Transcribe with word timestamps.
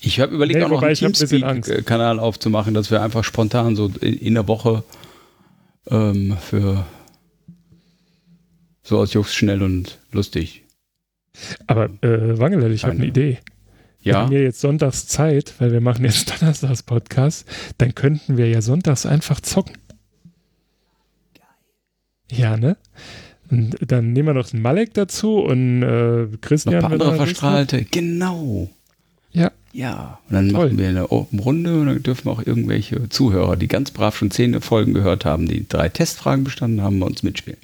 Ich 0.00 0.20
habe 0.20 0.34
überlegt, 0.34 0.58
Nee, 0.60 0.64
auch 0.64 0.68
noch 0.68 0.82
einen. 0.82 0.94
Teamspeak-Kanal 0.94 2.20
aufzumachen, 2.20 2.74
dass 2.74 2.90
wir 2.90 3.02
einfach 3.02 3.24
spontan 3.24 3.74
so 3.74 3.90
in, 4.00 4.34
der 4.34 4.46
Woche 4.46 4.84
ähm, 5.90 6.36
für 6.40 6.86
so 8.82 8.98
aus 8.98 9.12
Jux 9.14 9.34
schnell 9.34 9.62
und 9.62 9.98
lustig. 10.12 10.62
Aber 11.66 11.86
äh, 12.02 12.38
Wangele, 12.38 12.72
ich 12.72 12.84
habe 12.84 12.94
Eine- 12.94 13.06
Idee. 13.06 13.38
Wir 14.08 14.14
Ja, 14.14 14.20
haben 14.22 14.32
ja 14.32 14.38
jetzt 14.40 14.60
sonntags 14.62 15.06
Zeit, 15.06 15.52
weil 15.58 15.70
wir 15.70 15.82
machen 15.82 16.02
jetzt 16.04 16.30
Donnerstags 16.40 16.82
Podcast, 16.82 17.46
dann 17.76 17.94
könnten 17.94 18.38
wir 18.38 18.48
ja 18.48 18.62
sonntags 18.62 19.04
einfach 19.04 19.40
zocken. 19.40 19.76
Ja, 22.30 22.56
ne? 22.56 22.76
Und 23.50 23.76
dann 23.86 24.12
nehmen 24.12 24.28
wir 24.28 24.34
noch 24.34 24.48
den 24.48 24.60
Malek 24.62 24.94
dazu 24.94 25.38
und 25.40 25.82
äh, 25.82 26.22
noch 26.24 26.40
Christian. 26.40 26.74
ein 26.76 26.80
paar 26.82 26.92
andere 26.92 27.10
er. 27.12 27.16
Verstrahlte. 27.16 27.84
Genau. 27.90 28.70
Ja. 29.32 29.50
Ja. 29.72 30.18
Und 30.28 30.34
dann 30.34 30.48
Toll. 30.50 30.66
machen 30.68 30.78
wir 30.78 30.88
eine 30.88 31.10
Open 31.12 31.38
Runde 31.38 31.80
und 31.80 31.86
dann 31.86 32.02
dürfen 32.02 32.28
auch 32.28 32.44
irgendwelche 32.44 33.08
Zuhörer, 33.10 33.56
die 33.56 33.68
ganz 33.68 33.90
brav 33.90 34.16
schon 34.16 34.30
zehn 34.30 34.58
Folgen 34.60 34.94
gehört 34.94 35.24
haben, 35.24 35.46
die 35.48 35.66
drei 35.68 35.88
Testfragen 35.88 36.44
bestanden 36.44 36.82
haben, 36.82 36.98
bei 37.00 37.06
uns 37.06 37.22
mitspielen. 37.22 37.58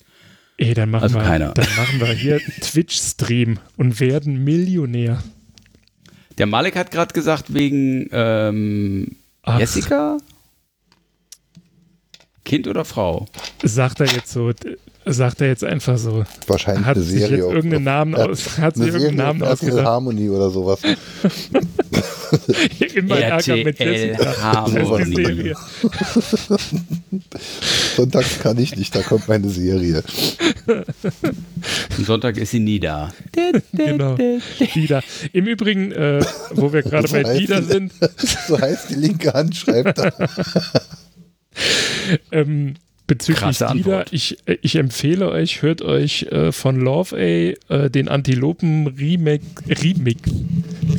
Ey, 0.56 0.72
dann 0.72 0.91
machen, 0.91 1.03
Also 1.04 1.16
wir, 1.16 1.22
keiner. 1.22 1.53
dann 1.54 1.66
machen 1.77 2.00
wir 2.00 2.06
hier 2.12 2.38
Twitch-Stream 2.60 3.59
und 3.77 3.99
werden 4.00 4.44
Millionär. 4.44 5.22
Der 6.39 6.47
Malek 6.47 6.77
hat 6.77 6.91
gerade 6.91 7.12
gesagt, 7.12 7.55
wegen 7.55 8.09
ähm, 8.12 9.17
Jessica? 9.59 10.19
Kind 12.45 12.67
oder 12.69 12.84
Frau? 12.84 13.27
Sagt 13.62 14.00
er 14.00 14.06
jetzt 14.06 14.31
so, 14.33 14.53
sagt 15.06 15.41
er 15.41 15.48
jetzt 15.48 15.65
einfach 15.65 15.98
so. 15.98 16.25
Wahrscheinlich 16.47 16.87
Hat 16.87 16.97
eine 16.97 17.04
sich 17.04 17.20
Serie. 17.20 17.37
jetzt 17.37 17.47
auf- 17.47 17.54
irgendeinen 17.54 17.84
Namen, 17.84 18.12
Ja, 18.16 18.26
aus, 18.26 18.59
hat 18.59 18.75
sich 18.76 18.84
eine 18.84 18.92
irgendeinen 18.92 19.16
Namen 19.38 19.42
ausgedacht. 19.42 19.84
Harmony 19.84 20.31
oder 20.31 20.50
sowas. 20.50 20.81
Immer 22.94 23.19
Ärger 23.19 23.56
mit 23.56 23.78
Harmony. 23.81 25.15
Serie. 25.15 25.54
Sonntags 27.97 28.38
kann 28.41 28.59
ich 28.59 28.76
nicht, 28.76 28.94
da 28.94 29.03
kommt 29.03 29.28
meine 29.28 29.48
Serie. 29.48 30.03
Am 30.66 32.04
Sonntag 32.04 32.36
ist 32.36 32.50
sie 32.50 32.60
nie 32.60 32.81
da. 32.81 33.12
Genau. 33.72 34.16
Dida. 34.75 35.00
Im 35.32 35.47
Übrigen, 35.47 35.92
äh, 35.92 36.25
wo 36.53 36.72
wir 36.72 36.82
gerade 36.82 37.09
bei 37.09 37.25
heißt 37.25 37.41
Dida 37.41 37.60
die- 37.60 37.66
sind, 37.66 37.92
So 38.48 38.60
heißt 38.60 38.91
die 38.91 38.94
linke 38.94 39.32
Hand, 39.32 39.56
schreibt 39.56 39.98
da. 39.98 40.10
ähm, 42.32 42.75
bezüglich 43.06 43.62
Antwort. 43.62 44.09
ich, 44.12 44.38
äh, 44.47 44.59
ich 44.62 44.76
empfehle 44.76 45.31
euch, 45.31 45.62
hört 45.62 45.82
euch 45.82 46.25
äh, 46.25 46.53
von 46.53 46.81
Love 46.81 47.16
A 47.16 47.75
äh, 47.75 47.91
den 47.91 48.09
Antilopen 48.09 48.87
Remake, 48.87 49.44
Remix, 49.69 50.31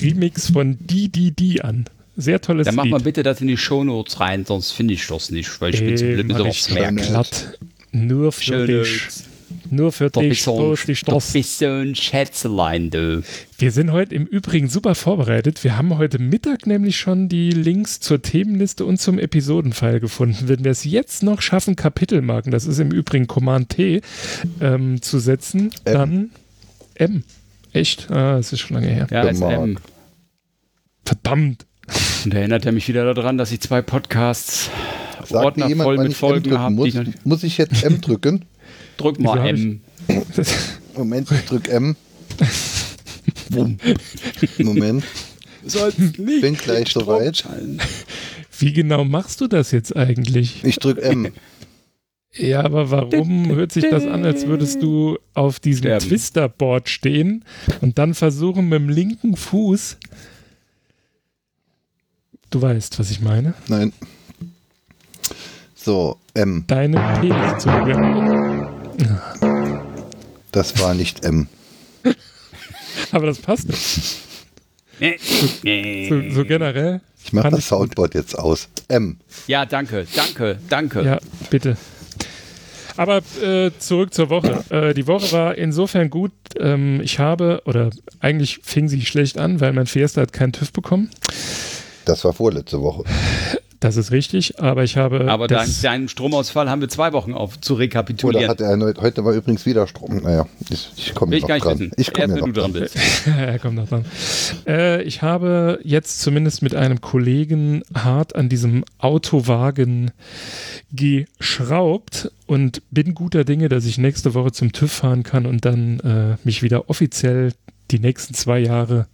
Remix 0.01 0.51
von 0.51 0.77
DDD 0.79 1.61
an. 1.61 1.85
Sehr 2.17 2.39
tolles 2.41 2.65
Dann 2.65 2.75
mach 2.75 2.83
Lied. 2.83 2.91
mal 2.91 3.01
bitte 3.01 3.23
das 3.23 3.41
in 3.41 3.47
die 3.47 3.57
Shownotes 3.57 4.19
rein, 4.19 4.45
sonst 4.45 4.71
finde 4.71 4.93
ich 4.93 5.05
das 5.05 5.31
nicht, 5.31 5.59
weil 5.59 5.73
ich 5.73 5.81
bin 5.81 5.97
zu 5.97 6.05
Ey, 6.05 6.13
blöd, 6.13 6.27
mir 6.27 6.33
mach 6.33 6.39
sowas 6.39 6.69
merken. 6.69 7.25
Nur 7.91 8.31
für 8.31 8.65
dich. 8.67 9.01
Nur 9.69 9.91
für 9.91 10.09
Du 10.09 10.19
dich 10.21 10.31
ein, 10.31 10.35
stoß 10.35 10.87
ich 10.89 11.01
du 11.03 11.11
das. 11.13 11.33
bist 11.33 11.59
so 11.59 11.65
ein 11.65 11.95
Schätzelein, 11.95 12.89
du. 12.89 13.23
Wir 13.57 13.71
sind 13.71 13.91
heute 13.91 14.13
im 14.15 14.25
Übrigen 14.25 14.67
super 14.69 14.95
vorbereitet. 14.95 15.63
Wir 15.63 15.77
haben 15.77 15.97
heute 15.97 16.19
Mittag 16.19 16.67
nämlich 16.67 16.97
schon 16.97 17.29
die 17.29 17.51
Links 17.51 17.99
zur 17.99 18.21
Themenliste 18.21 18.85
und 18.85 18.99
zum 18.99 19.19
Episodenfile 19.19 19.99
gefunden. 19.99 20.47
Wenn 20.47 20.63
wir 20.63 20.71
es 20.71 20.83
jetzt 20.83 21.23
noch 21.23 21.41
schaffen, 21.41 21.75
Kapitelmarken, 21.75 22.51
das 22.51 22.65
ist 22.65 22.79
im 22.79 22.91
Übrigen 22.91 23.27
Command 23.27 23.69
T, 23.69 24.01
ähm, 24.61 25.01
zu 25.01 25.19
setzen, 25.19 25.71
M. 25.85 25.93
dann 25.93 26.29
M. 26.95 27.23
Echt? 27.73 28.09
Ah, 28.11 28.37
es 28.37 28.53
ist 28.53 28.59
schon 28.61 28.75
lange 28.75 28.87
her. 28.87 29.07
Ja, 29.11 29.29
Genau. 29.29 29.49
SM. 29.63 29.75
Verdammt. 31.05 31.65
Und 32.23 32.33
da 32.33 32.37
erinnert 32.39 32.65
er 32.65 32.71
mich 32.71 32.87
wieder 32.87 33.13
daran, 33.13 33.37
dass 33.37 33.51
ich 33.51 33.59
zwei 33.61 33.81
Podcasts 33.81 34.69
Sagt 35.27 35.45
Ordner 35.45 35.67
jemand, 35.67 35.85
voll 35.85 35.97
mit 35.97 36.07
M 36.07 36.13
Folgen 36.13 36.57
habe. 36.59 36.73
muss? 36.75 36.91
die 36.93 37.13
Muss 37.23 37.43
ich 37.43 37.57
jetzt 37.57 37.83
M 37.83 38.01
drücken? 38.01 38.45
Drück 38.97 39.19
mal 39.19 39.47
M. 39.47 39.81
Moment, 40.95 41.31
ich 41.31 41.45
drück 41.45 41.67
M. 41.67 41.95
Moment. 44.59 45.03
Bin 46.17 46.55
gleich 46.55 46.89
soweit. 46.91 47.43
Wie 48.59 48.73
genau 48.73 49.03
machst 49.03 49.41
du 49.41 49.47
das 49.47 49.71
jetzt 49.71 49.95
eigentlich? 49.95 50.63
Ich 50.63 50.77
drück 50.77 51.01
M. 51.01 51.31
Ja, 52.37 52.63
aber 52.63 52.91
warum 52.91 53.47
hört 53.55 53.71
sich 53.71 53.85
das 53.89 54.05
an, 54.05 54.25
als 54.25 54.45
würdest 54.45 54.81
du 54.81 55.17
auf 55.33 55.59
diesem 55.59 55.83
Sterben. 55.83 56.05
Twisterboard 56.05 56.89
stehen 56.89 57.45
und 57.81 57.97
dann 57.97 58.13
versuchen 58.13 58.67
mit 58.67 58.79
dem 58.79 58.89
linken 58.89 59.37
Fuß. 59.37 59.97
Du 62.49 62.61
weißt, 62.61 62.99
was 62.99 63.09
ich 63.09 63.21
meine. 63.21 63.53
Nein. 63.67 63.93
So, 65.75 66.17
M. 66.33 66.65
Deine 66.67 66.97
Penis 67.21 67.63
zu 67.63 67.69
berühren. 67.69 68.74
Das 70.51 70.79
war 70.79 70.93
nicht 70.93 71.25
M. 71.25 71.47
Aber 73.11 73.25
das 73.25 73.39
passt 73.39 73.67
nicht. 73.67 74.17
So, 76.09 76.21
so 76.31 76.45
generell. 76.45 77.01
Ich 77.23 77.33
mache 77.33 77.49
das 77.49 77.59
ich 77.59 77.69
gut. 77.69 77.79
Soundboard 77.79 78.13
jetzt 78.15 78.37
aus. 78.37 78.69
M. 78.87 79.17
Ja, 79.47 79.65
danke, 79.65 80.05
danke, 80.15 80.59
danke. 80.69 81.01
Ja, 81.03 81.19
bitte. 81.49 81.75
Aber 82.97 83.21
äh, 83.43 83.71
zurück 83.77 84.13
zur 84.13 84.29
Woche. 84.29 84.63
Äh, 84.69 84.93
die 84.93 85.07
Woche 85.07 85.31
war 85.33 85.57
insofern 85.57 86.09
gut. 86.09 86.31
Ähm, 86.57 87.01
ich 87.01 87.19
habe, 87.19 87.61
oder 87.65 87.89
eigentlich 88.21 88.59
fing 88.63 88.87
sie 88.87 89.01
schlecht 89.05 89.37
an, 89.37 89.59
weil 89.59 89.73
mein 89.73 89.85
Fiesta 89.87 90.21
hat 90.21 90.31
keinen 90.31 90.53
TÜV 90.53 90.71
bekommen. 90.71 91.09
Das 92.05 92.23
war 92.23 92.33
vorletzte 92.33 92.81
Woche. 92.81 93.03
Das 93.79 93.97
ist 93.97 94.11
richtig, 94.11 94.59
aber 94.59 94.83
ich 94.83 94.97
habe. 94.97 95.29
Aber 95.29 95.47
das, 95.47 95.81
deinem 95.81 96.07
Stromausfall 96.07 96.69
haben 96.69 96.81
wir 96.81 96.89
zwei 96.89 97.13
Wochen 97.13 97.33
auf 97.33 97.59
zu 97.59 97.73
Oder 97.73 97.83
rekapitulieren. 97.83 98.49
hat 98.49 98.61
er 98.61 98.69
erneut, 98.69 98.99
heute 99.01 99.25
war 99.25 99.33
übrigens 99.33 99.65
wieder 99.65 99.85
Strom. 99.87 100.17
Naja, 100.17 100.47
ich, 100.69 100.91
ich 100.95 101.13
komme 101.13 101.37
noch 101.37 101.47
gar 101.47 101.55
nicht 101.55 101.65
dran. 101.65 101.91
Ich 101.97 102.13
komme 102.13 102.35
noch 102.35 102.45
du 102.45 102.51
dran 102.51 102.73
er 103.37 103.59
kommt 103.59 103.75
noch 103.75 103.87
dran. 103.87 104.05
Äh, 104.65 105.03
ich 105.03 105.21
habe 105.21 105.79
jetzt 105.83 106.21
zumindest 106.21 106.61
mit 106.61 106.73
einem 106.73 107.01
Kollegen 107.01 107.83
hart 107.93 108.35
an 108.35 108.49
diesem 108.49 108.85
Autowagen 108.99 110.11
geschraubt 110.91 112.31
und 112.45 112.81
bin 112.91 113.13
guter 113.13 113.43
Dinge, 113.43 113.69
dass 113.69 113.85
ich 113.85 113.97
nächste 113.97 114.33
Woche 114.33 114.51
zum 114.51 114.71
TÜV 114.71 114.91
fahren 114.91 115.23
kann 115.23 115.45
und 115.45 115.65
dann 115.65 115.99
äh, 115.99 116.37
mich 116.43 116.63
wieder 116.63 116.89
offiziell 116.89 117.51
die 117.91 117.99
nächsten 117.99 118.33
zwei 118.33 118.59
Jahre, 118.59 119.07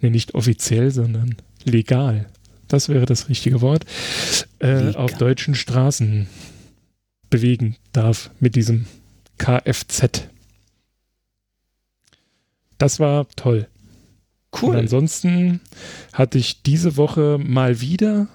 nee, 0.00 0.10
nicht 0.10 0.34
offiziell, 0.34 0.90
sondern 0.90 1.36
legal, 1.64 2.26
das 2.70 2.88
wäre 2.88 3.04
das 3.06 3.28
richtige 3.28 3.60
Wort, 3.60 3.84
äh, 4.60 4.94
auf 4.94 5.12
deutschen 5.14 5.54
Straßen 5.54 6.26
bewegen 7.28 7.76
darf 7.92 8.30
mit 8.40 8.54
diesem 8.56 8.86
Kfz. 9.38 10.28
Das 12.78 12.98
war 12.98 13.28
toll. 13.36 13.66
Und 14.50 14.62
Cool. 14.62 14.76
ansonsten 14.76 15.60
hatte 16.12 16.38
ich 16.38 16.62
diese 16.62 16.96
Woche 16.96 17.38
mal 17.38 17.80
wieder 17.80 18.26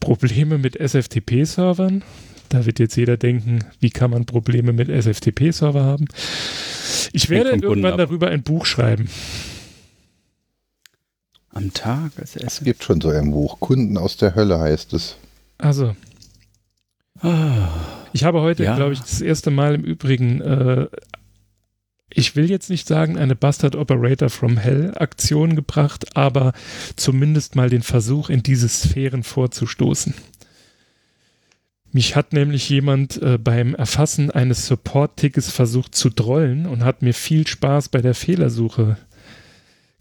Probleme 0.00 0.58
mit 0.58 0.76
SFTP-Servern. 0.76 2.02
Da 2.48 2.66
wird 2.66 2.78
jetzt 2.78 2.96
jeder 2.96 3.16
denken, 3.16 3.60
wie 3.78 3.90
kann 3.90 4.10
man 4.10 4.24
Probleme 4.24 4.72
mit 4.72 4.88
SFTP-Server 4.88 5.84
haben? 5.84 6.06
Ich 7.12 7.28
werde 7.28 7.50
irgendwann 7.50 7.98
darüber 7.98 8.28
ein 8.28 8.42
Buch 8.42 8.64
schreiben. 8.66 9.08
Am 11.52 11.72
Tag 11.72 12.12
als 12.18 12.36
Es 12.36 12.42
Essen. 12.42 12.64
gibt 12.64 12.84
schon 12.84 13.00
so 13.00 13.08
ein 13.08 13.30
Buch. 13.30 13.58
Kunden 13.60 13.96
aus 13.96 14.16
der 14.16 14.34
Hölle 14.34 14.58
heißt 14.58 14.92
es. 14.92 15.16
Also, 15.58 15.94
Ah, 17.20 17.68
ich 18.12 18.22
habe 18.22 18.40
heute, 18.42 18.62
Ja. 18.62 18.76
glaube 18.76 18.92
ich, 18.92 19.00
das 19.00 19.20
erste 19.20 19.50
Mal 19.50 19.74
im 19.74 19.82
Übrigen, 19.82 20.40
äh, 20.40 20.86
ich 22.10 22.36
will 22.36 22.48
jetzt 22.48 22.70
nicht 22.70 22.86
sagen, 22.86 23.18
eine 23.18 23.34
Bastard 23.34 23.74
Operator 23.74 24.30
from 24.30 24.56
Hell 24.56 24.92
Aktion 24.96 25.56
gebracht, 25.56 26.16
aber 26.16 26.52
zumindest 26.94 27.56
mal 27.56 27.70
den 27.70 27.82
Versuch, 27.82 28.28
in 28.30 28.44
diese 28.44 28.68
Sphären 28.68 29.24
vorzustoßen. 29.24 30.14
Mich 31.90 32.14
hat 32.14 32.32
nämlich 32.32 32.68
jemand 32.68 33.20
äh, 33.20 33.36
beim 33.36 33.74
Erfassen 33.74 34.30
eines 34.30 34.66
Support-Tickets 34.68 35.50
versucht 35.50 35.96
zu 35.96 36.10
drollen 36.10 36.66
und 36.66 36.84
hat 36.84 37.02
mir 37.02 37.14
viel 37.14 37.46
Spaß 37.48 37.88
bei 37.88 38.00
der 38.00 38.14
Fehlersuche 38.14 38.96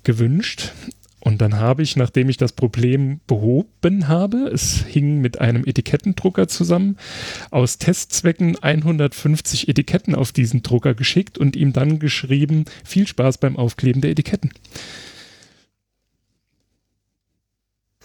gewünscht. 0.04 0.72
Und 1.20 1.42
dann 1.42 1.56
habe 1.56 1.82
ich, 1.82 1.96
nachdem 1.96 2.30
ich 2.30 2.38
das 2.38 2.54
Problem 2.54 3.20
behoben 3.26 4.08
habe, 4.08 4.50
es 4.54 4.84
hing 4.86 5.20
mit 5.20 5.42
einem 5.42 5.66
Etikettendrucker 5.66 6.48
zusammen, 6.48 6.98
aus 7.50 7.80
Testzwecken 7.80 8.58
150 8.62 9.68
Etiketten 9.68 10.14
auf 10.16 10.32
diesen 10.32 10.62
Drucker 10.62 10.94
geschickt 10.94 11.38
und 11.38 11.56
ihm 11.56 11.74
dann 11.74 12.00
geschrieben, 12.00 12.66
viel 12.86 13.08
Spaß 13.08 13.40
beim 13.40 13.58
Aufkleben 13.58 14.02
der 14.02 14.12
Etiketten. 14.12 14.52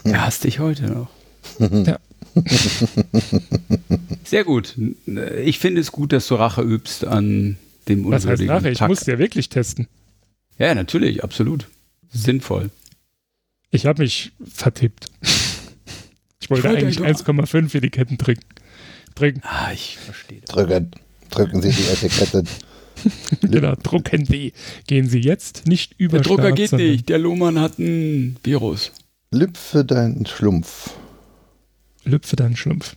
er 0.04 0.26
hasst 0.26 0.44
dich 0.44 0.58
heute 0.58 0.86
noch. 0.86 1.08
Ja. 1.86 1.98
Sehr 4.24 4.44
gut. 4.44 4.76
Ich 5.44 5.58
finde 5.58 5.80
es 5.80 5.92
gut, 5.92 6.12
dass 6.12 6.28
du 6.28 6.36
Rache 6.36 6.62
übst 6.62 7.04
an 7.04 7.58
dem 7.88 8.10
Was 8.10 8.26
heißt 8.26 8.42
nachher? 8.44 8.72
Ich 8.72 8.80
musste 8.80 9.12
ja 9.12 9.18
wirklich 9.18 9.48
testen. 9.48 9.88
Ja, 10.58 10.74
natürlich, 10.74 11.22
absolut. 11.24 11.68
Sinnvoll. 12.10 12.70
Ich 13.72 13.86
habe 13.86 14.02
mich 14.02 14.32
vertippt. 14.44 15.06
Ich 16.40 16.50
wollte 16.50 16.64
wollte 16.64 16.78
eigentlich 16.78 17.02
eigentlich 17.02 17.26
1,5 17.26 17.74
Etiketten 17.74 18.18
trinken. 18.18 18.44
trinken. 19.14 19.40
Ah, 19.44 19.72
ich 19.72 19.96
verstehe 19.96 20.40
das. 20.42 20.54
Drücken, 20.54 20.90
drücken 21.30 21.62
Sie 21.62 21.70
die 21.70 21.88
Etikette. 21.88 22.44
Genau, 23.40 23.74
drucken 23.82 24.24
die. 24.26 24.52
Gehen 24.86 25.08
Sie 25.08 25.18
jetzt 25.18 25.66
nicht 25.66 25.94
über 25.98 26.18
Der 26.18 26.22
Drucker 26.22 26.52
geht 26.52 26.70
nicht. 26.70 27.08
Der 27.08 27.18
Lohmann 27.18 27.58
hat 27.58 27.78
ein 27.80 28.36
Virus. 28.44 28.92
Lüpfe 29.32 29.84
deinen 29.84 30.24
Schlumpf. 30.24 30.90
Lüpfe 32.04 32.36
deinen 32.36 32.54
Schlumpf. 32.54 32.94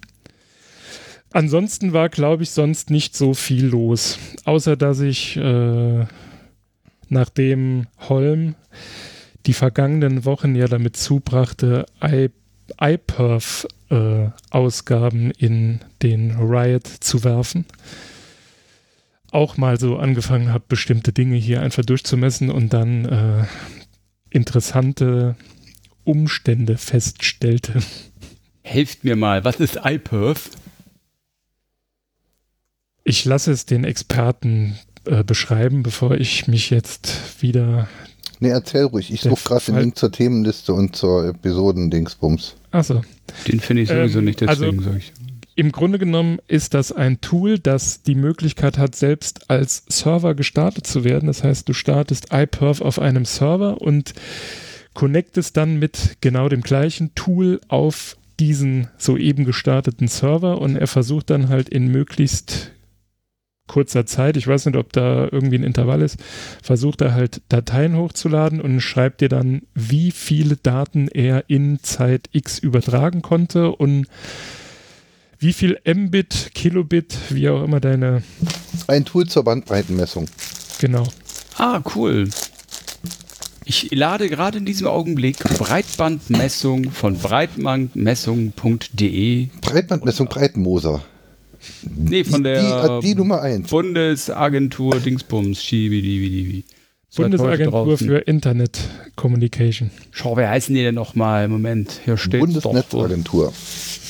Ansonsten 1.32 1.92
war, 1.92 2.10
glaube 2.10 2.44
ich, 2.44 2.52
sonst 2.52 2.92
nicht 2.92 3.16
so 3.16 3.34
viel 3.34 3.66
los. 3.66 4.20
Außer, 4.44 4.76
dass 4.76 5.00
ich 5.00 5.38
äh, 5.38 6.06
nachdem 7.10 7.88
Holm 8.08 8.54
die 9.46 9.54
vergangenen 9.54 10.26
Wochen 10.26 10.56
ja 10.56 10.68
damit 10.68 10.98
zubrachte, 10.98 11.86
iPerf-Ausgaben 12.80 15.32
in 15.32 15.80
den 16.02 16.32
Riot 16.32 16.88
zu 16.88 17.24
werfen, 17.24 17.66
auch 19.32 19.56
mal 19.58 19.80
so 19.80 19.98
angefangen 19.98 20.52
habe, 20.52 20.66
bestimmte 20.68 21.14
Dinge 21.14 21.36
hier 21.36 21.62
einfach 21.62 21.86
durchzumessen 21.86 22.50
und 22.50 22.74
dann 22.74 23.06
äh, 23.06 23.46
interessante 24.30 25.36
Umstände 26.04 26.78
feststellte. 26.78 27.84
Helft 28.62 29.04
mir 29.04 29.16
mal, 29.16 29.44
was 29.44 29.58
ist 29.58 29.82
iPerf? 29.84 30.50
Ich 33.04 33.26
lasse 33.26 33.52
es 33.52 33.68
den 33.68 33.84
Experten 33.84 34.80
äh, 35.06 35.24
beschreiben, 35.24 35.84
bevor 35.84 36.16
ich 36.16 36.48
mich 36.48 36.72
jetzt 36.72 37.42
wieder. 37.42 37.88
Nee, 38.40 38.50
erzähl 38.50 38.84
ruhig. 38.84 39.12
Ich 39.14 39.22
suche 39.22 39.44
gerade 39.44 39.66
den 39.66 39.78
Link 39.78 39.98
zur 39.98 40.12
Themenliste 40.12 40.74
und 40.74 40.96
zur 40.96 41.26
Episoden-Dingsbums. 41.28 42.56
Achso. 42.72 43.02
Den 43.48 43.60
finde 43.60 43.84
ich 43.84 43.90
sowieso 43.90 44.20
Ähm, 44.20 44.26
nicht, 44.26 44.42
deswegen 44.42 44.78
also- 44.80 44.82
sage 44.82 44.98
ich. 44.98 45.14
Im 45.58 45.72
Grunde 45.72 46.00
genommen 46.00 46.40
ist 46.50 46.74
das 46.74 46.92
ein 46.92 47.22
Tool, 47.22 47.60
das 47.60 48.02
die 48.04 48.16
Möglichkeit 48.16 48.78
hat, 48.78 48.94
selbst 48.94 49.50
als 49.50 49.84
Server 49.88 50.36
gestartet 50.36 50.86
zu 50.86 51.06
werden. 51.06 51.28
Das 51.28 51.46
heißt, 51.46 51.70
du 51.70 51.72
startest 51.72 52.34
iPerf 52.34 52.82
auf 52.82 53.00
einem 53.00 53.24
Server 53.24 53.80
und 53.82 54.14
connectest 54.94 55.56
dann 55.56 55.78
mit 55.80 56.18
genau 56.20 56.50
dem 56.50 56.60
gleichen 56.62 57.16
Tool 57.16 57.62
auf 57.70 58.18
diesen 58.38 58.90
soeben 58.98 59.46
gestarteten 59.46 60.10
Server 60.10 60.60
und 60.60 60.76
er 60.76 60.88
versucht 60.88 61.30
dann 61.30 61.48
halt 61.48 61.70
in 61.70 61.88
möglichst 61.88 62.72
kurzer 63.68 64.06
Zeit, 64.06 64.38
ich 64.38 64.48
weiß 64.48 64.68
nicht, 64.68 64.78
ob 64.78 64.94
da 64.94 65.28
irgendwie 65.32 65.58
ein 65.58 65.64
Intervall 65.64 66.02
ist, 66.02 66.18
versucht 66.62 67.02
er 67.02 67.14
halt 67.14 67.42
Dateien 67.50 67.98
hochzuladen 67.98 68.62
und 68.62 68.80
schreibt 68.82 69.22
dir 69.22 69.30
dann, 69.30 69.64
wie 69.74 70.12
viele 70.12 70.58
Daten 70.58 71.08
er 71.08 71.50
in 71.50 71.80
Zeit 71.82 72.30
X 72.32 72.60
übertragen 72.60 73.22
konnte 73.22 73.72
und 73.72 74.08
wie 75.40 75.54
viel 75.54 75.80
Mbit, 75.86 76.52
Kilobit, 76.54 77.18
wie 77.30 77.50
auch 77.50 77.64
immer 77.64 77.80
deine, 77.80 78.24
Ein 78.88 79.06
Tool 79.06 79.28
zur 79.28 79.44
Bandbreitenmessung. 79.44 80.28
genau. 80.80 81.08
Ah, 81.58 81.82
cool. 81.96 82.30
Ich 83.68 83.90
lade 83.96 84.30
gerade 84.30 84.60
in 84.60 84.66
diesem 84.66 84.86
Augenblick 84.88 85.40
Breitbandmessung 85.58 86.92
von 86.92 87.18
breitbandmessung.de. 87.18 89.48
Breitbandmessung 89.62 90.28
Breitenmoser. 90.28 91.04
Nee, 91.84 92.24
von 92.24 92.44
der 92.44 93.00
die, 93.00 93.08
die 93.08 93.16
Nummer 93.16 93.42
1. 93.42 93.70
Bundesagentur 93.70 95.00
Dingsbums, 95.00 95.62
Schibidibidibi. 95.64 96.66
Bundesagentur 97.16 97.98
für 97.98 98.18
Internet 98.20 98.80
Communication. 99.16 99.90
Schau, 100.12 100.36
wer 100.36 100.50
heißen 100.50 100.76
die 100.76 100.82
denn 100.82 100.96
nochmal? 100.96 101.48
Moment, 101.48 102.02
hier 102.04 102.18
steht. 102.18 102.42
Bundesnetzagentur. 102.42 103.54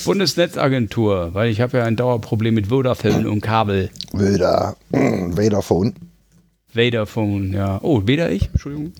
Bundesnetzagentur, 0.04 1.30
weil 1.32 1.50
ich 1.50 1.60
habe 1.60 1.78
ja 1.78 1.84
ein 1.84 1.96
Dauerproblem 1.96 2.54
mit 2.54 2.68
Vodafone 2.68 3.30
und 3.30 3.40
Kabel. 3.40 3.90
Wilder. 4.12 4.76
Vaderphone. 4.90 5.94
Vaderphone, 6.72 7.52
ja. 7.52 7.78
Oh, 7.82 8.02
weder 8.06 8.30
ich, 8.30 8.48
Entschuldigung. 8.52 8.92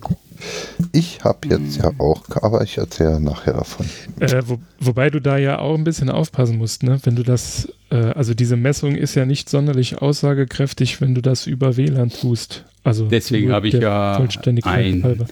Ich 0.92 1.24
habe 1.24 1.48
jetzt 1.48 1.76
ja 1.76 1.90
auch, 1.98 2.22
aber 2.42 2.62
ich 2.62 2.78
erzähle 2.78 3.20
nachher 3.20 3.54
davon. 3.54 3.86
Äh, 4.20 4.42
wo, 4.46 4.58
wobei 4.80 5.10
du 5.10 5.20
da 5.20 5.36
ja 5.38 5.58
auch 5.58 5.74
ein 5.74 5.84
bisschen 5.84 6.10
aufpassen 6.10 6.58
musst, 6.58 6.82
ne? 6.82 6.98
Wenn 7.04 7.16
du 7.16 7.22
das, 7.22 7.68
äh, 7.90 7.96
also 7.96 8.34
diese 8.34 8.56
Messung 8.56 8.94
ist 8.94 9.14
ja 9.14 9.24
nicht 9.26 9.48
sonderlich 9.48 9.98
aussagekräftig, 10.02 11.00
wenn 11.00 11.14
du 11.14 11.20
das 11.22 11.46
über 11.46 11.76
WLAN 11.76 12.10
tust. 12.10 12.64
Also 12.84 13.06
Deswegen 13.08 13.52
habe 13.52 13.68
ich 13.68 13.74
ja 13.74 14.16
ein- 14.64 15.02
halber. 15.04 15.26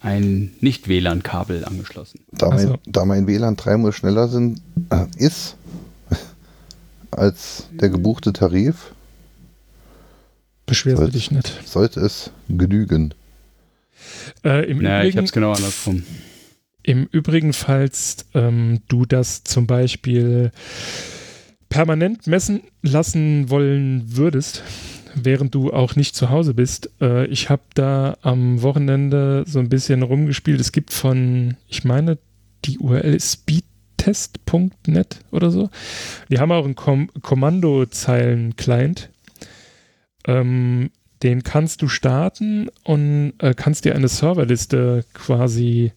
Ein 0.00 0.52
Nicht-WLAN-Kabel 0.60 1.64
angeschlossen. 1.64 2.20
Da 2.30 2.50
mein, 2.50 2.68
so. 2.68 2.76
da 2.86 3.04
mein 3.04 3.26
WLAN 3.26 3.56
dreimal 3.56 3.92
schneller 3.92 4.28
sind, 4.28 4.60
äh, 4.90 5.06
ist 5.16 5.56
als 7.10 7.66
der 7.72 7.88
gebuchte 7.88 8.32
Tarif, 8.32 8.92
Beschwerst 10.66 11.02
du 11.02 11.08
dich 11.08 11.30
nicht. 11.30 11.60
sollte 11.66 12.00
es 12.00 12.30
genügen. 12.48 13.14
Äh, 14.44 14.70
im, 14.70 14.78
Naja, 14.78 15.04
ich 15.04 15.08
habe 15.08 15.08
Übrigen, 15.08 15.24
es 15.24 15.32
genau 15.32 15.52
andersrum. 15.52 16.02
Im 16.82 17.08
Übrigen, 17.10 17.52
falls 17.52 18.26
ähm, 18.34 18.80
du 18.88 19.04
das 19.04 19.44
zum 19.44 19.66
Beispiel 19.66 20.52
permanent 21.68 22.26
messen 22.26 22.62
lassen 22.82 23.50
wollen 23.50 24.16
würdest, 24.16 24.62
während 25.14 25.54
du 25.54 25.72
auch 25.72 25.96
nicht 25.96 26.14
zu 26.14 26.30
Hause 26.30 26.54
bist, 26.54 26.90
äh, 27.00 27.26
ich 27.26 27.50
habe 27.50 27.62
da 27.74 28.16
am 28.22 28.62
Wochenende 28.62 29.44
so 29.46 29.58
ein 29.58 29.68
bisschen 29.68 30.02
rumgespielt. 30.02 30.60
Es 30.60 30.72
gibt 30.72 30.92
von, 30.92 31.56
ich 31.68 31.84
meine, 31.84 32.18
die 32.64 32.78
URL 32.78 33.14
ist 33.14 33.44
Test.net 33.96 35.18
oder 35.32 35.50
so. 35.50 35.70
Die 36.30 36.38
haben 36.38 36.52
auch 36.52 36.64
einen 36.64 36.76
Kom 36.76 37.10
Kommandozeilen-Client. 37.20 39.10
Ähm, 40.26 40.90
den 41.22 41.42
kannst 41.42 41.82
du 41.82 41.88
starten 41.88 42.68
und 42.84 43.32
äh, 43.38 43.54
kannst 43.54 43.84
dir 43.84 43.94
eine 43.94 44.08
Serverliste 44.08 45.04
quasi 45.14 45.92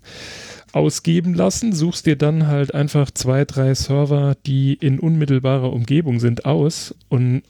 ausgeben 0.73 1.33
lassen, 1.33 1.73
suchst 1.73 2.05
dir 2.05 2.15
dann 2.15 2.47
halt 2.47 2.73
einfach 2.73 3.11
zwei, 3.11 3.45
drei 3.45 3.73
Server, 3.75 4.35
die 4.45 4.73
in 4.73 4.99
unmittelbarer 4.99 5.71
Umgebung 5.73 6.19
sind, 6.19 6.45
aus 6.45 6.95
und 7.09 7.43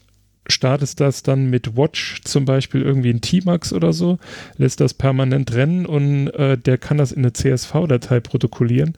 startest 0.48 1.00
das 1.00 1.22
dann 1.22 1.50
mit 1.50 1.76
Watch 1.76 2.20
zum 2.24 2.44
Beispiel 2.44 2.82
irgendwie 2.82 3.10
in 3.10 3.20
Tmax 3.20 3.72
oder 3.72 3.92
so, 3.92 4.18
lässt 4.56 4.80
das 4.80 4.94
permanent 4.94 5.54
rennen 5.54 5.86
und 5.86 6.28
äh, 6.28 6.58
der 6.58 6.78
kann 6.78 6.98
das 6.98 7.12
in 7.12 7.20
eine 7.20 7.32
CSV-Datei 7.32 8.20
protokollieren. 8.20 8.94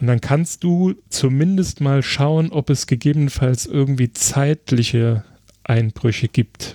Und 0.00 0.06
dann 0.06 0.20
kannst 0.20 0.64
du 0.64 0.94
zumindest 1.08 1.80
mal 1.80 2.02
schauen, 2.02 2.50
ob 2.50 2.70
es 2.70 2.86
gegebenenfalls 2.86 3.66
irgendwie 3.66 4.12
zeitliche 4.12 5.24
Einbrüche 5.62 6.28
gibt. 6.28 6.74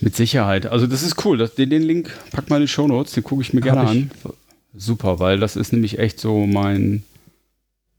Mit 0.00 0.16
Sicherheit. 0.16 0.66
Also 0.66 0.86
das 0.86 1.02
ist 1.02 1.24
cool. 1.24 1.38
Das, 1.38 1.54
den, 1.54 1.70
den 1.70 1.82
Link 1.82 2.10
pack 2.32 2.50
mal 2.50 2.56
in 2.56 2.62
die 2.62 2.68
Show 2.68 2.86
Notes, 2.86 3.12
den 3.12 3.24
gucke 3.24 3.42
ich 3.42 3.52
mir 3.52 3.60
gerne 3.60 3.84
ich. 3.84 3.88
an. 3.90 4.10
Super, 4.74 5.18
weil 5.18 5.38
das 5.38 5.56
ist 5.56 5.72
nämlich 5.72 5.98
echt 5.98 6.20
so 6.20 6.46
mein. 6.46 7.02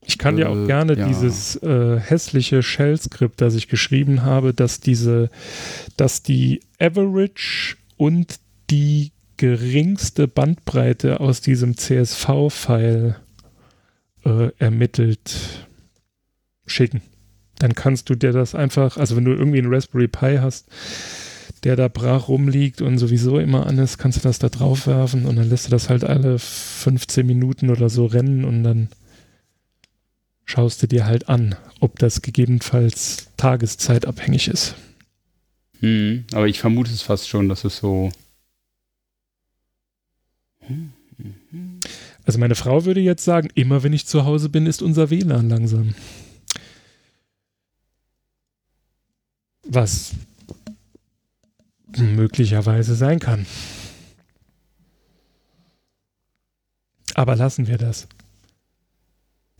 Ich 0.05 0.17
kann 0.17 0.37
äh, 0.37 0.41
ja 0.41 0.49
auch 0.49 0.67
gerne 0.67 0.97
ja. 0.97 1.07
dieses 1.07 1.55
äh, 1.57 1.99
hässliche 1.99 2.61
Shell-Skript, 2.61 3.41
das 3.41 3.55
ich 3.55 3.67
geschrieben 3.67 4.21
habe, 4.21 4.53
dass 4.53 4.79
diese, 4.79 5.29
dass 5.97 6.23
die 6.23 6.61
Average 6.79 7.75
und 7.97 8.39
die 8.69 9.11
geringste 9.37 10.27
Bandbreite 10.27 11.19
aus 11.19 11.41
diesem 11.41 11.77
CSV-File 11.77 13.15
äh, 14.25 14.49
ermittelt 14.57 15.67
schicken. 16.65 17.01
Dann 17.59 17.73
kannst 17.73 18.09
du 18.09 18.15
dir 18.15 18.33
das 18.33 18.55
einfach, 18.55 18.97
also 18.97 19.15
wenn 19.15 19.25
du 19.25 19.33
irgendwie 19.33 19.59
einen 19.59 19.73
Raspberry 19.73 20.07
Pi 20.07 20.37
hast, 20.39 20.67
der 21.63 21.75
da 21.75 21.87
brach 21.87 22.27
rumliegt 22.27 22.81
und 22.81 22.97
sowieso 22.97 23.39
immer 23.39 23.65
an 23.67 23.77
ist, 23.77 23.97
kannst 23.97 24.19
du 24.19 24.21
das 24.23 24.39
da 24.39 24.49
drauf 24.49 24.87
werfen 24.87 25.25
und 25.25 25.35
dann 25.35 25.49
lässt 25.49 25.67
du 25.67 25.71
das 25.71 25.89
halt 25.89 26.03
alle 26.03 26.39
15 26.39 27.25
Minuten 27.25 27.69
oder 27.69 27.89
so 27.89 28.05
rennen 28.05 28.45
und 28.45 28.63
dann 28.63 28.89
schaust 30.45 30.81
du 30.81 30.87
dir 30.87 31.05
halt 31.05 31.29
an, 31.29 31.55
ob 31.79 31.99
das 31.99 32.21
gegebenenfalls 32.21 33.27
tageszeitabhängig 33.37 34.47
ist. 34.47 34.75
Hm, 35.79 36.25
aber 36.33 36.47
ich 36.47 36.59
vermute 36.59 36.91
es 36.91 37.01
fast 37.01 37.27
schon, 37.27 37.49
dass 37.49 37.63
es 37.63 37.77
so. 37.77 38.11
Also 42.25 42.39
meine 42.39 42.55
Frau 42.55 42.85
würde 42.85 42.99
jetzt 42.99 43.23
sagen, 43.23 43.49
immer 43.55 43.83
wenn 43.83 43.93
ich 43.93 44.05
zu 44.05 44.25
Hause 44.25 44.49
bin, 44.49 44.65
ist 44.65 44.81
unser 44.81 45.09
WLAN 45.09 45.49
langsam. 45.49 45.95
Was 49.63 50.13
möglicherweise 51.95 52.95
sein 52.95 53.19
kann. 53.19 53.45
Aber 57.13 57.35
lassen 57.35 57.67
wir 57.67 57.77
das. 57.77 58.07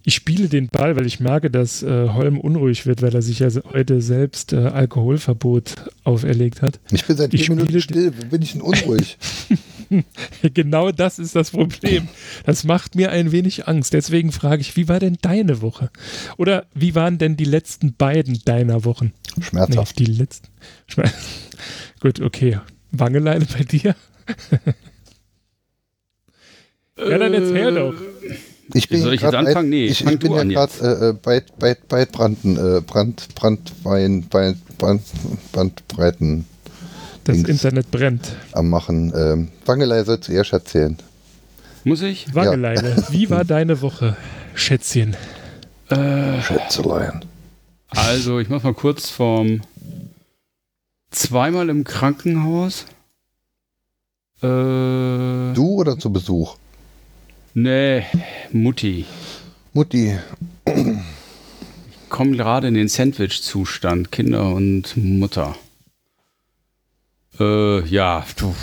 Ich 0.04 0.16
spiele 0.16 0.48
den 0.48 0.70
Ball, 0.70 0.96
weil 0.96 1.06
ich 1.06 1.20
merke, 1.20 1.52
dass 1.52 1.84
äh, 1.84 2.10
Holm 2.10 2.40
unruhig 2.40 2.86
wird, 2.86 3.02
weil 3.02 3.14
er 3.14 3.22
sich 3.22 3.40
ja 3.40 3.50
heute 3.74 4.00
selbst 4.00 4.54
äh, 4.54 4.58
Alkoholverbot 4.58 5.76
auferlegt 6.06 6.62
hat. 6.62 6.80
Ich 6.92 7.06
bin 7.06 7.18
seit 7.18 7.34
ich 7.34 7.50
Minuten 7.50 7.82
still. 7.82 8.14
Wo 8.16 8.28
bin 8.28 8.42
ich 8.42 8.54
denn 8.54 8.62
unruhig? 8.62 9.18
genau 10.54 10.92
das 10.92 11.20
ist 11.20 11.36
das 11.36 11.52
Problem. 11.52 12.08
Das 12.46 12.64
macht 12.64 12.96
mir 12.96 13.12
ein 13.12 13.32
wenig 13.32 13.68
Angst. 13.68 13.94
Deswegen 13.94 14.32
frage 14.32 14.62
ich, 14.62 14.76
wie 14.76 14.88
war 14.88 15.00
denn 15.00 15.18
deine 15.22 15.62
Woche? 15.62 15.90
Oder 16.38 16.66
wie 16.74 16.96
waren 16.96 17.18
denn 17.18 17.38
die 17.38 17.46
letzten 17.46 17.96
beiden 17.96 18.42
deiner 18.46 18.86
Wochen? 18.86 19.14
Schmerzhaft. 19.40 20.00
Nee, 20.00 20.06
die 20.06 20.12
letzten. 20.14 20.48
Schmerz 20.88 21.14
Gut, 22.00 22.22
okay. 22.22 22.60
Wangeleine 22.92 23.46
bei 23.46 23.64
dir? 23.64 23.96
ja, 26.98 27.18
dann 27.18 27.34
erzähl 27.34 27.74
doch. 27.74 27.96
Ich 28.74 28.90
bin 28.90 29.02
Soll 29.02 29.14
ich 29.14 29.22
jetzt 29.22 29.34
anfangen? 29.34 29.70
Nee, 29.70 29.86
ich, 29.86 30.06
ich 30.06 30.20
bin 30.20 30.34
ja 30.34 30.44
gerade 30.44 31.10
äh, 31.10 31.14
bei, 31.14 31.42
bei, 31.58 31.78
bei 31.88 32.06
Branden, 32.06 32.58
äh, 32.58 32.82
Brand, 32.82 33.34
Brandwein, 33.34 34.26
bei 34.30 34.56
Brand, 34.78 35.04
Bandbreiten. 35.54 36.46
Das 37.28 37.36
Dings 37.36 37.50
Internet 37.50 37.92
brennt. 37.92 38.32
Am 38.54 38.70
Machen. 38.70 39.12
Ähm, 39.14 39.50
Wangelei 39.66 40.02
soll 40.06 40.22
zuerst 40.22 40.54
erzählen. 40.54 40.98
Muss 41.84 42.02
ich? 42.02 42.34
Wangeleine, 42.34 42.96
ja. 42.96 43.12
wie 43.12 43.30
war 43.30 43.44
deine 43.44 43.82
Woche, 43.82 44.16
Schätzchen? 44.56 45.18
Äh, 45.90 46.42
Schätzelein. 46.42 47.26
Also, 47.90 48.40
ich 48.40 48.48
mach 48.48 48.64
mal 48.64 48.74
kurz 48.74 49.10
vom 49.10 49.62
zweimal 51.12 51.68
im 51.68 51.84
Krankenhaus. 51.84 52.86
Äh, 54.42 54.48
du 54.48 55.54
oder 55.58 56.00
zu 56.00 56.14
Besuch? 56.14 56.56
Nee, 57.54 58.06
Mutti. 58.54 59.06
Mutti. 59.74 60.18
Ich 60.66 62.10
komme 62.10 62.38
gerade 62.38 62.70
in 62.70 62.76
den 62.76 62.88
Sandwich-Zustand, 62.88 64.14
Kinder 64.14 64.54
und 64.54 64.96
Mutter. 64.96 65.56
Äh, 67.40 67.86
ja, 67.88 68.26
du. 68.38 68.56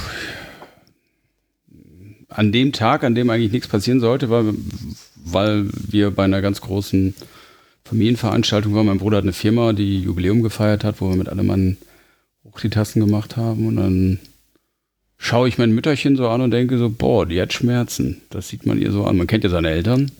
An 2.29 2.51
dem 2.53 2.73
Tag, 2.73 3.05
an 3.05 3.15
dem 3.15 3.31
eigentlich 3.31 3.53
nichts 3.53 3.69
passieren 3.69 4.01
sollte, 4.01 4.29
weil, 4.31 4.55
weil 5.17 5.69
wir 5.73 6.11
bei 6.11 6.25
einer 6.25 6.43
ganz 6.43 6.61
großen 6.61 7.15
Familienveranstaltung 7.85 8.75
waren. 8.75 8.87
Mein 8.87 8.99
Bruder 8.99 9.19
hat 9.19 9.25
eine 9.25 9.33
Firma, 9.33 9.73
die 9.73 10.01
Jubiläum 10.01 10.43
gefeiert 10.43 10.85
hat, 10.85 11.01
wo 11.01 11.11
wir 11.11 11.17
mit 11.17 11.29
allem 11.29 11.47
Mann 11.47 11.77
hoch 12.43 12.59
die 12.61 12.71
Tasten 12.71 13.01
gemacht 13.01 13.37
haben 13.37 13.67
und 13.67 13.77
dann 13.77 14.19
schaue 15.17 15.49
ich 15.49 15.59
mein 15.59 15.73
Mütterchen 15.73 16.17
so 16.17 16.29
an 16.29 16.41
und 16.41 16.51
denke 16.51 16.77
so, 16.79 16.91
boah, 16.91 17.25
die 17.27 17.41
hat 17.41 17.53
Schmerzen. 17.53 18.23
Das 18.31 18.49
sieht 18.49 18.67
man 18.67 18.81
ihr 18.81 18.91
so 18.91 19.05
an. 19.05 19.17
Man 19.17 19.27
kennt 19.27 19.45
ja 19.45 19.51
seine 19.51 19.71
Eltern. 19.71 20.11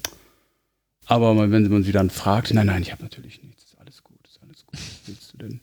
Aber 1.07 1.37
wenn 1.51 1.69
man 1.69 1.83
sie 1.83 1.93
dann 1.93 2.11
fragt, 2.11 2.55
nein, 2.55 2.67
nein, 2.67 2.83
ich 2.83 2.93
habe 2.93 3.03
natürlich 3.03 3.43
nichts. 3.43 3.65
Ist 3.65 3.77
alles 3.79 4.03
gut, 4.03 4.17
ist 4.27 4.41
alles 4.43 4.65
gut. 4.65 4.75
Was 4.79 5.01
willst 5.07 5.33
du 5.33 5.39
denn? 5.39 5.61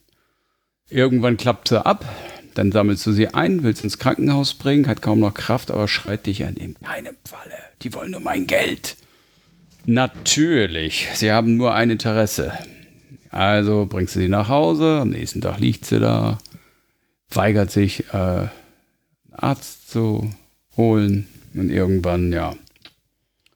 Irgendwann 0.89 1.38
klappt 1.38 1.69
sie 1.69 1.83
ab. 1.83 2.05
Dann 2.53 2.72
sammelst 2.72 3.05
du 3.05 3.12
sie 3.12 3.34
ein, 3.34 3.63
willst 3.63 3.84
ins 3.84 3.98
Krankenhaus 3.98 4.53
bringen, 4.53 4.88
hat 4.88 5.01
kaum 5.01 5.20
noch 5.20 5.34
Kraft, 5.34 5.72
aber 5.72 5.88
schreit 5.88 6.25
dich 6.25 6.46
an 6.46 6.55
in 6.55 6.75
keinem 6.79 7.15
Falle. 7.25 7.58
Die 7.81 7.93
wollen 7.93 8.12
nur 8.12 8.20
mein 8.20 8.48
Geld. 8.48 8.98
Natürlich, 9.86 11.08
sie 11.15 11.31
haben 11.31 11.58
nur 11.58 11.74
ein 11.74 11.89
Interesse. 11.89 12.53
Also 13.29 13.88
bringst 13.89 14.15
du 14.15 14.20
sie 14.20 14.27
nach 14.27 14.50
Hause, 14.50 15.00
am 15.01 15.10
nächsten 15.10 15.41
Tag 15.41 15.60
liegt 15.60 15.86
sie 15.86 16.00
da, 16.00 16.38
weigert 17.29 17.72
sich, 17.72 18.05
äh, 18.13 18.17
einen 18.17 18.50
Arzt 19.31 19.89
zu 19.89 20.29
holen. 20.75 21.27
Und 21.53 21.70
irgendwann, 21.70 22.31
ja, 22.31 22.55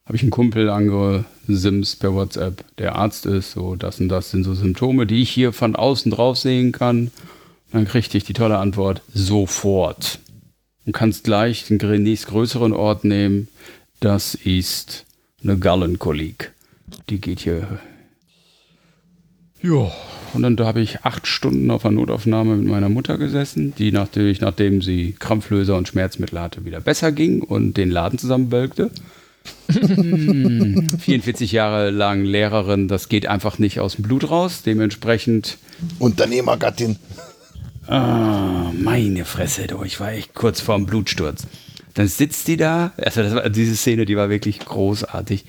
habe 0.06 0.16
ich 0.16 0.22
einen 0.22 0.32
Kumpel 0.32 0.70
angesims 0.70 1.96
per 1.96 2.14
WhatsApp, 2.14 2.64
der 2.78 2.96
Arzt 2.96 3.26
ist, 3.26 3.52
so 3.52 3.76
das 3.76 4.00
und 4.00 4.10
das 4.10 4.32
sind 4.32 4.44
so 4.44 4.54
Symptome, 4.54 5.06
die 5.06 5.22
ich 5.22 5.30
hier 5.30 5.52
von 5.52 5.76
außen 5.76 6.12
drauf 6.12 6.38
sehen 6.38 6.72
kann. 6.72 7.12
Dann 7.76 7.84
kriegte 7.84 8.18
ich 8.18 8.24
die 8.24 8.32
tolle 8.32 8.58
Antwort, 8.58 9.02
sofort. 9.14 10.20
Und 10.86 10.94
kannst 10.94 11.26
gleich 11.26 11.66
den 11.68 12.04
nächstgrößeren 12.04 12.72
Ort 12.72 13.04
nehmen. 13.04 13.50
Das 14.00 14.34
ist 14.34 15.06
eine 15.44 15.58
Gallenkolik. 15.58 16.54
Die 17.10 17.20
geht 17.20 17.42
hier. 17.42 17.80
Ja, 19.62 19.92
und 20.34 20.44
dann 20.44 20.58
habe 20.66 20.80
ich 20.80 21.04
acht 21.04 21.28
Stunden 21.28 21.70
auf 21.70 21.86
einer 21.86 21.96
Notaufnahme 21.96 22.56
mit 22.56 22.68
meiner 22.70 22.88
Mutter 22.88 23.18
gesessen, 23.18 23.74
die 23.78 23.92
natürlich, 23.92 24.40
nachdem 24.40 24.82
sie 24.82 25.14
Krampflöser 25.20 25.76
und 25.76 25.90
Schmerzmittel 25.90 26.40
hatte, 26.40 26.64
wieder 26.64 26.80
besser 26.80 27.12
ging 27.12 27.42
und 27.42 27.76
den 27.76 27.92
Laden 27.92 28.18
zusammenwölkte. 28.18 28.90
44 29.70 31.52
Jahre 31.52 31.90
lang 31.92 32.24
Lehrerin, 32.24 32.88
das 32.88 33.10
geht 33.10 33.28
einfach 33.28 33.60
nicht 33.60 33.82
aus 33.82 33.98
dem 33.98 34.04
Blut 34.04 34.30
raus. 34.30 34.62
Dementsprechend. 34.66 35.58
Unternehmergattin. 36.00 36.96
Ah, 37.88 38.72
meine 38.74 39.26
Fresse, 39.26 39.68
du, 39.68 39.84
ich 39.84 40.00
war 40.00 40.12
echt 40.12 40.34
kurz 40.34 40.62
vorm 40.62 40.86
Blutsturz. 40.86 41.48
Dann 41.94 42.08
sitzt 42.08 42.48
die 42.48 42.58
da, 42.58 42.94
also 42.98 43.22
war, 43.36 43.50
diese 43.50 43.76
Szene, 43.76 44.06
die 44.06 44.18
war 44.18 44.30
wirklich 44.30 44.60
großartig. 44.60 45.46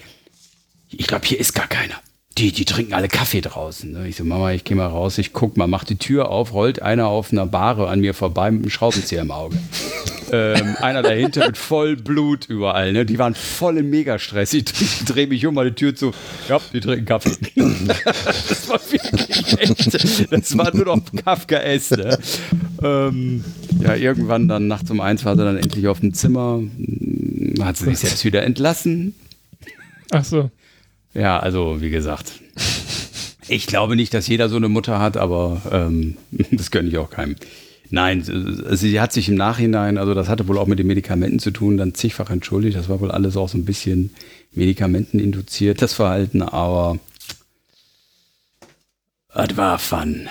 Ich 0.91 1.07
glaube, 1.07 1.27
hier 1.27 1.41
ist 1.41 1.55
gar 1.55 1.67
keiner 1.67 2.01
die, 2.39 2.53
die 2.53 2.65
trinken 2.67 2.93
alle 2.93 3.09
Kaffee 3.09 3.41
draußen. 3.41 3.93
Ne? 3.93 4.09
Ich 4.09 4.17
so, 4.17 4.25
Mama, 4.25 4.53
ich 4.53 4.65
gehe 4.65 4.77
mal 4.77 4.87
raus, 4.87 5.17
ich 5.17 5.33
guck 5.33 5.57
mal, 5.57 5.67
mach 5.67 5.85
die 5.85 5.97
Tür 5.97 6.29
auf, 6.29 6.53
rollt 6.53 6.83
einer 6.83 7.07
auf 7.07 7.33
einer 7.33 7.47
Bahre 7.47 7.89
an 7.89 8.01
mir 8.01 8.13
vorbei 8.13 8.51
mit 8.51 8.63
einem 8.63 8.71
Schraubenzieher 8.71 9.23
im 9.23 9.31
Auge. 9.31 9.57
ähm, 10.33 10.77
einer 10.81 11.03
dahinter 11.03 11.47
mit 11.47 11.57
voll 11.57 11.97
Blut 11.97 12.47
überall. 12.47 12.93
Ne? 12.93 13.07
Die 13.07 13.19
waren 13.19 13.35
voll 13.35 13.79
im 13.79 13.89
Megastress. 13.89 14.53
Ich 14.53 14.65
drehe 15.07 15.27
mich 15.27 15.47
um, 15.47 15.55
meine 15.55 15.75
Tür 15.75 15.95
zu. 15.95 16.13
Ja, 16.49 16.61
die 16.75 16.81
trinken 16.81 17.07
Kaffee. 17.07 17.37
das 18.05 18.69
war 18.69 18.81
wirklich 18.91 19.59
echt. 19.59 20.31
Das 20.31 20.59
war 20.59 20.75
nur 20.77 20.85
noch 20.85 21.01
Kafka-S. 21.25 21.93
Ne? 21.93 22.19
Ähm, 22.83 23.45
ja, 23.81 23.95
irgendwann 23.95 24.47
dann 24.47 24.67
nachts 24.67 24.91
um 24.91 25.01
eins 25.01 25.25
war 25.25 25.37
sie 25.37 25.45
dann 25.45 25.57
endlich 25.57 25.89
auf 25.89 26.01
dem 26.01 26.13
Zimmer. 26.13 26.61
Hat 27.61 27.79
sie 27.79 27.87
sich 27.87 27.99
selbst 28.01 28.25
wieder 28.27 28.43
entlassen. 28.43 29.15
Ach 30.11 30.25
so. 30.25 30.51
Ja, 31.17 31.39
also 31.39 31.81
wie 31.81 31.89
gesagt, 31.89 32.33
ich 33.49 33.67
glaube 33.67 33.97
nicht, 33.97 34.13
dass 34.13 34.27
jeder 34.27 34.51
so 34.51 34.57
eine 34.57 34.69
Mutter 34.69 34.99
hat, 34.99 35.17
aber 35.17 35.63
ähm, 35.73 36.19
das 36.51 36.71
gönne 36.71 36.91
ich 36.91 36.99
auch 36.99 37.11
keinem. 37.11 37.37
Nein, 37.89 38.23
sie 38.23 39.01
hat 39.01 39.13
sich 39.13 39.29
im 39.29 39.37
Nachhinein, 39.37 39.97
also 39.97 40.13
das 40.13 40.29
hatte 40.29 40.49
wohl 40.49 40.59
auch 40.59 40.67
mit 40.67 40.79
den 40.79 40.89
Medikamenten 40.89 41.39
zu 41.39 41.53
tun, 41.53 41.77
dann 41.77 41.95
zigfach 41.95 42.31
entschuldigt. 42.31 42.77
Das 42.77 42.89
war 42.89 43.01
wohl 43.01 43.13
alles 43.13 43.37
auch 43.37 43.49
so 43.49 43.57
ein 43.57 43.65
bisschen 43.65 44.13
medikamenteninduziert, 44.53 45.81
das 45.81 45.95
Verhalten, 45.95 46.43
aber 46.43 46.99
das 49.33 49.57
war 49.57 49.79
Fun. 49.79 50.29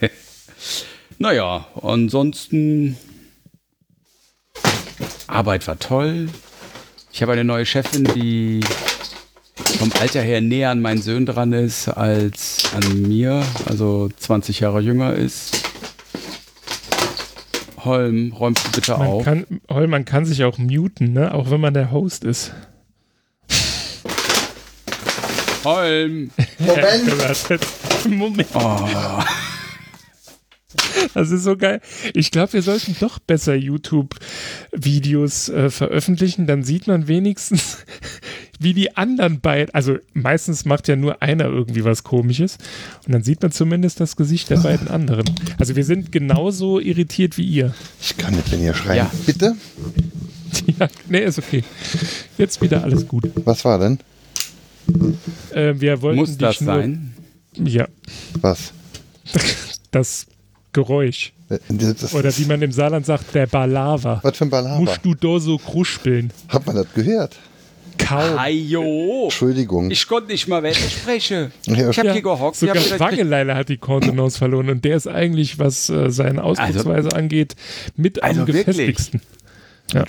naja, 1.18 1.66
ansonsten 1.82 2.96
Arbeit 5.26 5.68
war 5.68 5.78
toll. 5.78 6.30
Ich 7.12 7.22
habe 7.22 7.32
eine 7.32 7.44
neue 7.44 7.66
Chefin, 7.66 8.04
die 8.14 8.60
vom 9.56 9.90
Alter 10.00 10.22
her 10.22 10.40
näher 10.40 10.70
an 10.70 10.80
meinen 10.80 11.02
Söhnen 11.02 11.26
dran 11.26 11.52
ist 11.52 11.88
als 11.88 12.70
an 12.74 13.02
mir, 13.02 13.42
also 13.66 14.08
20 14.16 14.60
Jahre 14.60 14.80
jünger 14.80 15.14
ist. 15.14 15.62
Holm, 17.78 18.32
räumst 18.32 18.66
du 18.66 18.70
bitte 18.72 18.92
man 18.92 19.06
auf. 19.06 19.24
Kann, 19.24 19.46
Holm, 19.70 19.90
man 19.90 20.04
kann 20.04 20.24
sich 20.24 20.44
auch 20.44 20.58
muten, 20.58 21.12
ne? 21.12 21.32
auch 21.32 21.50
wenn 21.50 21.60
man 21.60 21.74
der 21.74 21.90
Host 21.90 22.24
ist. 22.24 22.52
Holm! 25.64 26.30
Moment! 26.58 27.48
Moment. 28.08 28.48
Oh. 28.54 29.22
Das 31.14 31.30
ist 31.30 31.44
so 31.44 31.56
geil. 31.56 31.80
Ich 32.14 32.30
glaube, 32.30 32.52
wir 32.52 32.62
sollten 32.62 32.96
doch 33.00 33.18
besser 33.18 33.54
YouTube-Videos 33.54 35.48
äh, 35.48 35.70
veröffentlichen. 35.70 36.46
Dann 36.46 36.62
sieht 36.62 36.86
man 36.86 37.08
wenigstens, 37.08 37.78
wie 38.60 38.74
die 38.74 38.96
anderen 38.96 39.40
beiden, 39.40 39.74
also 39.74 39.96
meistens 40.14 40.64
macht 40.64 40.88
ja 40.88 40.96
nur 40.96 41.22
einer 41.22 41.44
irgendwie 41.44 41.84
was 41.84 42.02
Komisches. 42.04 42.58
Und 43.06 43.12
dann 43.12 43.22
sieht 43.22 43.42
man 43.42 43.52
zumindest 43.52 44.00
das 44.00 44.16
Gesicht 44.16 44.50
der 44.50 44.58
beiden 44.58 44.88
anderen. 44.88 45.26
Also 45.58 45.76
wir 45.76 45.84
sind 45.84 46.12
genauso 46.12 46.80
irritiert 46.80 47.36
wie 47.38 47.44
ihr. 47.44 47.74
Ich 48.00 48.16
kann 48.16 48.34
nicht, 48.34 48.50
wenn 48.52 48.62
ihr 48.62 48.74
schreit. 48.74 48.96
Ja. 48.96 49.10
Bitte? 49.24 49.56
Ja, 50.78 50.88
nee, 51.08 51.22
ist 51.22 51.38
okay. 51.38 51.62
Jetzt 52.38 52.62
wieder 52.62 52.82
alles 52.82 53.06
gut. 53.06 53.30
Was 53.44 53.64
war 53.64 53.78
denn? 53.78 53.98
Äh, 55.52 55.74
wir 55.78 56.00
wollten 56.00 56.16
Muss 56.18 56.30
dich 56.30 56.38
das 56.38 56.60
nur, 56.60 56.74
sein? 56.74 57.14
Ja, 57.62 57.88
Was? 58.40 58.72
das 59.90 60.26
Geräusch. 60.72 61.32
Das, 61.68 62.14
Oder 62.14 62.36
wie 62.36 62.44
man 62.46 62.60
im 62.62 62.72
Saarland 62.72 63.06
sagt, 63.06 63.34
der 63.34 63.46
Balava. 63.46 64.20
was 64.22 64.36
für 64.36 64.44
ein 64.46 64.50
Ballhaber? 64.50 64.80
Musst 64.80 65.00
du 65.04 65.14
da 65.14 65.38
so 65.38 65.58
kruspeln? 65.58 66.32
Hat 66.48 66.66
man 66.66 66.76
das 66.76 66.86
gehört? 66.94 67.36
Kaum. 67.98 68.38
Ajo! 68.38 69.24
Entschuldigung. 69.24 69.90
Ich 69.90 70.06
konnte 70.06 70.30
nicht 70.32 70.46
mal 70.48 70.62
sprechen. 70.74 71.52
Ja. 71.66 71.90
Ich 71.90 71.98
habe 71.98 72.08
Ja, 72.08 72.12
hier 72.14 72.22
gehockt. 72.22 72.54
ich 72.62 72.68
Sogar 72.68 72.76
Wangeleile 73.00 73.54
hat 73.54 73.68
die 73.68 73.78
Kontenance 73.78 74.38
verloren 74.38 74.68
und 74.70 74.84
der 74.84 74.96
ist 74.96 75.06
eigentlich, 75.08 75.58
was 75.58 75.88
äh, 75.88 76.10
seine 76.10 76.44
Ausdrucksweise 76.44 77.14
angeht, 77.14 77.56
mit 77.96 78.22
Also 78.22 78.42
am 78.42 78.46
wirklich? 78.46 78.66
gefestigsten. 78.66 79.20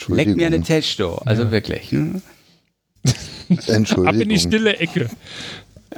Leck 0.10 0.36
mir 0.36 0.48
eine. 0.48 0.62
Testo. 0.62 1.16
Also 1.26 1.52
wirklich. 1.52 1.92
Ne? 1.92 2.22
Entschuldigung. 3.68 4.08
Ab 4.08 4.16
in 4.16 4.30
die 4.30 4.40
stille 4.40 4.78
Ecke. 4.78 5.10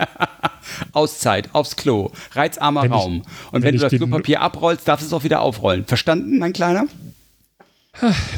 Auszeit, 0.93 1.49
aufs 1.53 1.75
Klo, 1.75 2.11
reizarmer 2.33 2.83
Wenn 2.83 2.91
ich- 2.91 2.97
Raum. 2.97 3.21
Und 3.51 3.53
wenn, 3.53 3.63
wenn 3.63 3.71
du 3.71 3.75
ich 3.77 3.81
das 3.81 3.93
Klopapier 3.93 4.41
abrollst, 4.41 4.87
darfst 4.87 5.03
du 5.03 5.07
es 5.07 5.13
auch 5.13 5.23
wieder 5.23 5.41
aufrollen. 5.41 5.85
Verstanden, 5.85 6.37
mein 6.37 6.53
Kleiner? 6.53 6.85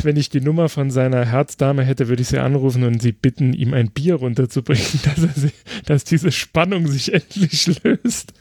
Wenn 0.03 0.17
ich 0.17 0.29
die 0.29 0.41
Nummer 0.41 0.69
von 0.69 0.91
seiner 0.91 1.25
Herzdame 1.25 1.83
hätte, 1.83 2.07
würde 2.07 2.21
ich 2.21 2.29
sie 2.29 2.39
anrufen 2.39 2.83
und 2.83 3.01
sie 3.01 3.11
bitten, 3.11 3.53
ihm 3.53 3.73
ein 3.73 3.91
Bier 3.91 4.15
runterzubringen, 4.15 4.83
dass, 5.03 5.23
er 5.23 5.33
sie, 5.33 5.51
dass 5.85 6.03
diese 6.03 6.31
Spannung 6.31 6.87
sich 6.87 7.13
endlich 7.13 7.83
löst. 7.83 8.33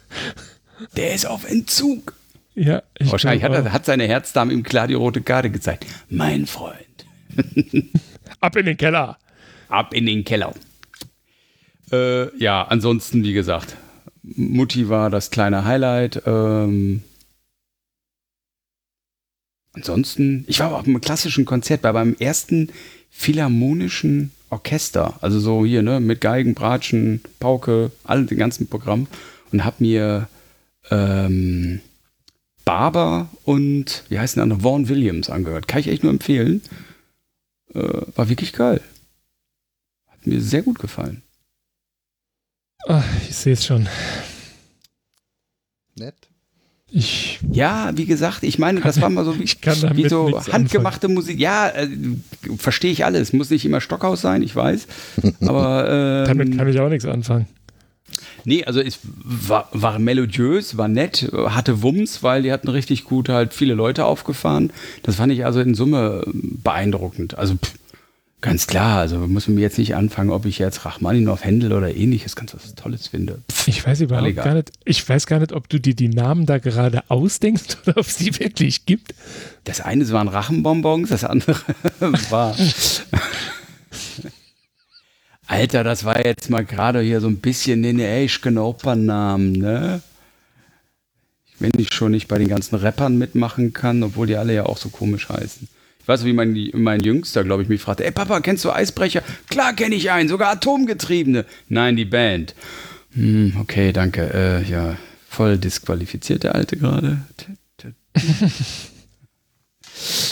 Der 0.96 1.14
ist 1.14 1.26
auf 1.26 1.48
Entzug. 1.48 2.14
Ja, 2.54 2.82
ich 2.98 3.10
Wahrscheinlich 3.12 3.44
hat, 3.44 3.52
er, 3.52 3.72
hat 3.72 3.84
seine 3.84 4.06
Herzdame 4.06 4.52
ihm 4.52 4.62
klar 4.62 4.88
die 4.88 4.94
rote 4.94 5.20
Karte 5.20 5.50
gezeigt. 5.50 5.86
Mein 6.08 6.46
Freund. 6.46 6.76
Ab 8.40 8.56
in 8.56 8.66
den 8.66 8.76
Keller. 8.76 9.18
ab 9.68 9.94
in 9.94 10.06
den 10.06 10.24
Keller. 10.24 10.54
Äh, 11.92 12.36
ja, 12.38 12.62
ansonsten, 12.64 13.22
wie 13.22 13.32
gesagt, 13.32 13.76
Mutti 14.22 14.88
war 14.88 15.10
das 15.10 15.30
kleine 15.30 15.64
Highlight. 15.64 16.22
Ähm, 16.26 17.02
ansonsten, 19.72 20.44
ich 20.48 20.60
war 20.60 20.68
aber 20.68 20.78
auf 20.78 20.86
einem 20.86 21.00
klassischen 21.00 21.44
Konzert 21.44 21.82
bei 21.82 21.92
meinem 21.92 22.16
ersten 22.18 22.70
philharmonischen 23.10 24.32
Orchester. 24.50 25.18
Also 25.20 25.40
so 25.40 25.64
hier, 25.64 25.82
ne, 25.82 26.00
mit 26.00 26.20
Geigen, 26.20 26.54
Bratschen, 26.54 27.20
Pauke, 27.38 27.92
all 28.04 28.26
den 28.26 28.38
ganzen 28.38 28.68
Programm. 28.68 29.06
Und 29.52 29.64
hab 29.64 29.80
mir 29.80 30.28
ähm, 30.90 31.80
Barber 32.64 33.28
und, 33.44 34.04
wie 34.08 34.18
heißt 34.18 34.36
der 34.36 34.44
andere, 34.44 34.62
Vaughan 34.62 34.88
Williams 34.88 35.28
angehört. 35.30 35.66
Kann 35.66 35.80
ich 35.80 35.88
echt 35.88 36.02
nur 36.02 36.12
empfehlen. 36.12 36.62
Äh, 37.74 38.02
war 38.14 38.28
wirklich 38.28 38.52
geil. 38.52 38.80
Hat 40.06 40.26
mir 40.26 40.40
sehr 40.40 40.62
gut 40.62 40.78
gefallen. 40.78 41.22
Ach, 42.86 43.04
ich 43.28 43.36
sehe 43.36 43.54
es 43.54 43.66
schon. 43.66 43.88
Nett. 45.96 46.29
Ich, 46.92 47.38
Ja, 47.52 47.92
wie 47.94 48.06
gesagt, 48.06 48.42
ich 48.42 48.58
meine, 48.58 48.80
das 48.80 49.00
war 49.00 49.10
mal 49.10 49.24
so 49.24 49.34
wie, 49.38 49.46
wie 49.46 50.08
so 50.08 50.40
handgemachte 50.52 51.08
Musik. 51.08 51.38
Ja, 51.38 51.68
äh, 51.68 51.88
verstehe 52.58 52.90
ich 52.90 53.04
alles. 53.04 53.32
Muss 53.32 53.50
nicht 53.50 53.64
immer 53.64 53.80
Stockhaus 53.80 54.20
sein, 54.20 54.42
ich 54.42 54.54
weiß. 54.56 54.86
Aber 55.42 55.88
ähm, 56.28 56.38
Damit 56.38 56.58
kann 56.58 56.68
ich 56.68 56.80
auch 56.80 56.88
nichts 56.88 57.04
anfangen. 57.06 57.46
nee, 58.44 58.64
also 58.64 58.80
es 58.80 58.98
war, 59.04 59.68
war 59.72 59.98
melodiös, 59.98 60.76
war 60.76 60.88
nett, 60.88 61.30
hatte 61.32 61.82
Wumms, 61.82 62.22
weil 62.22 62.42
die 62.42 62.52
hatten 62.52 62.68
richtig 62.68 63.04
gut 63.04 63.28
halt 63.28 63.54
viele 63.54 63.74
Leute 63.74 64.04
aufgefahren. 64.04 64.72
Das 65.02 65.16
fand 65.16 65.32
ich 65.32 65.44
also 65.44 65.60
in 65.60 65.74
Summe 65.74 66.24
beeindruckend. 66.26 67.38
Also 67.38 67.54
pff, 67.54 67.74
ganz 68.40 68.66
klar, 68.66 68.98
also 69.00 69.18
muss 69.18 69.46
man 69.48 69.56
mir 69.56 69.60
jetzt 69.62 69.78
nicht 69.78 69.94
anfangen, 69.94 70.30
ob 70.30 70.44
ich 70.46 70.58
jetzt 70.58 70.84
Rachmaninoff, 70.84 71.44
Händel 71.44 71.72
oder 71.72 71.94
ähnliches 71.94 72.36
ganz 72.36 72.54
was 72.54 72.74
Tolles 72.74 73.08
finde. 73.08 73.42
Pff, 73.50 73.68
Ich 73.68 73.86
weiß 73.86 74.00
überhaupt 74.00 74.28
egal. 74.28 74.44
gar 74.44 74.54
nicht, 74.54 74.72
ich 74.84 75.06
weiß 75.08 75.26
gar 75.26 75.38
nicht, 75.40 75.52
ob 75.52 75.68
du 75.68 75.78
dir 75.78 75.94
die 75.94 76.08
Namen 76.08 76.46
da 76.46 76.58
gerade 76.58 77.02
ausdenkst 77.08 77.78
oder 77.86 77.98
ob 77.98 78.06
es 78.06 78.16
die 78.16 78.38
wirklich 78.38 78.86
gibt. 78.86 79.14
Das 79.64 79.80
eine 79.80 80.08
waren 80.10 80.28
Rachenbonbons, 80.28 81.10
das 81.10 81.24
andere 81.24 81.56
war. 82.30 82.56
Alter, 85.46 85.82
das 85.84 86.04
war 86.04 86.24
jetzt 86.24 86.48
mal 86.48 86.64
gerade 86.64 87.00
hier 87.00 87.20
so 87.20 87.26
ein 87.28 87.38
bisschen 87.38 87.82
in 87.84 87.98
der 87.98 88.22
Eschken 88.22 88.56
Opernnamen, 88.56 89.52
ne? 89.52 90.00
Wenn 91.58 91.72
ich 91.76 91.92
schon 91.92 92.12
nicht 92.12 92.28
bei 92.28 92.38
den 92.38 92.48
ganzen 92.48 92.76
Rappern 92.76 93.18
mitmachen 93.18 93.72
kann, 93.74 94.02
obwohl 94.02 94.26
die 94.26 94.36
alle 94.36 94.54
ja 94.54 94.64
auch 94.64 94.78
so 94.78 94.88
komisch 94.88 95.28
heißen. 95.28 95.68
Ich 96.10 96.12
weiß, 96.12 96.24
wie 96.24 96.32
mein, 96.32 96.70
mein 96.72 96.98
Jüngster, 96.98 97.44
glaube 97.44 97.62
ich, 97.62 97.68
mich 97.68 97.80
fragte: 97.80 98.04
Ey, 98.04 98.10
Papa, 98.10 98.40
kennst 98.40 98.64
du 98.64 98.72
Eisbrecher? 98.72 99.22
Klar 99.48 99.74
kenne 99.74 99.94
ich 99.94 100.10
einen, 100.10 100.28
sogar 100.28 100.50
Atomgetriebene. 100.50 101.44
Nein, 101.68 101.94
die 101.94 102.04
Band. 102.04 102.56
Hm, 103.14 103.56
okay, 103.60 103.92
danke. 103.92 104.28
Äh, 104.34 104.68
ja, 104.68 104.96
voll 105.28 105.56
disqualifiziert 105.56 106.42
der 106.42 106.56
Alte 106.56 106.76
gerade. 106.76 107.18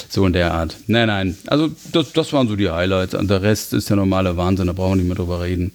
So 0.09 0.27
in 0.27 0.33
der 0.33 0.53
Art. 0.53 0.77
Nein, 0.89 1.07
nein. 1.07 1.39
Also 1.47 1.71
das, 1.93 2.13
das 2.13 2.33
waren 2.33 2.49
so 2.49 2.57
die 2.57 2.71
Highlights. 2.71 3.15
Und 3.15 3.29
der 3.29 3.43
Rest 3.43 3.73
ist 3.73 3.89
der 3.91 3.99
normale 3.99 4.37
Wahnsinn, 4.37 4.67
da 4.67 4.73
brauchen 4.73 4.93
wir 4.93 4.97
nicht 4.97 5.07
mehr 5.07 5.15
drüber 5.15 5.43
reden. 5.43 5.71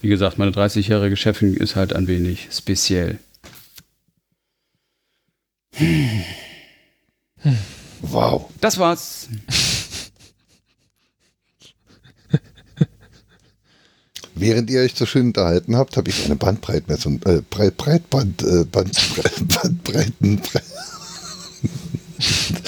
Wie 0.00 0.08
gesagt, 0.08 0.38
meine 0.38 0.50
30-jährige 0.50 1.16
Chefin 1.16 1.54
ist 1.54 1.76
halt 1.76 1.92
ein 1.92 2.08
wenig 2.08 2.48
speziell. 2.50 3.18
Wow. 8.02 8.50
Das 8.60 8.78
war's. 8.78 9.28
Während 14.38 14.68
ihr 14.68 14.80
euch 14.82 14.94
so 14.94 15.06
schön 15.06 15.28
unterhalten 15.28 15.76
habt, 15.76 15.96
habe 15.96 16.10
ich 16.10 16.24
eine 16.26 16.36
Bandbreitmessung, 16.36 17.22
äh, 17.24 17.40
Breit, 17.48 17.78
Breitband, 17.78 18.42
äh, 18.42 18.64
Band, 18.64 18.94
Bandbreiten, 19.48 20.42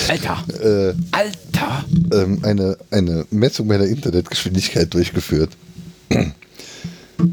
Alter. 0.08 0.44
äh, 0.62 0.94
Alter. 1.12 1.84
ähm, 2.12 2.40
eine, 2.42 2.78
eine 2.90 3.26
Messung 3.30 3.66
meiner 3.66 3.84
Internetgeschwindigkeit 3.84 4.92
durchgeführt. 4.94 5.50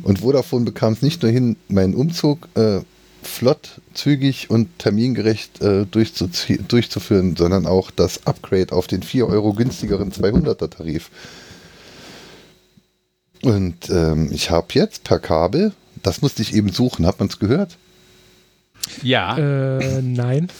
Und 0.03 0.19
Vodafone 0.19 0.65
bekam 0.65 0.93
es 0.93 1.01
nicht 1.01 1.21
nur 1.21 1.31
hin, 1.31 1.55
meinen 1.69 1.93
Umzug 1.95 2.49
äh, 2.55 2.81
flott, 3.27 3.81
zügig 3.93 4.49
und 4.49 4.79
termingerecht 4.79 5.61
äh, 5.61 5.85
durchzuzie- 5.91 6.61
durchzuführen, 6.67 7.35
sondern 7.35 7.65
auch 7.65 7.91
das 7.91 8.25
Upgrade 8.25 8.73
auf 8.73 8.87
den 8.87 9.03
4 9.03 9.27
Euro 9.27 9.53
günstigeren 9.53 10.11
200er 10.11 10.69
Tarif. 10.69 11.09
Und 13.41 13.89
ähm, 13.89 14.29
ich 14.31 14.49
habe 14.49 14.67
jetzt 14.71 15.03
per 15.03 15.19
Kabel, 15.19 15.73
das 16.01 16.21
musste 16.21 16.41
ich 16.41 16.53
eben 16.55 16.71
suchen, 16.71 17.05
hat 17.05 17.19
man 17.19 17.27
es 17.27 17.37
gehört? 17.39 17.77
Ja. 19.03 19.37
Äh, 19.37 20.01
nein. 20.01 20.47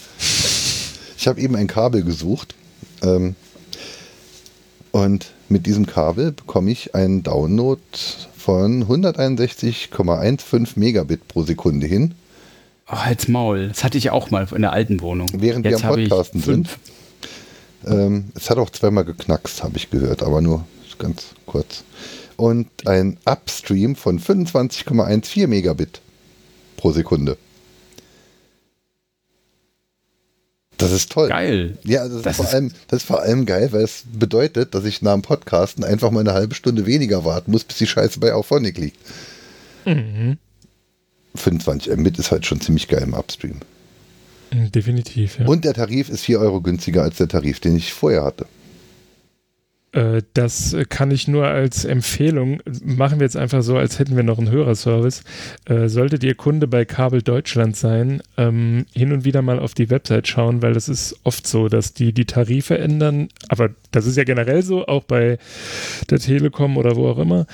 Ich 1.18 1.28
habe 1.28 1.42
eben 1.42 1.56
ein 1.56 1.66
Kabel 1.66 2.04
gesucht. 2.04 2.54
Ähm, 3.02 3.36
und 4.92 5.34
mit 5.50 5.66
diesem 5.66 5.88
Kabel 5.88 6.32
bekomme 6.34 6.70
ich 6.70 6.94
einen 6.94 7.24
Download 7.24 7.82
von 8.38 8.86
161,15 8.86 10.74
Megabit 10.76 11.28
pro 11.28 11.42
Sekunde 11.42 11.88
hin. 11.88 12.14
Oh, 12.88 12.98
halt's 12.98 13.28
Maul. 13.28 13.70
Das 13.70 13.84
hatte 13.84 13.98
ich 13.98 14.12
auch 14.12 14.30
mal 14.32 14.48
in 14.54 14.62
der 14.62 14.72
alten 14.74 15.02
Wohnung. 15.02 15.28
Während 15.34 15.66
Jetzt 15.66 15.80
wir 15.82 15.86
am 15.86 15.92
habe 15.92 16.02
ich 16.02 16.10
Podcasten 16.10 16.42
sind. 16.42 16.68
fünf. 16.70 16.80
Ähm, 17.88 18.26
es 18.36 18.50
hat 18.50 18.58
auch 18.58 18.70
zweimal 18.70 19.06
geknackst, 19.06 19.64
habe 19.64 19.78
ich 19.78 19.90
gehört, 19.90 20.24
aber 20.24 20.42
nur 20.42 20.66
ganz 21.00 21.28
kurz. 21.46 21.84
Und 22.38 22.68
ein 22.88 23.18
Upstream 23.26 23.96
von 23.96 24.20
25,14 24.20 25.48
Megabit 25.48 26.02
pro 26.78 26.92
Sekunde. 26.92 27.38
Das 30.78 30.92
ist 30.92 31.12
toll. 31.12 31.30
Geil. 31.30 31.78
Ja, 31.86 32.08
das, 32.08 32.22
Das 32.24 32.32
ist 32.34 32.36
vor 32.38 32.46
ist- 32.46 32.54
allem, 32.54 32.72
das 32.90 32.98
ist 33.02 33.08
vor 33.08 33.22
allem 33.22 33.46
geil, 33.46 33.72
weil 33.72 33.84
es 33.84 34.04
bedeutet, 34.12 34.76
dass 34.76 34.84
ich 34.84 35.02
nach 35.02 35.14
dem 35.14 35.22
Podcasten 35.22 35.84
einfach 35.86 36.12
mal 36.12 36.20
eine 36.20 36.34
halbe 36.34 36.54
Stunde 36.54 36.86
weniger 36.86 37.24
warten 37.24 37.52
muss, 37.52 37.64
bis 37.64 37.78
die 37.78 37.88
Scheiße 37.88 38.20
bei 38.20 38.34
Auphonic 38.34 38.78
liegt. 38.78 38.98
Mhm. 39.86 40.38
25 41.36 41.96
Mbit 41.96 42.20
ist 42.20 42.32
halt 42.32 42.46
schon 42.46 42.62
ziemlich 42.62 42.88
geil 42.88 43.04
im 43.04 43.14
Upstream. 43.14 43.60
Definitiv, 44.52 45.40
ja. 45.40 45.46
Und 45.48 45.66
der 45.66 45.74
Tarif 45.74 46.10
ist 46.10 46.22
4 46.22 46.40
Euro 46.40 46.62
günstiger 46.62 47.04
als 47.04 47.18
der 47.18 47.28
Tarif, 47.28 47.60
den 47.60 47.76
ich 47.76 47.94
vorher 47.94 48.24
hatte. 48.24 48.46
Äh, 49.96 50.22
Das 50.34 50.76
kann 50.90 51.10
ich 51.10 51.28
nur 51.28 51.48
als 51.48 51.86
Empfehlung, 51.86 52.62
machen 52.84 53.20
wir 53.20 53.26
jetzt 53.26 53.38
einfach 53.38 53.64
so, 53.64 53.78
als 53.78 53.98
hätten 53.98 54.16
wir 54.16 54.24
noch 54.24 54.38
einen 54.38 54.52
Hörerservice. 54.52 55.24
Äh, 55.66 55.88
solltet 55.88 56.24
ihr 56.24 56.36
Kunde 56.36 56.68
bei 56.68 56.84
Kabel 56.86 57.22
Deutschland 57.22 57.78
sein, 57.78 58.22
ähm, 58.38 58.86
hin 58.94 59.14
und 59.14 59.24
wieder 59.24 59.42
mal 59.42 59.60
auf 59.60 59.74
die 59.74 59.90
Website 59.90 60.28
schauen, 60.28 60.62
weil 60.62 60.74
das 60.74 60.90
ist 60.90 61.18
oft 61.24 61.48
so, 61.48 61.70
dass 61.70 61.94
die 61.94 62.12
die 62.14 62.26
Tarife 62.26 62.78
ändern. 62.78 63.30
Aber 63.48 63.70
das 63.92 64.06
ist 64.06 64.18
ja 64.18 64.26
generell 64.26 64.62
so, 64.62 64.86
auch 64.86 65.04
bei 65.04 65.38
der 66.10 66.20
Telekom 66.20 66.76
oder 66.78 66.96
wo 66.98 67.08
auch 67.08 67.18
immer. 67.18 67.48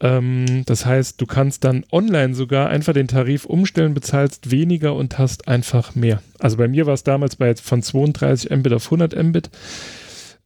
Ähm, 0.00 0.64
das 0.66 0.84
heißt, 0.84 1.20
du 1.20 1.26
kannst 1.26 1.62
dann 1.62 1.84
online 1.92 2.34
sogar 2.34 2.68
einfach 2.70 2.92
den 2.92 3.08
Tarif 3.08 3.44
umstellen, 3.44 3.94
bezahlst 3.94 4.50
weniger 4.50 4.94
und 4.94 5.18
hast 5.18 5.46
einfach 5.46 5.94
mehr. 5.94 6.20
Also 6.40 6.56
bei 6.56 6.66
mir 6.66 6.86
war 6.86 6.94
es 6.94 7.04
damals 7.04 7.36
bei 7.36 7.54
von 7.54 7.82
32 7.82 8.50
Mbit 8.50 8.72
auf 8.72 8.86
100 8.86 9.22
Mbit 9.22 9.50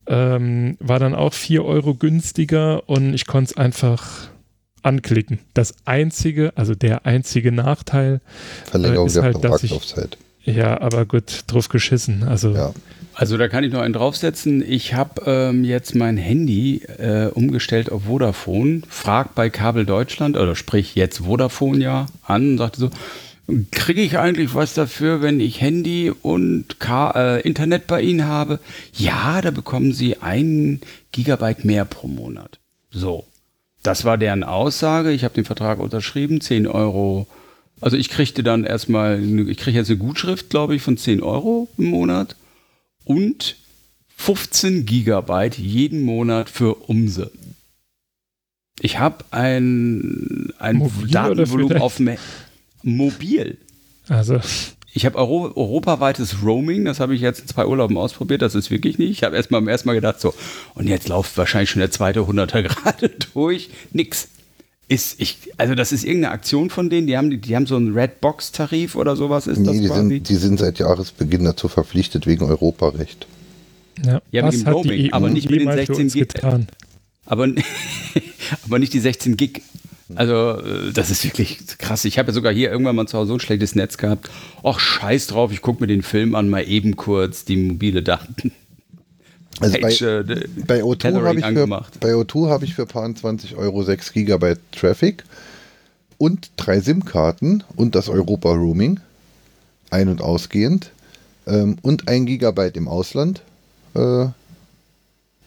ähm, 0.09 0.77
war 0.81 0.99
dann 0.99 1.14
auch 1.14 1.33
4 1.35 1.64
Euro 1.64 1.94
günstiger 1.94 2.88
und 2.88 3.14
ich 3.14 3.27
konnte 3.27 3.51
es 3.53 3.57
einfach 3.57 4.29
anklicken. 4.83 5.38
Das 5.55 5.75
einzige, 5.85 6.53
also 6.57 6.75
der 6.75 7.05
einzige 7.07 7.53
Nachteil, 7.53 8.21
Verlängerung 8.64 9.07
Äh, 9.07 9.09
ist 9.09 9.16
der 9.16 9.23
halt, 9.25 9.44
dass 9.44 9.62
ich- 9.64 9.94
ja, 10.44 10.81
aber 10.81 11.05
gut, 11.05 11.42
drauf 11.47 11.68
geschissen. 11.68 12.23
Also 12.25 12.55
Ja. 12.55 12.73
Also 13.14 13.37
da 13.37 13.49
kann 13.49 13.64
ich 13.64 13.73
noch 13.73 13.81
einen 13.81 13.94
draufsetzen. 13.94 14.62
Ich 14.64 14.94
habe 14.94 15.23
ähm, 15.27 15.64
jetzt 15.64 15.97
mein 15.97 16.16
Handy 16.16 16.83
äh, 16.99 17.27
umgestellt 17.35 17.90
auf 17.90 18.05
Vodafone, 18.05 18.83
fragt 18.88 19.35
bei 19.35 19.51
Kabel 19.51 19.85
Deutschland, 19.85 20.37
oder 20.37 20.55
sprich 20.55 20.94
jetzt 20.94 21.18
Vodafone 21.18 21.83
ja 21.83 22.07
an 22.25 22.53
und 22.53 22.59
sagte 22.59 22.79
so, 22.79 22.90
kriege 23.71 24.03
ich 24.03 24.19
eigentlich 24.19 24.55
was 24.55 24.75
dafür, 24.75 25.23
wenn 25.23 25.41
ich 25.41 25.61
Handy 25.61 26.11
und 26.11 26.81
Ka 26.81 27.11
äh, 27.13 27.41
Internet 27.41 27.87
bei 27.87 28.03
Ihnen 28.03 28.27
habe? 28.27 28.61
Ja, 28.93 29.41
da 29.41 29.51
bekommen 29.51 29.93
Sie 29.93 30.19
einen 30.19 30.81
Gigabyte 31.13 31.65
mehr 31.65 31.87
pro 31.87 32.09
Monat. 32.09 32.59
So, 32.91 33.25
das 33.83 34.05
war 34.05 34.19
deren 34.19 34.45
Aussage. 34.45 35.13
Ich 35.13 35.25
habe 35.25 35.35
den 35.35 35.47
Vertrag 35.47 35.79
unterschrieben, 35.79 36.43
10 36.43 36.67
Euro. 36.67 37.27
Also 37.81 37.97
ich 37.97 38.11
kriegte 38.11 38.43
dann 38.43 38.65
erstmal, 38.65 39.23
ich 39.49 39.57
kriege 39.57 39.79
jetzt 39.79 39.89
eine 39.89 39.99
Gutschrift, 39.99 40.51
glaube 40.51 40.75
ich, 40.75 40.83
von 40.83 40.99
10 40.99 41.23
Euro 41.23 41.69
im 41.79 41.87
Monat 41.87 42.37
und 43.05 43.57
15 44.17 44.85
Gigabyte 44.85 45.57
jeden 45.59 46.03
Monat 46.03 46.51
für 46.51 46.75
Umse. 46.75 47.31
Ich 48.81 48.99
habe 48.99 49.25
ein, 49.31 50.53
ein 50.59 50.77
Mobil 50.77 51.11
Datenvolumen 51.11 51.79
auf 51.79 51.99
Me 51.99 52.19
Mobil. 52.83 53.59
also 54.09 54.41
Ich 54.95 55.05
habe 55.07 55.17
Euro 55.19 55.53
europaweites 55.55 56.37
Roaming, 56.45 56.85
das 56.85 56.99
habe 57.01 57.14
ich 57.14 57.21
jetzt 57.21 57.41
in 57.41 57.47
zwei 57.49 57.67
Urlauben 57.67 57.97
ausprobiert, 57.97 58.43
das 58.43 58.55
ist 58.55 58.71
wirklich 58.71 58.99
nicht. 58.99 59.11
Ich 59.11 59.23
habe 59.25 59.37
erst 59.37 59.51
mal 59.51 59.59
beim 59.59 59.69
ersten 59.69 59.88
Mal 59.88 59.95
gedacht, 59.95 60.21
so, 60.21 60.35
und 60.75 60.88
jetzt 60.88 61.09
läuft 61.09 61.37
wahrscheinlich 61.37 61.71
schon 61.71 61.81
der 61.81 61.91
zweite 61.91 62.27
Hunderter 62.27 62.62
gerade 62.64 63.11
durch. 63.35 63.71
Nix. 63.93 64.29
Ist, 64.91 65.21
ich, 65.21 65.37
also 65.59 65.75
das 65.75 65.93
ist 65.93 66.03
irgendeine 66.05 66.33
Aktion 66.33 66.71
von 66.71 66.88
denen, 66.88 67.07
die 67.07 67.19
haben, 67.19 67.29
die, 67.29 67.37
die 67.37 67.55
haben 67.55 67.67
so 67.67 67.77
einen 67.77 67.93
Redbox-Tarif 67.93 68.95
oder 68.97 69.17
sowas, 69.17 69.47
ist 69.47 69.59
das 69.61 69.75
Nee, 69.75 69.81
die 69.83 69.87
quasi? 69.88 70.01
sind, 70.09 70.29
die 70.31 70.35
sind 70.37 70.59
seit 70.59 70.79
Jahresbeginn 70.79 71.45
dazu 71.45 71.69
verpflichtet 71.69 72.27
wegen 72.27 72.45
Europarecht. 72.47 73.27
ja, 74.03 74.23
Ja, 74.33 74.43
mit 74.43 74.55
was 74.55 74.57
dem 74.61 74.67
hat 74.67 74.75
Roaming, 74.75 74.91
die 74.99 75.12
EU 75.12 75.17
aber 75.17 75.29
nicht 75.29 75.51
mit 75.51 75.61
den 75.61 75.69
jemals 75.69 75.81
für 75.81 75.95
16 75.95 76.05
uns 76.07 76.12
Gig. 76.14 76.29
getan? 76.29 76.69
aber, 77.27 77.49
aber 78.64 78.79
nicht 78.79 78.95
die 78.95 79.01
16 79.01 79.37
Gig. 79.37 79.61
Also, 80.14 80.59
äh, 80.61 80.92
das 80.92 81.11
ist 81.11 81.25
wirklich 81.25 81.59
krass. 81.79 82.05
Ich 82.05 82.18
habe 82.18 82.29
ja 82.29 82.33
sogar 82.35 82.53
hier 82.53 82.71
irgendwann 82.71 82.97
mal 82.97 83.07
zu 83.07 83.18
Hause 83.18 83.29
so 83.29 83.35
ein 83.35 83.40
schlechtes 83.40 83.75
Netz 83.75 83.99
gehabt. 83.99 84.31
Och, 84.62 84.81
scheiß 84.81 85.27
drauf, 85.29 85.53
ich 85.53 85.61
gucke 85.61 85.83
mir 85.83 85.87
den 85.87 86.03
Film 86.03 86.35
an, 86.35 86.49
mal 86.49 86.66
eben 86.68 86.97
kurz 86.97 87.44
die 87.44 87.57
mobile 87.57 88.03
Daten. 88.03 88.53
Also 89.61 89.75
bei, 89.75 89.81
Page, 89.81 90.03
äh, 90.03 90.25
d- 90.25 90.47
bei 90.66 90.83
O2 90.83 90.99
Tethering 90.99 91.25
habe 91.27 91.35
ich, 91.38 91.40
für- 91.44 91.49
angemacht. 91.49 92.01
bei 92.01 92.12
O2 92.14 92.49
habe 92.49 92.64
ich 92.64 92.75
für 92.75 92.87
paar 92.87 93.12
20 93.12 93.57
Euro 93.57 93.83
6 93.83 94.12
Gigabyte 94.12 94.61
Traffic 94.73 95.25
und 96.16 96.51
drei 96.57 96.81
SIM-Karten 96.81 97.64
und 97.77 97.94
das 97.94 98.09
Europa-Roaming, 98.09 99.01
ein- 99.90 100.09
und 100.09 100.21
ausgehend, 100.23 100.90
ähm, 101.47 101.77
und 101.83 102.09
ein 102.09 102.25
Gigabyte 102.27 102.77
im 102.77 102.87
Ausland 102.88 103.42
äh, 103.94 104.27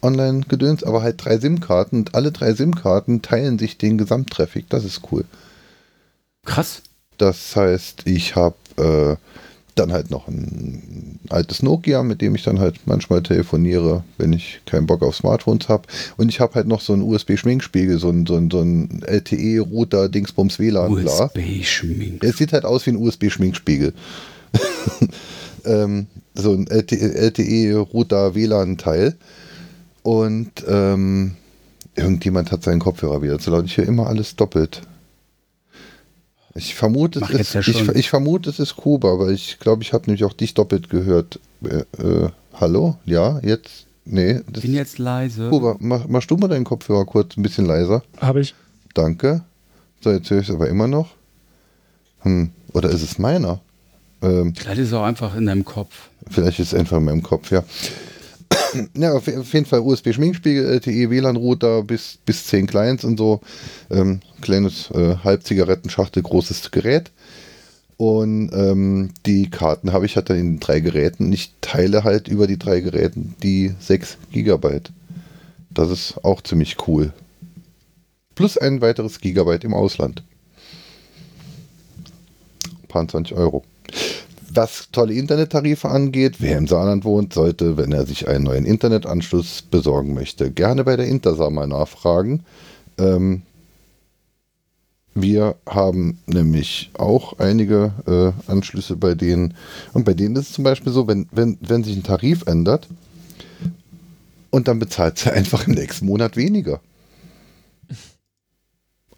Online-Gedöns, 0.01 0.83
aber 0.83 1.01
halt 1.01 1.23
drei 1.23 1.37
SIM-Karten 1.37 1.97
und 1.97 2.15
alle 2.15 2.31
drei 2.31 2.53
SIM-Karten 2.53 3.21
teilen 3.21 3.59
sich 3.59 3.77
den 3.77 3.97
Gesamttraffic. 3.97 4.69
Das 4.69 4.83
ist 4.83 5.01
cool. 5.11 5.25
Krass. 6.45 6.81
Das 7.17 7.55
heißt, 7.55 8.07
ich 8.07 8.35
habe 8.35 8.55
äh, 8.77 9.15
dann 9.75 9.93
halt 9.93 10.11
noch 10.11 10.27
ein 10.27 11.19
altes 11.29 11.63
Nokia, 11.63 12.03
mit 12.03 12.21
dem 12.21 12.35
ich 12.35 12.43
dann 12.43 12.59
halt 12.59 12.79
manchmal 12.85 13.23
telefoniere, 13.23 14.03
wenn 14.17 14.33
ich 14.33 14.61
keinen 14.65 14.87
Bock 14.87 15.01
auf 15.01 15.15
Smartphones 15.15 15.69
habe. 15.69 15.83
Und 16.17 16.29
ich 16.29 16.39
habe 16.39 16.55
halt 16.55 16.67
noch 16.67 16.81
so 16.81 16.93
einen 16.93 17.03
USB-Schminkspiegel, 17.03 17.97
so 17.99 18.09
ein, 18.09 18.25
so 18.25 18.35
ein, 18.35 18.49
so 18.51 18.61
ein 18.61 19.01
LTE-Router, 19.03 20.09
Dingsbums 20.09 20.59
WLAN, 20.59 20.95
bla. 20.95 21.25
USB-Schmink. 21.25 22.23
Es 22.23 22.37
sieht 22.37 22.53
halt 22.53 22.65
aus 22.65 22.85
wie 22.85 22.91
ein 22.91 22.97
USB-Schminkspiegel. 22.97 23.93
ähm, 25.65 26.07
so 26.33 26.53
ein 26.53 26.67
LTE-Router 26.67 28.35
WLAN-Teil. 28.35 29.15
Und 30.03 30.63
ähm, 30.67 31.35
irgendjemand 31.95 32.51
hat 32.51 32.63
seinen 32.63 32.79
Kopfhörer 32.79 33.21
wieder 33.21 33.39
zu 33.39 33.51
laut. 33.51 33.65
Ich 33.65 33.77
höre 33.77 33.87
immer 33.87 34.07
alles 34.07 34.35
doppelt. 34.35 34.81
Ich 36.53 36.75
vermute, 36.75 37.19
Mach 37.21 37.29
es 37.29 37.39
ist, 37.39 37.53
ja 37.53 37.61
ich, 37.61 37.87
ich 37.89 38.09
vermute, 38.09 38.49
es 38.49 38.59
ist 38.59 38.75
Kuba, 38.75 39.13
aber 39.13 39.29
ich 39.29 39.57
glaube, 39.59 39.83
ich 39.83 39.93
habe 39.93 40.05
nämlich 40.07 40.25
auch 40.25 40.33
dich 40.33 40.53
doppelt 40.53 40.89
gehört. 40.89 41.39
Äh, 41.63 41.83
äh, 42.03 42.29
hallo? 42.53 42.97
Ja, 43.05 43.39
jetzt? 43.41 43.85
Nee, 44.03 44.41
das 44.51 44.63
Bin 44.63 44.73
jetzt 44.73 44.97
leise. 44.97 45.49
Kuba, 45.49 45.77
mach, 45.79 46.07
machst 46.07 46.29
du 46.29 46.35
mal 46.35 46.47
deinen 46.47 46.65
Kopfhörer 46.65 47.05
kurz 47.05 47.37
ein 47.37 47.43
bisschen 47.43 47.65
leiser? 47.65 48.03
Habe 48.19 48.41
ich. 48.41 48.53
Danke. 48.93 49.43
So, 50.01 50.11
jetzt 50.11 50.29
höre 50.29 50.39
ich 50.39 50.49
es 50.49 50.55
aber 50.55 50.67
immer 50.67 50.87
noch. 50.87 51.09
Hm, 52.21 52.51
oder 52.73 52.89
ist 52.89 53.03
es 53.03 53.17
meiner? 53.17 53.61
Ähm, 54.21 54.53
Vielleicht 54.55 54.79
ist 54.79 54.87
es 54.87 54.93
auch 54.93 55.03
einfach 55.03 55.35
in 55.35 55.45
deinem 55.45 55.63
Kopf. 55.63 56.09
vielleicht 56.29 56.59
ist 56.59 56.73
es 56.73 56.79
einfach 56.79 56.97
in 56.97 57.05
meinem 57.05 57.23
Kopf, 57.23 57.51
ja. 57.51 57.63
Ja, 58.95 59.13
auf, 59.13 59.27
auf 59.27 59.53
jeden 59.53 59.65
Fall 59.65 59.79
USB-Schminkspiegel, 59.79 60.65
LTE, 60.65 61.09
WLAN-Router 61.09 61.83
bis, 61.83 62.17
bis 62.25 62.45
10 62.47 62.67
Clients 62.67 63.03
und 63.03 63.17
so. 63.17 63.41
Ähm, 63.89 64.21
kleines 64.41 64.89
äh, 64.91 65.15
Halbzigarettenschachtel, 65.23 66.23
großes 66.23 66.71
Gerät. 66.71 67.11
Und 67.97 68.51
ähm, 68.53 69.11
die 69.27 69.49
Karten 69.49 69.93
habe 69.93 70.07
ich 70.07 70.15
halt 70.15 70.29
dann 70.29 70.39
in 70.39 70.59
drei 70.59 70.79
Geräten. 70.79 71.31
Ich 71.31 71.53
teile 71.61 72.03
halt 72.03 72.27
über 72.27 72.47
die 72.47 72.57
drei 72.57 72.79
Geräten 72.79 73.35
die 73.43 73.75
6 73.79 74.17
Gigabyte. 74.31 74.91
Das 75.69 75.91
ist 75.91 76.25
auch 76.25 76.41
ziemlich 76.41 76.87
cool. 76.87 77.13
Plus 78.33 78.57
ein 78.57 78.81
weiteres 78.81 79.19
Gigabyte 79.19 79.65
im 79.65 79.73
Ausland. 79.73 80.23
Paar 82.87 83.07
20 83.07 83.37
Euro. 83.37 83.63
Was 84.53 84.89
tolle 84.91 85.13
Internettarife 85.13 85.87
angeht, 85.87 86.35
wer 86.39 86.57
im 86.57 86.67
Saarland 86.67 87.05
wohnt, 87.05 87.33
sollte, 87.33 87.77
wenn 87.77 87.91
er 87.91 88.05
sich 88.05 88.27
einen 88.27 88.43
neuen 88.43 88.65
Internetanschluss 88.65 89.61
besorgen 89.61 90.13
möchte, 90.13 90.51
gerne 90.51 90.83
bei 90.83 90.97
der 90.97 91.07
Intersa 91.07 91.49
mal 91.49 91.67
nachfragen. 91.67 92.43
Ähm, 92.97 93.43
wir 95.13 95.55
haben 95.67 96.19
nämlich 96.25 96.91
auch 96.97 97.37
einige 97.39 97.93
äh, 98.07 98.51
Anschlüsse 98.51 98.95
bei 98.95 99.13
denen. 99.13 99.55
Und 99.93 100.05
bei 100.05 100.13
denen 100.13 100.35
ist 100.35 100.49
es 100.49 100.53
zum 100.53 100.63
Beispiel 100.63 100.93
so, 100.93 101.07
wenn, 101.07 101.27
wenn, 101.31 101.57
wenn 101.61 101.83
sich 101.83 101.95
ein 101.95 102.03
Tarif 102.03 102.43
ändert 102.47 102.87
und 104.49 104.67
dann 104.67 104.79
bezahlt 104.79 105.17
sie 105.17 105.31
einfach 105.33 105.67
im 105.67 105.73
nächsten 105.73 106.05
Monat 106.05 106.37
weniger. 106.37 106.79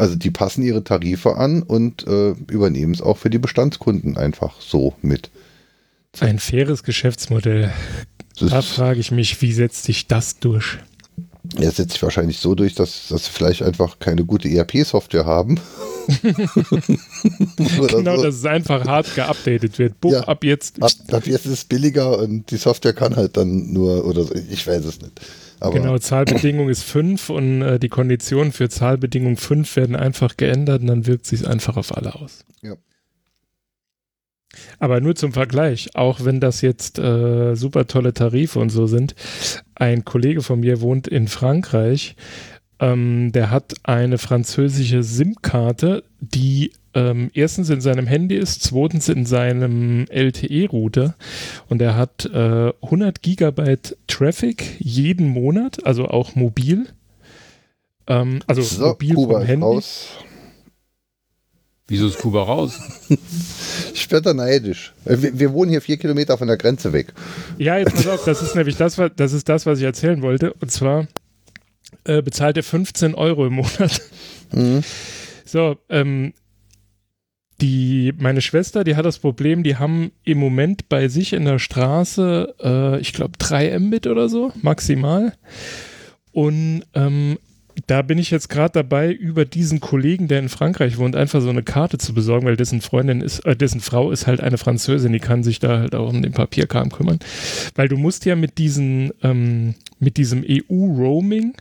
Also 0.04 0.18
die 0.18 0.32
passen 0.32 0.64
ihre 0.64 0.84
Tarife 0.84 1.38
an 1.38 1.64
und 1.64 2.06
äh, 2.06 2.32
übernehmen 2.52 2.94
es 2.94 3.02
auch 3.02 3.18
für 3.18 3.30
die 3.30 3.38
Bestandskunden 3.38 4.18
einfach 4.18 4.60
so 4.60 4.96
mit. 5.02 5.30
Ein 6.20 6.40
faires 6.40 6.84
Geschäftsmodell. 6.84 7.72
Das 8.38 8.50
Da 8.50 8.62
frage 8.62 9.00
ich 9.00 9.12
mich, 9.12 9.42
wie 9.42 9.54
setzt 9.54 9.86
sich 9.86 10.08
das 10.08 10.40
durch? 10.40 10.80
Er 11.56 11.72
setzt 11.72 11.94
sich 11.94 12.04
wahrscheinlich 12.04 12.40
so 12.40 12.54
durch, 12.54 12.76
dass, 12.76 13.08
dass 13.08 13.28
sie 13.28 13.32
vielleicht 13.32 13.64
einfach 13.64 14.00
keine 14.00 14.26
gute 14.26 14.50
ERP-Software 14.50 15.26
haben. 15.26 15.62
Genau, 17.88 18.18
so. 18.18 18.24
dass 18.24 18.36
es 18.36 18.46
einfach 18.46 18.86
hart 18.86 19.16
geupdatet 19.16 19.80
wird. 19.80 20.02
Buch 20.02 20.12
Ja. 20.12 20.28
ab 20.28 20.44
jetzt. 20.44 20.84
Ab, 20.84 20.92
ab 21.14 21.26
jetzt 21.26 21.46
ist 21.46 21.52
es 21.54 21.64
billiger 21.64 22.20
und 22.20 22.52
die 22.52 22.58
Software 22.58 22.92
kann 22.92 23.16
halt 23.16 23.38
dann 23.38 23.72
nur, 23.72 24.06
oder 24.06 24.26
so, 24.26 24.34
ich 24.36 24.68
weiß 24.68 24.84
es 24.84 25.00
nicht. 25.02 25.22
Aber 25.64 25.80
Genau, 25.80 25.98
Zahlbedingung 25.98 26.68
ist 26.68 26.84
5 26.84 27.30
und 27.30 27.62
äh, 27.62 27.80
die 27.80 27.88
Konditionen 27.88 28.52
für 28.52 28.68
Zahlbedingung 28.68 29.38
5 29.38 29.78
werden 29.78 29.96
einfach 29.96 30.36
geändert 30.36 30.82
und 30.82 30.88
dann 30.88 31.08
wirkt 31.08 31.26
sich 31.26 31.48
einfach 31.48 31.78
auf 31.78 31.96
alle 31.96 32.16
aus. 32.16 32.46
Ja. 32.62 32.76
Aber 34.78 35.00
nur 35.00 35.16
zum 35.16 35.32
Vergleich, 35.32 35.96
auch 35.96 36.26
wenn 36.26 36.42
das 36.42 36.60
jetzt 36.60 37.00
äh, 37.00 37.56
super 37.56 37.88
tolle 37.88 38.14
Tarife 38.14 38.60
und 38.60 38.72
so 38.72 38.88
sind, 38.88 39.16
ein 39.74 40.04
Kollege 40.04 40.42
von 40.42 40.60
mir 40.60 40.82
wohnt 40.82 41.08
in 41.08 41.30
Frankreich, 41.30 42.18
ähm, 42.80 43.32
der 43.32 43.50
hat 43.50 43.74
eine 43.84 44.18
französische 44.18 45.02
SIM-Karte, 45.02 46.04
die 46.20 46.74
ähm, 46.96 47.32
erstens 47.34 47.70
in 47.70 47.82
seinem 47.82 48.08
Handy 48.08 48.36
ist, 48.36 48.64
zweitens 48.64 49.10
in 49.10 49.26
seinem 49.26 50.06
LTE-Router 50.10 51.16
und 51.70 51.82
er 51.82 51.96
hat 51.96 52.26
äh, 52.26 52.72
100 52.82 53.22
Gigabyte 53.22 53.98
Traffic 54.08 54.76
jeden 54.80 55.28
Monat, 55.28 55.86
also 55.86 56.06
auch 56.08 56.36
mobil. 56.36 56.88
Ähm, 58.08 58.42
also 58.48 58.62
so, 58.62 58.86
mobil 58.88 59.16
Kuba 59.16 59.40
vom 59.40 59.46
Handy. 59.48 59.66
raus. 59.66 60.08
Wieso 61.88 62.08
ist 62.08 62.20
Kuba 62.20 62.44
raus? 62.44 62.80
Ich 63.96 64.10
werde 64.12 64.26
da 64.30 64.34
neidisch. 64.34 64.94
Äh, 65.06 65.18
Wir, 65.22 65.40
wir 65.40 65.54
wohnen 65.54 65.72
hier 65.72 65.82
vier 65.82 65.98
Kilometer 65.98 66.38
von 66.38 66.48
der 66.48 66.58
Grenze 66.58 66.94
weg. 66.94 67.14
Ja, 67.58 67.78
jetzt 67.78 67.94
pass 67.96 68.08
auf, 68.08 68.26
das 68.26 68.42
ist 68.42 68.56
nämlich 68.56 68.76
das, 68.76 68.98
was- 68.98 69.12
das 69.16 69.34
ist 69.34 69.50
das, 69.50 69.66
was 69.66 69.80
ich 69.80 69.86
erzählen 69.86 70.22
wollte. 70.22 70.54
Und 70.54 70.72
zwar 70.72 71.08
äh, 72.06 72.22
bezahlt 72.22 72.58
er 72.58 72.64
15 72.64 73.16
Euro 73.16 73.48
im 73.48 73.54
Monat. 73.54 74.02
Mhm. 74.52 74.84
So, 75.46 75.78
ähm, 75.90 76.34
die, 77.64 78.14
meine 78.20 78.42
Schwester, 78.42 78.84
die 78.84 78.98
hat 78.98 79.06
das 79.06 79.20
Problem, 79.20 79.64
die 79.64 79.78
haben 79.78 80.12
im 80.26 80.38
Moment 80.38 80.90
bei 80.90 81.08
sich 81.08 81.32
in 81.32 81.46
der 81.46 81.60
Straße, 81.60 82.56
äh, 82.62 83.00
ich 83.00 83.14
glaube, 83.14 83.38
3 83.38 83.80
Mbit 83.80 84.06
oder 84.06 84.28
so, 84.28 84.52
maximal. 84.62 85.32
Und 86.34 86.84
ähm, 86.94 87.38
da 87.88 88.02
bin 88.02 88.18
ich 88.18 88.32
jetzt 88.32 88.50
gerade 88.50 88.74
dabei, 88.74 89.14
über 89.14 89.46
diesen 89.46 89.80
Kollegen, 89.80 90.28
der 90.28 90.40
in 90.40 90.50
Frankreich 90.50 90.98
wohnt, 90.98 91.16
einfach 91.16 91.40
so 91.40 91.50
eine 91.50 91.64
Karte 91.64 91.98
zu 91.98 92.14
besorgen, 92.14 92.46
weil 92.46 92.58
dessen 92.58 92.82
Freundin 92.82 93.22
ist, 93.22 93.40
äh, 93.46 93.56
dessen 93.56 93.80
Frau 93.80 94.12
ist 94.12 94.28
halt 94.28 94.42
eine 94.42 94.58
Französin, 94.58 95.14
die 95.14 95.20
kann 95.20 95.42
sich 95.44 95.60
da 95.60 95.80
halt 95.80 95.96
auch 95.96 96.10
um 96.10 96.22
den 96.22 96.34
Papierkram 96.34 96.92
kümmern. 96.92 97.20
Weil 97.76 97.88
du 97.88 97.96
musst 97.96 98.26
ja 98.26 98.36
mit 98.36 98.58
diesen, 98.58 99.14
ähm, 99.24 99.76
mit 100.00 100.18
diesem 100.18 100.44
EU-Roaming 100.46 101.54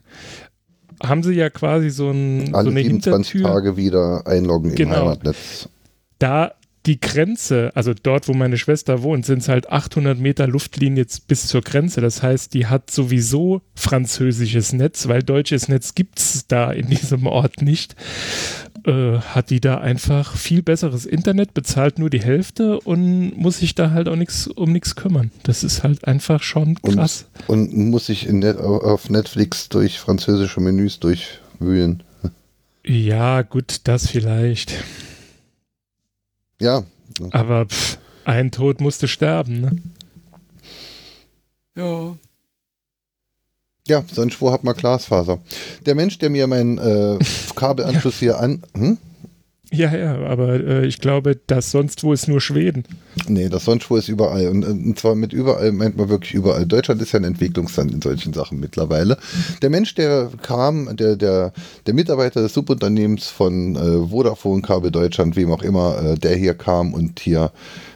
haben 1.00 1.22
sie 1.22 1.34
ja 1.34 1.48
quasi 1.48 1.90
so, 1.90 2.10
ein, 2.10 2.46
so 2.46 2.56
Alle 2.56 2.70
eine 2.70 2.82
27 2.82 3.32
Hintertür 3.32 3.42
Tage 3.42 3.76
wieder 3.76 4.26
einloggen 4.26 4.74
Genau. 4.74 4.94
im 4.94 5.00
Heimatnetz. 5.02 5.68
Da 6.22 6.54
die 6.86 7.00
Grenze, 7.00 7.70
also 7.74 7.94
dort, 7.94 8.26
wo 8.26 8.34
meine 8.34 8.58
Schwester 8.58 9.02
wohnt, 9.02 9.24
sind 9.24 9.38
es 9.38 9.48
halt 9.48 9.70
800 9.70 10.18
Meter 10.18 10.48
Luftlinie 10.48 11.06
bis 11.28 11.46
zur 11.46 11.60
Grenze. 11.60 12.00
Das 12.00 12.22
heißt, 12.22 12.52
die 12.54 12.66
hat 12.66 12.90
sowieso 12.90 13.62
französisches 13.76 14.72
Netz, 14.72 15.06
weil 15.06 15.22
deutsches 15.22 15.68
Netz 15.68 15.94
gibt 15.94 16.18
es 16.18 16.46
da 16.48 16.72
in 16.72 16.86
diesem 16.90 17.26
Ort 17.26 17.62
nicht. 17.62 17.94
Äh, 18.84 19.18
hat 19.18 19.50
die 19.50 19.60
da 19.60 19.78
einfach 19.78 20.36
viel 20.36 20.62
besseres 20.62 21.06
Internet, 21.06 21.54
bezahlt 21.54 22.00
nur 22.00 22.10
die 22.10 22.20
Hälfte 22.20 22.80
und 22.80 23.36
muss 23.36 23.60
sich 23.60 23.76
da 23.76 23.92
halt 23.92 24.08
auch 24.08 24.16
nichts 24.16 24.48
um 24.48 24.72
nichts 24.72 24.96
kümmern. 24.96 25.30
Das 25.44 25.62
ist 25.62 25.84
halt 25.84 26.04
einfach 26.08 26.42
schon 26.42 26.78
Und, 26.82 26.96
krass. 26.96 27.26
und 27.46 27.76
muss 27.76 28.06
sich 28.06 28.28
Net, 28.28 28.58
auf 28.58 29.08
Netflix 29.08 29.68
durch 29.68 30.00
französische 30.00 30.60
Menüs 30.60 30.98
durchwühlen. 30.98 32.02
Ja, 32.84 33.42
gut, 33.42 33.82
das 33.84 34.08
vielleicht. 34.08 34.74
Ja, 36.62 36.84
Aber 37.32 37.66
pff, 37.66 37.98
ein 38.24 38.52
Tod 38.52 38.80
musste 38.80 39.08
sterben, 39.08 39.60
ne? 39.60 39.76
Ja. 41.74 42.16
ja, 43.88 44.04
sonst 44.12 44.40
wo 44.40 44.52
hat 44.52 44.62
man 44.62 44.76
Glasfaser? 44.76 45.40
Der 45.86 45.96
Mensch, 45.96 46.18
der 46.18 46.30
mir 46.30 46.46
meinen 46.46 46.78
äh, 46.78 47.18
Kabelanschluss 47.56 48.20
hier 48.20 48.38
an. 48.38 48.62
Hm? 48.76 48.98
Ja, 49.72 49.96
ja, 49.96 50.16
aber 50.26 50.60
äh, 50.60 50.86
ich 50.86 50.98
glaube, 50.98 51.38
dass 51.46 51.70
sonst 51.70 52.04
wo 52.04 52.12
ist 52.12 52.28
nur 52.28 52.42
Schweden. 52.42 52.84
Nee, 53.26 53.48
das 53.48 53.64
sonst 53.64 53.88
wo 53.88 53.96
ist 53.96 54.08
überall. 54.08 54.48
Und, 54.48 54.64
äh, 54.64 54.66
und 54.66 54.98
zwar 54.98 55.14
mit 55.14 55.32
überall 55.32 55.72
meint 55.72 55.96
man 55.96 56.10
wirklich 56.10 56.34
überall. 56.34 56.66
Deutschland 56.66 57.00
ist 57.00 57.12
ja 57.12 57.20
ein 57.20 57.24
Entwicklungsland 57.24 57.90
in 57.90 58.02
solchen 58.02 58.34
Sachen 58.34 58.60
mittlerweile. 58.60 59.16
Der 59.62 59.70
Mensch, 59.70 59.94
der 59.94 60.30
kam, 60.42 60.94
der, 60.94 61.16
der, 61.16 61.54
der 61.86 61.94
Mitarbeiter 61.94 62.42
des 62.42 62.52
Subunternehmens 62.52 63.28
von 63.28 63.76
äh, 63.76 64.10
Vodafone, 64.10 64.60
Kabel 64.60 64.90
Deutschland, 64.90 65.36
wem 65.36 65.50
auch 65.50 65.62
immer, 65.62 66.02
äh, 66.04 66.14
der 66.18 66.36
hier 66.36 66.52
kam 66.52 66.92
und 66.92 67.18
hier 67.18 67.50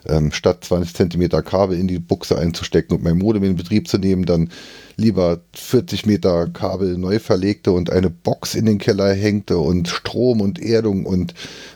ähm, 0.08 0.32
statt 0.32 0.64
20 0.64 0.94
Zentimeter 0.94 1.42
Kabel 1.42 1.78
in 1.78 1.88
die 1.88 1.98
Buchse 1.98 2.38
einzustecken 2.38 2.96
und 2.96 3.02
mein 3.04 3.18
Modem 3.18 3.44
in 3.44 3.56
Betrieb 3.56 3.88
zu 3.88 3.98
nehmen, 3.98 4.24
dann 4.24 4.50
lieber 4.96 5.40
40 5.54 6.06
Meter 6.06 6.48
Kabel 6.48 6.96
neu 6.96 7.18
verlegte 7.18 7.72
und 7.72 7.90
eine 7.90 8.10
Box 8.10 8.54
in 8.54 8.66
den 8.66 8.78
Keller 8.78 9.12
hängte 9.12 9.58
und 9.58 9.88
Strom 9.88 10.40
und 10.40 10.58
Erdung 10.60 11.04
und 11.06 11.34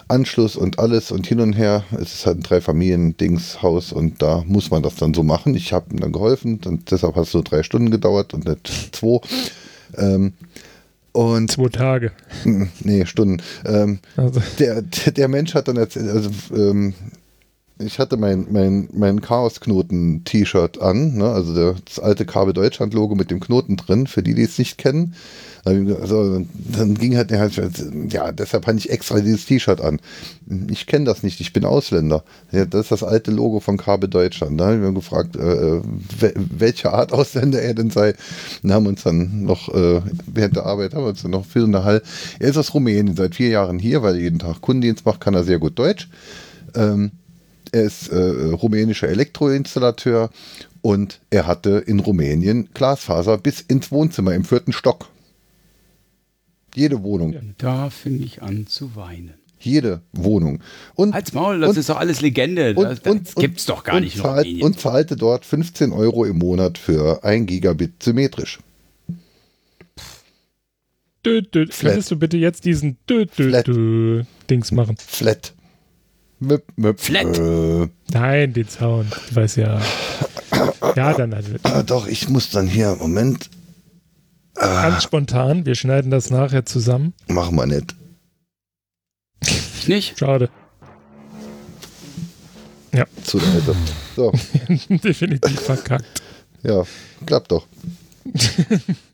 Anschluss 0.09 0.57
und 0.57 0.79
alles 0.79 1.12
und 1.12 1.27
hin 1.27 1.40
und 1.40 1.53
her. 1.53 1.85
Es 1.93 2.14
ist 2.14 2.27
halt 2.27 2.38
ein 2.38 2.43
Drei-Familien-Dings-Haus 2.43 3.93
und 3.93 4.23
da 4.23 4.43
muss 4.47 4.71
man 4.71 4.83
das 4.83 4.97
dann 4.97 5.14
so 5.14 5.23
machen. 5.23 5.55
Ich 5.55 5.73
habe 5.73 5.93
ihm 5.93 6.01
dann 6.01 6.12
geholfen 6.12 6.61
und 6.64 6.90
deshalb 6.90 7.16
hat 7.16 7.25
es 7.25 7.33
so 7.33 7.43
drei 7.43 7.62
Stunden 7.62 7.90
gedauert 7.90 8.35
und 8.35 8.47
nicht 8.47 8.71
zwei. 8.93 9.21
Ähm, 9.97 10.33
und 11.12 11.51
Zwei 11.51 11.69
Tage. 11.69 12.12
nee, 12.85 13.05
Stunden. 13.05 13.43
Ähm, 13.64 13.99
Also, 14.16 14.40
der, 14.59 14.83
der, 14.83 15.12
der 15.12 15.29
Mensch 15.29 15.55
hat 15.55 15.69
dann 15.69 15.77
erzählt, 15.77 16.09
also 16.09 16.31
ähm, 16.55 16.95
ich 17.81 17.99
hatte 17.99 18.16
mein, 18.16 18.47
mein, 18.51 18.88
mein 18.93 19.21
Chaos-Knoten-T-Shirt 19.21 20.81
an, 20.81 21.14
ne? 21.16 21.31
also 21.31 21.75
das 21.85 21.99
alte 21.99 22.27
Kabel 22.27 22.53
Deutschland-Logo 22.53 23.14
mit 23.14 23.31
dem 23.31 23.40
Knoten 23.40 23.77
drin, 23.77 24.07
für 24.07 24.23
die, 24.23 24.35
die 24.35 24.43
es 24.43 24.59
nicht 24.59 24.79
kennen. 24.79 25.14
Also, 25.62 26.40
dann 26.55 26.95
ging 26.95 27.19
halt, 27.19 27.31
ja, 27.31 28.33
deshalb 28.33 28.66
hatte 28.66 28.79
ich 28.79 28.88
extra 28.88 29.21
dieses 29.21 29.45
T-Shirt 29.45 29.83
an. 29.83 30.01
Ich 30.71 30.87
kenne 30.87 31.05
das 31.05 31.23
nicht, 31.23 31.38
ich 31.40 31.53
bin 31.53 31.66
Ausländer. 31.66 32.25
Ja, 32.51 32.64
das 32.64 32.83
ist 32.83 32.93
das 32.93 33.03
alte 33.03 33.31
Logo 33.31 33.61
von 33.61 33.77
Kabel 33.77 34.09
Deutschland. 34.09 34.59
Da 34.59 34.69
haben 34.69 34.83
wir 34.83 34.93
gefragt, 34.93 35.37
äh, 35.37 35.83
wel- 36.19 36.35
welche 36.35 36.93
Art 36.93 37.12
Ausländer 37.12 37.61
er 37.61 37.75
denn 37.75 37.90
sei. 37.90 38.14
Und 38.62 38.73
haben 38.73 38.87
uns 38.87 39.03
dann 39.03 39.45
noch, 39.45 39.69
äh, 39.75 40.01
während 40.27 40.57
der 40.57 40.64
Arbeit 40.64 40.95
haben 40.95 41.03
wir 41.05 41.11
uns 41.11 41.21
dann 41.23 41.33
noch 41.33 41.45
viel 41.45 41.64
unterhalten. 41.64 42.09
Er 42.38 42.49
ist 42.49 42.57
aus 42.57 42.73
Rumänien, 42.73 43.14
seit 43.14 43.35
vier 43.35 43.49
Jahren 43.51 43.79
hier, 43.79 44.03
weil 44.03 44.14
er 44.14 44.21
jeden 44.23 44.38
Tag 44.38 44.62
Kundendienst 44.62 45.05
macht, 45.05 45.21
kann 45.21 45.35
er 45.35 45.45
sehr 45.45 45.59
gut 45.59 45.79
Deutsch. 45.79 46.09
Ähm, 46.75 47.11
er 47.73 47.83
ist 47.85 48.09
äh, 48.09 48.17
rumänischer 48.53 49.09
Elektroinstallateur 49.09 50.31
und 50.83 51.21
er 51.31 51.47
hatte 51.47 51.83
in 51.87 52.01
Rumänien 52.01 52.69
Glasfaser 52.75 53.39
bis 53.39 53.61
ins 53.61 53.91
Wohnzimmer 53.91 54.35
im 54.35 54.45
vierten 54.45 54.73
Stock. 54.73 55.09
Jede 56.75 57.03
Wohnung, 57.03 57.55
Da 57.59 57.91
fing 57.91 58.23
ich 58.23 58.43
an 58.43 58.67
zu 58.67 58.95
weinen. 58.97 59.35
jede 59.59 60.01
Wohnung. 60.13 60.61
Und, 60.95 61.13
Halt's 61.15 61.33
Maul, 61.33 61.61
das 61.61 61.71
Und- 61.71 61.79
ist 61.79 61.89
doch 61.89 61.99
alles 61.99 62.21
Legende. 62.21 62.75
und, 62.75 62.85
das 62.85 63.03
das 63.03 63.13
und, 63.13 63.35
gibt's 63.37 63.67
doch 63.67 63.83
gar 63.85 63.97
und 63.97 64.05
nicht 64.05 64.17
in 64.17 64.23
zahlt, 64.23 64.47
Rumänien. 64.47 64.65
und 64.67 64.81
zahlte 64.81 65.17
dort 65.17 65.45
15 65.45 65.93
Euro 65.93 66.25
im 66.25 66.39
Monat 66.39 66.79
für 66.79 67.25
ein 67.25 67.47
Gigabit 67.47 68.03
symmetrisch. 68.03 68.61
dö, 71.27 71.43
dö. 71.43 71.67
Flat. 71.71 71.93
Könntest 71.93 72.11
du 72.11 72.17
bitte 72.17 72.37
jetzt 72.39 72.65
diesen 72.65 72.97
dö, 73.09 73.27
dö, 73.27 73.49
Flat. 73.51 73.67
dö 73.67 74.23
Dings 74.49 74.73
machen? 74.73 74.97
Flat. 74.99 75.53
Möp, 76.40 76.64
möp, 76.76 77.00
Flat. 77.00 77.38
Äh, 77.38 77.88
Nein, 78.12 78.53
den 78.55 78.68
Sound. 78.68 79.14
Ich 79.29 79.37
weiß 79.37 79.57
ja. 79.57 79.81
Ja, 80.96 81.12
dann 81.12 81.33
also. 81.35 81.53
ah, 81.64 81.83
doch, 81.83 82.07
ich 82.07 82.29
muss 82.29 82.50
dann 82.50 82.66
hier, 82.66 82.96
Moment, 82.98 83.50
Ganz 84.55 85.05
spontan. 85.05 85.64
Wir 85.64 85.74
schneiden 85.74 86.11
das 86.11 86.29
nachher 86.31 86.66
zusammen. 86.66 87.14
machen 87.29 87.55
wir 87.57 87.66
nicht. 87.66 87.94
Ich 89.42 89.88
nicht? 89.88 90.18
Schade. 90.18 90.50
Zu 93.24 93.38
leise. 93.38 93.74
So, 94.16 94.33
Definitiv 94.88 95.61
verkackt. 95.61 96.22
ja, 96.62 96.83
klappt 97.24 97.53
doch. 97.53 97.66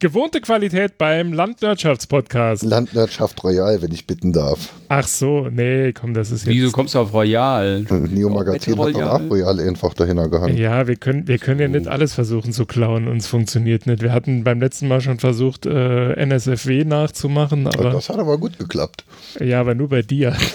Gewohnte 0.00 0.40
Qualität 0.40 0.98
beim 0.98 1.32
Landwirtschaftspodcast. 1.32 2.62
Landwirtschaft 2.64 3.42
Royal, 3.44 3.80
wenn 3.82 3.92
ich 3.92 4.06
bitten 4.06 4.32
darf. 4.32 4.70
Ach 4.88 5.06
so, 5.06 5.48
nee, 5.50 5.92
komm, 5.92 6.14
das 6.14 6.30
ist 6.30 6.46
jetzt. 6.46 6.54
Wieso 6.54 6.70
kommst 6.70 6.94
du 6.94 7.00
auf 7.00 7.12
Royal? 7.12 7.84
Neo 7.90 8.28
Magazin 8.30 8.74
hat 8.78 8.86
Royal. 8.86 8.92
danach 9.18 9.30
Royal 9.30 9.60
einfach 9.60 9.94
dahinter 9.94 10.28
gehangen. 10.28 10.56
Ja, 10.56 10.86
wir 10.86 10.96
können, 10.96 11.26
wir 11.28 11.38
können 11.38 11.60
ja 11.60 11.68
nicht 11.68 11.88
alles 11.88 12.14
versuchen 12.14 12.52
zu 12.52 12.66
klauen 12.66 13.08
und 13.08 13.18
es 13.18 13.26
funktioniert 13.26 13.86
nicht. 13.86 14.02
Wir 14.02 14.12
hatten 14.12 14.44
beim 14.44 14.60
letzten 14.60 14.88
Mal 14.88 15.00
schon 15.00 15.18
versucht, 15.18 15.66
äh, 15.66 16.12
NSFW 16.24 16.84
nachzumachen, 16.84 17.66
aber 17.66 17.90
Das 17.90 18.08
hat 18.08 18.18
aber 18.18 18.38
gut 18.38 18.58
geklappt. 18.58 19.04
ja, 19.40 19.60
aber 19.60 19.74
nur 19.74 19.88
bei 19.88 20.02
dir. 20.02 20.36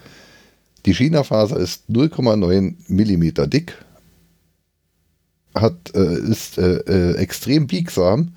Die 0.86 0.94
China-Faser 0.94 1.56
ist 1.56 1.84
0,9 1.90 2.74
Millimeter 2.88 3.46
dick, 3.46 3.76
hat, 5.54 5.94
äh, 5.94 6.18
ist 6.18 6.58
äh, 6.58 6.76
äh, 6.78 7.16
extrem 7.16 7.66
biegsam 7.66 8.34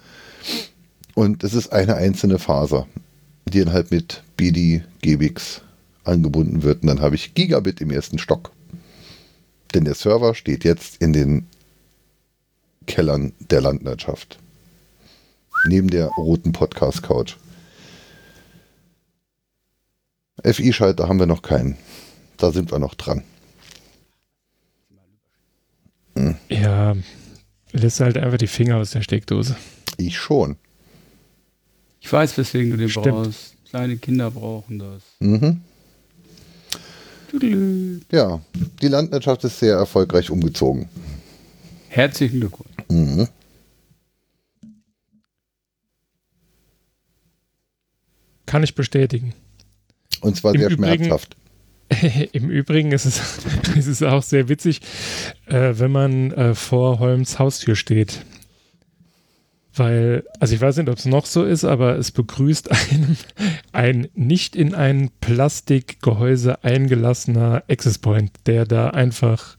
und 1.15 1.43
es 1.43 1.53
ist 1.53 1.71
eine 1.71 1.95
einzelne 1.95 2.39
Faser, 2.39 2.87
die 3.45 3.59
dann 3.59 3.73
halt 3.73 3.91
mit 3.91 4.23
BD 4.35 4.83
GBX 5.01 5.61
angebunden 6.03 6.63
wird. 6.63 6.81
Und 6.81 6.87
dann 6.87 7.01
habe 7.01 7.15
ich 7.15 7.33
Gigabit 7.33 7.81
im 7.81 7.91
ersten 7.91 8.17
Stock. 8.17 8.51
Denn 9.73 9.85
der 9.85 9.95
Server 9.95 10.35
steht 10.35 10.63
jetzt 10.63 11.01
in 11.01 11.13
den 11.13 11.47
Kellern 12.87 13.33
der 13.39 13.61
Landwirtschaft 13.61 14.39
neben 15.65 15.89
der 15.89 16.07
roten 16.07 16.51
Podcast-Couch. 16.51 17.35
FI-Schalter 20.43 21.07
haben 21.07 21.19
wir 21.19 21.25
noch 21.25 21.41
keinen. 21.41 21.77
Da 22.37 22.51
sind 22.51 22.71
wir 22.71 22.79
noch 22.79 22.95
dran. 22.95 23.23
Hm. 26.15 26.35
Ja, 26.49 26.95
lässt 27.71 27.99
halt 27.99 28.17
einfach 28.17 28.37
die 28.37 28.47
Finger 28.47 28.77
aus 28.77 28.91
der 28.91 29.01
Steckdose. 29.01 29.55
Ich 29.97 30.17
schon. 30.17 30.57
Ich 32.01 32.11
weiß, 32.11 32.37
weswegen 32.37 32.71
du 32.71 32.77
den 32.77 32.89
Stimmt. 32.89 33.05
brauchst. 33.07 33.53
Kleine 33.69 33.97
Kinder 33.97 34.29
brauchen 34.29 34.79
das. 34.79 35.01
Mhm. 35.19 35.61
Ja, 38.11 38.39
die 38.81 38.87
Landwirtschaft 38.87 39.43
ist 39.43 39.57
sehr 39.57 39.75
erfolgreich 39.75 40.29
umgezogen. 40.29 40.87
Herzlichen 41.89 42.39
Glückwunsch. 42.41 42.69
Mhm. 42.89 43.27
Kann 48.53 48.61
ich 48.61 48.75
bestätigen. 48.75 49.33
Und 50.21 50.35
zwar 50.35 50.53
Im 50.53 50.59
sehr 50.59 50.69
Übrigen, 50.69 51.05
schmerzhaft. 51.05 51.35
Im 52.33 52.51
Übrigen 52.51 52.91
ist 52.91 53.05
es, 53.05 53.39
ist 53.75 53.87
es 53.87 54.03
auch 54.03 54.21
sehr 54.21 54.47
witzig, 54.47 54.81
äh, 55.47 55.73
wenn 55.73 55.91
man 55.91 56.29
äh, 56.33 56.53
vor 56.53 56.99
Holms 56.99 57.39
Haustür 57.39 57.75
steht. 57.75 58.23
Weil, 59.75 60.23
also 60.39 60.53
ich 60.53 60.61
weiß 60.61 60.77
nicht, 60.77 60.87
ob 60.87 60.99
es 60.99 61.05
noch 61.05 61.25
so 61.25 61.43
ist, 61.43 61.63
aber 61.63 61.97
es 61.97 62.11
begrüßt 62.11 62.69
einen 62.69 63.17
ein 63.71 64.07
nicht 64.13 64.55
in 64.55 64.75
ein 64.75 65.09
Plastikgehäuse 65.19 66.63
eingelassener 66.63 67.63
Access 67.67 67.97
Point, 67.97 68.33
der 68.45 68.65
da 68.67 68.91
einfach 68.91 69.57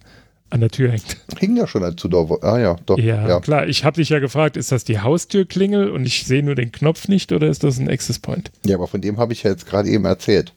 an 0.54 0.60
der 0.60 0.70
Tür 0.70 0.92
hängt. 0.92 1.16
Hing 1.40 1.56
ja 1.56 1.66
schon 1.66 1.82
du 1.96 2.08
da 2.08 2.18
Ah 2.42 2.60
ja, 2.60 2.76
doch. 2.86 2.96
Ja, 2.96 3.26
ja. 3.28 3.40
klar. 3.40 3.66
Ich 3.66 3.84
habe 3.84 3.96
dich 3.96 4.08
ja 4.10 4.20
gefragt, 4.20 4.56
ist 4.56 4.70
das 4.70 4.84
die 4.84 5.00
Haustürklingel 5.00 5.90
und 5.90 6.06
ich 6.06 6.24
sehe 6.24 6.44
nur 6.44 6.54
den 6.54 6.70
Knopf 6.70 7.08
nicht 7.08 7.32
oder 7.32 7.48
ist 7.48 7.64
das 7.64 7.78
ein 7.78 7.90
Access 7.90 8.20
Point? 8.20 8.52
Ja, 8.64 8.76
aber 8.76 8.86
von 8.86 9.00
dem 9.00 9.18
habe 9.18 9.32
ich 9.32 9.42
ja 9.42 9.50
jetzt 9.50 9.66
gerade 9.66 9.88
eben 9.88 10.04
erzählt. 10.04 10.52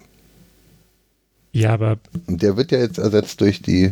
Ja, 1.51 1.73
aber. 1.73 1.97
Und 2.27 2.43
der 2.43 2.57
wird 2.57 2.71
ja 2.71 2.77
jetzt 2.77 2.99
ersetzt 2.99 3.41
durch 3.41 3.63
die 3.63 3.91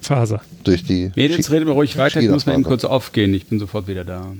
Faser. 0.00 0.40
Durch 0.64 0.84
die. 0.84 1.12
Mädels, 1.14 1.50
reden 1.50 1.66
wir 1.66 1.74
ruhig 1.74 1.98
weiter. 1.98 2.22
Ich 2.22 2.30
muss 2.30 2.46
mal 2.46 2.54
eben 2.54 2.62
kurz 2.62 2.84
aufgehen. 2.84 3.34
Ich 3.34 3.44
bin 3.46 3.58
sofort 3.58 3.86
wieder 3.86 4.06
da. 4.06 4.32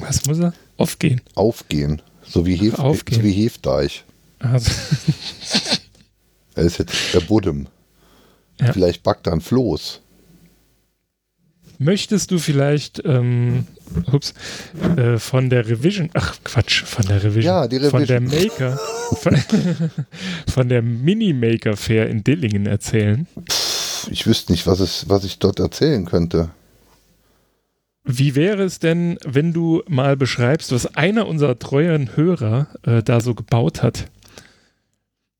Was 0.00 0.26
muss 0.26 0.40
er? 0.40 0.52
Aufgehen. 0.76 1.20
Aufgehen. 1.36 2.02
So 2.26 2.44
wie, 2.44 2.56
Hef, 2.56 2.80
Aufgehen. 2.80 3.18
So 3.18 3.24
wie 3.24 3.32
Hefdeich. 3.32 4.02
Also. 4.40 4.72
er 6.56 6.64
ist 6.64 6.78
jetzt 6.78 7.14
der 7.14 7.20
Buddem. 7.20 7.68
Ja. 8.60 8.72
Vielleicht 8.72 9.02
backt 9.02 9.26
dann 9.26 9.40
Floß. 9.40 10.00
Möchtest 11.78 12.30
du 12.30 12.38
vielleicht 12.38 13.02
ähm, 13.04 13.66
ups, 14.12 14.32
äh, 14.96 15.18
von 15.18 15.50
der 15.50 15.68
Revision, 15.68 16.08
ach 16.14 16.36
Quatsch, 16.44 16.84
von 16.84 17.04
der 17.06 17.22
Revision, 17.22 17.44
ja, 17.44 17.66
die 17.66 17.76
Revision. 17.76 18.00
von 18.00 18.06
der 18.06 18.20
Maker, 18.20 18.80
von, 19.20 19.36
von 20.52 20.68
der 20.68 20.82
Mini-Maker 20.82 21.76
Fair 21.76 22.08
in 22.08 22.22
Dillingen 22.22 22.66
erzählen? 22.66 23.26
Ich 24.10 24.26
wüsste 24.26 24.52
nicht, 24.52 24.66
was, 24.66 24.80
es, 24.80 25.08
was 25.08 25.24
ich 25.24 25.38
dort 25.38 25.58
erzählen 25.58 26.04
könnte. 26.04 26.50
Wie 28.04 28.34
wäre 28.34 28.62
es 28.62 28.78
denn, 28.78 29.18
wenn 29.24 29.52
du 29.52 29.82
mal 29.88 30.16
beschreibst, 30.16 30.72
was 30.72 30.94
einer 30.94 31.26
unserer 31.26 31.58
treuen 31.58 32.16
Hörer 32.16 32.68
äh, 32.82 33.02
da 33.02 33.20
so 33.20 33.34
gebaut 33.34 33.82
hat? 33.82 34.10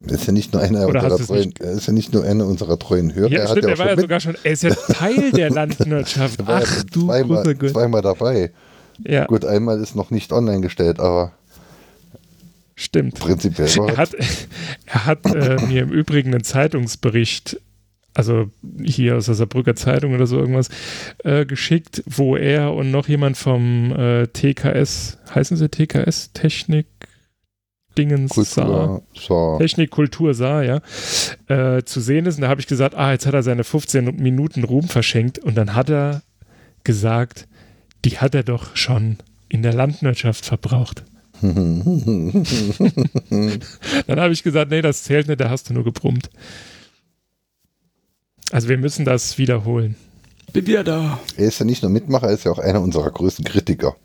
Ist 0.06 0.26
ja 0.26 0.32
nicht 0.32 0.52
nur 0.52 0.62
einer 0.62 0.86
unserer 0.86 1.18
treuen, 1.18 1.52
ist 1.52 1.86
ja 1.86 1.92
nicht 1.92 2.12
nur 2.12 2.24
einer 2.24 2.46
unserer 2.46 2.78
treuen 2.78 3.14
Hörer. 3.14 3.30
Ja, 3.30 3.40
er, 3.40 3.48
stimmt, 3.48 3.64
er 3.64 3.78
war 3.78 3.86
ja 3.88 3.98
sogar 3.98 4.20
schon, 4.20 4.36
er 4.42 4.52
ist 4.52 4.62
ja 4.62 4.70
Teil 4.74 5.32
der 5.32 5.50
Landwirtschaft. 5.50 6.40
Ach, 6.46 6.60
ja 6.60 6.82
du 6.92 7.06
zweimal, 7.06 7.56
zweimal 7.56 8.02
dabei. 8.02 8.52
Ja. 9.02 9.24
Gut, 9.26 9.44
einmal 9.44 9.80
ist 9.80 9.96
noch 9.96 10.10
nicht 10.10 10.32
online 10.32 10.60
gestellt, 10.60 11.00
aber 11.00 11.32
Stimmt. 12.76 13.20
Prinzipiell. 13.20 13.68
Er 13.88 13.96
hat, 13.96 14.14
er 14.86 15.06
hat 15.06 15.26
äh, 15.26 15.64
mir 15.66 15.82
im 15.82 15.90
Übrigen 15.90 16.34
einen 16.34 16.42
Zeitungsbericht, 16.42 17.60
also 18.14 18.50
hier 18.82 19.16
aus 19.16 19.26
der 19.26 19.34
Saarbrücker 19.34 19.76
Zeitung 19.76 20.12
oder 20.14 20.26
so 20.26 20.38
irgendwas, 20.38 20.70
äh, 21.22 21.46
geschickt, 21.46 22.02
wo 22.06 22.36
er 22.36 22.72
und 22.72 22.90
noch 22.90 23.08
jemand 23.08 23.36
vom 23.36 23.92
äh, 23.92 24.26
TKS, 24.26 25.18
heißen 25.34 25.56
sie 25.56 25.68
TKS, 25.68 26.32
Technik, 26.32 26.86
Dingens 27.96 28.30
Kultur, 28.30 29.02
Saar, 29.14 29.59
Technik, 29.59 29.90
Kultur 29.90 30.35
Saar, 30.35 30.64
ja, 30.64 30.80
äh, 31.48 31.85
zu 31.85 32.00
sehen 32.00 32.26
ist. 32.26 32.37
Und 32.37 32.42
da 32.42 32.48
habe 32.48 32.61
ich 32.61 32.66
gesagt, 32.66 32.94
ah, 32.94 33.12
jetzt 33.12 33.26
hat 33.26 33.35
er 33.35 33.42
seine 33.42 33.64
15 33.64 34.16
Minuten 34.16 34.64
Ruhm 34.64 34.88
verschenkt. 34.88 35.38
Und 35.38 35.57
dann 35.57 35.74
hat 35.74 35.90
er 35.90 36.22
gesagt, 36.83 37.46
die 38.04 38.18
hat 38.18 38.35
er 38.35 38.42
doch 38.42 38.76
schon 38.76 39.18
in 39.48 39.62
der 39.62 39.72
Landwirtschaft 39.72 40.44
verbraucht. 40.44 41.04
dann 41.40 41.61
habe 44.09 44.33
ich 44.33 44.42
gesagt, 44.42 44.70
nee, 44.70 44.83
das 44.83 45.02
zählt 45.04 45.28
nicht, 45.28 45.40
da 45.40 45.50
hast 45.50 45.68
du 45.68 45.74
nur 45.74 45.85
gebrummt. 45.85 46.30
Also 48.50 48.68
wir 48.68 48.78
müssen 48.78 49.04
das 49.04 49.37
wiederholen. 49.37 49.96
Bin 50.52 50.66
wieder 50.66 50.85
da. 50.85 51.18
Er 51.37 51.46
ist 51.46 51.59
ja 51.59 51.64
nicht 51.64 51.83
nur 51.83 51.90
Mitmacher, 51.90 52.28
er 52.28 52.35
ist 52.35 52.44
ja 52.44 52.52
auch 52.52 52.59
einer 52.59 52.80
unserer 52.80 53.11
größten 53.11 53.44
Kritiker. 53.44 53.96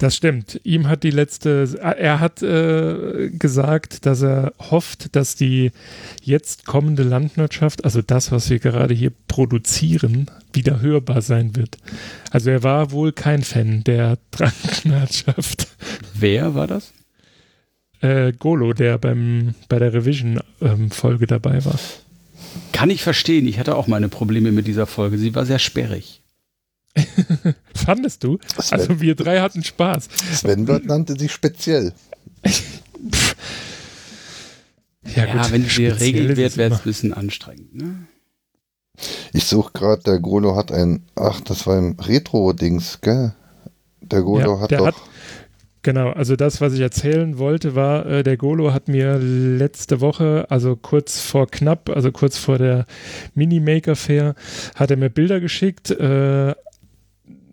Das 0.00 0.16
stimmt. 0.16 0.58
Ihm 0.64 0.88
hat 0.88 1.02
die 1.02 1.10
letzte, 1.10 1.78
er 1.78 2.20
hat 2.20 2.42
äh, 2.42 3.28
gesagt, 3.28 4.06
dass 4.06 4.22
er 4.22 4.54
hofft, 4.58 5.14
dass 5.14 5.36
die 5.36 5.72
jetzt 6.22 6.64
kommende 6.64 7.02
Landwirtschaft, 7.02 7.84
also 7.84 8.00
das, 8.00 8.32
was 8.32 8.48
wir 8.48 8.60
gerade 8.60 8.94
hier 8.94 9.12
produzieren, 9.28 10.30
wieder 10.54 10.80
hörbar 10.80 11.20
sein 11.20 11.54
wird. 11.54 11.76
Also 12.30 12.48
er 12.48 12.62
war 12.62 12.92
wohl 12.92 13.12
kein 13.12 13.42
Fan 13.42 13.84
der 13.84 14.16
Landwirtschaft. 14.38 15.68
Wer 16.14 16.54
war 16.54 16.66
das? 16.66 16.94
Äh, 18.00 18.32
Golo, 18.32 18.72
der 18.72 18.96
beim, 18.96 19.54
bei 19.68 19.78
der 19.78 19.92
Revision-Folge 19.92 21.24
ähm, 21.24 21.28
dabei 21.28 21.62
war. 21.66 21.78
Kann 22.72 22.88
ich 22.88 23.02
verstehen. 23.02 23.46
Ich 23.46 23.58
hatte 23.58 23.76
auch 23.76 23.86
meine 23.86 24.08
Probleme 24.08 24.50
mit 24.50 24.66
dieser 24.66 24.86
Folge. 24.86 25.18
Sie 25.18 25.34
war 25.34 25.44
sehr 25.44 25.58
sperrig. 25.58 26.19
Fandest 27.74 28.24
du? 28.24 28.38
Sven. 28.58 28.80
Also 28.80 29.00
wir 29.00 29.14
drei 29.14 29.40
hatten 29.40 29.62
Spaß. 29.62 30.08
Sven 30.34 30.64
Bird 30.64 30.86
nannte 30.86 31.18
sich 31.18 31.32
speziell. 31.32 31.92
ja, 35.14 35.26
ja 35.26 35.50
wenn 35.50 35.64
es 35.64 35.76
geregelt 35.76 36.36
wird, 36.36 36.56
wäre 36.56 36.74
es 36.74 36.80
ein 36.80 36.84
bisschen 36.84 37.14
anstrengend. 37.14 37.74
Ne? 37.74 38.06
Ich 39.32 39.44
suche 39.44 39.72
gerade, 39.72 40.02
der 40.02 40.18
Golo 40.18 40.56
hat 40.56 40.72
ein, 40.72 41.04
ach, 41.14 41.40
das 41.40 41.66
war 41.66 41.78
ein 41.78 41.96
Retro-Dings, 41.98 43.00
gell? 43.00 43.34
Der 44.00 44.22
Golo 44.22 44.56
ja, 44.56 44.60
hat 44.60 44.70
der 44.70 44.78
doch... 44.78 44.86
Hat, 44.88 44.96
Genau, 45.82 46.10
also 46.10 46.36
das, 46.36 46.60
was 46.60 46.74
ich 46.74 46.80
erzählen 46.80 47.38
wollte, 47.38 47.74
war, 47.74 48.04
äh, 48.04 48.22
der 48.22 48.36
Golo 48.36 48.74
hat 48.74 48.88
mir 48.88 49.16
letzte 49.16 50.02
Woche, 50.02 50.44
also 50.50 50.76
kurz 50.76 51.20
vor 51.20 51.46
knapp, 51.46 51.88
also 51.88 52.12
kurz 52.12 52.36
vor 52.36 52.58
der 52.58 52.84
Mini-Maker 53.34 53.96
Fair, 53.96 54.34
hat 54.74 54.90
er 54.90 54.98
mir 54.98 55.08
Bilder 55.08 55.40
geschickt, 55.40 55.90
äh, 55.90 56.54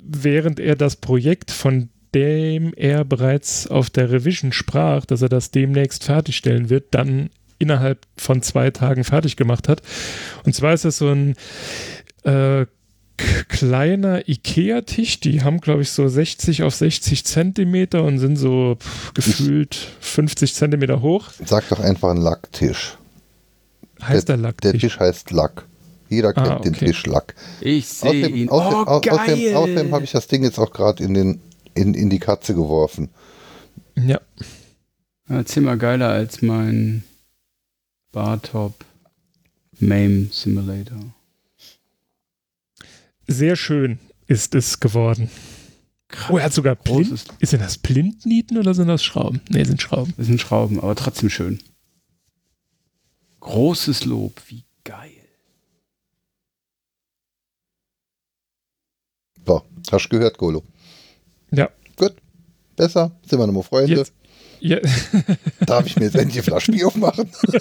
während 0.08 0.60
er 0.60 0.76
das 0.76 0.96
Projekt, 0.96 1.52
von 1.52 1.90
dem 2.16 2.74
er 2.76 3.04
bereits 3.04 3.68
auf 3.68 3.90
der 3.90 4.12
Revision 4.12 4.52
sprach, 4.52 5.06
dass 5.06 5.22
er 5.22 5.30
das 5.30 5.52
demnächst 5.52 6.04
fertigstellen 6.04 6.70
wird, 6.70 6.88
dann 6.92 7.30
innerhalb 7.60 8.06
von 8.18 8.42
zwei 8.42 8.72
Tagen 8.72 9.04
fertig 9.04 9.36
gemacht 9.36 9.68
hat. 9.68 9.82
Und 10.44 10.54
zwar 10.54 10.74
ist 10.74 10.86
das 10.86 10.98
so 10.98 11.10
ein 11.10 11.36
äh, 12.24 12.66
kleiner 13.48 14.28
Ikea-Tisch. 14.28 15.20
Die 15.20 15.42
haben, 15.42 15.60
glaube 15.60 15.82
ich, 15.82 15.92
so 15.92 16.08
60 16.08 16.64
auf 16.64 16.76
60 16.76 17.26
Zentimeter 17.26 18.04
und 18.04 18.20
sind 18.20 18.38
so 18.38 18.78
pff, 18.80 19.14
gefühlt 19.14 19.76
50 20.00 20.54
Zentimeter 20.54 21.02
hoch. 21.02 21.30
Sag 21.44 21.68
doch 21.70 21.80
einfach 21.80 22.12
ein 22.12 22.18
Lacktisch. 22.18 22.98
Heißt 24.02 24.30
der, 24.30 24.38
Der 24.38 24.44
Lacktisch? 24.44 24.82
Tisch 24.82 25.00
heißt 25.00 25.32
Lack. 25.32 25.66
Jeder 26.10 26.34
kennt 26.34 26.48
Ah, 26.48 26.60
den 26.60 26.74
okay. 26.76 26.86
Tisch 26.88 27.06
Lack. 27.06 27.36
Ich 27.62 27.88
sehe 27.88 28.28
ihn. 28.30 28.50
außerdem, 28.50 28.78
oh, 28.80 28.92
au- 28.92 29.02
geil. 29.02 29.14
außerdem, 29.20 29.56
außerdem 29.56 29.92
habe 29.94 30.04
ich 30.06 30.12
das 30.12 30.28
Ding 30.28 30.44
jetzt 30.44 30.58
auch 30.60 30.72
gerade 30.72 31.04
in, 31.04 31.14
den, 31.14 31.42
in, 31.74 31.94
in 31.94 32.10
die 32.10 32.20
Katze 32.20 32.54
geworfen. 32.56 33.10
Ja, 33.96 34.22
ja, 35.30 35.44
zehnmal 35.46 35.78
geiler 35.78 36.10
als 36.10 36.42
mein 36.42 37.04
Bartop 38.12 38.86
MAME 39.80 40.28
Simulator. 40.32 41.14
sehr 43.28 43.56
schön 43.56 44.00
ist 44.28 44.56
es 44.56 44.80
geworden. 44.80 45.30
Krass. 46.10 46.30
Oh, 46.32 46.38
er 46.38 46.46
hat 46.46 46.54
sogar 46.54 46.76
Plint. 46.76 47.10
Großes, 47.10 47.26
Ist 47.40 47.52
denn 47.54 47.60
das 47.60 47.78
Plintnieten 47.78 48.58
oder 48.58 48.74
sind 48.74 48.88
das 48.88 49.04
Schrauben? 49.04 49.42
Nee, 49.50 49.66
sind 49.66 49.82
Schrauben. 49.82 50.14
das 50.16 50.28
sind 50.28 50.40
Schrauben, 50.40 50.80
aber 50.80 50.96
trotzdem 50.96 51.30
schön. 51.30 51.60
Großes 53.42 54.06
Lob, 54.06 54.42
wie 54.48 54.64
geil. 54.86 55.12
So, 59.46 59.62
hast 59.92 60.06
du 60.06 60.18
gehört, 60.18 60.38
Golo? 60.38 60.64
Ja. 61.52 61.70
Gut. 61.96 62.14
Besser. 62.76 63.12
Sind 63.26 63.40
wir 63.40 63.48
nochmal 63.48 63.64
Freunde. 63.64 63.96
Jetzt, 63.96 64.14
ja, 64.60 64.78
Darf 65.66 65.86
ich 65.86 65.98
mir 65.98 66.06
jetzt 66.06 66.16
endlich 66.16 66.36
die 66.36 66.42
Flasche 66.42 66.72
Bier 66.72 66.88
aufmachen? 66.88 67.30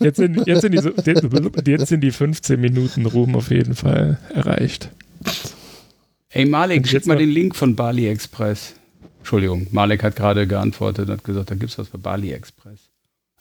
jetzt, 0.00 0.16
sind, 0.16 0.46
jetzt, 0.46 0.60
sind 0.60 0.74
die, 0.74 1.70
jetzt 1.70 1.88
sind 1.88 2.00
die 2.00 2.10
15 2.10 2.60
Minuten 2.60 3.06
Ruhm 3.06 3.34
auf 3.34 3.50
jeden 3.50 3.74
Fall 3.74 4.18
erreicht. 4.34 4.90
Ey, 6.30 6.44
Malek, 6.46 6.86
schick 6.86 7.06
mal 7.06 7.16
den 7.16 7.30
Link 7.30 7.56
von 7.56 7.76
Bali 7.76 8.08
Express. 8.08 8.74
Entschuldigung, 9.18 9.68
Malek 9.70 10.02
hat 10.02 10.16
gerade 10.16 10.46
geantwortet 10.46 11.08
und 11.08 11.14
hat 11.14 11.24
gesagt, 11.24 11.50
da 11.50 11.54
gibt's 11.54 11.78
was 11.78 11.88
bei 11.88 11.98
Bali 11.98 12.32
Express. 12.32 12.90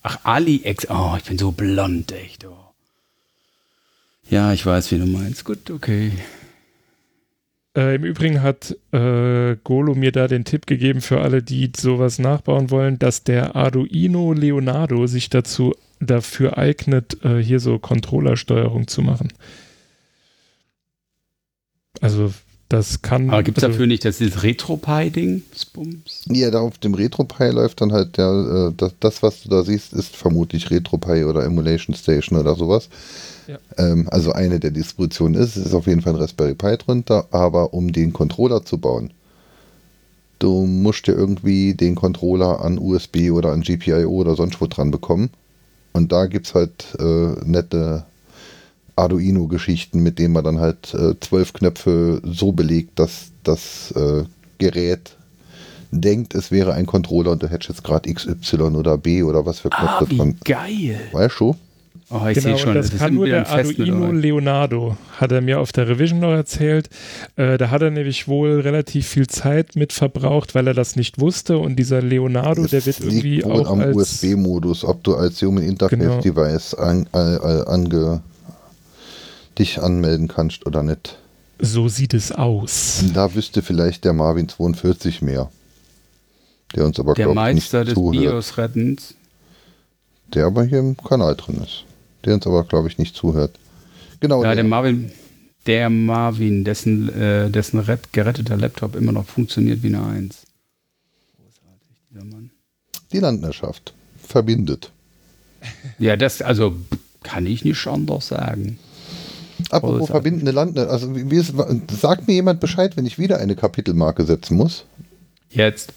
Ach, 0.04 0.20
Ali 0.24 0.62
Ex. 0.64 0.90
Oh, 0.90 1.16
ich 1.18 1.24
bin 1.24 1.38
so 1.38 1.52
blond, 1.52 2.12
echt. 2.12 2.46
Oh. 2.46 2.61
Ja, 4.30 4.54
ich 4.54 4.66
weiß, 4.66 4.92
wie 4.92 5.00
du 5.00 5.06
meinst. 5.06 5.44
Gut, 5.46 5.70
okay. 5.70 6.12
Äh, 7.76 7.96
Im 7.96 8.04
Übrigen 8.04 8.42
hat 8.42 8.76
äh, 8.92 9.56
Golo 9.64 9.96
mir 9.96 10.12
da 10.12 10.28
den 10.28 10.44
Tipp 10.44 10.68
gegeben 10.68 11.02
für 11.02 11.22
alle, 11.22 11.42
die 11.42 11.72
sowas 11.76 12.20
nachbauen 12.20 12.70
wollen, 12.70 13.00
dass 13.00 13.24
der 13.24 13.56
Arduino 13.56 14.34
Leonardo 14.34 15.08
sich 15.08 15.30
dazu 15.30 15.74
dafür 16.00 16.58
eignet, 16.58 17.24
äh, 17.24 17.42
hier 17.42 17.60
so 17.60 17.80
Controllersteuerung 17.80 18.88
zu 18.88 19.02
machen. 19.02 19.32
Also 22.02 22.34
das 22.72 23.02
kann. 23.02 23.30
Aber 23.30 23.44
gibt's 23.44 23.64
also, 23.64 23.74
dafür 23.74 23.88
nicht 23.88 24.06
das 24.06 24.18
dieses 24.18 24.44
RetroPie-Ding? 24.44 25.44
Ja, 26.30 26.52
da 26.52 26.60
auf 26.60 26.78
dem 26.78 26.94
RetroPie 26.94 27.52
läuft 27.52 27.82
dann 27.82 27.92
halt 27.92 28.18
der, 28.18 28.70
äh, 28.70 28.74
das, 28.76 28.94
das, 29.00 29.24
was 29.24 29.44
du 29.44 29.50
da 29.50 29.64
siehst, 29.64 29.94
ist 29.94 30.16
vermutlich 30.16 30.70
RetroPie 30.72 31.24
oder 31.24 31.44
Emulation 31.44 31.96
Station 31.96 32.40
oder 32.40 32.56
sowas. 32.56 32.90
Ja. 33.48 33.58
Ähm, 33.78 34.08
also 34.12 34.32
eine 34.32 34.60
der 34.60 34.72
Distributionen 34.72 35.42
ist, 35.42 35.56
es 35.56 35.68
ist 35.68 35.74
auf 35.74 35.88
jeden 35.88 36.02
Fall 36.02 36.14
ein 36.14 36.22
Raspberry 36.22 36.56
Pi 36.56 36.78
drunter, 36.78 37.28
aber 37.32 37.74
um 37.74 37.92
den 37.92 38.14
Controller 38.14 38.64
zu 38.64 38.78
bauen, 38.78 39.12
du 40.40 40.66
musst 40.66 41.08
ja 41.08 41.14
irgendwie 41.14 41.74
den 41.74 41.96
Controller 41.96 42.64
an 42.64 42.80
USB 42.80 43.32
oder 43.32 43.52
an 43.52 43.62
GPIO 43.62 44.10
oder 44.10 44.36
sonst 44.36 44.60
wo 44.62 44.68
dran 44.68 44.92
bekommen. 44.92 45.30
Und 45.94 46.12
da 46.12 46.26
gibt 46.26 46.48
es 46.48 46.56
halt 46.56 46.86
äh, 47.00 47.46
nette 47.46 48.06
Arduino-Geschichten, 49.02 50.02
mit 50.02 50.20
denen 50.20 50.34
man 50.34 50.44
dann 50.44 50.60
halt 50.60 50.94
äh, 50.94 51.14
zwölf 51.20 51.54
Knöpfe 51.54 52.22
so 52.24 52.52
belegt, 52.52 53.00
dass 53.00 53.32
das 53.44 53.92
äh, 53.96 54.24
Gerät 54.58 55.16
denkt, 55.92 56.36
es 56.36 56.52
wäre 56.52 56.74
ein 56.74 56.86
Controller 56.86 57.32
und 57.32 57.44
du 57.44 57.50
hättest 57.50 57.70
jetzt 57.70 57.84
gerade 57.84 58.14
XY 58.14 58.56
oder 58.76 58.98
B 58.98 59.24
oder 59.24 59.46
was 59.46 59.60
für 59.60 59.70
Ah, 59.72 59.98
Knöpfe 59.98 60.12
wie 60.14 60.18
dran. 60.18 60.36
geil. 60.46 61.00
Weißt 61.12 61.40
du? 61.40 61.56
Oh, 62.14 62.28
ich 62.28 62.36
Genau, 62.36 62.56
sehe 62.56 62.58
schon, 62.58 62.76
das, 62.76 62.88
ist 62.88 62.98
kann 62.98 63.14
nur 63.14 63.26
der 63.26 63.50
Arduino. 63.50 64.12
Leonardo, 64.12 64.98
hat 65.18 65.32
er 65.32 65.40
mir 65.40 65.62
auf 65.62 65.72
der 65.72 65.88
Revision 65.88 66.20
noch 66.20 66.32
erzählt. 66.34 66.90
Äh, 67.38 67.58
da 67.58 67.70
hat 67.70 67.82
er 67.82 67.90
nämlich 67.90 68.28
wohl 68.28 68.60
relativ 68.60 69.08
viel 69.08 69.28
Zeit 69.28 69.78
mit 69.78 69.94
verbraucht, 69.94 70.54
weil 70.54 70.68
er 70.68 70.74
das 70.74 70.98
nicht 70.98 71.22
wusste. 71.22 71.58
Und 71.58 71.78
dieser 71.78 72.02
Leonardo, 72.02 72.64
der 72.64 72.86
wird 72.86 72.88
Es 72.88 73.00
liegt 73.00 73.24
irgendwie 73.24 73.44
wohl 73.46 73.66
auch 73.66 73.70
am 73.72 73.80
als 73.80 73.96
USB-Modus, 73.96 74.84
ob 74.84 75.04
du 75.06 75.16
als 75.16 75.42
Human 75.42 75.64
Interface 75.64 75.98
Genau. 76.00 76.20
Device 76.20 76.74
an, 76.74 77.08
äh, 77.14 77.18
äh, 77.36 77.66
ange, 77.68 78.22
dich 79.60 79.82
anmelden 79.82 80.28
kannst 80.28 80.66
oder 80.66 80.84
nicht. 80.84 81.18
so 81.60 81.88
sieht 81.88 82.14
es 82.14 82.32
aus. 82.32 83.04
Da 83.14 83.34
wüsste 83.36 83.62
vielleicht 83.62 84.04
der 84.06 84.14
Marvin 84.14 84.48
42 84.50 85.22
mehr. 85.22 85.52
Der 86.76 86.86
uns 86.86 87.00
aber, 87.00 87.14
Der 87.14 87.26
glaube 87.26 87.50
ich, 87.50 87.56
nicht 87.56 87.64
Meister 87.66 87.86
des 87.86 87.94
zuhört. 87.96 88.22
BIOS-Rettens. 88.22 89.14
Der 90.34 90.46
aber 90.46 90.64
hier 90.64 90.80
im 90.80 90.96
Kanal 90.98 91.36
drin 91.36 91.62
ist. 91.64 91.84
Der 92.26 92.34
uns 92.36 92.48
aber, 92.48 92.64
glaube 92.64 92.88
ich, 92.88 92.98
nicht 92.98 93.16
zuhört. 93.16 93.58
Genau, 94.22 94.38
Ja, 94.44 94.50
der 94.50 94.56
der, 94.56 94.64
Marvin, 94.64 95.12
der 95.66 95.90
Marvin, 95.90 96.64
dessen, 96.64 97.10
äh, 97.10 97.50
dessen 97.50 97.80
ret 97.80 98.14
geretteter 98.14 98.56
Laptop 98.56 98.96
immer 98.96 99.12
noch 99.12 99.26
funktioniert 99.28 99.84
wie 99.84 99.88
eine 99.88 100.06
Eins. 100.06 100.44
Großartig, 101.36 101.90
dieser 102.10 102.26
Mann. 102.26 102.52
die 103.12 103.20
Landwirtschaft 103.20 103.94
verbindet. 104.26 104.92
Ja, 106.00 106.16
das, 106.16 106.42
also 106.42 106.76
kann 107.24 107.46
ich 107.46 107.66
nicht 107.66 107.86
anders 107.86 108.28
sagen. 108.30 108.80
Apropos 109.70 110.00
Großartig. 110.00 110.12
verbindende 110.12 110.52
Land, 110.52 110.78
also 110.78 111.16
wie, 111.16 111.30
wie 111.30 111.38
ist, 111.38 111.54
sagt 112.00 112.28
mir 112.28 112.34
jemand 112.34 112.60
Bescheid, 112.60 112.98
wenn 112.98 113.06
ich 113.06 113.18
wieder 113.20 113.40
eine 113.40 113.56
Kapitelmarke 113.56 114.26
setzen 114.26 114.58
muss? 114.58 114.86
Jetzt. 115.50 115.94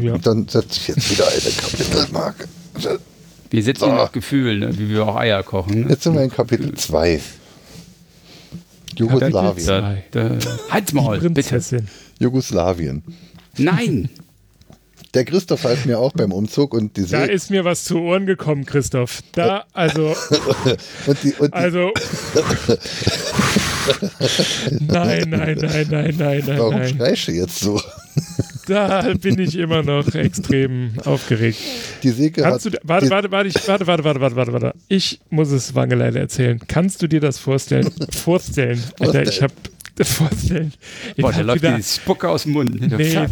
Ja. 0.00 0.18
Dann 0.18 0.48
setze 0.48 0.78
ich 0.80 0.88
jetzt 0.88 1.10
wieder 1.10 1.26
eine 1.28 1.50
Kapitelmarke. 1.50 2.48
Wir 3.50 3.62
sitzen 3.62 3.86
hier 3.86 4.02
auf 4.02 4.12
Gefühl, 4.12 4.58
ne? 4.58 4.78
wie 4.78 4.90
wir 4.90 5.06
auch 5.06 5.16
Eier 5.16 5.42
kochen. 5.42 5.82
Ne? 5.82 5.90
Jetzt 5.90 6.02
sind 6.02 6.14
wir 6.14 6.22
in 6.22 6.30
Kapitel 6.30 6.74
2. 6.74 7.20
Jugoslawien. 8.96 10.02
Da, 10.10 10.38
halt's 10.70 10.92
Maul, 10.92 11.20
bitte. 11.30 11.62
Jugoslawien. 12.18 13.02
Nein! 13.58 14.08
Der 15.16 15.24
Christoph 15.24 15.64
half 15.64 15.86
mir 15.86 15.98
auch 15.98 16.12
beim 16.12 16.30
Umzug 16.30 16.74
und 16.74 16.94
die, 16.98 17.06
Da 17.06 17.24
See 17.24 17.32
ist 17.32 17.50
mir 17.50 17.64
was 17.64 17.84
zu 17.84 17.96
Ohren 18.00 18.26
gekommen, 18.26 18.66
Christoph. 18.66 19.22
Da, 19.32 19.64
also, 19.72 20.14
und 21.06 21.22
die, 21.22 21.32
und 21.32 21.54
die 21.54 21.58
also. 21.58 21.90
nein, 24.70 25.30
nein, 25.30 25.56
nein, 25.58 25.58
nein, 25.58 25.86
nein, 25.90 26.14
nein, 26.18 26.42
warum 26.46 26.74
nein. 26.74 26.94
schreist 26.94 27.28
du 27.28 27.32
jetzt 27.32 27.60
so? 27.60 27.80
Da 28.66 29.14
bin 29.20 29.38
ich 29.38 29.56
immer 29.56 29.84
noch 29.84 30.12
extrem 30.14 30.94
aufgeregt. 31.04 31.60
Die 32.02 32.10
hat, 32.10 32.34
Kannst 32.34 32.66
du, 32.66 32.70
warte, 32.82 33.08
warte, 33.10 33.30
warte, 33.30 33.48
ich, 33.48 33.68
warte, 33.68 33.86
warte, 33.86 34.02
warte, 34.02 34.20
warte, 34.20 34.36
warte, 34.36 34.52
warte. 34.52 34.74
Ich 34.88 35.20
muss 35.30 35.52
es 35.52 35.76
Wangeleile 35.76 36.18
erzählen. 36.18 36.60
Kannst 36.66 37.00
du 37.00 37.06
dir 37.06 37.20
das 37.20 37.38
vorstellen? 37.38 37.88
Vorstellen. 38.10 38.82
Alter, 38.98 39.22
ich 39.22 39.40
hab 40.00 40.06
vorstellen. 40.06 40.72
Ich 41.14 41.22
Boah, 41.22 41.32
da 41.32 41.40
läuft 41.40 41.62
wieder, 41.62 41.76
die 41.76 41.82
Spucke 41.82 42.28
aus 42.28 42.44
dem 42.44 42.52
Mund. 42.52 42.80
ne? 42.80 42.96
Nee, 42.96 43.26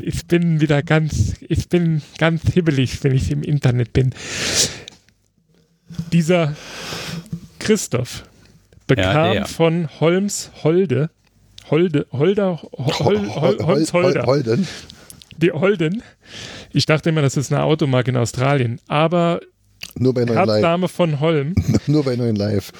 ich 0.00 0.26
bin 0.26 0.60
wieder 0.60 0.82
ganz, 0.82 1.34
ich 1.40 1.68
bin 1.68 2.02
ganz 2.18 2.42
hibbelig, 2.52 3.02
wenn 3.02 3.14
ich 3.14 3.30
im 3.30 3.42
Internet 3.42 3.92
bin. 3.92 4.14
Dieser 6.12 6.54
Christoph 7.58 8.24
bekam 8.86 9.32
der. 9.32 9.46
von 9.46 9.88
Holmes 10.00 10.50
Holde, 10.62 11.10
Holde, 11.70 12.06
Holder, 12.12 12.60
Hol, 12.72 13.34
Hol, 13.34 13.58
Holmes 13.60 13.92
Holder, 13.92 14.26
Holden. 14.26 14.66
die 15.36 15.52
Holden. 15.52 16.02
Ich 16.72 16.86
dachte 16.86 17.10
immer, 17.10 17.22
das 17.22 17.36
ist 17.36 17.52
eine 17.52 17.62
Automarke 17.62 18.10
in 18.10 18.16
Australien, 18.16 18.80
aber 18.88 19.40
Nur 19.96 20.14
bei 20.14 20.24
neuen 20.24 20.36
Live. 20.36 20.48
Herzname 20.48 20.88
von 20.88 21.20
Holm. 21.20 21.54
Nur 21.86 22.04
bei 22.04 22.16
neuen 22.16 22.36
Live. 22.36 22.72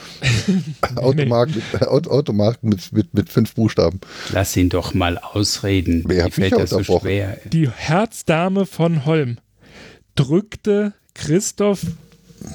Automarken, 0.96 1.62
mit, 1.72 1.82
Aut- 1.88 2.08
Automarken 2.08 2.68
mit, 2.68 2.92
mit, 2.92 3.14
mit 3.14 3.28
fünf 3.28 3.54
Buchstaben. 3.54 4.00
Lass 4.32 4.56
ihn 4.56 4.68
doch 4.68 4.94
mal 4.94 5.18
ausreden. 5.18 6.04
Wer 6.06 6.16
Wie 6.16 6.22
hat 6.22 6.38
mich 6.38 6.48
fällt 6.50 6.60
das 6.62 6.70
so 6.70 6.82
schwer? 7.00 7.38
Die 7.52 7.68
Herzdame 7.70 8.66
von 8.66 9.04
Holm 9.04 9.38
drückte 10.14 10.94
Christoph 11.14 11.84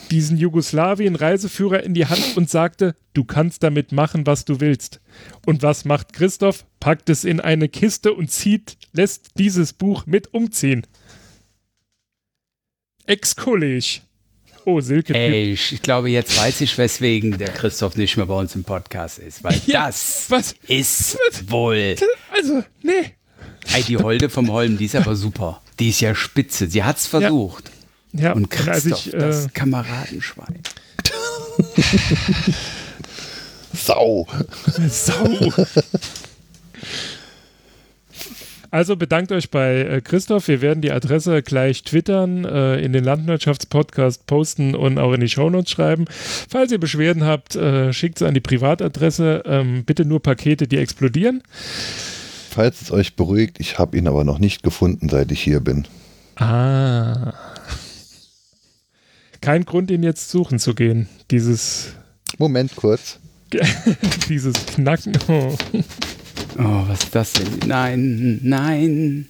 diesen 0.09 0.37
Jugoslawien-Reiseführer 0.37 1.83
in 1.83 1.93
die 1.93 2.07
Hand 2.07 2.35
und 2.35 2.49
sagte, 2.49 2.95
du 3.13 3.23
kannst 3.23 3.61
damit 3.63 3.91
machen, 3.91 4.25
was 4.25 4.45
du 4.45 4.59
willst. 4.59 4.99
Und 5.45 5.61
was 5.61 5.85
macht 5.85 6.13
Christoph? 6.13 6.65
Packt 6.79 7.09
es 7.09 7.23
in 7.23 7.39
eine 7.39 7.69
Kiste 7.69 8.13
und 8.13 8.31
zieht, 8.31 8.77
lässt 8.93 9.37
dieses 9.37 9.73
Buch 9.73 10.05
mit 10.05 10.33
umziehen. 10.33 10.87
Ex-Kolleg. 13.05 14.01
Oh, 14.65 14.81
Silke. 14.81 15.13
Ey, 15.13 15.53
ich, 15.53 15.73
ich 15.73 15.81
glaube, 15.81 16.09
jetzt 16.09 16.37
weiß 16.37 16.61
ich, 16.61 16.77
weswegen 16.77 17.37
der 17.37 17.49
Christoph 17.49 17.95
nicht 17.95 18.17
mehr 18.17 18.25
bei 18.25 18.33
uns 18.33 18.55
im 18.55 18.63
Podcast 18.63 19.19
ist. 19.19 19.43
Weil 19.43 19.59
Ja, 19.67 19.87
das 19.87 20.25
was? 20.29 20.55
ist 20.67 21.17
wohl. 21.51 21.95
Also, 22.35 22.63
nee. 22.81 23.13
Ey, 23.73 23.83
die 23.83 23.97
Holde 23.97 24.29
vom 24.29 24.51
Holm, 24.51 24.77
die 24.77 24.85
ist 24.85 24.95
aber 24.95 25.15
super. 25.15 25.61
Die 25.79 25.89
ist 25.89 26.01
ja 26.01 26.15
spitze. 26.15 26.67
Sie 26.67 26.83
hat's 26.83 27.05
versucht. 27.07 27.65
Ja, 28.13 28.33
Und 28.33 28.51
als 28.67 28.83
Christoph, 28.83 29.07
ich, 29.07 29.13
äh, 29.13 29.17
das 29.19 29.53
Kameradenschwein. 29.53 30.59
Sau. 33.73 34.27
Sau. 34.89 35.29
Also 38.71 38.95
bedankt 38.95 39.31
euch 39.31 39.51
bei 39.51 39.81
äh, 39.81 40.01
Christoph. 40.01 40.47
Wir 40.47 40.61
werden 40.61 40.81
die 40.81 40.91
Adresse 40.91 41.41
gleich 41.41 41.83
twittern, 41.83 42.45
äh, 42.45 42.79
in 42.79 42.93
den 42.93 43.03
Landwirtschaftspodcast 43.03 44.25
posten 44.27 44.75
und 44.75 44.97
auch 44.97 45.13
in 45.13 45.21
die 45.21 45.29
Shownotes 45.29 45.71
schreiben. 45.71 46.05
Falls 46.09 46.71
ihr 46.71 46.79
Beschwerden 46.79 47.23
habt, 47.23 47.55
äh, 47.55 47.93
schickt 47.93 48.21
es 48.21 48.27
an 48.27 48.33
die 48.33 48.41
Privatadresse. 48.41 49.43
Ähm, 49.45 49.83
bitte 49.85 50.05
nur 50.05 50.21
Pakete, 50.21 50.67
die 50.67 50.77
explodieren. 50.77 51.41
Falls 52.49 52.81
es 52.81 52.91
euch 52.91 53.15
beruhigt, 53.15 53.59
ich 53.59 53.79
habe 53.79 53.97
ihn 53.97 54.07
aber 54.07 54.23
noch 54.23 54.39
nicht 54.39 54.63
gefunden, 54.63 55.09
seit 55.09 55.31
ich 55.31 55.41
hier 55.41 55.59
bin. 55.59 55.85
Ah. 56.37 57.33
Kein 59.41 59.65
Grund, 59.65 59.91
ihn 59.91 60.03
jetzt 60.03 60.29
suchen 60.29 60.59
zu 60.59 60.73
gehen. 60.73 61.07
Dieses, 61.31 61.93
Moment 62.37 62.75
kurz. 62.75 63.19
dieses 64.29 64.53
Knacken. 64.65 65.17
Oh. 65.27 65.55
Oh, 66.57 66.83
was 66.87 67.03
ist 67.03 67.15
das 67.15 67.33
denn? 67.33 67.59
Nein, 67.67 68.39
nein. 68.43 69.27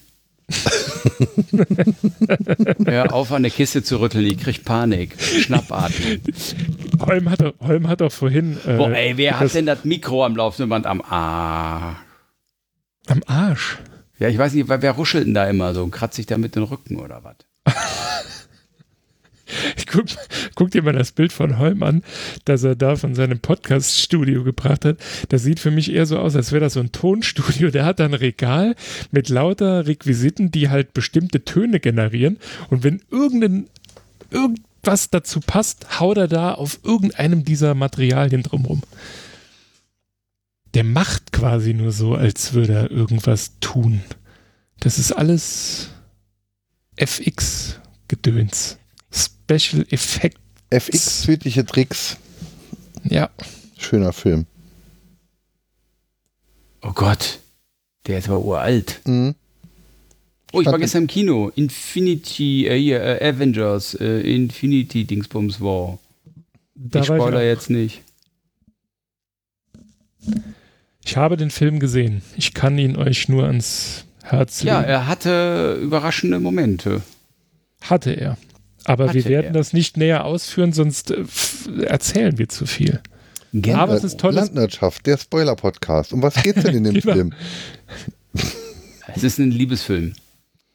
Hör 2.85 3.13
auf, 3.13 3.31
an 3.31 3.43
der 3.43 3.51
Kiste 3.51 3.83
zu 3.83 3.99
rütteln, 3.99 4.25
ich 4.25 4.37
krieg 4.37 4.63
Panik. 4.63 5.19
Schnappatmen. 5.19 6.21
Holm, 6.99 7.29
hat 7.29 7.41
doch, 7.41 7.53
Holm 7.61 7.87
hat 7.87 8.01
doch 8.01 8.11
vorhin. 8.11 8.57
Äh, 8.65 8.77
Boah, 8.77 8.91
ey, 8.91 9.17
wer 9.17 9.39
hat 9.39 9.53
denn 9.55 9.65
das 9.65 9.85
Mikro 9.85 10.23
am 10.23 10.35
laufenden 10.35 10.69
Band 10.69 10.85
am 10.85 11.01
Arsch? 11.01 11.97
Am 13.07 13.21
Arsch. 13.25 13.77
Ja, 14.19 14.29
ich 14.29 14.37
weiß 14.37 14.53
nicht, 14.53 14.69
wer, 14.69 14.81
wer 14.81 14.91
ruschelt 14.91 15.25
denn 15.25 15.33
da 15.33 15.49
immer 15.49 15.73
so? 15.73 15.85
Kratzt 15.87 16.15
sich 16.15 16.25
da 16.25 16.37
mit 16.37 16.55
den 16.55 16.63
Rücken 16.63 16.97
oder 16.97 17.23
was? 17.23 17.35
Guck, 19.91 20.05
guck 20.55 20.71
dir 20.71 20.81
mal 20.81 20.93
das 20.93 21.11
Bild 21.11 21.31
von 21.31 21.57
Holm 21.57 21.83
an, 21.83 22.03
das 22.45 22.63
er 22.63 22.75
da 22.75 22.95
von 22.95 23.15
seinem 23.15 23.39
Podcast-Studio 23.39 24.43
gebracht 24.43 24.85
hat. 24.85 24.97
Das 25.29 25.43
sieht 25.43 25.59
für 25.59 25.71
mich 25.71 25.91
eher 25.93 26.05
so 26.05 26.17
aus, 26.17 26.35
als 26.35 26.51
wäre 26.51 26.61
das 26.61 26.73
so 26.73 26.79
ein 26.79 26.91
Tonstudio. 26.91 27.69
Der 27.69 27.85
hat 27.85 27.99
da 27.99 28.05
ein 28.05 28.13
Regal 28.13 28.75
mit 29.11 29.29
lauter 29.29 29.87
Requisiten, 29.87 30.51
die 30.51 30.69
halt 30.69 30.93
bestimmte 30.93 31.45
Töne 31.45 31.79
generieren. 31.79 32.37
Und 32.69 32.83
wenn 32.83 33.01
irgendein, 33.11 33.67
irgendwas 34.31 35.09
dazu 35.09 35.39
passt, 35.39 35.99
haut 35.99 36.17
er 36.17 36.27
da 36.27 36.53
auf 36.53 36.79
irgendeinem 36.83 37.43
dieser 37.43 37.75
Materialien 37.75 38.43
drumrum. 38.43 38.81
Der 40.73 40.83
macht 40.83 41.31
quasi 41.31 41.73
nur 41.73 41.91
so, 41.91 42.15
als 42.15 42.53
würde 42.53 42.73
er 42.73 42.91
irgendwas 42.91 43.53
tun. 43.61 44.01
Das 44.81 44.99
ist 44.99 45.13
alles 45.13 45.89
FX-Gedöns. 46.97 48.77
Special 49.49 49.85
Effect. 49.89 50.37
FX 50.71 51.23
südliche 51.23 51.65
Tricks. 51.65 52.17
Ja. 53.03 53.29
Schöner 53.77 54.13
Film. 54.13 54.45
Oh 56.81 56.91
Gott, 56.93 57.39
der 58.07 58.19
ist 58.19 58.29
aber 58.29 58.43
uralt. 58.43 59.01
Mhm. 59.05 59.35
Oh, 60.53 60.61
ich 60.61 60.67
war 60.67 60.79
gestern 60.79 61.03
im 61.03 61.07
Kino. 61.07 61.51
Infinity, 61.55 62.67
äh, 62.67 62.79
hier, 62.79 63.01
äh, 63.01 63.29
Avengers, 63.29 63.95
äh, 63.95 64.21
Infinity 64.21 65.03
Dingsbums 65.03 65.59
War. 65.61 65.99
Da 66.75 67.01
ich 67.01 67.09
war 67.09 67.17
spoiler 67.17 67.41
ich, 67.41 67.47
jetzt 67.47 67.69
nicht. 67.69 68.01
ich 71.03 71.17
habe 71.17 71.37
den 71.37 71.51
Film 71.51 71.79
gesehen. 71.79 72.21
Ich 72.37 72.53
kann 72.53 72.77
ihn 72.77 72.95
euch 72.95 73.27
nur 73.29 73.45
ans 73.45 74.05
Herz 74.23 74.63
legen. 74.63 74.75
Ja, 74.75 74.81
er 74.81 75.07
hatte 75.07 75.79
überraschende 75.81 76.39
Momente. 76.39 77.01
Hatte 77.81 78.11
er. 78.11 78.37
Aber 78.85 79.13
wir 79.13 79.25
werden 79.25 79.47
er. 79.47 79.51
das 79.53 79.73
nicht 79.73 79.97
näher 79.97 80.25
ausführen, 80.25 80.73
sonst 80.73 81.11
äh, 81.11 81.23
erzählen 81.85 82.37
wir 82.37 82.49
zu 82.49 82.65
viel. 82.65 83.01
Genau. 83.53 83.77
Aber 83.79 83.93
es 83.93 84.03
ist 84.03 84.19
tolles. 84.19 84.35
Landwirtschaft, 84.47 85.05
der 85.05 85.17
Spoiler-Podcast. 85.17 86.11
Um 86.13 86.21
was 86.21 86.35
geht's 86.41 86.63
denn 86.63 86.75
in 86.75 86.83
dem 86.83 86.93
Genau. 87.01 87.13
Film? 87.13 87.33
Es 89.15 89.23
ist 89.23 89.39
ein 89.39 89.51
Liebesfilm. 89.51 90.13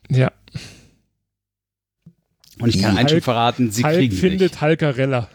Ja. 0.08 0.32
Und 2.58 2.68
ich 2.74 2.80
kann 2.82 2.96
Hulk- 2.98 3.10
schon 3.10 3.20
verraten, 3.20 3.70
sie 3.70 3.82
Hulk 3.84 3.94
kriegen 3.96 4.16
findet. 4.16 4.60
Halkarella. 4.60 5.28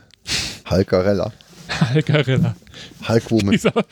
Halkarella. 0.65 1.31
Halkarella. 1.69 2.55
Die 3.01 3.07
Hulkwoman. 3.07 3.53
ist, 3.53 3.67
auch, 3.67 3.83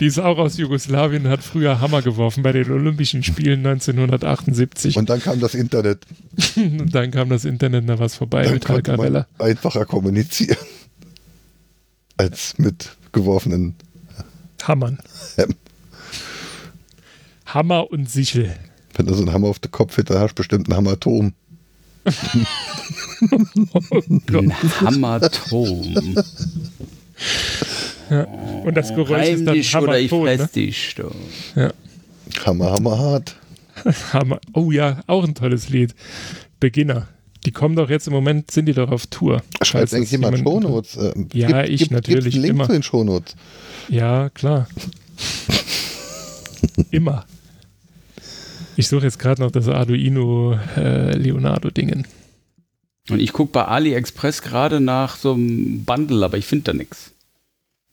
die 0.00 0.06
ist 0.06 0.18
auch 0.18 0.38
aus 0.38 0.56
Jugoslawien 0.56 1.26
und 1.26 1.30
hat 1.30 1.42
früher 1.42 1.80
Hammer 1.80 2.02
geworfen 2.02 2.42
bei 2.42 2.52
den 2.52 2.70
Olympischen 2.70 3.22
Spielen 3.22 3.66
1978. 3.66 4.96
Und, 4.96 5.02
Und 5.02 5.10
dann 5.10 5.20
kam 5.20 5.40
das 5.40 5.54
Internet. 5.54 6.06
dann 6.56 7.10
kam 7.10 7.28
das 7.28 7.44
Internet 7.44 7.88
da 7.88 7.98
was 7.98 8.14
vorbei 8.14 8.44
Dann 8.44 8.54
mit 8.54 8.64
konnte 8.64 8.96
man 8.96 9.24
einfacher 9.38 9.84
kommunizieren. 9.84 10.56
Als 12.16 12.58
mit 12.58 12.96
geworfenen 13.12 13.76
Hammern. 14.62 14.98
Hammer 17.46 17.90
und 17.90 18.10
Sichel. 18.10 18.54
Wenn 18.94 19.06
du 19.06 19.14
so 19.14 19.22
einen 19.22 19.32
Hammer 19.32 19.48
auf 19.48 19.60
den 19.60 19.70
Kopf 19.70 19.96
hättest, 19.96 20.10
dann 20.10 20.22
hast 20.22 20.32
du 20.32 20.36
bestimmt 20.36 20.68
einen 20.68 20.84
Hämatom. 20.84 21.32
Ein 23.30 23.46
Und 28.64 28.74
das 28.76 28.94
Geräusch 28.94 29.28
ist 29.28 29.46
dann 29.46 29.54
Heimlich 29.56 29.76
oder 29.76 29.98
ich 30.00 30.10
Hammertot, 30.12 30.26
fress 30.26 30.40
ne? 30.40 30.48
dich. 30.54 30.94
Du. 30.96 31.10
Hammer, 32.46 32.70
Hammer 32.72 32.98
hart. 32.98 33.36
Hammer. 34.12 34.40
Oh 34.54 34.70
ja, 34.70 35.00
auch 35.06 35.24
ein 35.24 35.34
tolles 35.34 35.68
Lied. 35.68 35.94
Beginner. 36.60 37.08
Die 37.46 37.52
kommen 37.52 37.76
doch 37.76 37.88
jetzt 37.88 38.06
im 38.08 38.12
Moment, 38.12 38.50
sind 38.50 38.66
die 38.66 38.72
doch 38.72 38.90
auf 38.90 39.06
Tour. 39.06 39.42
Schreibt 39.62 39.90
Falls 39.90 39.94
eigentlich 39.94 40.10
jemand 40.10 40.38
Shownotes? 40.38 40.96
Äh, 40.96 41.12
Ja, 41.32 41.64
ich 41.64 41.90
natürlich, 41.90 42.24
Gibt's 42.24 42.36
einen 42.36 42.42
Link 42.44 42.54
immer. 42.54 42.66
zu 42.66 42.72
den 42.72 42.82
Shownotes. 42.82 43.36
Ja, 43.88 44.28
klar. 44.30 44.68
Immer. 46.90 47.26
Ich 48.76 48.88
suche 48.88 49.04
jetzt 49.04 49.18
gerade 49.18 49.42
noch 49.42 49.50
das 49.50 49.68
Arduino 49.68 50.58
äh, 50.76 51.16
Leonardo-Dingen. 51.16 52.06
Und 53.10 53.20
ich 53.20 53.32
gucke 53.32 53.52
bei 53.52 53.64
AliExpress 53.64 54.42
gerade 54.42 54.80
nach 54.80 55.16
so 55.16 55.32
einem 55.32 55.84
Bundle, 55.84 56.24
aber 56.24 56.38
ich 56.38 56.44
finde 56.44 56.64
da 56.64 56.72
nichts. 56.74 57.12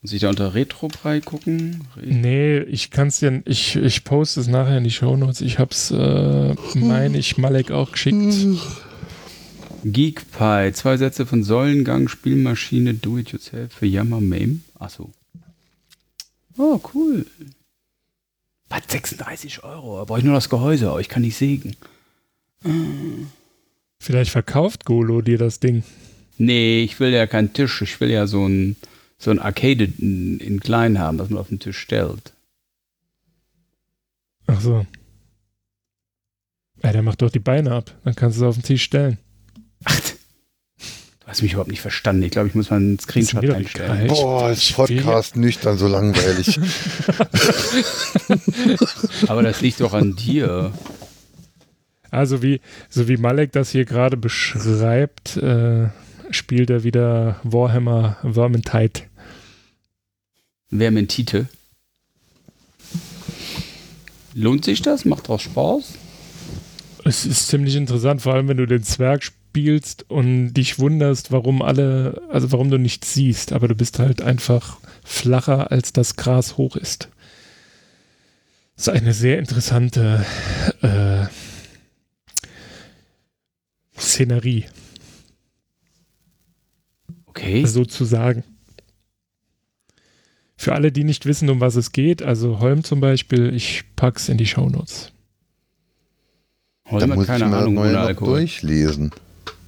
Muss 0.06 0.12
ich 0.12 0.20
da 0.20 0.28
unter 0.28 0.54
Retro-Brei 0.54 1.20
gucken? 1.20 1.80
Re 1.96 2.06
Nee, 2.06 2.58
ich 2.60 2.92
kann 2.92 3.08
es 3.08 3.18
dir, 3.18 3.42
ich, 3.44 3.74
ich 3.74 4.04
poste 4.04 4.38
es 4.38 4.46
nachher 4.46 4.78
in 4.78 4.84
die 4.84 4.92
Shownotes. 4.92 5.40
Ich 5.40 5.58
hab's, 5.58 5.90
äh, 5.90 6.54
meine 6.76 7.18
ich, 7.18 7.38
Malek 7.38 7.72
auch 7.72 7.90
geschickt. 7.90 8.16
GeekPie, 9.82 10.72
zwei 10.74 10.96
Sätze 10.96 11.26
von 11.26 11.42
Säulengang, 11.42 12.06
Spielmaschine, 12.06 12.94
Do-It-Yourself 12.94 13.72
für 13.72 13.86
Yammer 13.86 14.20
Mame. 14.20 14.60
Achso. 14.78 15.10
Oh, 16.56 16.80
cool. 16.94 17.26
Was, 18.68 18.82
36 18.86 19.64
Euro? 19.64 19.98
Da 19.98 20.04
brauche 20.04 20.20
ich 20.20 20.24
nur 20.24 20.34
das 20.34 20.48
Gehäuse, 20.48 20.88
aber 20.88 21.00
ich 21.00 21.08
kann 21.08 21.22
nicht 21.22 21.36
sägen. 21.36 21.74
Vielleicht 23.98 24.30
verkauft 24.30 24.84
Golo 24.84 25.20
dir 25.20 25.38
das 25.38 25.58
Ding. 25.58 25.82
Nee, 26.38 26.84
ich 26.84 27.00
will 27.00 27.10
ja 27.10 27.26
keinen 27.26 27.52
Tisch. 27.52 27.82
Ich 27.82 27.98
will 28.00 28.10
ja 28.10 28.28
so 28.28 28.46
ein, 28.46 28.76
so 29.18 29.30
ein 29.30 29.38
Arcade 29.38 29.92
in, 29.98 30.38
in 30.38 30.60
klein 30.60 30.98
haben, 30.98 31.18
das 31.18 31.30
man 31.30 31.38
auf 31.38 31.48
den 31.48 31.58
Tisch 31.58 31.78
stellt. 31.78 32.32
Ach 34.46 34.60
so. 34.60 34.86
Ja, 36.82 36.92
der 36.92 37.02
macht 37.02 37.22
doch 37.22 37.30
die 37.30 37.38
Beine 37.38 37.72
ab. 37.72 37.94
Dann 38.04 38.14
kannst 38.14 38.38
du 38.38 38.44
es 38.44 38.48
auf 38.48 38.56
den 38.56 38.62
Tisch 38.62 38.84
stellen. 38.84 39.18
Ach, 39.84 39.98
du 39.98 41.26
hast 41.26 41.42
mich 41.42 41.52
überhaupt 41.52 41.70
nicht 41.70 41.80
verstanden. 41.80 42.22
Ich 42.22 42.30
glaube, 42.30 42.48
ich 42.48 42.54
muss 42.54 42.70
mal 42.70 42.76
einen 42.76 42.98
Screenshot 42.98 43.48
einstellen. 43.48 44.08
Boah, 44.08 44.50
ist 44.50 44.74
Podcast 44.74 45.36
nüchtern 45.36 45.78
so 45.78 45.88
langweilig. 45.88 46.58
Aber 49.26 49.42
das 49.42 49.60
liegt 49.62 49.80
doch 49.80 49.94
an 49.94 50.14
dir. 50.14 50.72
Also 52.10 52.42
wie, 52.42 52.60
so 52.88 53.08
wie 53.08 53.16
Malek 53.16 53.52
das 53.52 53.70
hier 53.70 53.84
gerade 53.84 54.16
beschreibt, 54.16 55.36
äh, 55.38 55.88
spielt 56.36 56.70
er 56.70 56.84
wieder 56.84 57.40
Warhammer 57.42 58.16
Vermintide. 58.22 59.02
Vermentite. 60.70 61.48
Lohnt 64.34 64.64
sich 64.64 64.82
das? 64.82 65.04
Macht 65.04 65.30
auch 65.30 65.40
Spaß? 65.40 65.94
Es 67.04 67.24
ist 67.24 67.48
ziemlich 67.48 67.76
interessant, 67.76 68.20
vor 68.22 68.34
allem 68.34 68.48
wenn 68.48 68.56
du 68.56 68.66
den 68.66 68.82
Zwerg 68.82 69.22
spielst 69.24 69.46
spielst 69.56 70.04
und 70.10 70.52
dich 70.52 70.78
wunderst, 70.78 71.32
warum 71.32 71.62
alle, 71.62 72.20
also 72.28 72.52
warum 72.52 72.68
du 72.68 72.78
nichts 72.78 73.14
siehst, 73.14 73.54
aber 73.54 73.68
du 73.68 73.74
bist 73.74 73.98
halt 73.98 74.20
einfach 74.20 74.76
flacher, 75.02 75.72
als 75.72 75.94
das 75.94 76.16
Gras 76.16 76.58
hoch 76.58 76.76
ist. 76.76 77.08
Das 78.76 78.88
ist 78.88 78.92
eine 78.92 79.14
sehr 79.14 79.38
interessante 79.38 80.26
äh, 80.82 81.24
Szenerie, 83.98 84.66
Okay. 87.36 87.66
sozusagen. 87.66 88.44
Für 90.56 90.72
alle, 90.74 90.90
die 90.90 91.04
nicht 91.04 91.26
wissen, 91.26 91.50
um 91.50 91.60
was 91.60 91.76
es 91.76 91.92
geht, 91.92 92.22
also 92.22 92.60
Holm 92.60 92.82
zum 92.82 93.00
Beispiel, 93.00 93.54
ich 93.54 93.84
pack's 93.94 94.30
in 94.30 94.38
die 94.38 94.46
Shownotes. 94.46 95.12
Da 96.86 96.92
Holm 96.92 97.02
hat 97.02 97.14
muss 97.16 97.24
ich 97.24 97.28
keine 97.28 97.46
mal 97.46 97.60
Ahnung 97.60 97.74
neu 97.74 97.92
noch 97.92 98.00
Alkohol. 98.00 98.38
durchlesen. 98.38 99.10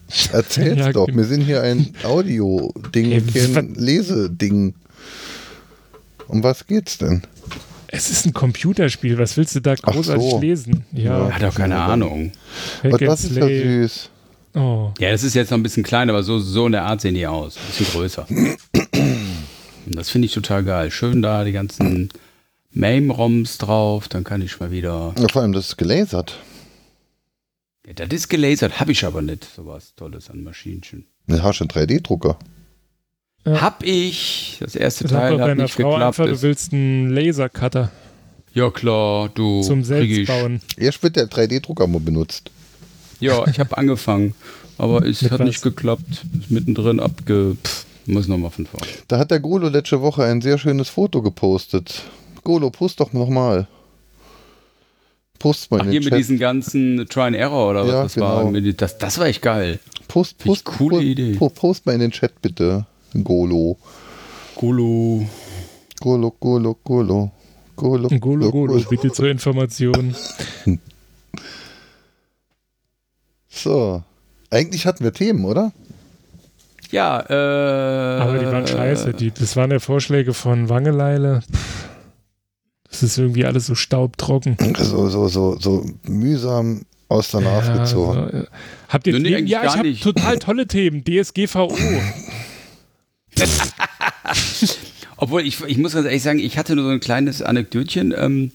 Erzähl's 0.32 0.78
Ja, 0.78 0.92
doch, 0.92 1.06
genau. 1.06 1.18
wir 1.18 1.24
sind 1.26 1.42
hier 1.42 1.60
ein 1.62 1.92
Audio-Ding, 2.02 3.22
Leseding. 3.76 4.74
Um 6.26 6.42
was 6.42 6.66
geht's 6.66 6.96
denn? 6.96 7.22
Es 7.88 8.10
ist 8.10 8.24
ein 8.26 8.32
Computerspiel, 8.32 9.18
was 9.18 9.36
willst 9.36 9.54
du 9.56 9.60
da 9.60 9.74
großartig 9.74 10.30
so. 10.30 10.40
lesen? 10.40 10.84
Ja, 10.92 11.28
Ja. 11.28 11.34
Hat 11.34 11.44
auch 11.44 11.54
keine 11.54 11.78
Ahnung. 11.78 12.32
And 12.82 13.00
das 13.00 13.24
ist 13.24 13.36
ja 13.36 13.46
süß. 13.46 14.10
Oh, 14.54 14.92
Ja, 14.98 15.10
das 15.10 15.22
ist 15.22 15.34
jetzt 15.34 15.50
noch 15.50 15.58
ein 15.58 15.62
bisschen 15.62 15.82
klein, 15.82 16.10
aber 16.10 16.22
so, 16.22 16.38
so 16.38 16.66
in 16.66 16.72
der 16.72 16.84
Art 16.84 17.00
sehen 17.00 17.14
die 17.14 17.26
aus. 17.26 17.56
Ein 17.56 17.66
bisschen 17.66 17.86
größer. 17.86 18.26
Und 19.86 19.96
das 19.96 20.10
finde 20.10 20.26
ich 20.26 20.34
total 20.34 20.64
geil. 20.64 20.90
Schön 20.90 21.22
da 21.22 21.44
die 21.44 21.52
ganzen 21.52 22.08
MAME-ROMs 22.72 23.58
drauf, 23.58 24.08
dann 24.08 24.24
kann 24.24 24.42
ich 24.42 24.58
mal 24.60 24.70
wieder. 24.70 25.14
Ja, 25.18 25.28
vor 25.28 25.42
allem, 25.42 25.52
das 25.52 25.68
ist 25.68 25.76
gelasert. 25.76 26.38
Ja, 27.86 27.94
das 27.94 28.08
ist 28.12 28.28
gelasert, 28.28 28.80
habe 28.80 28.92
ich 28.92 29.04
aber 29.04 29.22
nicht. 29.22 29.44
Sowas 29.44 29.94
Tolles 29.96 30.30
an 30.30 30.42
Maschinchen. 30.42 31.06
Du 31.26 31.42
hast 31.42 31.60
einen 31.60 31.70
3D-Drucker. 31.70 32.38
Ja. 33.46 33.60
Hab 33.60 33.82
ich. 33.82 34.58
Das 34.60 34.74
erste 34.74 35.08
sag 35.08 35.20
Teil 35.20 35.32
hat 35.40 35.48
deiner 35.48 35.62
nicht 35.62 35.74
Frau 35.74 35.90
geklappt. 35.90 36.20
einfach, 36.20 36.26
du 36.26 36.42
willst 36.42 36.72
einen 36.72 37.10
Lasercutter 37.10 37.90
ja 38.58 38.70
klar, 38.70 39.28
du. 39.34 39.62
zum. 39.62 39.84
Selbstbauen. 39.84 40.60
Erst 40.76 41.02
wird 41.02 41.16
der 41.16 41.28
3D-Drucker 41.28 41.86
mal 41.86 42.00
benutzt. 42.00 42.50
Ja, 43.20 43.46
ich 43.48 43.58
habe 43.60 43.76
angefangen, 43.76 44.34
aber 44.78 45.04
es 45.06 45.22
Mit 45.22 45.32
hat 45.32 45.40
was? 45.40 45.46
nicht 45.46 45.62
geklappt. 45.62 46.24
Ist 46.40 46.50
mittendrin 46.50 47.00
abge. 47.00 47.56
Pff, 47.62 47.84
muss 48.06 48.28
nochmal 48.28 48.50
von 48.50 48.66
vorne. 48.66 48.86
Da 49.08 49.18
hat 49.18 49.30
der 49.30 49.40
Golo 49.40 49.68
letzte 49.68 50.00
Woche 50.00 50.24
ein 50.24 50.40
sehr 50.40 50.58
schönes 50.58 50.88
Foto 50.88 51.20
gepostet. 51.22 52.02
Golo, 52.44 52.70
post 52.70 53.00
doch 53.00 53.12
nochmal. 53.12 53.66
Post 55.38 55.70
mal 55.70 55.80
Ach, 55.80 55.84
in 55.84 55.90
hier 55.92 56.00
den 56.00 56.04
mit 56.04 56.10
Chat. 56.12 56.18
diesen 56.18 56.38
ganzen 56.38 57.06
Try 57.08 57.20
and 57.22 57.36
Error 57.36 57.70
oder 57.70 57.82
was 57.82 57.92
Ja, 57.92 58.02
das 58.02 58.16
war. 58.18 58.38
genau. 58.44 58.50
Mit- 58.50 58.80
Das, 58.80 58.98
das 58.98 59.18
war 59.18 59.26
echt 59.26 59.42
geil. 59.42 59.78
Post, 60.08 60.38
post, 60.38 60.64
coole 60.64 60.96
post, 60.96 61.04
Idee. 61.06 61.34
po- 61.34 61.48
post 61.50 61.86
mal 61.86 61.92
in 61.92 62.00
den 62.00 62.10
Chat 62.10 62.40
bitte. 62.42 62.86
Golo. 63.22 63.76
Golo. 64.56 65.26
Golo, 66.00 66.30
Golo, 66.40 66.76
Golo. 66.82 67.30
Golo, 67.76 68.08
Golo, 68.18 68.50
Golo, 68.50 68.82
bitte 68.90 69.12
zur 69.12 69.28
Information. 69.28 70.14
So. 73.62 74.02
Eigentlich 74.50 74.86
hatten 74.86 75.04
wir 75.04 75.12
Themen, 75.12 75.44
oder? 75.44 75.72
Ja, 76.90 77.20
äh. 77.28 78.20
Aber 78.22 78.38
die 78.38 78.46
waren 78.46 78.66
scheiße. 78.66 79.12
Die, 79.12 79.30
das 79.30 79.56
waren 79.56 79.70
ja 79.70 79.78
Vorschläge 79.78 80.32
von 80.32 80.68
Wangeleile. 80.68 81.40
Das 82.90 83.02
ist 83.02 83.18
irgendwie 83.18 83.44
alles 83.44 83.66
so 83.66 83.74
staubtrocken. 83.74 84.56
So, 84.78 85.08
so, 85.10 85.28
so, 85.28 85.58
so 85.58 85.84
mühsam 86.06 86.82
aus 87.10 87.30
der 87.30 87.40
Nase 87.42 87.72
Ja, 87.72 87.76
gezogen. 87.78 88.28
so, 88.32 88.38
äh, 88.38 88.44
habt 88.88 89.06
ihr 89.06 89.18
Nee, 89.18 89.28
Themen? 89.34 89.46
Ja, 89.46 89.58
ich 89.60 89.64
gar 89.66 89.76
habe 89.76 89.88
nicht. 89.88 90.02
total 90.02 90.38
tolle 90.38 90.66
Themen. 90.66 91.04
DSGVO. 91.04 91.76
Obwohl, 95.16 95.42
ich, 95.46 95.60
ich 95.64 95.78
muss 95.78 95.94
ganz 95.94 96.06
ehrlich 96.06 96.22
sagen, 96.22 96.38
ich 96.38 96.56
hatte 96.58 96.74
nur 96.76 96.84
so 96.84 96.90
ein 96.90 97.00
kleines 97.00 97.42
Anekdötchen. 97.42 98.14
Ähm, 98.16 98.52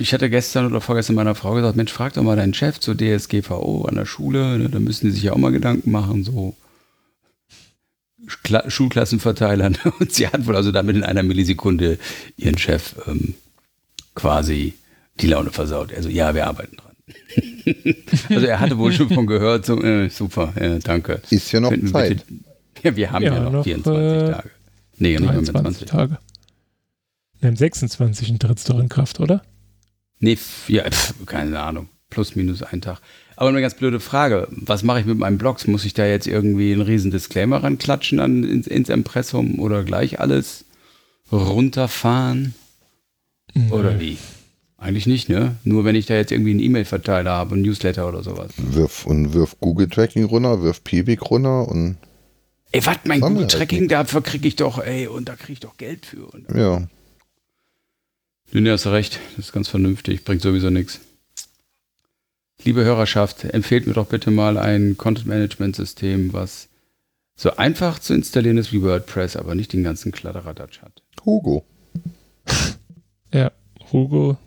ich 0.00 0.12
hatte 0.14 0.30
gestern 0.30 0.66
oder 0.66 0.80
vorgestern 0.80 1.16
meiner 1.16 1.34
Frau 1.34 1.54
gesagt, 1.54 1.76
Mensch, 1.76 1.92
frag 1.92 2.14
doch 2.14 2.22
mal 2.22 2.36
deinen 2.36 2.54
Chef 2.54 2.80
zur 2.80 2.96
DSGVO 2.96 3.84
an 3.84 3.94
der 3.96 4.06
Schule. 4.06 4.58
Ne, 4.58 4.68
da 4.68 4.78
müssen 4.78 5.06
die 5.06 5.12
sich 5.12 5.22
ja 5.22 5.32
auch 5.32 5.38
mal 5.38 5.52
Gedanken 5.52 5.90
machen, 5.90 6.24
so 6.24 6.56
Kla 8.42 8.68
Schulklassenverteilern. 8.70 9.78
Und 9.98 10.12
sie 10.12 10.26
hat 10.26 10.46
wohl 10.46 10.56
also 10.56 10.72
damit 10.72 10.96
in 10.96 11.04
einer 11.04 11.22
Millisekunde 11.22 11.98
ihren 12.36 12.58
Chef 12.58 12.94
ähm, 13.06 13.34
quasi 14.14 14.74
die 15.20 15.26
Laune 15.26 15.50
versaut. 15.50 15.92
Also 15.92 16.08
ja, 16.08 16.34
wir 16.34 16.46
arbeiten 16.46 16.76
dran. 16.76 16.90
also 18.28 18.46
er 18.46 18.60
hatte 18.60 18.78
wohl 18.78 18.92
schon 18.92 19.08
von 19.10 19.26
gehört, 19.26 19.66
so, 19.66 19.82
äh, 19.82 20.08
super, 20.08 20.52
äh, 20.56 20.78
danke. 20.78 21.20
Ist 21.30 21.52
ja 21.52 21.60
noch 21.60 21.70
Könnten 21.70 21.86
wir 21.86 21.92
Zeit. 21.92 22.26
bitte- 22.26 22.44
Ja, 22.82 22.96
wir 22.96 23.10
haben 23.12 23.22
ja, 23.22 23.34
Ja, 23.34 23.40
noch, 23.40 23.52
noch, 23.52 23.64
24 23.64 24.02
äh, 24.02 24.32
Tage. 24.32 24.50
Nee, 24.96 25.10
nicht 25.10 25.20
mehr 25.20 25.32
mit 25.32 25.54
23 25.54 25.86
20. 25.86 25.88
Tage. 25.88 26.18
Ne, 27.42 27.48
am 27.50 27.56
26. 27.56 28.38
tritt 28.38 28.58
es 28.58 28.64
doch 28.64 28.78
in 28.78 28.88
Kraft, 28.88 29.20
oder? 29.20 29.42
Nee, 30.20 30.38
ja, 30.68 30.88
pf, 30.88 31.14
keine 31.26 31.60
Ahnung. 31.60 31.88
Plus, 32.10 32.36
minus 32.36 32.62
ein 32.62 32.80
Tag. 32.80 33.00
Aber 33.36 33.48
eine 33.48 33.60
ganz 33.60 33.74
blöde 33.74 34.00
Frage. 34.00 34.48
Was 34.50 34.82
mache 34.82 35.00
ich 35.00 35.06
mit 35.06 35.18
meinen 35.18 35.38
Blogs? 35.38 35.66
Muss 35.66 35.84
ich 35.84 35.94
da 35.94 36.04
jetzt 36.06 36.26
irgendwie 36.26 36.72
einen 36.72 36.82
riesen 36.82 37.10
Disclaimer 37.10 37.62
ranklatschen 37.62 38.20
an, 38.20 38.44
ins, 38.44 38.66
ins 38.66 38.88
Impressum 38.88 39.58
oder 39.58 39.82
gleich 39.82 40.20
alles 40.20 40.66
runterfahren? 41.32 42.54
Oder 43.70 43.98
wie? 43.98 44.18
Eigentlich 44.76 45.06
nicht, 45.06 45.28
ne? 45.28 45.56
Nur 45.64 45.84
wenn 45.84 45.94
ich 45.94 46.06
da 46.06 46.14
jetzt 46.14 46.32
irgendwie 46.32 46.52
einen 46.52 46.60
E-Mail-Verteiler 46.60 47.30
habe, 47.30 47.54
einen 47.54 47.62
Newsletter 47.62 48.08
oder 48.08 48.22
sowas. 48.22 48.50
Wirf 48.56 49.06
und 49.06 49.34
wirf 49.34 49.56
Google 49.60 49.88
Tracking 49.88 50.24
runter, 50.24 50.62
wirf 50.62 50.82
Piwik 50.84 51.30
runter 51.30 51.68
und 51.68 51.96
Ey, 52.72 52.86
was, 52.86 52.98
mein 53.04 53.20
Google 53.20 53.40
halt 53.40 53.50
Tracking, 53.50 53.88
dafür 53.88 54.22
kriege 54.22 54.46
ich 54.46 54.56
doch, 54.56 54.78
ey, 54.78 55.06
und 55.08 55.28
da 55.28 55.34
kriege 55.34 55.54
ich 55.54 55.60
doch 55.60 55.76
Geld 55.76 56.06
für. 56.06 56.26
Und, 56.26 56.46
ja. 56.54 56.86
Nee, 58.52 58.70
hast 58.70 58.84
du 58.84 58.90
recht. 58.90 59.20
Das 59.36 59.46
ist 59.46 59.52
ganz 59.52 59.68
vernünftig. 59.68 60.24
Bringt 60.24 60.42
sowieso 60.42 60.70
nichts. 60.70 61.00
Liebe 62.64 62.84
Hörerschaft, 62.84 63.44
empfehlt 63.44 63.86
mir 63.86 63.94
doch 63.94 64.06
bitte 64.06 64.30
mal 64.30 64.58
ein 64.58 64.96
Content-Management-System, 64.98 66.32
was 66.32 66.68
so 67.36 67.56
einfach 67.56 67.98
zu 67.98 68.12
installieren 68.12 68.58
ist 68.58 68.72
wie 68.72 68.82
WordPress, 68.82 69.36
aber 69.36 69.54
nicht 69.54 69.72
den 69.72 69.82
ganzen 69.82 70.12
Kladderadatsch 70.12 70.82
hat. 70.82 71.02
Hugo. 71.24 71.64
Ja, 73.32 73.52
Hugo. 73.92 74.38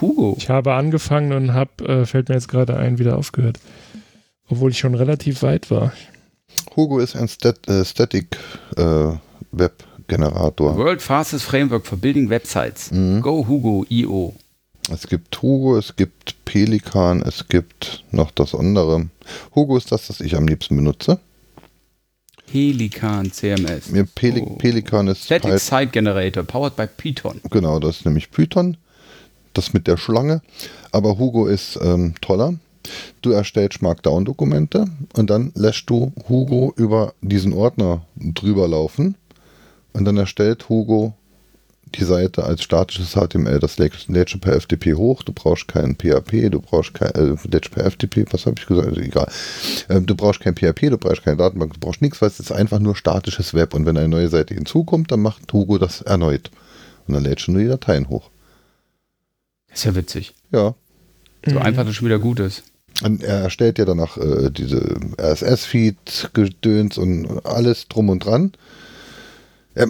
Hugo. 0.00 0.34
Ich 0.38 0.48
habe 0.48 0.72
angefangen 0.72 1.34
und 1.34 1.52
habe, 1.52 1.84
äh, 1.86 2.06
fällt 2.06 2.30
mir 2.30 2.36
jetzt 2.36 2.48
gerade 2.48 2.78
ein, 2.78 2.98
wieder 2.98 3.18
aufgehört. 3.18 3.60
Obwohl 4.48 4.70
ich 4.70 4.78
schon 4.78 4.94
relativ 4.94 5.42
weit 5.42 5.70
war. 5.70 5.92
Hugo 6.74 7.00
ist 7.00 7.16
ein 7.16 7.28
Stat 7.28 7.68
äh, 7.68 7.84
Static 7.84 8.38
äh, 8.78 9.10
Web 9.52 9.84
Generator. 10.08 10.76
World 10.76 11.00
Fastest 11.02 11.44
Framework 11.44 11.86
for 11.86 11.96
Building 11.98 12.28
Websites. 12.30 12.90
Mhm. 12.90 13.22
Go 13.22 13.46
Hugo 13.46 13.84
IO. 13.88 14.34
Es 14.90 15.06
gibt 15.06 15.40
Hugo, 15.42 15.76
es 15.76 15.94
gibt 15.96 16.34
Pelikan, 16.46 17.22
es 17.22 17.46
gibt 17.48 18.04
noch 18.10 18.30
das 18.30 18.54
andere. 18.54 19.08
Hugo 19.54 19.76
ist 19.76 19.92
das, 19.92 20.06
das 20.06 20.20
ich 20.20 20.34
am 20.34 20.48
liebsten 20.48 20.76
benutze. 20.76 21.20
Helican 22.50 23.30
CMS. 23.30 23.90
Mir 23.90 24.04
Peli 24.06 24.40
Oh. 24.40 24.56
Pelikan 24.56 25.08
ist 25.08 25.24
Static 25.26 25.50
halt, 25.50 25.60
Site 25.60 25.88
Generator, 25.88 26.42
powered 26.42 26.76
by 26.76 26.86
Python. 26.86 27.40
genau, 27.50 27.78
das 27.78 27.98
ist 27.98 28.04
nämlich 28.06 28.30
Python. 28.30 28.76
Das 29.52 29.72
mit 29.74 29.86
der 29.86 29.96
Schlange. 29.96 30.40
Aber 30.92 31.18
Hugo 31.18 31.46
ist 31.46 31.78
ähm, 31.82 32.14
toller. 32.20 32.54
Du 33.20 33.32
erstellst 33.32 33.82
Markdown-Dokumente 33.82 34.86
und 35.14 35.28
dann 35.28 35.52
lässt 35.54 35.90
du 35.90 36.12
Hugo 36.28 36.72
über 36.76 37.12
diesen 37.20 37.52
Ordner 37.52 38.06
drüber 38.16 38.66
laufen. 38.68 39.16
Und 39.98 40.04
dann 40.04 40.16
erstellt 40.16 40.68
Hugo 40.68 41.14
die 41.94 42.04
Seite 42.04 42.44
als 42.44 42.62
statisches 42.62 43.14
HTML. 43.14 43.58
Das 43.58 43.78
lädst 43.78 44.08
lädst 44.08 44.34
du 44.34 44.38
per 44.38 44.60
FTP 44.60 44.94
hoch. 44.94 45.22
Du 45.22 45.32
brauchst 45.32 45.66
keinen 45.68 45.96
PHP, 45.96 46.50
du 46.50 46.60
brauchst 46.60 46.94
kein, 46.94 47.10
äh, 47.14 47.34
lädst 47.50 47.70
per 47.72 47.84
FTP, 47.90 48.26
was 48.30 48.46
habe 48.46 48.56
ich 48.58 48.66
gesagt? 48.66 48.88
Also 48.88 49.00
egal. 49.00 49.28
Ähm, 49.88 50.06
du 50.06 50.14
brauchst 50.14 50.40
kein 50.40 50.54
PHP, 50.54 50.90
du 50.90 50.98
brauchst 50.98 51.24
keine 51.24 51.36
Datenbank, 51.38 51.74
du 51.74 51.80
brauchst 51.80 52.02
nichts, 52.02 52.20
weil 52.20 52.28
es 52.28 52.38
ist 52.38 52.52
einfach 52.52 52.78
nur 52.78 52.94
statisches 52.94 53.54
Web. 53.54 53.74
Und 53.74 53.86
wenn 53.86 53.96
eine 53.96 54.08
neue 54.08 54.28
Seite 54.28 54.54
hinzukommt, 54.54 55.10
dann 55.10 55.20
macht 55.20 55.52
Hugo 55.52 55.78
das 55.78 56.02
erneut. 56.02 56.50
Und 57.06 57.14
dann 57.14 57.24
lädst 57.24 57.48
du 57.48 57.52
nur 57.52 57.62
die 57.62 57.68
Dateien 57.68 58.08
hoch. 58.08 58.30
Ist 59.72 59.84
ja 59.84 59.94
witzig. 59.94 60.34
Ja, 60.52 60.74
So 61.46 61.52
Mhm. 61.56 61.62
einfach 61.62 61.84
das 61.84 61.94
schon 61.94 62.06
wieder 62.06 62.18
gut 62.18 62.38
ist. 62.40 62.62
Und 63.02 63.22
er 63.22 63.40
erstellt 63.40 63.78
ja 63.78 63.84
danach 63.84 64.16
äh, 64.18 64.50
diese 64.50 64.96
RSS-Feed-Gedöns 65.18 66.98
und 66.98 67.46
alles 67.46 67.88
drum 67.88 68.08
und 68.08 68.24
dran. 68.24 68.52
Er, 69.78 69.88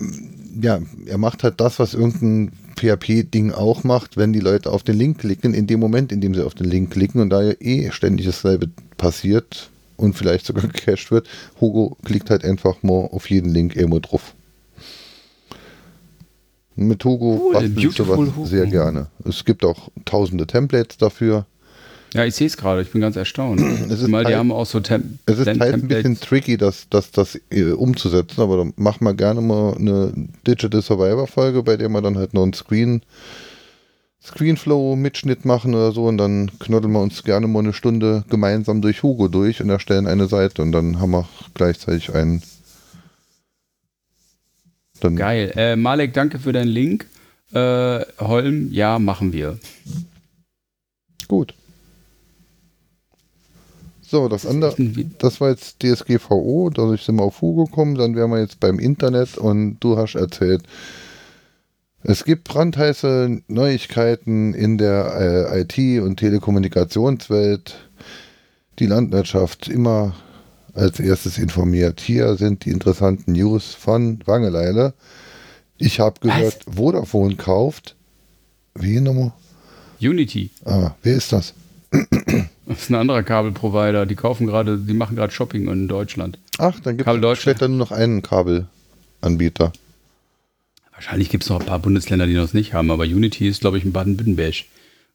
ja, 0.61 0.81
er 1.07 1.19
macht 1.19 1.43
halt 1.43 1.61
das, 1.61 1.79
was 1.79 1.95
irgendein 1.95 2.53
PHP-Ding 2.77 3.53
auch 3.53 3.85
macht, 3.85 4.19
wenn 4.19 4.35
die 4.35 4.41
Leute 4.41 4.71
auf 4.71 4.83
den 4.83 4.99
Link 4.99 5.19
klicken, 5.19 5.55
in 5.55 5.67
dem 5.67 5.81
Moment, 5.81 6.13
in 6.13 6.21
dem 6.21 6.35
sie 6.35 6.45
auf 6.45 6.55
den 6.55 6.69
Link 6.69 6.91
klicken 6.91 7.23
und 7.23 7.31
da 7.31 7.43
ja 7.43 7.55
eh 7.59 7.91
ständig 7.91 8.27
dasselbe 8.27 8.69
passiert 8.99 9.71
und 9.97 10.15
vielleicht 10.15 10.45
sogar 10.45 10.65
gecached 10.69 11.11
wird, 11.11 11.27
Hugo 11.59 11.97
klickt 12.05 12.29
halt 12.29 12.45
einfach 12.45 12.83
mal 12.83 13.07
auf 13.07 13.31
jeden 13.31 13.51
Link 13.51 13.77
irgendwo 13.77 14.01
drauf. 14.01 14.35
Mit 16.77 17.03
Hugo 17.03 17.41
Cool, 17.47 17.55
bastel 17.55 17.85
ich 17.85 17.97
sowas 17.97 18.19
Hugo. 18.19 18.45
sehr 18.45 18.67
gerne. 18.67 19.09
Es 19.25 19.45
gibt 19.45 19.65
auch 19.65 19.89
tausende 20.05 20.47
Templates 20.47 20.99
dafür. 20.99 21.47
Ja, 22.15 22.25
ich 22.25 22.35
sehe 22.35 22.47
es 22.47 22.57
gerade, 22.57 22.81
ich 22.81 22.91
bin 22.91 23.01
ganz 23.01 23.17
erstaunt. 23.17 23.61
Es 23.91 24.01
ist 24.01 24.09
Mal 24.09 24.25
die 24.25 24.35
haben 24.35 24.51
auch 24.51 24.65
so 24.65 24.81
Tem 24.81 25.19
Es 25.27 25.39
ist 25.39 25.45
Tem- 25.45 25.61
halt 25.61 25.75
ein 25.75 25.89
bisschen 25.89 26.19
tricky, 26.19 26.57
das, 26.57 26.87
das, 26.89 27.11
das 27.11 27.39
äh, 27.51 27.73
umzusetzen, 27.73 28.41
aber 28.41 28.57
dann 28.57 28.73
machen 28.77 29.05
wir 29.05 29.15
gerne 29.15 29.41
mal 29.43 29.75
eine 29.77 30.13
Digital 30.47 30.81
Survivor 30.81 31.27
Folge, 31.27 31.63
bei 31.63 31.77
der 31.77 31.89
wir 31.91 32.01
dann 32.01 32.17
halt 32.17 32.33
noch 32.33 32.45
einen 32.45 32.55
Screen, 32.55 33.03
Screenflow-Mitschnitt 34.25 35.45
machen 35.45 35.75
oder 35.75 35.93
so 35.93 36.07
und 36.07 36.17
dann 36.19 36.51
knuddeln 36.59 36.93
wir 36.93 37.01
uns 37.01 37.25
gerne 37.25 37.47
mal 37.47 37.61
eine 37.61 37.75
Stunde 37.75 38.25
gemeinsam 38.31 38.81
durch 38.81 39.03
Hugo 39.03 39.29
durch 39.29 39.61
und 39.61 39.69
erstellen 39.69 40.07
eine 40.07 40.29
Seite 40.29 40.63
und 40.63 40.73
dann 40.73 41.01
haben 41.01 41.11
wir 41.11 41.29
gleichzeitig 41.55 42.15
einen. 42.15 42.43
Dann 45.01 45.15
Geil. 45.15 45.53
Äh, 45.57 45.77
Malek, 45.77 46.15
danke 46.15 46.39
für 46.39 46.53
deinen 46.53 46.69
Link. 46.69 47.07
Äh, 47.53 48.01
Holm, 48.19 48.73
ja, 48.73 48.99
machen 48.99 49.33
wir. 49.33 49.59
gut. 51.29 51.55
So, 54.11 54.29
das 54.29 54.47
andere, 54.47 54.75
das 55.19 55.39
war 55.39 55.51
jetzt 55.51 55.83
DSGVO, 55.83 56.71
dadurch 56.71 57.03
sind 57.03 57.17
wir 57.17 57.25
auf 57.25 57.43
Hugo 57.43 57.67
gekommen, 57.67 57.95
dann 57.95 58.17
wären 58.17 58.31
wir 58.31 58.41
jetzt 58.41 58.59
beim 58.59 58.79
Internet 58.79 59.37
und 59.37 59.79
du 59.81 59.99
hast 59.99 60.15
erzählt, 60.15 60.63
es 62.03 62.25
gibt 62.25 62.45
brandheiße 62.45 63.43
Neuigkeiten 63.49 64.55
in 64.55 64.79
der 64.79 65.51
äh, 65.53 65.61
IT- 65.61 66.01
und 66.01 66.17
Telekommunikationswelt. 66.17 67.77
Die 68.79 68.87
Landwirtschaft 68.87 69.69
immer 69.69 70.15
als 70.73 71.01
erstes 71.01 71.37
informiert. 71.37 72.01
Hier 72.01 72.37
sind 72.37 72.65
die 72.65 72.71
interessanten 72.71 73.33
News 73.33 73.75
von 73.75 74.21
Wangeleile. 74.25 74.95
Ich 75.77 76.01
habe 76.01 76.21
gehört, 76.21 76.65
Vodafone 76.75 77.37
kauft. 77.37 77.95
Wie 78.75 79.01
nochmal? 79.01 79.33
Unity. 80.01 80.51
Ah, 80.65 80.93
wer 81.03 81.17
ist 81.17 81.33
das? 81.33 81.53
Das 82.69 82.83
ist 82.83 82.91
ein 82.91 82.95
anderer 82.97 83.23
Kabelprovider. 83.23 84.05
Die 84.07 84.15
kaufen 84.15 84.47
gerade, 84.47 84.79
die 84.79 84.93
machen 84.95 85.17
gerade 85.17 85.33
Shopping 85.33 85.69
in 85.69 85.89
Deutschland. 85.89 86.39
Ach, 86.59 86.79
dann 86.81 86.97
gibt 86.99 87.09
es 87.09 87.15
Deutschland. 87.21 87.39
später 87.39 87.69
nur 87.69 87.79
noch 87.79 87.93
einen 87.93 88.21
Kabelanbieter. 88.23 89.73
Wahrscheinlich 90.93 91.31
gibt 91.31 91.45
es 91.45 91.51
noch 91.51 91.61
ein 91.61 91.67
paar 91.67 91.79
Bundesländer, 91.79 92.27
die 92.27 92.35
noch 92.35 92.45
es 92.45 92.55
nicht 92.55 92.75
haben, 92.75 92.91
aber 92.91 93.05
Unity 93.05 93.49
ist, 93.49 93.61
glaube 93.61 93.79
ich, 93.79 93.85
in 93.85 93.93
Baden-Württemberg. 93.93 94.55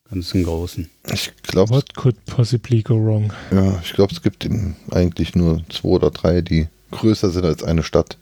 Ganz 0.09 0.33
einen 0.33 0.43
großen. 0.45 0.89
Ich 1.11 1.31
glaube, 1.43 1.71
What 1.71 1.95
could 1.95 2.15
possibly 2.25 2.81
go 2.81 2.95
wrong? 2.95 3.33
ja, 3.51 3.79
ich 3.83 3.93
glaube, 3.93 4.13
es 4.13 4.21
gibt 4.21 4.47
eigentlich 4.91 5.35
nur 5.35 5.61
zwei 5.69 5.89
oder 5.89 6.11
drei, 6.11 6.41
die 6.41 6.67
größer 6.91 7.29
sind 7.31 7.45
als 7.45 7.63
eine 7.63 7.83
Stadt. 7.83 8.17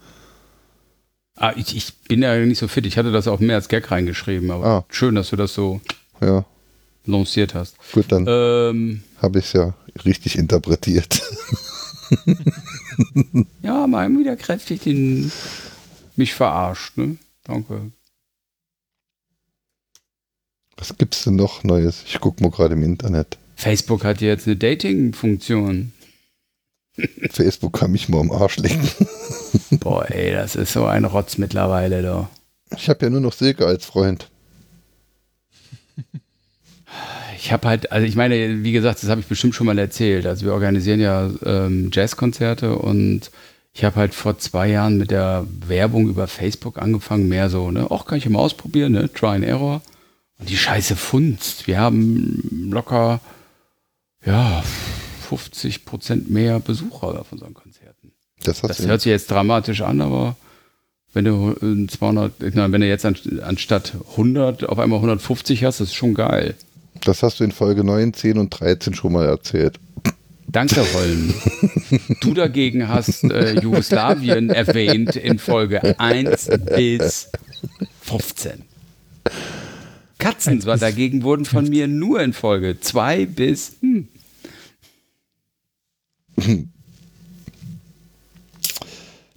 Ah, 1.35 1.53
ich, 1.55 1.75
ich 1.75 1.93
bin 2.07 2.21
ja 2.21 2.37
nicht 2.37 2.59
so 2.59 2.67
fit. 2.67 2.85
Ich 2.85 2.97
hatte 2.97 3.11
das 3.11 3.27
auch 3.27 3.39
mehr 3.39 3.55
als 3.55 3.67
Gag 3.67 3.89
reingeschrieben, 3.91 4.51
aber 4.51 4.65
Ah. 4.65 4.85
schön, 4.89 5.15
dass 5.15 5.29
du 5.31 5.35
das 5.35 5.53
so 5.53 5.81
Ja, 6.21 6.45
lanciert 7.05 7.53
hast. 7.53 7.75
gut, 7.91 8.05
dann 8.11 8.25
Ähm, 8.27 9.03
habe 9.21 9.39
ich 9.39 9.45
es 9.45 9.53
ja 9.53 9.73
richtig 10.05 10.37
interpretiert. 10.37 11.21
ja, 13.61 13.87
mal 13.87 14.09
wieder 14.09 14.35
kräftig 14.35 14.81
den 14.81 15.31
mich 16.15 16.33
verarscht, 16.33 16.97
ne? 16.97 17.17
Danke. 17.43 17.91
Was 20.77 20.97
gibt's 20.97 21.23
denn 21.23 21.35
noch 21.35 21.63
Neues? 21.63 22.03
Ich 22.05 22.19
gucke 22.19 22.43
mal 22.43 22.49
gerade 22.49 22.73
im 22.73 22.83
Internet. 22.83 23.37
Facebook 23.55 24.03
hat 24.03 24.21
jetzt 24.21 24.47
eine 24.47 24.55
Dating-Funktion. 24.55 25.93
Facebook 27.31 27.73
kann 27.73 27.91
mich 27.91 28.09
mal 28.09 28.19
am 28.19 28.31
Arsch 28.31 28.57
lecken. 28.57 28.89
Boah, 29.79 30.09
ey, 30.09 30.31
das 30.31 30.55
ist 30.55 30.73
so 30.73 30.85
ein 30.85 31.05
Rotz 31.05 31.37
mittlerweile, 31.37 32.01
da. 32.01 32.29
Ich 32.75 32.89
habe 32.89 33.05
ja 33.05 33.09
nur 33.09 33.21
noch 33.21 33.33
Silke 33.33 33.65
als 33.65 33.85
Freund. 33.85 34.29
Ich 37.43 37.51
habe 37.51 37.67
halt, 37.67 37.91
also 37.91 38.05
ich 38.05 38.15
meine, 38.15 38.63
wie 38.63 38.71
gesagt, 38.71 39.01
das 39.01 39.09
habe 39.09 39.19
ich 39.19 39.25
bestimmt 39.25 39.55
schon 39.55 39.65
mal 39.65 39.79
erzählt. 39.79 40.27
Also 40.27 40.45
wir 40.45 40.53
organisieren 40.53 40.99
ja 40.99 41.27
ähm, 41.43 41.89
Jazzkonzerte 41.91 42.75
und 42.75 43.31
ich 43.73 43.83
habe 43.83 43.95
halt 43.95 44.13
vor 44.13 44.37
zwei 44.37 44.67
Jahren 44.69 44.99
mit 44.99 45.09
der 45.09 45.47
Werbung 45.65 46.07
über 46.07 46.27
Facebook 46.27 46.77
angefangen, 46.77 47.27
mehr 47.29 47.49
so, 47.49 47.71
ne, 47.71 47.89
auch 47.89 48.05
kann 48.05 48.19
ich 48.19 48.29
mal 48.29 48.37
ausprobieren, 48.37 48.91
ne, 48.91 49.11
Try 49.11 49.29
and 49.29 49.45
Error. 49.45 49.81
Und 50.37 50.49
die 50.49 50.57
Scheiße 50.57 50.95
funzt. 50.95 51.65
Wir 51.65 51.79
haben 51.79 52.69
locker, 52.71 53.21
ja, 54.23 54.63
50 55.27 55.85
Prozent 55.85 56.29
mehr 56.29 56.59
Besucher 56.59 57.19
auf 57.19 57.31
unseren 57.31 57.55
Konzerten. 57.55 58.11
Das, 58.43 58.61
Das 58.61 58.85
hört 58.85 59.01
sich 59.01 59.09
jetzt 59.09 59.31
dramatisch 59.31 59.81
an, 59.81 60.01
aber 60.01 60.35
wenn 61.13 61.25
du 61.25 61.55
äh, 61.59 61.87
200, 61.87 62.43
ich 62.43 62.53
meine, 62.53 62.71
wenn 62.71 62.81
du 62.81 62.87
jetzt 62.87 63.05
an, 63.05 63.15
anstatt 63.41 63.93
100 64.11 64.69
auf 64.69 64.77
einmal 64.77 64.97
150 64.97 65.63
hast, 65.63 65.79
das 65.79 65.87
ist 65.87 65.95
schon 65.95 66.13
geil. 66.13 66.53
Das 67.05 67.23
hast 67.23 67.39
du 67.39 67.43
in 67.43 67.51
Folge 67.51 67.83
9, 67.83 68.13
10 68.13 68.37
und 68.37 68.49
13 68.49 68.93
schon 68.93 69.13
mal 69.13 69.25
erzählt. 69.25 69.79
Danke, 70.47 70.85
Holm. 70.93 71.33
du 72.21 72.33
dagegen 72.33 72.89
hast 72.89 73.23
äh, 73.23 73.59
Jugoslawien 73.59 74.49
erwähnt 74.49 75.15
in 75.15 75.39
Folge 75.39 75.97
1 75.97 76.49
bis 76.75 77.29
15. 78.01 78.63
Katzen 80.17 80.59
zwar 80.61 80.77
dagegen 80.77 81.23
wurden 81.23 81.45
von 81.45 81.69
mir 81.69 81.87
nur 81.87 82.21
in 82.21 82.33
Folge 82.33 82.79
2 82.79 83.25
bis. 83.27 83.77
Hm. 83.81 84.09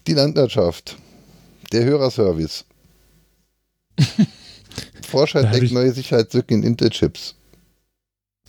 Die 0.07 0.13
Landwirtschaft. 0.13 0.97
Der 1.73 1.85
Hörerservice. 1.85 2.65
Forscher 5.09 5.41
entdeckt 5.41 5.73
neue 5.73 5.93
Sicherheitslücken 5.93 6.59
in 6.59 6.69
Intel-Chips. 6.71 7.37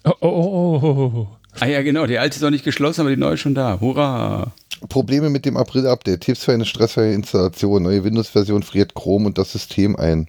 Oh, 0.05 0.11
oh, 0.21 0.27
oh, 0.27 0.79
oh, 0.81 0.87
oh, 0.87 1.11
oh. 1.15 1.27
Ah 1.59 1.65
ja, 1.67 1.81
genau, 1.81 2.05
die 2.05 2.17
alte 2.19 2.35
ist 2.35 2.41
noch 2.41 2.49
nicht 2.49 2.65
geschlossen, 2.65 3.01
aber 3.01 3.09
die 3.09 3.17
neue 3.17 3.35
ist 3.35 3.39
schon 3.39 3.55
da. 3.55 3.79
Hurra! 3.79 4.53
Probleme 4.89 5.29
mit 5.29 5.45
dem 5.45 5.57
April-Update. 5.57 6.21
Tipps 6.21 6.43
für 6.43 6.51
eine 6.53 6.65
stressfreie 6.65 7.13
Installation. 7.13 7.83
Neue 7.83 8.03
Windows-Version 8.03 8.61
friert 8.61 8.93
Chrome 8.93 9.25
und 9.25 9.37
das 9.37 9.53
System 9.53 9.95
ein. 9.95 10.27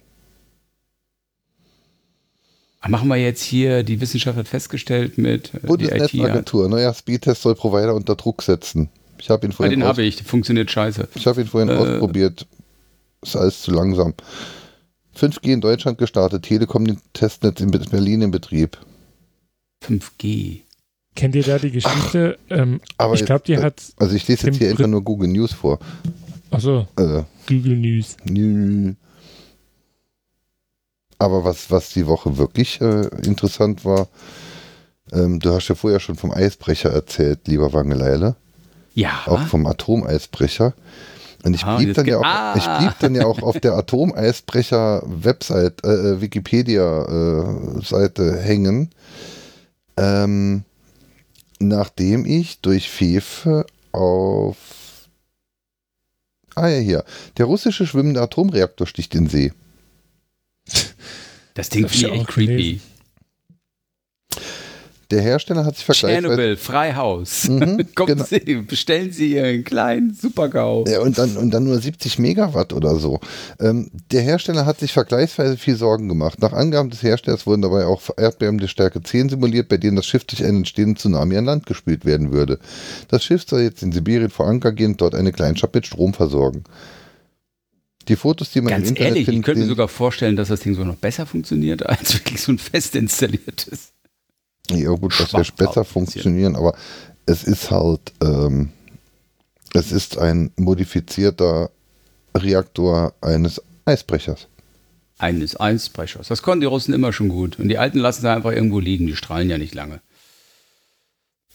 Ah, 2.79 2.89
Machen 2.89 3.09
wir 3.09 3.17
jetzt 3.17 3.41
hier, 3.43 3.83
die 3.83 3.99
Wissenschaft 3.99 4.37
hat 4.37 4.47
festgestellt 4.47 5.17
mit 5.17 5.53
äh, 5.53 5.59
Bundesnetzagentur. 5.67 6.69
Neuer 6.69 6.93
Speedtest 6.93 7.41
soll 7.41 7.55
Provider 7.55 7.93
unter 7.93 8.15
Druck 8.15 8.41
setzen. 8.41 8.89
Ich 9.19 9.29
habe 9.29 9.45
ihn 9.45 9.51
ah, 9.51 9.55
vorhin, 9.55 9.71
den 9.71 9.83
aus, 9.83 9.89
habe 9.89 10.03
ich, 10.03 10.23
funktioniert 10.23 10.71
scheiße. 10.71 11.07
ich 11.13 11.27
hab 11.27 11.37
ihn 11.37 11.47
vorhin 11.47 11.69
Äh. 11.69 11.73
ausprobiert. 11.75 12.47
Ist 13.21 13.35
alles 13.35 13.61
zu 13.63 13.71
langsam. 13.71 14.13
5G 15.19 15.53
in 15.53 15.61
Deutschland 15.61 15.97
gestartet. 15.97 16.43
Telekom 16.43 16.85
den 16.85 16.99
Testnetz 17.13 17.59
in 17.59 17.71
Berlin 17.71 18.21
in 18.21 18.31
Betrieb. 18.31 18.77
5G. 19.83 20.61
Kennt 21.15 21.35
ihr 21.35 21.43
da 21.43 21.57
die 21.59 21.71
Geschichte? 21.71 22.37
ähm, 22.49 22.79
Aber 22.97 23.13
ich 23.15 23.25
glaube, 23.25 23.43
die 23.47 23.53
äh, 23.53 23.61
hat. 23.63 23.81
Also 23.97 24.15
ich 24.15 24.27
lese 24.27 24.47
jetzt 24.47 24.57
hier 24.57 24.69
einfach 24.69 24.87
nur 24.87 25.01
Google 25.03 25.29
News 25.29 25.53
vor. 25.53 25.79
Achso, 26.51 26.87
Äh, 26.97 27.23
Google 27.47 27.77
News. 27.77 28.15
Aber 31.19 31.43
was, 31.43 31.71
was 31.71 31.89
die 31.89 32.05
Woche 32.05 32.37
wirklich 32.37 32.79
äh, 32.81 33.07
interessant 33.25 33.83
war, 33.85 34.07
ähm, 35.11 35.39
du 35.39 35.51
hast 35.53 35.67
ja 35.67 35.73
vorher 35.75 35.99
schon 35.99 36.15
vom 36.15 36.29
Eisbrecher 36.31 36.91
erzählt, 36.91 37.47
lieber 37.47 37.73
Wangeleile. 37.73 38.35
Ja. 38.93 39.21
auch 39.27 39.41
vom 39.41 39.65
Atomeisbrecher. 39.67 40.73
Und 41.43 41.53
ich 41.53 41.63
Ah, 41.63 41.77
blieb, 41.77 41.93
dann 41.93 42.05
ja 42.07 42.17
auch, 42.17 42.23
Ah. 42.23 42.55
ich 42.57 42.65
blieb 42.79 42.93
dann 42.99 43.13
ja 43.15 43.25
auch 43.27 43.41
auf 43.43 43.59
der 43.59 43.73
Atomeisbrecher-Website, 43.73 45.83
äh, 45.85 45.89
äh, 46.13 46.21
Wikipedia-Seite 46.21 48.37
hängen, 48.41 48.89
ähm, 49.97 50.63
nachdem 51.59 52.25
ich 52.25 52.61
durch 52.61 52.89
Fefe 52.89 53.65
auf 53.91 54.57
Ah 56.57 56.69
ja, 56.69 56.79
hier. 56.79 57.05
Der 57.37 57.45
russische 57.45 57.85
schwimmende 57.85 58.19
Atomreaktor 58.19 58.87
sticht 58.87 59.13
in 59.13 59.29
See. 59.29 59.53
Das 61.53 61.69
Ding 61.69 61.87
finde 61.87 62.07
ich 62.07 62.13
echt 62.13 62.21
auch 62.21 62.27
creepy. 62.27 62.47
gelesen. 62.47 62.96
Der 65.09 65.21
Hersteller 65.21 65.63
hat 65.63 65.77
sich 65.77 65.85
vergleichsweise... 65.85 66.21
Tschernobyl, 66.21 66.57
Freihaus. 66.57 67.47
Mhm, 67.47 67.87
Kommen 67.95 68.07
genau. 68.07 68.25
Sie, 68.25 68.55
bestellen 68.55 69.11
Sie 69.11 69.33
Ihren 69.35 69.63
kleinen 69.63 70.13
Supergau. 70.13 70.83
Ja, 70.85 70.99
und, 70.99 71.17
dann, 71.17 71.37
und 71.37 71.51
dann 71.51 71.63
nur 71.63 71.79
70 71.79 72.19
Megawatt 72.19 72.73
oder 72.73 72.95
so. 72.95 73.19
Ähm, 73.59 73.89
der 74.11 74.21
Hersteller 74.21 74.65
hat 74.65 74.79
sich 74.79 74.91
vergleichsweise 74.91 75.57
viel 75.57 75.75
Sorgen 75.75 76.09
gemacht. 76.09 76.41
Nach 76.41 76.51
Angaben 76.51 76.89
des 76.89 77.03
Herstellers 77.03 77.47
wurden 77.47 77.61
dabei 77.61 77.85
auch 77.85 78.01
Erdbeben 78.17 78.57
der 78.57 78.67
Stärke 78.67 79.01
10 79.01 79.29
simuliert, 79.29 79.69
bei 79.69 79.77
denen 79.77 79.95
das 79.95 80.05
Schiff 80.05 80.25
durch 80.25 80.43
einen 80.43 80.57
entstehenden 80.57 80.97
Tsunami 80.97 81.37
an 81.37 81.45
Land 81.45 81.65
gespült 81.65 82.03
werden 82.03 82.33
würde. 82.33 82.59
Das 83.07 83.23
Schiff 83.23 83.45
soll 83.47 83.61
jetzt 83.61 83.83
in 83.83 83.93
Sibirien 83.93 84.29
vor 84.29 84.47
Anker 84.47 84.73
gehen 84.73 84.91
und 84.91 85.01
dort 85.01 85.15
eine 85.15 85.31
Kleinstadt 85.31 85.73
mit 85.73 85.87
Strom 85.87 86.13
versorgen. 86.13 86.63
Die 88.07 88.15
Fotos, 88.15 88.51
die 88.51 88.61
man 88.61 88.71
Ganz 88.71 88.83
im 88.83 88.89
Internet 88.89 89.07
ehrlich, 89.07 89.21
ich 89.21 89.25
findet, 89.27 89.45
könnte 89.45 89.61
mir 89.61 89.67
sogar 89.67 89.87
vorstellen, 89.87 90.35
dass 90.35 90.47
das 90.47 90.61
Ding 90.61 90.75
so 90.75 90.83
noch 90.83 90.95
besser 90.95 91.25
funktioniert, 91.25 91.85
als 91.85 92.13
wirklich 92.13 92.41
so 92.41 92.51
ein 92.51 92.57
fest 92.57 92.95
installiertes. 92.95 93.93
Ja 94.71 94.91
gut, 94.91 95.19
das 95.19 95.33
wird 95.33 95.55
besser 95.55 95.85
funktionieren, 95.85 96.55
aber 96.55 96.75
es 97.25 97.43
ist 97.43 97.71
halt, 97.71 98.13
ähm, 98.21 98.69
es 99.73 99.91
ist 99.91 100.17
ein 100.17 100.51
modifizierter 100.57 101.69
Reaktor 102.35 103.13
eines 103.21 103.61
Eisbrechers. 103.85 104.47
Eines 105.19 105.59
Eisbrechers. 105.59 106.27
Das 106.27 106.41
konnten 106.41 106.61
die 106.61 106.67
Russen 106.67 106.93
immer 106.93 107.11
schon 107.11 107.29
gut. 107.29 107.59
Und 107.59 107.69
die 107.69 107.77
Alten 107.77 107.99
lassen 107.99 108.21
sie 108.21 108.29
einfach 108.29 108.51
irgendwo 108.51 108.79
liegen, 108.79 109.07
die 109.07 109.15
strahlen 109.15 109.49
ja 109.49 109.57
nicht 109.57 109.73
lange. 109.73 110.01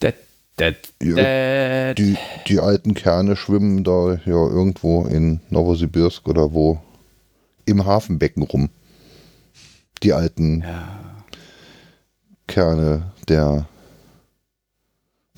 Dat, 0.00 0.14
dat, 0.56 0.76
Ja, 1.00 1.88
dat. 1.88 1.98
Die, 1.98 2.16
die 2.48 2.60
alten 2.60 2.94
Kerne 2.94 3.36
schwimmen 3.36 3.84
da 3.84 4.14
ja 4.24 4.32
irgendwo 4.32 5.04
in 5.04 5.40
Novosibirsk 5.50 6.26
oder 6.26 6.52
wo 6.52 6.80
im 7.64 7.84
Hafenbecken 7.86 8.42
rum. 8.42 8.70
Die 10.02 10.12
alten 10.12 10.62
Ja. 10.62 11.01
Kerne 12.52 13.10
der. 13.28 13.66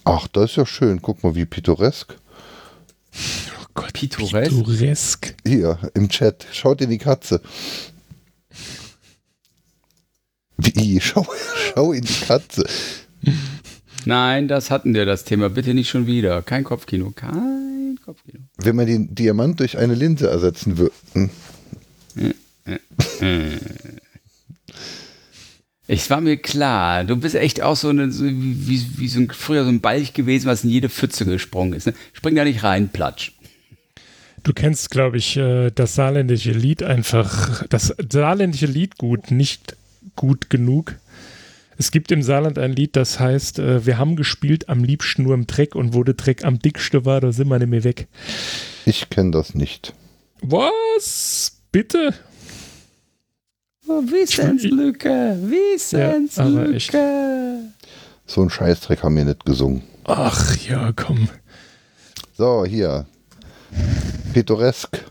Ach, 0.02 0.26
das 0.26 0.50
ist 0.50 0.56
ja 0.56 0.66
schön. 0.66 1.00
Guck 1.00 1.22
mal, 1.22 1.36
wie 1.36 1.44
pittoresk. 1.44 2.16
Oh 3.12 3.66
Gott, 3.72 3.92
Pittoresk? 3.92 4.50
pittoresk. 4.50 5.34
Hier 5.46 5.78
im 5.94 6.08
Chat. 6.08 6.44
Schaut 6.50 6.80
in 6.80 6.90
die 6.90 6.98
Katze. 6.98 7.40
Wie? 10.56 11.00
Schau, 11.00 11.24
schau 11.72 11.92
in 11.92 12.02
die 12.02 12.20
Katze. 12.26 12.66
Nein, 14.06 14.48
das 14.48 14.72
hatten 14.72 14.92
wir, 14.92 15.06
das 15.06 15.22
Thema. 15.22 15.50
Bitte 15.50 15.72
nicht 15.72 15.90
schon 15.90 16.08
wieder. 16.08 16.42
Kein 16.42 16.64
Kopfkino. 16.64 17.12
Kein 17.12 17.96
Kopfkino. 18.04 18.40
Wenn 18.56 18.74
man 18.74 18.86
den 18.86 19.14
Diamant 19.14 19.60
durch 19.60 19.78
eine 19.78 19.94
Linse 19.94 20.28
ersetzen 20.28 20.78
würde. 20.78 21.30
Es 25.86 26.08
war 26.08 26.20
mir 26.20 26.38
klar, 26.38 27.04
du 27.04 27.16
bist 27.16 27.34
echt 27.34 27.62
auch 27.62 27.76
so, 27.76 27.90
eine, 27.90 28.10
so 28.10 28.24
wie, 28.24 28.68
wie, 28.68 28.98
wie 28.98 29.08
so 29.08 29.20
ein, 29.20 29.30
früher 29.30 29.64
so 29.64 29.70
ein 29.70 29.80
Balch 29.80 30.14
gewesen, 30.14 30.46
was 30.46 30.64
in 30.64 30.70
jede 30.70 30.88
Pfütze 30.88 31.26
gesprungen 31.26 31.74
ist. 31.74 31.86
Ne? 31.86 31.94
Spring 32.14 32.34
da 32.34 32.44
nicht 32.44 32.62
rein, 32.62 32.88
platsch. 32.88 33.32
Du 34.42 34.52
kennst, 34.52 34.90
glaube 34.90 35.18
ich, 35.18 35.36
äh, 35.36 35.70
das 35.70 35.94
saarländische 35.94 36.52
Lied 36.52 36.82
einfach, 36.82 37.66
das 37.68 37.94
saarländische 38.10 38.66
Lied 38.66 38.98
gut, 38.98 39.30
nicht 39.30 39.76
gut 40.16 40.48
genug. 40.48 40.96
Es 41.76 41.90
gibt 41.90 42.12
im 42.12 42.22
Saarland 42.22 42.58
ein 42.58 42.72
Lied, 42.72 42.96
das 42.96 43.20
heißt, 43.20 43.58
äh, 43.58 43.84
wir 43.84 43.98
haben 43.98 44.16
gespielt 44.16 44.68
am 44.68 44.84
liebsten 44.84 45.24
nur 45.24 45.34
im 45.34 45.46
Dreck 45.46 45.74
und 45.74 45.92
wo 45.92 46.02
der 46.02 46.14
Dreck 46.14 46.44
am 46.44 46.58
dicksten 46.58 47.04
war, 47.04 47.20
da 47.20 47.32
sind 47.32 47.48
wir 47.48 47.58
nicht 47.58 47.68
mehr 47.68 47.84
weg. 47.84 48.06
Ich 48.86 49.10
kenne 49.10 49.32
das 49.32 49.54
nicht. 49.54 49.92
Was? 50.40 51.58
Bitte? 51.72 52.14
Oh, 53.86 54.02
Wissenslücke, 54.02 55.38
echt. 56.74 56.92
So 58.26 58.42
ein 58.42 58.50
Scheißdreck 58.50 59.02
haben 59.02 59.16
wir 59.16 59.24
nicht 59.26 59.44
gesungen. 59.44 59.82
Ach 60.04 60.56
ja, 60.68 60.92
komm. 60.94 61.28
So, 62.36 62.64
hier. 62.64 63.06
Pittoresk. 64.32 65.04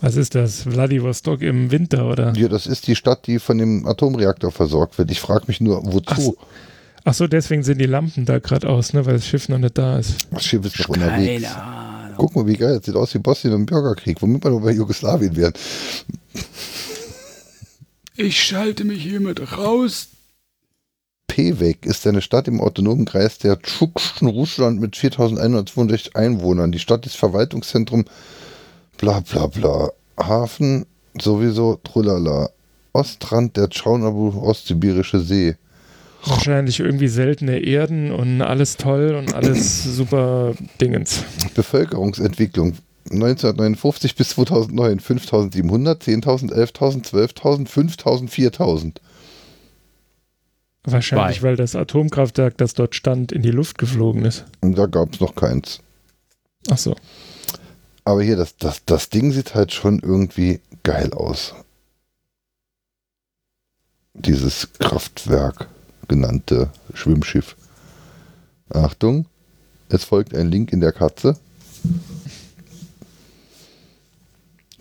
Was 0.00 0.16
ist 0.16 0.34
das? 0.34 0.62
Vladivostok 0.62 1.42
im 1.42 1.70
Winter, 1.70 2.06
oder? 2.06 2.32
Ja, 2.36 2.48
das 2.48 2.66
ist 2.66 2.88
die 2.88 2.96
Stadt, 2.96 3.26
die 3.28 3.38
von 3.38 3.58
dem 3.58 3.86
Atomreaktor 3.86 4.50
versorgt 4.50 4.98
wird. 4.98 5.10
Ich 5.12 5.20
frage 5.20 5.44
mich 5.46 5.60
nur, 5.60 5.82
Ach 5.86 5.92
wozu? 5.92 6.20
so. 6.20 6.36
Ach 7.04 7.14
so, 7.14 7.26
deswegen 7.26 7.62
sind 7.62 7.78
die 7.78 7.86
Lampen 7.86 8.24
da 8.24 8.38
gerade 8.38 8.68
aus, 8.68 8.92
ne? 8.92 9.06
Weil 9.06 9.14
das 9.14 9.26
Schiff 9.26 9.48
noch 9.48 9.58
nicht 9.58 9.78
da 9.78 9.98
ist. 9.98 10.26
Das 10.30 10.44
Schiff 10.44 10.64
ist 10.64 10.78
noch 10.80 10.88
unterwegs. 10.88 11.44
Keine 11.44 11.91
Ahnung. 12.14 12.26
Guck 12.26 12.36
mal, 12.36 12.46
wie 12.46 12.56
geil. 12.56 12.76
Das 12.76 12.86
sieht 12.86 12.96
aus 12.96 13.14
wie 13.14 13.18
Bosnien 13.18 13.54
und 13.54 13.66
Bürgerkrieg. 13.66 14.20
Womit 14.22 14.44
wir 14.44 14.60
bei 14.60 14.72
Jugoslawien 14.72 15.36
wären. 15.36 15.54
Ich 18.14 18.42
schalte 18.42 18.84
mich 18.84 19.02
hiermit 19.02 19.56
raus. 19.56 20.08
Pevek 21.28 21.86
ist 21.86 22.06
eine 22.06 22.20
Stadt 22.20 22.46
im 22.46 22.60
autonomen 22.60 23.06
Kreis 23.06 23.38
der 23.38 23.58
Tschukschen 23.58 24.28
Russland 24.28 24.80
mit 24.82 24.96
4162 24.96 26.14
Einwohnern. 26.14 26.72
Die 26.72 26.78
Stadt 26.78 27.06
ist 27.06 27.16
Verwaltungszentrum, 27.16 28.04
bla 28.98 29.20
bla 29.20 29.46
bla. 29.46 29.92
Hafen 30.18 30.84
sowieso, 31.18 31.76
trulala. 31.82 32.50
Ostrand 32.92 33.56
der 33.56 33.70
Tschaunabu 33.70 34.42
Ostsibirische 34.42 35.20
See. 35.20 35.56
Wahrscheinlich 36.24 36.80
irgendwie 36.80 37.08
seltene 37.08 37.58
Erden 37.58 38.12
und 38.12 38.42
alles 38.42 38.76
toll 38.76 39.14
und 39.14 39.34
alles 39.34 39.84
super 39.96 40.54
Dingens. 40.80 41.24
Bevölkerungsentwicklung 41.54 42.76
1959 43.10 44.14
bis 44.14 44.30
2009 44.30 45.00
5700, 45.00 46.02
10.000, 46.02 46.52
11.000, 46.52 47.04
12.000, 47.04 47.68
5.000, 47.68 48.30
4.000. 48.30 48.96
Wahrscheinlich, 50.84 51.40
Zwei. 51.40 51.48
weil 51.48 51.56
das 51.56 51.76
Atomkraftwerk, 51.76 52.56
das 52.56 52.74
dort 52.74 52.94
stand, 52.94 53.32
in 53.32 53.42
die 53.42 53.50
Luft 53.50 53.78
geflogen 53.78 54.24
ist. 54.24 54.44
Und 54.60 54.76
da 54.76 54.86
gab 54.86 55.14
es 55.14 55.20
noch 55.20 55.34
keins. 55.34 55.80
Ach 56.70 56.78
so. 56.78 56.96
Aber 58.04 58.22
hier, 58.22 58.36
das, 58.36 58.56
das, 58.56 58.84
das 58.84 59.10
Ding 59.10 59.30
sieht 59.32 59.54
halt 59.54 59.72
schon 59.72 60.00
irgendwie 60.00 60.60
geil 60.82 61.12
aus. 61.12 61.54
Dieses 64.14 64.72
Kraftwerk 64.78 65.68
genannte 66.08 66.70
Schwimmschiff. 66.94 67.56
Achtung, 68.70 69.26
es 69.88 70.04
folgt 70.04 70.34
ein 70.34 70.50
Link 70.50 70.72
in 70.72 70.80
der 70.80 70.92
Katze. 70.92 71.38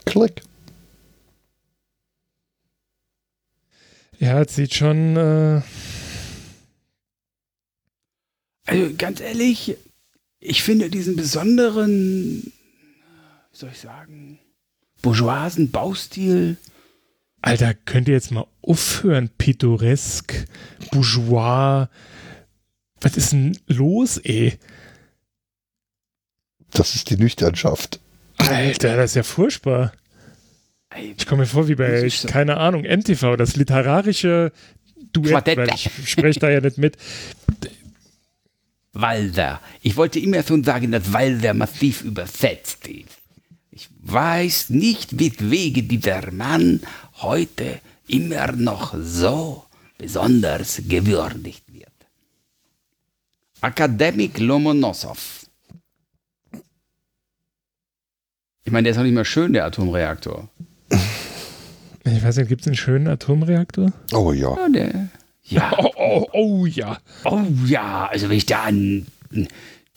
Klick. 0.05 0.41
Ja, 4.19 4.41
es 4.41 4.55
sieht 4.55 4.74
schon. 4.74 5.17
Äh, 5.17 5.61
Also 8.65 8.93
ganz 8.97 9.19
ehrlich, 9.19 9.76
ich 10.39 10.63
finde 10.63 10.89
diesen 10.89 11.15
besonderen, 11.15 12.53
wie 13.51 13.57
soll 13.57 13.69
ich 13.72 13.80
sagen, 13.80 14.39
bourgeoisen 15.01 15.72
Baustil. 15.72 16.57
Alter, 17.42 17.74
könnt 17.74 18.08
ihr 18.08 18.14
jetzt 18.14 18.32
mal 18.32 18.46
aufhören? 18.62 19.30
Pittoresk, 19.38 20.46
Bourgeois. 20.92 21.88
Was 23.02 23.18
ist 23.18 23.32
denn 23.32 23.58
los, 23.68 24.18
ey? 24.18 24.60
Das 26.72 26.96
ist 26.96 27.10
die 27.10 27.18
Nüchternschaft. 27.18 28.00
Alter, 28.38 28.96
das 28.96 29.12
ist 29.12 29.16
ja 29.16 29.24
furchtbar. 29.24 29.92
Ich 31.18 31.26
komme 31.26 31.42
mir 31.42 31.48
vor 31.48 31.68
wie 31.68 31.76
bei, 31.76 32.08
keine 32.28 32.58
Ahnung, 32.58 32.84
MTV, 32.84 33.38
das 33.38 33.56
literarische 33.56 34.52
Duett, 35.14 35.32
Quartett. 35.32 35.58
weil 35.58 35.70
ich 35.74 35.89
spreche 36.06 36.39
da 36.39 36.50
ja 36.50 36.60
nicht 36.62 36.78
mit. 36.78 36.98
Walser. 38.94 39.62
Ich 39.82 39.96
wollte 39.96 40.20
immer 40.20 40.44
schon 40.44 40.64
sagen, 40.64 40.92
dass 40.92 41.14
Walser 41.14 41.54
massiv 41.54 42.04
übersetzt 42.04 42.88
ist. 42.88 43.22
Ich 43.72 43.89
weiß 44.02 44.70
nicht, 44.72 45.18
weswegen 45.18 45.88
dieser 45.88 46.30
Mann 46.32 46.82
heute 47.22 47.80
immer 48.07 48.51
noch 48.51 48.95
so 48.99 49.65
besonders 49.97 50.82
gewürdigt 50.88 51.63
wird. 51.72 51.88
Akademik 53.61 54.39
Lomonosov. 54.39 55.45
Ich 58.63 58.72
meine, 58.72 58.84
der 58.84 58.91
ist 58.93 58.97
auch 58.97 59.03
nicht 59.03 59.13
mehr 59.13 59.26
schön, 59.26 59.53
der 59.53 59.65
Atomreaktor. 59.65 60.49
Ich 62.03 62.24
weiß 62.24 62.38
nicht, 62.38 62.47
gibt 62.47 62.61
es 62.61 62.67
einen 62.67 62.76
schönen 62.76 63.07
Atomreaktor? 63.07 63.93
Oh 64.11 64.34
ja. 64.34 64.55
Ja, 64.55 64.69
der. 64.69 65.09
Ja. 65.43 65.72
Oh, 65.78 65.91
oh, 65.95 66.28
oh 66.34 66.65
ja. 66.65 66.97
Oh 67.26 67.43
ja, 67.67 68.07
also 68.07 68.28
wenn 68.28 68.38
ich 68.38 68.47
da 68.47 68.63
an 68.63 69.05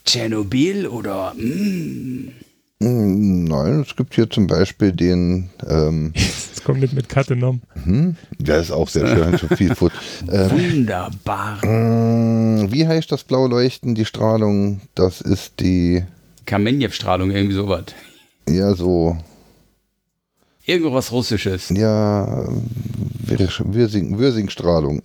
Tschernobyl 0.05 0.87
oder 0.87 1.33
mm, 1.33 1.41
Mm, 1.41 2.44
Nein, 2.85 3.81
es 3.81 3.97
gibt 3.97 4.15
hier 4.15 4.29
zum 4.29 4.47
Beispiel 4.47 4.93
den, 4.93 5.51
ähm, 5.69 6.13
Das 6.55 6.63
kommt 6.65 6.81
nicht 6.81 6.95
mit 6.95 7.09
Katenom. 7.09 7.61
hm, 7.85 8.17
der 8.39 8.61
ist 8.61 8.71
auch 8.71 8.89
sehr 8.89 9.07
schön, 9.07 9.39
schon 9.39 9.49
viel 9.57 9.75
Foot. 9.75 9.93
Ähm, 10.31 10.51
wunderbar 10.51 11.65
Mm, 11.65 12.71
Wie 12.73 12.87
heißt 12.87 13.11
das 13.13 13.25
blaue 13.25 13.49
Leuchten, 13.49 13.95
die 13.95 14.05
Strahlung? 14.07 14.81
Das 14.95 15.21
ist 15.21 15.61
die, 15.61 16.05
Kamenjew-Strahlung, 16.47 17.31
irgendwie 17.31 17.55
sowas. 17.55 17.85
ja, 18.49 18.75
so, 18.75 19.17
Irgendwas 20.67 21.13
Russisches. 21.13 21.69
ja, 21.71 22.49
Würsing, 23.27 24.19
Würsing-Strahlung. 24.19 25.03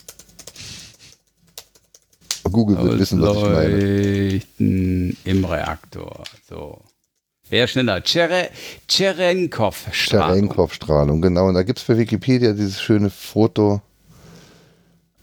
Google 2.51 2.81
wird 2.81 2.99
wissen, 2.99 3.21
was 3.21 3.37
ich 3.37 3.43
meine. 3.43 4.29
Leuchten 4.31 5.17
im 5.25 5.45
Reaktor. 5.45 6.23
So. 6.49 6.81
Wer 7.49 7.67
schneller? 7.67 8.03
Tschere, 8.03 8.49
Tscherenkov-Strahlung. 8.87 10.27
Cherenkov-Strahlung, 10.27 11.21
genau. 11.21 11.47
Und 11.47 11.55
da 11.55 11.63
gibt 11.63 11.79
es 11.79 11.85
bei 11.85 11.97
Wikipedia 11.97 12.53
dieses 12.53 12.81
schöne 12.81 13.09
Foto. 13.09 13.81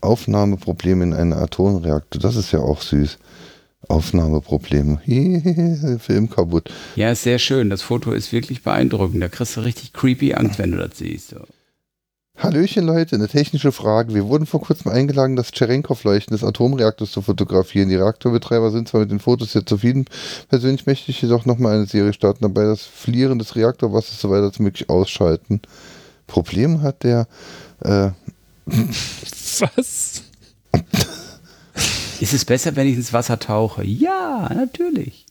Aufnahmeprobleme 0.00 1.04
in 1.04 1.14
einem 1.14 1.32
Atomreaktor. 1.32 2.20
Das 2.20 2.36
ist 2.36 2.52
ja 2.52 2.60
auch 2.60 2.82
süß. 2.82 3.18
Aufnahmeprobleme. 3.88 5.00
Film 6.00 6.30
kaputt. 6.30 6.70
Ja, 6.96 7.10
ist 7.12 7.22
sehr 7.22 7.38
schön. 7.38 7.70
Das 7.70 7.82
Foto 7.82 8.12
ist 8.12 8.32
wirklich 8.32 8.62
beeindruckend. 8.62 9.22
Da 9.22 9.28
kriegst 9.28 9.56
du 9.56 9.60
richtig 9.60 9.92
creepy 9.92 10.34
Angst, 10.34 10.58
wenn 10.58 10.72
du 10.72 10.78
das 10.78 10.98
siehst. 10.98 11.30
So. 11.30 11.38
Hallöchen 12.38 12.84
Leute, 12.84 13.16
eine 13.16 13.28
technische 13.28 13.72
Frage. 13.72 14.14
Wir 14.14 14.26
wurden 14.28 14.44
vor 14.44 14.60
kurzem 14.60 14.92
eingeladen, 14.92 15.36
das 15.36 15.52
Cherenkov-Leuchten 15.52 16.36
des 16.36 16.44
Atomreaktors 16.44 17.10
zu 17.10 17.22
fotografieren. 17.22 17.88
Die 17.88 17.94
Reaktorbetreiber 17.94 18.70
sind 18.70 18.88
zwar 18.88 19.00
mit 19.00 19.10
den 19.10 19.20
Fotos 19.20 19.52
sehr 19.52 19.64
zufrieden. 19.64 20.04
Persönlich 20.50 20.84
möchte 20.84 21.10
ich 21.10 21.22
jedoch 21.22 21.46
nochmal 21.46 21.76
eine 21.76 21.86
Serie 21.86 22.12
starten, 22.12 22.42
dabei 22.42 22.64
das 22.64 22.82
Flieren 22.82 23.38
des 23.38 23.56
Reaktorwassers 23.56 24.20
so 24.20 24.28
weit 24.28 24.42
als 24.42 24.58
möglich 24.58 24.90
ausschalten. 24.90 25.62
Problem 26.26 26.82
hat 26.82 27.04
der, 27.04 27.26
äh, 27.80 28.10
Was? 28.66 30.22
Ist 32.20 32.34
es 32.34 32.44
besser, 32.44 32.76
wenn 32.76 32.86
ich 32.86 32.96
ins 32.96 33.12
Wasser 33.12 33.38
tauche? 33.38 33.84
Ja, 33.84 34.50
natürlich. 34.54 35.24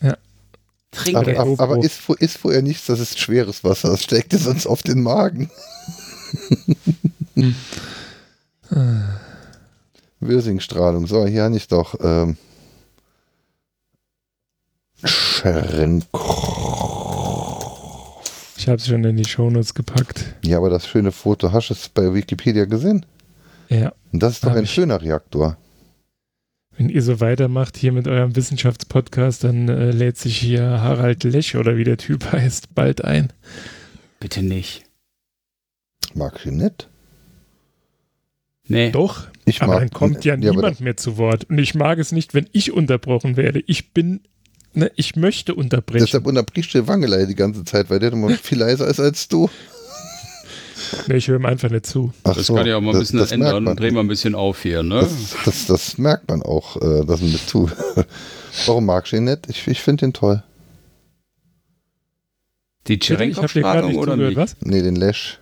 Ja. 0.00 0.16
Trinke 0.90 1.18
Aber, 1.18 1.38
aber, 1.38 1.62
aber 1.62 1.84
ist, 1.84 2.08
ist 2.18 2.38
vorher 2.38 2.62
nichts, 2.62 2.86
das 2.86 3.00
ist 3.00 3.18
schweres 3.18 3.64
Wasser. 3.64 3.90
Das 3.90 4.02
steckt 4.02 4.32
dir 4.32 4.38
sonst 4.38 4.66
auf 4.66 4.82
den 4.82 5.02
Magen. 5.02 5.50
Wirsingstrahlung. 10.20 11.06
So, 11.06 11.26
hier 11.26 11.44
habe 11.44 11.56
ich 11.56 11.68
doch. 11.68 11.94
Ähm, 12.00 12.36
Scherenko. 15.04 16.46
Ich 18.56 18.66
habe 18.68 18.78
es 18.78 18.86
schon 18.86 19.04
in 19.04 19.16
die 19.16 19.24
Shownotes 19.24 19.74
gepackt. 19.74 20.34
Ja, 20.44 20.56
aber 20.56 20.70
das 20.70 20.86
schöne 20.86 21.12
Foto, 21.12 21.52
hast 21.52 21.68
du 21.68 21.74
es 21.74 21.88
bei 21.88 22.12
Wikipedia 22.14 22.64
gesehen? 22.64 23.04
Ja. 23.68 23.92
Und 24.12 24.22
das 24.22 24.34
ist 24.34 24.44
doch 24.44 24.54
ein 24.54 24.66
schöner 24.66 25.00
Reaktor. 25.02 25.56
Wenn 26.76 26.88
ihr 26.88 27.02
so 27.02 27.20
weitermacht 27.20 27.76
hier 27.76 27.92
mit 27.92 28.08
eurem 28.08 28.34
Wissenschaftspodcast, 28.36 29.44
dann 29.44 29.68
äh, 29.68 29.90
lädt 29.90 30.18
sich 30.18 30.36
hier 30.36 30.62
Harald 30.62 31.24
Lech 31.24 31.56
oder 31.56 31.76
wie 31.76 31.84
der 31.84 31.96
Typ 31.96 32.32
heißt, 32.32 32.74
bald 32.74 33.04
ein. 33.04 33.32
Bitte 34.20 34.42
nicht. 34.42 34.85
Mag 36.14 36.40
ich 36.44 36.50
nicht. 36.52 36.88
Nee. 38.68 38.90
Doch, 38.90 39.28
Ich 39.44 39.62
aber 39.62 39.74
mag, 39.74 39.80
dann 39.82 39.90
kommt 39.90 40.24
ja 40.24 40.34
aber 40.34 40.40
niemand 40.50 40.80
mehr 40.80 40.96
zu 40.96 41.16
Wort. 41.18 41.44
Und 41.48 41.58
ich 41.58 41.74
mag 41.74 41.98
es 41.98 42.10
nicht, 42.12 42.34
wenn 42.34 42.48
ich 42.52 42.72
unterbrochen 42.72 43.36
werde. 43.36 43.62
Ich 43.66 43.92
bin, 43.92 44.20
ne, 44.74 44.90
ich 44.96 45.14
möchte 45.16 45.54
unterbrechen. 45.54 46.04
Deshalb 46.04 46.26
unterbrichst 46.26 46.74
du 46.74 46.86
Wangelei 46.88 47.26
die 47.26 47.34
ganze 47.36 47.64
Zeit, 47.64 47.90
weil 47.90 48.00
der 48.00 48.12
immer 48.12 48.30
viel 48.30 48.58
leiser 48.58 48.88
ist 48.88 48.98
als 49.00 49.28
du. 49.28 49.48
Nee, 51.08 51.16
ich 51.16 51.28
höre 51.28 51.36
ihm 51.38 51.46
einfach 51.46 51.70
nicht 51.70 51.86
zu. 51.86 52.12
Ach 52.24 52.34
Das 52.34 52.46
so, 52.46 52.54
kann 52.54 52.66
ja 52.66 52.76
auch 52.76 52.80
mal 52.80 52.90
ein 52.90 52.92
das- 52.94 53.00
bisschen 53.12 53.18
das 53.20 53.36
merkt 53.36 53.56
ändern. 53.56 53.76
Drehen 53.76 53.94
wir 53.94 54.00
ein 54.00 54.08
bisschen 54.08 54.34
auf 54.34 54.62
hier, 54.62 54.82
ne? 54.82 55.00
Das, 55.00 55.36
das, 55.44 55.66
das 55.66 55.98
merkt 55.98 56.28
man 56.28 56.42
auch, 56.42 56.76
äh, 56.76 57.04
dass 57.04 57.20
man 57.20 57.32
mit 57.32 57.40
zu. 57.48 57.70
Warum 58.66 58.86
magst 58.86 59.12
du 59.12 59.16
ihn 59.16 59.24
nicht? 59.24 59.48
Ich, 59.48 59.66
ich 59.68 59.80
finde 59.80 60.06
ihn 60.06 60.12
toll. 60.12 60.42
Die 62.86 62.96
Bitte, 62.96 63.14
ich 63.24 63.36
habe 63.36 63.48
dir 63.48 63.60
gerade 63.62 63.80
Cherenkov-Strahlung 63.82 63.88
nicht 63.90 63.98
oder 63.98 64.12
zugehört, 64.12 64.30
nicht? 64.36 64.38
was? 64.38 64.56
Nee, 64.60 64.82
den 64.82 64.96
Lash. 64.96 65.38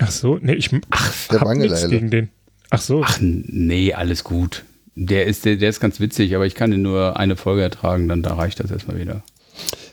Ach 0.00 0.10
so, 0.10 0.38
nee, 0.40 0.54
ich 0.54 0.70
Ach, 0.90 1.28
Der 1.28 1.40
hab 1.40 1.54
nichts 1.56 1.88
gegen 1.88 2.10
den. 2.10 2.28
Ach 2.70 2.80
so, 2.80 3.02
ach, 3.04 3.18
nee, 3.20 3.92
alles 3.92 4.24
gut. 4.24 4.64
Der 4.94 5.26
ist, 5.26 5.44
der, 5.44 5.56
der 5.56 5.68
ist 5.70 5.80
ganz 5.80 6.00
witzig, 6.00 6.34
aber 6.34 6.46
ich 6.46 6.54
kann 6.54 6.70
den 6.70 6.82
nur 6.82 7.16
eine 7.18 7.36
Folge 7.36 7.62
ertragen, 7.62 8.08
dann 8.08 8.22
da 8.22 8.34
reicht 8.34 8.60
das 8.60 8.70
erstmal 8.70 8.98
wieder. 8.98 9.22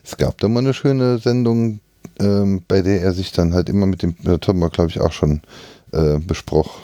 Es 0.03 0.17
gab 0.17 0.37
da 0.39 0.47
mal 0.47 0.59
eine 0.59 0.73
schöne 0.73 1.17
Sendung, 1.19 1.79
ähm, 2.19 2.63
bei 2.67 2.81
der 2.81 3.01
er 3.01 3.13
sich 3.13 3.31
dann 3.31 3.53
halt 3.53 3.69
immer 3.69 3.85
mit 3.85 4.01
dem, 4.01 4.15
das 4.23 4.39
haben 4.47 4.59
wir 4.59 4.69
glaube 4.69 4.89
ich 4.89 4.99
auch 4.99 5.11
schon 5.11 5.41
äh, 5.91 6.19
besprochen. 6.19 6.81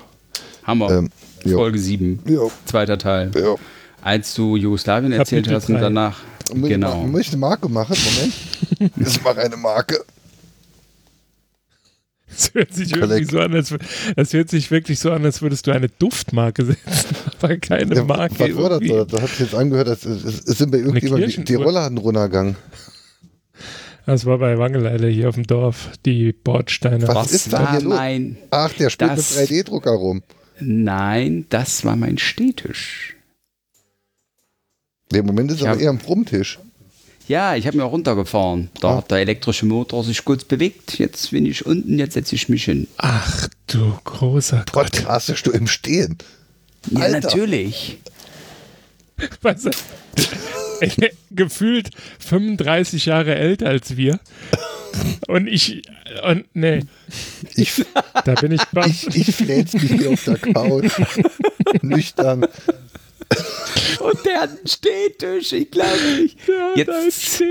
Hammer. 0.63 0.91
Ähm, 0.91 1.09
jo. 1.43 1.57
Folge 1.57 1.79
7, 1.79 2.19
Ja, 2.27 2.41
zweiter 2.65 2.97
Teil. 2.97 3.31
ja. 3.35 3.55
Als 4.01 4.33
du 4.33 4.57
Jugoslawien 4.57 5.13
erzählt 5.13 5.45
Kapitel 5.45 5.55
hast 5.55 5.69
und 5.69 5.79
danach. 5.79 6.19
Genau. 6.53 7.03
eine 7.03 7.37
Marke 7.37 7.69
machen? 7.69 7.95
Moment. 8.03 8.33
Ich 9.07 9.23
mache 9.23 9.39
eine 9.39 9.55
Marke. 9.55 10.03
Es 12.35 12.53
hört 12.53 12.73
sich 12.73 12.91
irgendwie 12.95 13.25
Collect. 13.25 13.31
so 13.31 13.39
an, 13.39 13.53
als, 13.53 13.73
es 14.15 14.33
hört 14.33 14.49
sich 14.49 14.71
wirklich 14.71 14.99
so 14.99 15.11
an, 15.11 15.23
als 15.25 15.41
würdest 15.41 15.67
du 15.67 15.71
eine 15.71 15.89
Duftmarke 15.89 16.65
setzen, 16.65 17.15
aber 17.41 17.57
keine 17.57 17.95
Ja, 17.95 18.03
Marke. 18.03 18.39
was 18.39 18.55
war 18.55 18.69
das? 18.69 18.81
irgendwie. 18.81 18.87
da? 18.89 19.05
Das 19.05 19.21
hat 19.21 19.29
sich 19.29 19.39
jetzt 19.39 19.55
angehört, 19.55 19.87
als 19.89 20.05
es, 20.05 20.37
sind 20.57 20.71
bei 20.71 20.77
irgendjemandem 20.79 21.45
die. 21.45 21.55
Rollladen 21.55 21.97
runtergegangen. 21.97 22.55
Das 24.05 24.25
war 24.25 24.37
bei 24.37 24.57
Wangeleile 24.57 25.07
hier 25.07 25.29
auf 25.29 25.35
dem 25.35 25.47
Dorf, 25.47 25.89
die 26.05 26.33
Bordsteine. 26.33 27.07
Was 27.07 27.15
Was 27.15 27.31
ist 27.31 27.51
war 27.53 27.71
hier 27.71 27.81
los? 27.81 27.93
mein. 27.95 28.37
Ach, 28.51 28.73
der 28.73 28.89
spielt 28.89 29.11
Das- 29.11 29.37
mit 29.39 29.49
3D-Drucker 29.49 29.91
rum. 29.91 30.23
Nein, 30.59 31.45
das 31.49 31.85
war 31.85 31.95
mein 31.95 32.17
Stehtisch. 32.17 33.15
Im 35.13 35.25
Moment 35.25 35.51
ist 35.51 35.57
Ich 35.57 35.63
aber 35.63 35.71
hab- 35.75 35.81
eher 35.81 35.89
ein 35.91 35.99
Brummtisch. 35.99 36.59
Ja, 37.27 37.55
ich 37.55 37.65
habe 37.67 37.77
mir 37.77 37.85
auch 37.85 37.91
runtergefahren. 37.91 38.69
Da 38.81 38.89
Ah. 38.89 38.95
hat 38.97 39.11
der 39.11 39.19
elektrische 39.19 39.65
Motor 39.65 40.03
sich 40.03 40.25
kurz 40.25 40.43
bewegt. 40.43 40.99
Jetzt 40.99 41.31
bin 41.31 41.45
ich 41.45 41.65
unten, 41.65 41.97
jetzt 41.97 42.13
setze 42.15 42.35
ich 42.35 42.49
mich 42.49 42.65
hin. 42.65 42.87
Ach 42.97 43.47
du 43.67 43.97
großer 44.03 44.65
Gott. 44.71 44.91
Podcastest 44.91 45.47
du 45.47 45.51
im 45.51 45.67
Stehen? 45.67 46.17
Ja, 46.91 47.01
Alter. 47.01 47.21
natürlich. 47.21 47.97
Weißt 49.41 49.67
du, 49.67 49.71
gefühlt 51.31 51.91
35 52.19 53.05
Jahre 53.05 53.35
älter 53.35 53.67
als 53.67 53.95
wir. 53.95 54.19
Und 55.27 55.47
ich, 55.47 55.81
und 56.27 56.45
nee, 56.53 56.81
Ich, 57.55 57.83
da 58.25 58.33
bin 58.35 58.51
ich 58.51 58.63
baff. 58.65 58.85
ich, 59.07 59.27
ich 59.29 59.39
mich 59.73 59.91
hier 59.91 60.09
auf 60.11 60.23
der 60.25 60.37
Couch. 60.37 60.91
Nüchtern. 61.81 62.45
Und 63.99 64.25
der 64.25 64.41
hat 64.41 64.49
einen 64.49 64.67
Stehtisch, 64.67 65.53
ich 65.53 65.71
glaube 65.71 65.97
nicht. 66.19 66.37
Jetzt. 66.75 67.43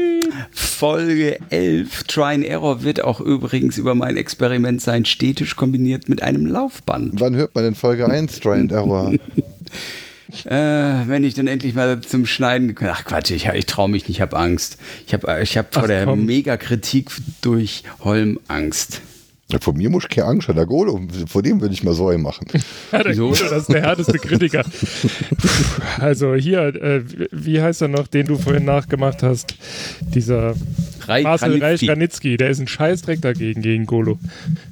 Folge 0.50 1.38
11, 1.50 2.04
Try 2.04 2.34
and 2.34 2.44
Error, 2.44 2.82
wird 2.82 3.02
auch 3.02 3.20
übrigens 3.20 3.78
über 3.78 3.94
mein 3.94 4.16
Experiment 4.16 4.82
sein. 4.82 5.04
Stehtisch 5.04 5.56
kombiniert 5.56 6.08
mit 6.08 6.22
einem 6.22 6.46
Laufband. 6.46 7.20
Wann 7.20 7.36
hört 7.36 7.54
man 7.54 7.64
denn 7.64 7.74
Folge 7.74 8.06
1 8.08 8.40
Try 8.40 8.60
and 8.60 8.72
Error? 8.72 9.12
Äh, 10.46 11.06
wenn 11.08 11.24
ich 11.24 11.34
dann 11.34 11.46
endlich 11.46 11.74
mal 11.74 12.00
zum 12.00 12.24
Schneiden 12.24 12.68
gekommen 12.68 12.90
Ach 12.94 13.04
Quatsch, 13.04 13.30
ich, 13.32 13.48
ich 13.48 13.66
traue 13.66 13.90
mich 13.90 14.08
nicht, 14.08 14.16
ich 14.16 14.20
habe 14.22 14.38
Angst. 14.38 14.78
Ich 15.06 15.12
habe 15.12 15.42
ich 15.42 15.58
hab 15.58 15.74
vor 15.74 15.82
Ach, 15.82 15.88
der. 15.88 16.16
Megakritik 16.16 17.10
durch 17.42 17.82
Holm 18.00 18.40
Angst. 18.48 19.02
Von 19.60 19.76
mir 19.76 19.90
muss 19.90 20.04
ich 20.04 20.10
keine 20.10 20.28
Angst 20.28 20.48
haben. 20.48 20.56
Der 20.56 20.66
Golo, 20.66 21.00
vor 21.26 21.42
dem 21.42 21.60
würde 21.60 21.74
ich 21.74 21.82
mal 21.82 21.94
Säue 21.94 22.18
machen. 22.18 22.46
Ja, 22.92 23.02
der? 23.02 23.14
Guido, 23.14 23.30
das 23.48 23.62
ist 23.62 23.72
der 23.72 23.82
härteste 23.82 24.18
Kritiker. 24.18 24.64
Also 25.98 26.34
hier, 26.34 26.74
äh, 26.74 27.02
wie 27.30 27.60
heißt 27.60 27.82
er 27.82 27.88
noch, 27.88 28.06
den 28.06 28.26
du 28.26 28.36
vorhin 28.36 28.64
nachgemacht 28.64 29.22
hast? 29.22 29.54
Dieser 30.00 30.54
Rai 31.06 31.22
Marcel 31.22 31.52
Reich 31.52 31.80
Kranitzky. 31.80 31.88
Ranitzky, 31.88 32.36
der 32.36 32.50
ist 32.50 32.60
ein 32.60 32.68
Scheißdreck 32.68 33.20
dagegen 33.20 33.62
gegen 33.62 33.86
Golo. 33.86 34.18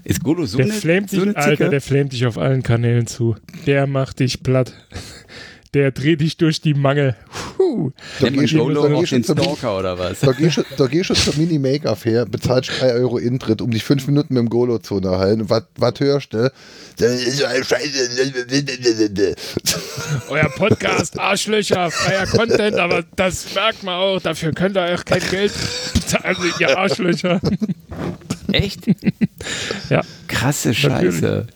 Ist 0.04 0.22
Golo 0.22 0.46
so 0.46 0.58
Der 0.58 0.66
eine, 0.66 0.74
flamet 0.74 1.10
so 1.10 1.24
dich, 1.24 1.36
eine 1.36 1.36
Alter, 1.36 1.68
der 1.68 1.80
flamet 1.80 2.12
dich 2.12 2.26
auf 2.26 2.38
allen 2.38 2.62
Kanälen 2.62 3.06
zu. 3.06 3.36
Der 3.66 3.86
macht 3.86 4.20
dich 4.20 4.42
platt. 4.42 4.74
Der 5.72 5.92
dreht 5.92 6.20
dich 6.20 6.36
durch 6.36 6.60
die 6.60 6.74
Mangel. 6.74 7.14
Puh. 7.56 7.92
Da 8.18 8.24
Nennt 8.24 8.36
man 8.36 8.44
geh 8.44 8.50
ich- 8.52 8.58
Golo 8.58 8.82
da 8.82 8.88
geh 8.88 8.94
auch 8.94 9.02
ich 9.04 9.10
den 9.10 9.22
zum- 9.22 9.38
Stalker 9.38 9.78
oder 9.78 9.96
was? 9.98 10.18
Da 10.18 10.32
gehst 10.32 10.56
du, 10.56 10.64
gehst 10.88 11.10
du 11.10 11.14
zur 11.14 11.36
Mini-Make-up-Fair, 11.36 12.26
bezahlst 12.26 12.72
3 12.80 12.94
Euro 12.94 13.18
Intritt, 13.18 13.62
um 13.62 13.70
dich 13.70 13.84
5 13.84 14.08
Minuten 14.08 14.34
mit 14.34 14.40
dem 14.42 14.50
Golo 14.50 14.78
zu 14.78 14.96
unterhalten. 14.96 15.48
Was, 15.48 15.62
hörst 16.00 16.34
du? 16.34 16.50
Das 16.96 17.12
ist 17.22 17.38
so 17.38 17.44
ein 17.44 17.62
Scheiße. 17.62 19.34
Euer 20.28 20.48
Podcast, 20.56 21.16
Arschlöcher, 21.18 21.90
freier 21.92 22.26
Content, 22.26 22.74
aber 22.76 23.04
das 23.14 23.54
merkt 23.54 23.84
man 23.84 23.94
auch. 23.94 24.20
Dafür 24.20 24.52
könnt 24.52 24.76
ihr 24.76 24.82
euch 24.82 25.04
kein 25.04 25.22
Geld 25.30 25.52
bezahlen, 25.94 26.36
ihr 26.58 26.76
Arschlöcher. 26.76 27.40
Echt? 28.52 28.80
Ja, 29.88 30.02
Krasse 30.26 30.74
Scheiße. 30.74 31.46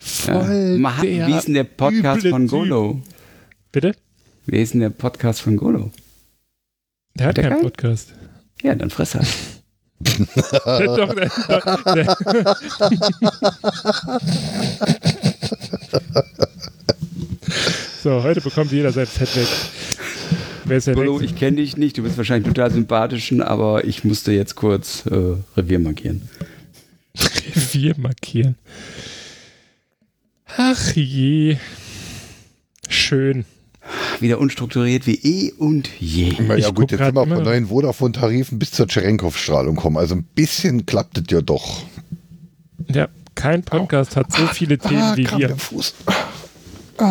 voll 0.00 0.78
der 1.02 1.28
Wie 1.28 1.32
ist 1.36 1.46
denn 1.46 1.54
der 1.54 1.64
Podcast 1.64 2.26
von 2.26 2.42
Typ. 2.42 2.50
Golo? 2.50 3.00
Bitte? 3.72 3.94
Wie 4.44 4.58
ist 4.60 4.74
denn 4.74 4.80
der 4.80 4.90
Podcast 4.90 5.40
von 5.40 5.56
Golo? 5.56 5.90
Der 7.14 7.28
hat 7.28 7.38
Der 7.38 7.48
keinen? 7.48 7.62
Podcast. 7.62 8.12
Ja, 8.62 8.74
dann 8.74 8.90
friss 8.90 9.14
er. 9.14 9.24
Der, 10.66 10.96
doch, 10.96 11.14
der, 11.14 11.30
der, 11.94 12.16
so, 18.02 18.22
heute 18.22 18.40
bekommt 18.40 18.72
jeder 18.72 18.90
sein 18.90 19.06
Fett 19.06 19.36
weg. 19.36 19.46
Wer 20.64 20.76
ist 20.78 20.88
der 20.88 20.94
Golo, 20.94 21.20
ich 21.20 21.36
kenne 21.36 21.58
dich 21.58 21.76
nicht, 21.76 21.96
du 21.98 22.02
bist 22.02 22.16
wahrscheinlich 22.16 22.52
total 22.52 22.72
sympathisch, 22.72 23.32
aber 23.40 23.84
ich 23.84 24.02
musste 24.02 24.32
jetzt 24.32 24.56
kurz 24.56 25.06
äh, 25.06 25.36
Revier 25.56 25.78
markieren. 25.78 26.28
Revier 27.54 27.94
markieren. 27.96 28.56
Ach 30.56 30.92
je. 30.94 31.58
Schön. 32.88 33.44
Wieder 34.22 34.38
unstrukturiert 34.38 35.06
wie 35.06 35.16
eh 35.16 35.52
und 35.52 35.90
je. 35.98 36.34
Na 36.40 36.56
ja 36.56 36.68
Ich 36.68 36.74
gut, 36.74 36.92
jetzt 36.92 37.00
sind 37.04 37.14
wir 37.14 37.26
von 37.26 37.42
neuen 37.42 37.66
Vodafone-Tarifen 37.66 38.58
bis 38.58 38.70
zur 38.70 38.86
Cherenkov-Strahlung 38.88 39.76
kommen. 39.76 39.96
Also 39.96 40.14
ein 40.14 40.22
bisschen 40.22 40.86
klappt 40.86 41.18
es 41.18 41.24
ja 41.30 41.42
doch. 41.42 41.82
Ja, 42.88 43.08
kein 43.34 43.62
Podcast 43.62 44.16
hat 44.16 44.32
so 44.32 44.46
viele 44.46 44.78
Themen 44.78 45.16
wie 45.16 45.24
kram 45.24 45.40
wir. 45.40 45.56
Fuß. 45.56 45.94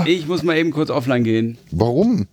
Ich 0.05 0.25
muss 0.27 0.41
mal 0.43 0.57
eben 0.57 0.71
kurz 0.71 0.89
offline 0.89 1.23
gehen. 1.23 1.57
Warum? 1.71 2.27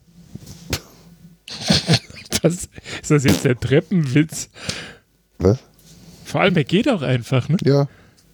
Was, 2.42 2.68
ist 3.02 3.10
das 3.10 3.24
jetzt 3.24 3.44
der 3.44 3.58
Treppenwitz? 3.58 4.48
Was? 5.38 5.58
Vor 6.24 6.40
allem, 6.40 6.56
er 6.56 6.64
geht 6.64 6.88
auch 6.88 7.02
einfach, 7.02 7.48
ne? 7.48 7.56
Ja. 7.64 7.88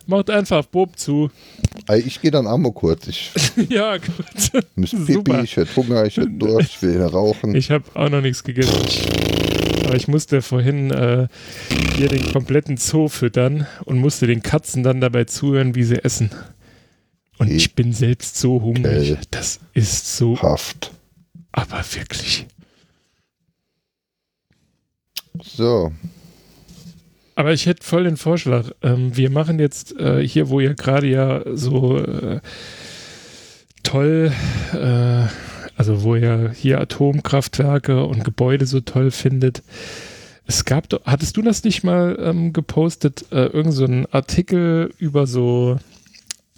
Macht 0.06 0.30
einfach 0.30 0.64
Bob 0.66 0.98
zu. 0.98 1.30
Ich 2.04 2.20
gehe 2.20 2.30
dann 2.30 2.46
Ammo 2.46 2.72
kurz. 2.72 3.06
Ich 3.06 3.32
ja, 3.68 3.96
gut. 3.96 4.64
muss 4.76 4.90
Pipi, 5.06 5.40
ich 5.42 5.56
hätte 5.56 5.74
Hunger, 5.76 6.04
ich 6.04 6.16
hätte 6.16 6.30
Durst, 6.30 6.70
ich 6.76 6.82
will 6.82 7.02
rauchen. 7.02 7.54
Ich 7.54 7.70
habe 7.70 7.84
auch 7.94 8.10
noch 8.10 8.20
nichts 8.20 8.44
gegessen. 8.44 8.74
Aber 9.84 9.96
ich 9.96 10.08
musste 10.08 10.42
vorhin 10.42 10.90
äh, 10.90 11.28
hier 11.96 12.08
den 12.08 12.32
kompletten 12.32 12.76
Zoo 12.76 13.08
füttern 13.08 13.66
und 13.84 13.98
musste 13.98 14.26
den 14.26 14.42
Katzen 14.42 14.82
dann 14.82 15.00
dabei 15.00 15.24
zuhören, 15.24 15.74
wie 15.74 15.84
sie 15.84 16.02
essen. 16.04 16.30
Und 17.38 17.50
ich 17.50 17.74
bin 17.74 17.92
selbst 17.92 18.36
so 18.36 18.60
hungrig. 18.62 19.16
Das 19.30 19.60
ist 19.72 20.16
so, 20.16 20.40
Haft. 20.40 20.92
aber 21.52 21.84
wirklich. 21.92 22.46
So, 25.42 25.92
Aber 27.36 27.52
ich 27.52 27.66
hätte 27.66 27.84
voll 27.84 28.04
den 28.04 28.16
Vorschlag. 28.16 28.70
Ähm, 28.82 29.16
wir 29.16 29.30
machen 29.30 29.58
jetzt 29.58 29.98
äh, 29.98 30.26
hier, 30.26 30.48
wo 30.48 30.60
ihr 30.60 30.74
gerade 30.74 31.08
ja 31.08 31.42
so 31.54 31.98
äh, 31.98 32.40
toll, 33.82 34.32
äh, 34.72 35.26
also 35.76 36.02
wo 36.02 36.14
ihr 36.14 36.52
hier 36.54 36.80
Atomkraftwerke 36.80 38.04
und 38.04 38.24
Gebäude 38.24 38.66
so 38.66 38.80
toll 38.80 39.10
findet. 39.10 39.62
Es 40.46 40.64
gab, 40.64 40.88
doch- 40.90 41.04
hattest 41.04 41.36
du 41.36 41.42
das 41.42 41.64
nicht 41.64 41.82
mal 41.84 42.16
ähm, 42.20 42.52
gepostet, 42.52 43.26
äh, 43.32 43.46
irgend 43.46 43.72
so 43.74 43.84
einen 43.84 44.06
Artikel 44.06 44.92
über 44.98 45.26
so 45.26 45.78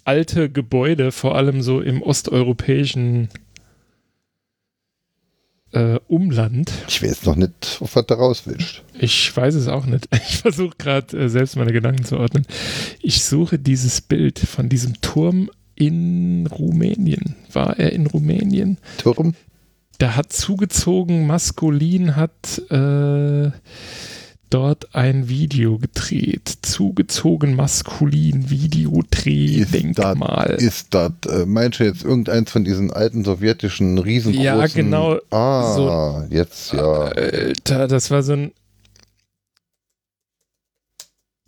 alte 0.05 0.51
Gebäude, 0.51 1.11
vor 1.11 1.37
allem 1.37 1.63
so 1.63 1.81
im 1.81 2.03
osteuropäischen 2.03 3.29
äh, 5.73 5.99
Umland? 6.09 6.73
ich 6.89 7.03
weiß 7.03 7.25
noch 7.25 7.37
nicht, 7.37 7.79
was 7.81 8.07
da 8.07 8.15
rauswischt. 8.15 8.83
Ich 8.99 9.37
weiß 9.37 9.55
es 9.55 9.69
auch 9.69 9.87
nicht. 9.87 10.09
Ich 10.29 10.39
versuche 10.39 10.75
gerade 10.79 11.17
äh, 11.17 11.29
selbst 11.29 11.57
meine 11.57 11.73
Gedanken 11.73 12.05
zu 12.05 12.19
ordnen. 12.19 12.47
Ich 13.01 13.25
suche 13.25 13.59
dieses 13.59 14.01
Bild 14.01 14.39
von 14.39 14.69
diesem 14.69 15.01
Turm 15.01 15.51
in 15.75 16.47
Rumänien. 16.47 17.37
War 17.53 17.79
er 17.79 17.93
in 17.93 18.07
Rumänien? 18.07 18.79
Turm? 18.99 19.35
Der 20.01 20.17
hat 20.17 20.33
zugezogen, 20.33 21.27
maskulin 21.27 22.17
hat 22.17 22.61
äh, 22.71 23.51
dort 24.51 24.95
ein 24.95 25.29
Video 25.29 25.79
gedreht. 25.79 26.59
Zugezogen, 26.63 27.55
maskulin, 27.57 28.49
Videodreh, 28.51 29.65
Denkmal. 29.65 30.57
Ist 30.59 30.95
das, 30.95 31.13
äh, 31.29 31.47
meinst 31.47 31.81
du 31.81 31.85
jetzt 31.85 32.05
irgendeins 32.05 32.51
von 32.51 32.65
diesen 32.65 32.93
alten 32.93 33.25
sowjetischen 33.25 33.99
riesengroßen? 33.99 34.45
Ja, 34.45 34.67
genau, 34.67 35.19
Ah, 35.31 35.75
so- 35.75 36.25
jetzt 36.35 36.73
ja. 36.73 36.83
Alter, 37.03 37.89
das 37.89 38.11
war 38.11 38.23
so 38.23 38.35
ein. 38.35 38.53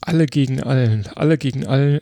Alle 0.01 0.27
gegen 0.27 0.63
allen. 0.63 1.07
Alle 1.17 1.37
gegen 1.39 1.67
allen. 1.67 2.01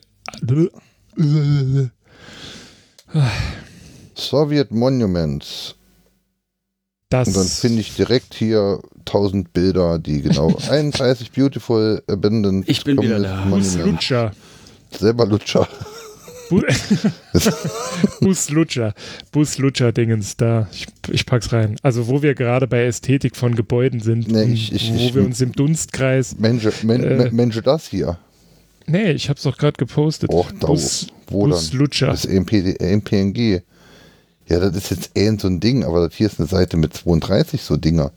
Soviet 4.15 4.71
Monuments. 4.71 5.75
Das. 7.09 7.29
Und 7.29 7.37
dann 7.37 7.47
finde 7.47 7.81
ich 7.81 7.95
direkt 7.95 8.35
hier 8.35 8.81
1000 9.01 9.53
Bilder, 9.53 9.99
die 10.01 10.23
genau 10.23 10.57
31 10.71 11.31
beautiful 11.33 12.03
abandoned 12.09 12.69
Ich 12.69 12.83
bin 12.83 13.01
wieder 13.01 13.21
da. 13.21 13.45
Bus. 13.45 13.77
Lutscher. 13.77 14.33
Selber 14.91 15.25
Lutscher. 15.27 15.69
Bu 16.51 16.63
Bus 18.21 18.51
Lutscher. 18.51 18.95
Bus 19.33 19.59
Lutscher 19.59 19.93
Dingens 19.93 20.37
da. 20.37 20.69
Ich, 20.73 20.87
ich 21.11 21.27
pack's 21.27 21.53
rein. 21.53 21.77
Also, 21.83 22.09
wo 22.09 22.23
wir 22.23 22.35
gerade 22.35 22.67
bei 22.67 22.85
Ästhetik 22.85 23.37
von 23.37 23.55
Gebäuden 23.55 24.01
sind. 24.01 24.29
Nee, 24.31 24.43
und 24.45 24.53
ich- 24.53 24.73
ich- 24.73 24.93
wo 24.93 24.97
ich- 24.97 25.15
wir 25.15 25.25
uns 25.25 25.41
im 25.41 25.53
Dunstkreis. 25.53 26.37
Mensch, 26.39 26.67
men, 26.83 27.03
Äh. 27.05 27.31
Mensch, 27.33 27.61
das 27.63 27.87
hier. 27.89 28.19
Nee, 28.87 29.13
ich 29.13 29.29
hab's 29.29 29.43
doch 29.43 29.57
gerade 29.59 29.77
gepostet. 29.77 30.31
Och, 30.33 30.51
da, 30.61 30.69
Bus, 30.69 31.09
wo 31.29 31.47
Bus 31.49 31.71
dann? 31.71 31.79
Lutscher. 31.81 32.07
Das 32.09 32.25
MP, 32.25 32.77
MPNG. 32.81 33.63
Ja, 34.49 34.61
das 34.61 34.77
ist 34.77 34.91
jetzt 34.91 35.11
eh 35.17 35.37
so 35.39 35.49
ein 35.49 35.61
Ding, 35.61 35.85
aber 35.85 36.07
das 36.07 36.17
hier 36.17 36.29
ist 36.29 36.39
eine 36.39 36.49
Seite 36.49 36.77
mit 36.77 36.95
32 36.95 37.63
so 37.63 37.77
Dinger. 37.77 38.13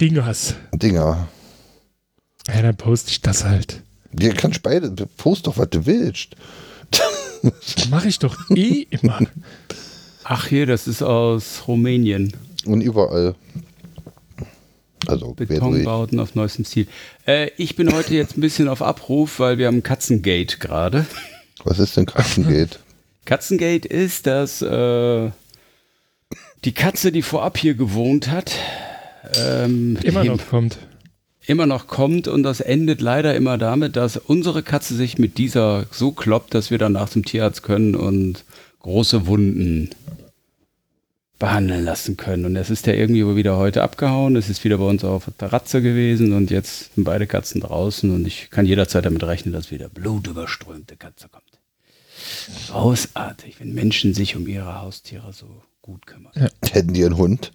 Dingers. 0.00 0.54
Dinger. 0.72 1.28
Ja, 2.48 2.62
dann 2.62 2.76
poste 2.76 3.10
ich 3.10 3.20
das 3.20 3.44
halt. 3.44 3.82
Dir 4.12 4.34
kannst 4.34 4.62
beide, 4.62 4.90
post 5.16 5.46
doch, 5.46 5.58
was 5.58 5.70
du 5.70 5.86
willst. 5.86 6.36
Mache 7.90 8.08
ich 8.08 8.18
doch 8.18 8.36
eh 8.50 8.86
immer. 8.90 9.20
Ach 10.24 10.46
hier, 10.46 10.66
das 10.66 10.86
ist 10.86 11.02
aus 11.02 11.62
Rumänien. 11.66 12.32
Und 12.64 12.80
überall. 12.80 13.34
Also. 15.06 15.34
Betonbauten 15.34 16.20
auf 16.20 16.34
neuestem 16.34 16.64
Stil. 16.64 16.86
Äh, 17.26 17.50
ich 17.56 17.74
bin 17.74 17.92
heute 17.92 18.14
jetzt 18.14 18.36
ein 18.36 18.40
bisschen 18.40 18.68
auf 18.68 18.82
Abruf, 18.82 19.40
weil 19.40 19.58
wir 19.58 19.66
haben 19.66 19.82
Katzengate 19.82 20.58
gerade. 20.58 21.06
Was 21.64 21.78
ist 21.78 21.96
denn 21.96 22.06
Katzengate? 22.06 22.78
Katzengate 23.24 23.86
ist, 23.88 24.26
dass 24.26 24.62
äh, 24.62 25.30
die 26.64 26.72
Katze, 26.72 27.12
die 27.12 27.22
vorab 27.22 27.58
hier 27.58 27.74
gewohnt 27.74 28.28
hat, 28.30 28.52
ähm, 29.36 29.98
Immer 30.02 30.24
noch 30.24 30.46
kommt. 30.48 30.78
immer 31.46 31.66
noch 31.66 31.86
kommt 31.86 32.28
und 32.28 32.42
das 32.42 32.60
endet 32.60 33.00
leider 33.00 33.34
immer 33.34 33.58
damit, 33.58 33.96
dass 33.96 34.16
unsere 34.16 34.62
Katze 34.62 34.94
sich 34.94 35.18
mit 35.18 35.38
dieser 35.38 35.86
so 35.90 36.12
kloppt, 36.12 36.54
dass 36.54 36.70
wir 36.70 36.78
danach 36.78 37.08
zum 37.08 37.24
Tierarzt 37.24 37.62
können 37.62 37.94
und 37.94 38.44
große 38.80 39.26
Wunden 39.26 39.90
behandeln 41.38 41.84
lassen 41.84 42.16
können. 42.16 42.44
Und 42.44 42.54
es 42.56 42.70
ist 42.70 42.86
ja 42.86 42.92
irgendwie 42.94 43.34
wieder 43.34 43.56
heute 43.56 43.82
abgehauen. 43.82 44.36
Es 44.36 44.48
ist 44.48 44.62
wieder 44.62 44.78
bei 44.78 44.84
uns 44.84 45.02
auf 45.04 45.24
der 45.24 45.36
Terrazze 45.38 45.82
gewesen 45.82 46.32
und 46.32 46.50
jetzt 46.52 46.94
sind 46.94 47.02
beide 47.04 47.26
Katzen 47.26 47.60
draußen 47.60 48.14
und 48.14 48.26
ich 48.26 48.50
kann 48.50 48.64
jederzeit 48.66 49.04
damit 49.04 49.24
rechnen, 49.24 49.52
dass 49.52 49.72
wieder 49.72 49.88
blutüberströmte 49.88 50.96
Katze 50.96 51.28
kommt. 51.28 51.41
Großartig, 52.68 53.60
wenn 53.60 53.74
Menschen 53.74 54.14
sich 54.14 54.36
um 54.36 54.46
ihre 54.46 54.80
Haustiere 54.80 55.32
so 55.32 55.62
gut 55.82 56.06
kümmern. 56.06 56.32
Hätten 56.64 56.92
die 56.92 57.04
einen 57.04 57.16
Hund? 57.16 57.52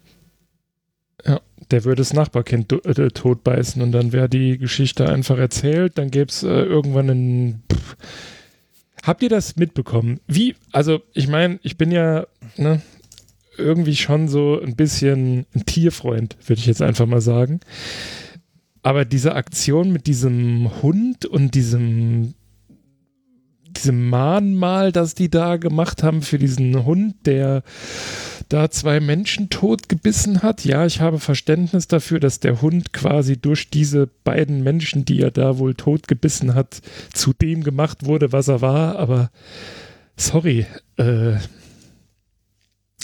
Ja, 1.24 1.40
der 1.70 1.84
würde 1.84 2.00
das 2.00 2.12
Nachbarkind 2.12 2.72
äh, 2.72 3.10
totbeißen 3.10 3.82
und 3.82 3.92
dann 3.92 4.12
wäre 4.12 4.28
die 4.28 4.58
Geschichte 4.58 5.08
einfach 5.08 5.38
erzählt. 5.38 5.98
Dann 5.98 6.10
gäbe 6.10 6.30
es 6.30 6.42
äh, 6.42 6.48
irgendwann 6.48 7.10
einen. 7.10 7.62
Pff. 7.72 7.96
Habt 9.02 9.22
ihr 9.22 9.28
das 9.28 9.56
mitbekommen? 9.56 10.20
Wie, 10.26 10.54
also 10.72 11.00
ich 11.14 11.28
meine, 11.28 11.58
ich 11.62 11.78
bin 11.78 11.90
ja 11.90 12.26
ne, 12.56 12.82
irgendwie 13.56 13.96
schon 13.96 14.28
so 14.28 14.60
ein 14.60 14.76
bisschen 14.76 15.46
ein 15.54 15.66
Tierfreund, 15.66 16.36
würde 16.46 16.60
ich 16.60 16.66
jetzt 16.66 16.82
einfach 16.82 17.06
mal 17.06 17.20
sagen. 17.20 17.60
Aber 18.82 19.04
diese 19.04 19.34
Aktion 19.34 19.92
mit 19.92 20.06
diesem 20.06 20.82
Hund 20.82 21.26
und 21.26 21.54
diesem 21.54 22.34
diesem 23.76 24.08
Mahnmal, 24.08 24.92
das 24.92 25.14
die 25.14 25.30
da 25.30 25.56
gemacht 25.56 26.02
haben 26.02 26.22
für 26.22 26.38
diesen 26.38 26.84
Hund, 26.84 27.14
der 27.26 27.62
da 28.48 28.70
zwei 28.70 29.00
Menschen 29.00 29.50
tot 29.50 29.88
gebissen 29.88 30.42
hat. 30.42 30.64
Ja, 30.64 30.86
ich 30.86 31.00
habe 31.00 31.18
Verständnis 31.18 31.86
dafür, 31.86 32.20
dass 32.20 32.40
der 32.40 32.62
Hund 32.62 32.92
quasi 32.92 33.36
durch 33.36 33.70
diese 33.70 34.08
beiden 34.24 34.62
Menschen, 34.62 35.04
die 35.04 35.20
er 35.20 35.30
da 35.30 35.58
wohl 35.58 35.74
tot 35.74 36.08
gebissen 36.08 36.54
hat, 36.54 36.80
zu 37.12 37.32
dem 37.32 37.62
gemacht 37.62 38.06
wurde, 38.06 38.32
was 38.32 38.48
er 38.48 38.60
war. 38.60 38.96
Aber 38.96 39.30
sorry, 40.16 40.66
äh, 40.96 41.36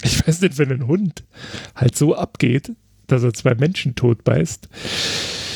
ich 0.03 0.27
weiß 0.27 0.41
nicht, 0.41 0.57
wenn 0.57 0.71
ein 0.71 0.87
Hund 0.87 1.23
halt 1.75 1.95
so 1.95 2.15
abgeht, 2.15 2.71
dass 3.07 3.23
er 3.23 3.33
zwei 3.33 3.55
Menschen 3.55 3.95
tot 3.95 4.23
beißt. 4.23 4.67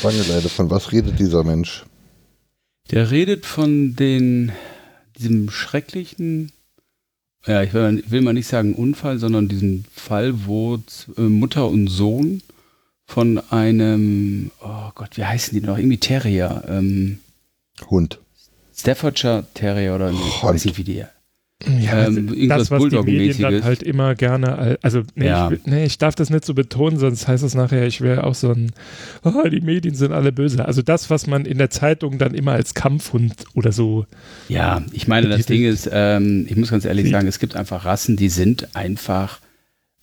Wangeleide, 0.02 0.48
von 0.48 0.70
was 0.70 0.92
redet 0.92 1.18
dieser 1.18 1.44
Mensch? 1.44 1.84
Der 2.90 3.10
redet 3.10 3.46
von 3.46 3.94
den, 3.94 4.52
diesem 5.20 5.50
schrecklichen, 5.50 6.52
ja, 7.46 7.62
ich 7.62 7.72
will, 7.72 8.02
will 8.08 8.20
mal 8.20 8.32
nicht 8.32 8.48
sagen 8.48 8.74
Unfall, 8.74 9.18
sondern 9.18 9.48
diesen 9.48 9.84
Fall, 9.94 10.46
wo 10.46 10.78
äh, 11.16 11.22
Mutter 11.22 11.68
und 11.68 11.88
Sohn 11.88 12.42
von 13.06 13.38
einem, 13.50 14.50
oh 14.60 14.90
Gott, 14.94 15.16
wie 15.16 15.24
heißen 15.24 15.58
die 15.58 15.66
noch? 15.66 15.78
Irgendwie 15.78 15.98
Terrier, 15.98 16.64
ähm, 16.68 17.18
Hund. 17.88 18.20
Staffordshire 18.76 19.46
Terrier 19.54 19.94
oder 19.94 20.10
nicht, 20.10 20.26
ich 20.26 20.42
weiß 20.42 20.64
nicht, 20.64 20.78
wie 20.78 20.84
die. 20.84 21.04
Ja, 21.66 22.06
Ähm, 22.06 22.28
irgendwas 22.28 22.68
das, 22.68 22.70
was 22.70 22.88
die 22.88 22.96
Medien 23.02 23.38
dann 23.42 23.64
halt 23.64 23.82
immer 23.82 24.14
gerne, 24.14 24.56
al- 24.56 24.78
also 24.80 25.02
nee, 25.14 25.26
Ja. 25.26 25.50
ich, 25.50 25.66
nee, 25.66 25.84
ich 25.84 25.98
darf 25.98 26.14
das 26.14 26.30
nicht 26.30 26.44
so 26.46 26.54
betonen, 26.54 26.98
sonst 26.98 27.28
heißt 27.28 27.44
es 27.44 27.54
nachher, 27.54 27.86
ich 27.86 28.00
wäre 28.00 28.24
auch 28.24 28.34
so 28.34 28.50
ein, 28.50 28.72
oh, 29.24 29.46
die 29.46 29.60
Medien 29.60 29.94
sind 29.94 30.12
alle 30.12 30.32
böse. 30.32 30.64
Also 30.64 30.80
das, 30.80 31.10
was 31.10 31.26
man 31.26 31.44
in 31.44 31.58
der 31.58 31.68
Zeitung 31.68 32.16
dann 32.16 32.32
immer 32.32 32.52
als 32.52 32.72
Kampfhund 32.72 33.34
oder 33.54 33.72
so, 33.72 34.06
Ja, 34.48 34.82
ich 34.92 35.06
meine, 35.06 35.28
das 35.28 35.44
Ding 35.44 35.62
ist, 35.62 35.88
ähm, 35.92 36.46
ich 36.48 36.56
muss 36.56 36.70
ganz 36.70 36.86
ehrlich 36.86 37.04
Die- 37.04 37.10
sagen, 37.10 37.28
es 37.28 37.38
gibt 37.38 37.54
einfach 37.56 37.84
Rassen, 37.84 38.16
die 38.16 38.30
sind 38.30 38.74
einfach, 38.74 39.40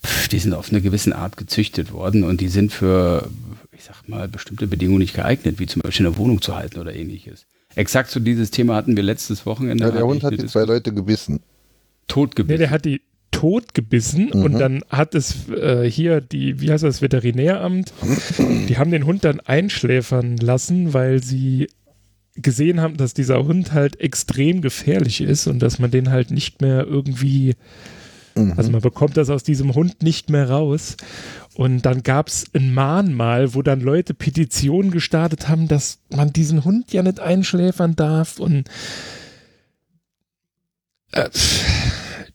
pff, 0.06 0.28
die 0.28 0.38
sind 0.38 0.54
auf 0.54 0.70
eine 0.70 0.82
gewisse 0.82 1.16
Art 1.16 1.38
gezüchtet 1.38 1.92
worden 1.92 2.24
und 2.24 2.40
die 2.40 2.50
sind 2.50 2.72
für, 2.72 3.30
ich 3.76 3.84
sag 3.84 4.08
mal, 4.08 4.28
bestimmte 4.28 4.68
Bedingungen 4.68 5.00
nicht 5.00 5.16
geeignet, 5.16 5.58
wie 5.58 5.66
zum 5.66 5.82
Beispiel 5.82 6.06
eine 6.06 6.18
Wohnung 6.18 6.40
zu 6.40 6.56
halten 6.56 6.80
oder 6.80 6.94
ähnliches. 6.96 7.48
Exakt 7.76 8.10
so 8.10 8.20
dieses 8.20 8.52
Thema 8.52 8.76
hatten 8.76 8.96
wir 8.96 9.04
letztes 9.04 9.46
Wochenende. 9.46 9.84
Ja, 9.86 9.92
der 9.92 10.06
Hund 10.06 10.24
hat 10.24 10.34
die 10.34 10.46
zwei 10.46 10.64
Leute 10.64 10.94
gebissen. 10.94 11.42
Totgebissen. 12.08 12.54
nee, 12.54 12.58
der 12.58 12.70
hat 12.72 12.86
die 12.86 13.02
tot 13.32 13.74
gebissen 13.74 14.32
Mhm. 14.34 14.42
und 14.42 14.54
dann 14.54 14.82
hat 14.90 15.14
es 15.14 15.50
äh, 15.50 15.90
hier 15.90 16.22
die, 16.22 16.60
wie 16.62 16.72
heißt 16.72 16.84
das, 16.84 17.02
Veterinäramt, 17.02 17.94
die 18.68 18.78
haben 18.78 18.90
den 18.90 19.06
Hund 19.06 19.26
dann 19.26 19.40
einschläfern 19.42 20.38
lassen, 20.38 20.94
weil 20.94 21.22
sie 21.22 21.68
gesehen 22.36 22.82
haben, 22.82 22.98
dass 22.98 23.14
dieser 23.14 23.44
Hund 23.44 23.74
halt 23.74 24.00
extrem 24.00 24.62
gefährlich 24.62 25.22
ist 25.22 25.48
und 25.48 25.60
dass 25.60 25.78
man 25.80 25.92
den 25.92 26.10
halt 26.10 26.32
nicht 26.32 26.62
mehr 26.62 26.86
irgendwie 26.88 27.54
Mhm. 28.38 28.54
Also 28.56 28.72
man 28.72 28.82
bekommt 28.82 29.18
das 29.18 29.30
aus 29.30 29.44
diesem 29.44 29.74
Hund 29.74 30.04
nicht 30.04 30.30
mehr 30.30 30.50
raus. 30.50 30.96
Und 31.58 31.88
dann 31.88 32.04
gab 32.04 32.28
es 32.28 32.46
ein 32.54 32.72
Mahnmal, 32.72 33.56
wo 33.56 33.64
dann 33.64 33.82
Leute 33.82 34.14
Petitionen 34.14 34.92
gestartet 34.92 35.50
haben, 35.50 35.68
dass 35.68 35.98
man 36.12 36.32
diesen 36.32 36.64
Hund 36.64 36.94
ja 36.94 37.02
nicht 37.02 37.20
einschläfern 37.20 37.96
darf. 37.96 38.40
Und 38.40 38.70
Äh, 41.14 41.32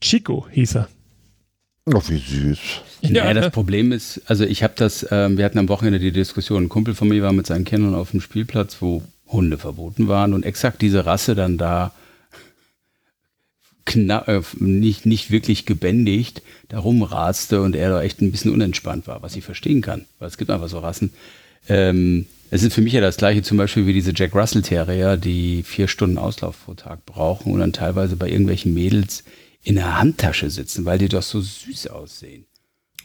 Chico 0.01 0.49
hieß 0.51 0.75
er. 0.75 0.89
Ach, 1.95 2.03
wie 2.09 2.19
süß. 2.19 2.59
Ja, 3.03 3.27
ja, 3.27 3.35
das 3.35 3.53
Problem 3.53 3.93
ist, 3.93 4.23
also 4.27 4.43
ich 4.43 4.65
habe 4.65 4.73
das, 4.75 5.07
ähm, 5.13 5.39
wir 5.39 5.45
hatten 5.45 5.59
am 5.59 5.69
Wochenende 5.69 6.01
die 6.01 6.11
Diskussion, 6.11 6.65
ein 6.65 6.69
Kumpel 6.69 6.95
von 6.97 7.07
mir 7.07 7.23
war 7.23 7.33
mit 7.33 7.47
seinen 7.47 7.65
Kindern 7.65 7.95
auf 7.95 8.11
dem 8.11 8.21
Spielplatz, 8.21 8.79
wo 8.81 9.05
Hunde 9.29 9.57
verboten 9.57 10.09
waren 10.09 10.35
und 10.35 10.45
exakt 10.45 10.83
diese 10.83 11.07
Rasse 11.07 11.37
dann 11.37 11.59
da 11.59 11.93
äh, 13.87 14.41
nicht, 14.59 15.07
nicht 15.07 15.31
wirklich 15.31 15.67
gebändigt 15.67 16.43
da 16.69 16.79
rumraste 16.79 17.61
und 17.61 17.77
er 17.77 17.91
da 17.91 18.03
echt 18.03 18.23
ein 18.23 18.33
bisschen 18.33 18.53
unentspannt 18.53 19.07
war, 19.07 19.23
was 19.23 19.37
ich 19.37 19.45
verstehen 19.45 19.83
kann, 19.83 20.07
weil 20.19 20.29
es 20.29 20.39
gibt 20.39 20.51
einfach 20.51 20.69
so 20.69 20.79
Rassen. 20.79 21.13
Ähm, 21.69 22.27
es 22.51 22.63
ist 22.63 22.75
für 22.75 22.81
mich 22.81 22.93
ja 22.93 23.01
das 23.01 23.17
gleiche 23.17 23.43
zum 23.43 23.57
Beispiel 23.57 23.87
wie 23.87 23.93
diese 23.93 24.13
Jack 24.15 24.35
Russell 24.35 24.63
Terrier, 24.63 25.17
die 25.17 25.63
vier 25.63 25.89
Stunden 25.89 26.19
Auslauf 26.19 26.65
pro 26.65 26.75
Tag 26.75 27.05
brauchen 27.07 27.53
und 27.53 27.61
dann 27.61 27.73
teilweise 27.73 28.17
bei 28.17 28.29
irgendwelchen 28.29 28.75
Mädels 28.75 29.25
in 29.63 29.77
der 29.77 29.99
Handtasche 29.99 30.51
sitzen, 30.51 30.85
weil 30.85 30.99
die 30.99 31.09
doch 31.09 31.23
so 31.23 31.41
süß 31.41 31.89
aussehen. 31.89 32.47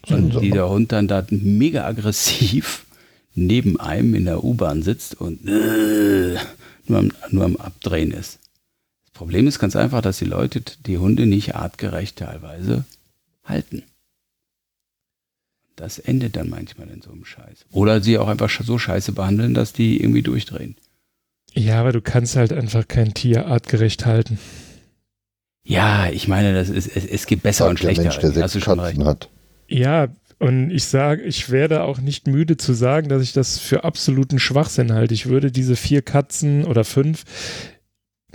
Und 0.08 0.34
so. 0.34 0.40
dieser 0.40 0.70
Hund 0.70 0.92
dann 0.92 1.08
da 1.08 1.26
mega 1.30 1.86
aggressiv 1.86 2.86
neben 3.36 3.80
einem 3.80 4.16
in 4.16 4.26
der 4.26 4.44
U-Bahn 4.44 4.82
sitzt 4.82 5.20
und 5.20 5.48
äh, 5.48 6.38
nur, 6.88 7.00
am, 7.00 7.12
nur 7.30 7.46
am 7.46 7.56
Abdrehen 7.58 8.12
ist. 8.12 8.40
Das 9.18 9.24
Problem 9.24 9.48
ist 9.48 9.58
ganz 9.58 9.76
einfach, 9.76 10.04
dass 10.04 10.20
die 10.20 10.26
Leute 10.26 10.62
die 10.86 11.00
Hunde 11.00 11.26
nicht 11.26 11.56
artgerecht 11.56 12.18
teilweise 12.18 12.86
halten. 13.44 13.82
Das 15.76 15.98
endet 15.98 16.36
dann 16.36 16.52
manchmal 16.52 16.88
in 16.90 17.02
so 17.02 17.10
einem 17.10 17.26
Scheiß. 17.26 17.66
Oder 17.72 18.02
sie 18.02 18.20
auch 18.20 18.28
einfach 18.28 18.48
so 18.48 18.78
scheiße 18.78 19.14
behandeln, 19.14 19.56
dass 19.56 19.74
die 19.74 20.00
irgendwie 20.00 20.22
durchdrehen. 20.22 20.76
Ja, 21.52 21.80
aber 21.80 21.94
du 21.94 22.02
kannst 22.02 22.36
halt 22.36 22.54
einfach 22.54 22.88
kein 22.88 23.16
Tier 23.16 23.48
artgerecht 23.48 24.06
halten. 24.06 24.38
Ja, 25.64 26.12
ich 26.12 26.28
meine, 26.28 26.54
das 26.54 26.70
ist, 26.70 26.88
es, 26.88 27.04
es 27.04 27.26
gibt 27.26 27.42
besser 27.42 27.68
und 27.68 27.80
schlechter. 27.80 28.04
Mensch, 28.04 28.20
der 28.20 28.30
sechs 28.30 28.64
Katzen 28.64 29.04
hat. 29.04 29.32
Ja, 29.68 30.10
und 30.38 30.70
ich 30.70 30.84
sage, 30.84 31.24
ich 31.24 31.50
werde 31.50 31.82
auch 31.82 32.00
nicht 32.00 32.28
müde 32.28 32.58
zu 32.58 32.74
sagen, 32.74 33.10
dass 33.10 33.24
ich 33.24 33.34
das 33.34 33.58
für 33.58 33.84
absoluten 33.84 34.38
Schwachsinn 34.38 34.94
halte. 34.94 35.16
Ich 35.16 35.26
würde 35.26 35.52
diese 35.52 35.76
vier 35.76 36.04
Katzen 36.04 36.66
oder 36.66 36.84
fünf 36.84 37.24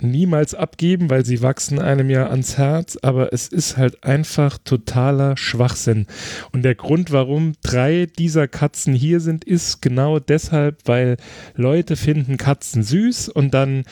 niemals 0.03 0.53
abgeben, 0.53 1.09
weil 1.09 1.25
sie 1.25 1.41
wachsen 1.41 1.79
einem 1.79 2.09
ja 2.09 2.27
ans 2.27 2.57
Herz, 2.57 2.97
aber 3.01 3.33
es 3.33 3.47
ist 3.47 3.77
halt 3.77 4.03
einfach 4.03 4.57
totaler 4.63 5.37
Schwachsinn. 5.37 6.07
Und 6.51 6.63
der 6.63 6.75
Grund, 6.75 7.11
warum 7.11 7.53
drei 7.61 8.05
dieser 8.05 8.47
Katzen 8.47 8.93
hier 8.93 9.19
sind, 9.19 9.43
ist 9.43 9.81
genau 9.81 10.19
deshalb, 10.19 10.79
weil 10.85 11.17
Leute 11.55 11.95
finden 11.95 12.37
Katzen 12.37 12.83
süß 12.83 13.29
und 13.29 13.53
dann 13.53 13.83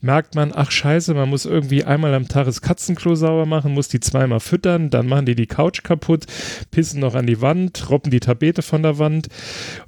merkt 0.00 0.34
man, 0.34 0.52
ach 0.54 0.70
scheiße, 0.70 1.14
man 1.14 1.28
muss 1.28 1.44
irgendwie 1.44 1.84
einmal 1.84 2.14
am 2.14 2.28
Tag 2.28 2.46
das 2.46 2.62
Katzenklo 2.62 3.14
sauber 3.14 3.46
machen, 3.46 3.74
muss 3.74 3.88
die 3.88 4.00
zweimal 4.00 4.40
füttern, 4.40 4.90
dann 4.90 5.06
machen 5.06 5.26
die 5.26 5.34
die 5.34 5.46
Couch 5.46 5.82
kaputt, 5.82 6.26
pissen 6.70 7.00
noch 7.00 7.14
an 7.14 7.26
die 7.26 7.40
Wand, 7.40 7.90
robben 7.90 8.10
die 8.10 8.20
Tapete 8.20 8.62
von 8.62 8.82
der 8.82 8.98
Wand 8.98 9.28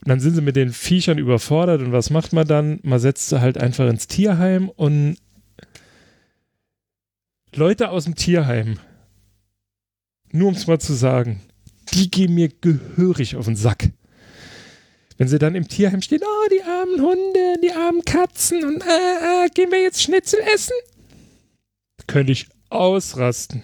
und 0.00 0.08
dann 0.08 0.20
sind 0.20 0.34
sie 0.34 0.42
mit 0.42 0.56
den 0.56 0.70
Viechern 0.70 1.18
überfordert 1.18 1.80
und 1.82 1.92
was 1.92 2.10
macht 2.10 2.32
man 2.32 2.46
dann? 2.46 2.80
Man 2.82 2.98
setzt 2.98 3.28
sie 3.28 3.40
halt 3.40 3.58
einfach 3.58 3.88
ins 3.88 4.06
Tierheim 4.06 4.68
und 4.68 5.16
Leute 7.54 7.90
aus 7.90 8.04
dem 8.04 8.14
Tierheim, 8.14 8.78
nur 10.30 10.48
um 10.48 10.54
es 10.54 10.66
mal 10.66 10.80
zu 10.80 10.94
sagen, 10.94 11.42
die 11.92 12.10
gehen 12.10 12.34
mir 12.34 12.48
gehörig 12.48 13.36
auf 13.36 13.44
den 13.44 13.56
Sack. 13.56 13.90
Wenn 15.18 15.28
sie 15.28 15.38
dann 15.38 15.54
im 15.54 15.68
Tierheim 15.68 16.00
stehen, 16.00 16.22
oh, 16.24 16.48
die 16.50 16.62
armen 16.62 17.02
Hunde, 17.02 17.60
die 17.62 17.72
armen 17.72 18.02
Katzen 18.06 18.64
und 18.64 18.82
äh, 18.82 19.44
äh, 19.44 19.50
gehen 19.50 19.70
wir 19.70 19.82
jetzt 19.82 20.02
Schnitzel 20.02 20.40
essen? 20.54 20.72
Könnte 22.06 22.32
ich 22.32 22.48
ausrasten. 22.70 23.62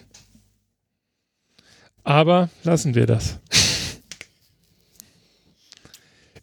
Aber 2.03 2.51
lassen 2.63 2.93
wir 2.93 3.07
das. 3.07 3.39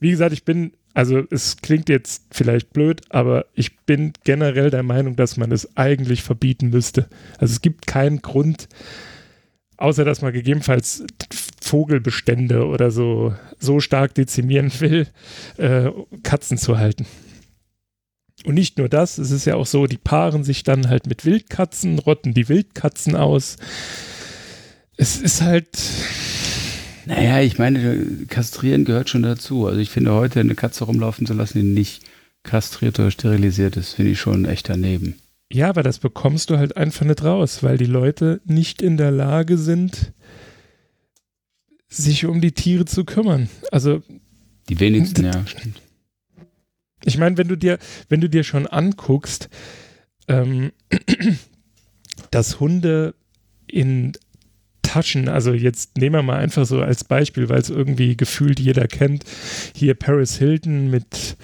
Wie 0.01 0.11
gesagt, 0.11 0.33
ich 0.33 0.45
bin 0.45 0.73
also 0.97 1.25
es 1.31 1.59
klingt 1.59 1.91
jetzt 1.91 2.23
vielleicht 2.31 2.73
blöd, 2.73 3.03
aber 3.11 3.45
ich 3.53 3.77
bin 3.81 4.15
generell 4.25 4.71
der 4.71 4.83
Meinung, 4.83 5.15
dass 5.15 5.37
man 5.37 5.53
es 5.53 5.77
eigentlich 5.77 6.23
verbieten 6.23 6.71
müsste. 6.71 7.11
Also 7.37 7.53
es 7.53 7.61
gibt 7.61 7.87
keinen 7.87 8.23
Grund, 8.23 8.67
außer 9.77 10.07
dass 10.07 10.23
man 10.23 10.33
gegebenenfalls 10.33 11.05
Vogelbestände 11.61 12.65
oder 12.65 12.91
so 12.91 13.35
so 13.59 13.79
stark 13.79 14.15
dezimieren 14.15 14.73
will, 14.81 15.07
äh, 15.59 15.91
Katzen 16.23 16.57
zu 16.57 16.79
halten. 16.79 17.05
Und 18.47 18.55
nicht 18.55 18.79
nur 18.79 18.89
das, 18.89 19.19
es 19.19 19.33
ist 19.33 19.45
ja 19.45 19.57
auch 19.57 19.67
so, 19.67 19.87
die 19.87 19.99
paaren 19.99 20.45
sich 20.45 20.65
dann 20.65 20.89
halt 20.89 21.07
mit 21.07 21.27
Wildkatzen, 21.27 21.99
rotten 21.99 22.33
die 22.33 22.49
Wildkatzen 22.49 23.17
aus. 23.17 23.59
Es 24.97 25.21
ist 25.21 25.43
halt, 25.43 25.79
naja, 27.07 27.41
ich 27.41 27.59
meine, 27.59 28.27
kastrieren 28.29 28.85
gehört 28.85 29.09
schon 29.09 29.23
dazu. 29.23 29.67
Also 29.67 29.81
ich 29.81 29.91
finde 29.91 30.13
heute 30.13 30.41
eine 30.41 30.55
Katze 30.55 30.85
rumlaufen 30.85 31.27
zu 31.27 31.35
lassen, 31.35 31.59
die 31.59 31.65
nicht 31.65 32.03
kastriert 32.43 32.99
oder 32.99 33.11
sterilisiert 33.11 33.77
ist, 33.77 33.95
finde 33.95 34.13
ich 34.13 34.21
schon 34.21 34.45
echt 34.45 34.69
daneben. 34.69 35.15
Ja, 35.53 35.69
aber 35.69 35.83
das 35.83 35.99
bekommst 35.99 36.51
du 36.51 36.59
halt 36.59 36.77
einfach 36.77 37.07
nicht 37.07 37.23
raus, 37.23 37.63
weil 37.63 37.79
die 37.79 37.87
Leute 37.87 38.41
nicht 38.45 38.83
in 38.83 38.97
der 38.97 39.13
Lage 39.13 39.57
sind, 39.59 40.13
sich 41.89 42.27
um 42.27 42.41
die 42.41 42.53
Tiere 42.53 42.85
zu 42.85 43.05
kümmern. 43.05 43.49
Also 43.71 44.03
die 44.69 44.81
wenigsten, 44.81 45.25
ja, 45.25 45.47
stimmt. 45.47 45.81
Ich 47.05 47.19
meine, 47.19 47.39
wenn 47.39 47.47
du 47.47 47.57
dir, 47.57 47.79
wenn 48.09 48.21
du 48.21 48.29
dir 48.29 48.43
schon 48.43 48.67
anguckst, 48.67 49.49
ähm, 50.27 50.73
dass 52.33 52.59
Hunde 52.59 53.15
in 53.69 54.13
Taschen, 54.87 55.29
also 55.29 55.53
jetzt 55.53 55.99
nehmen 55.99 56.15
wir 56.15 56.23
mal 56.23 56.39
einfach 56.39 56.65
so 56.65 56.81
als 56.81 57.05
Beispiel, 57.05 57.49
weil 57.49 57.61
es 57.61 57.71
irgendwie 57.71 58.17
gefühlt 58.17 58.61
jeder 58.61 58.87
kennt, 58.87 59.25
hier 59.75 59.95
Paris 59.95 60.37
Hilton 60.37 60.91
mit 60.91 61.37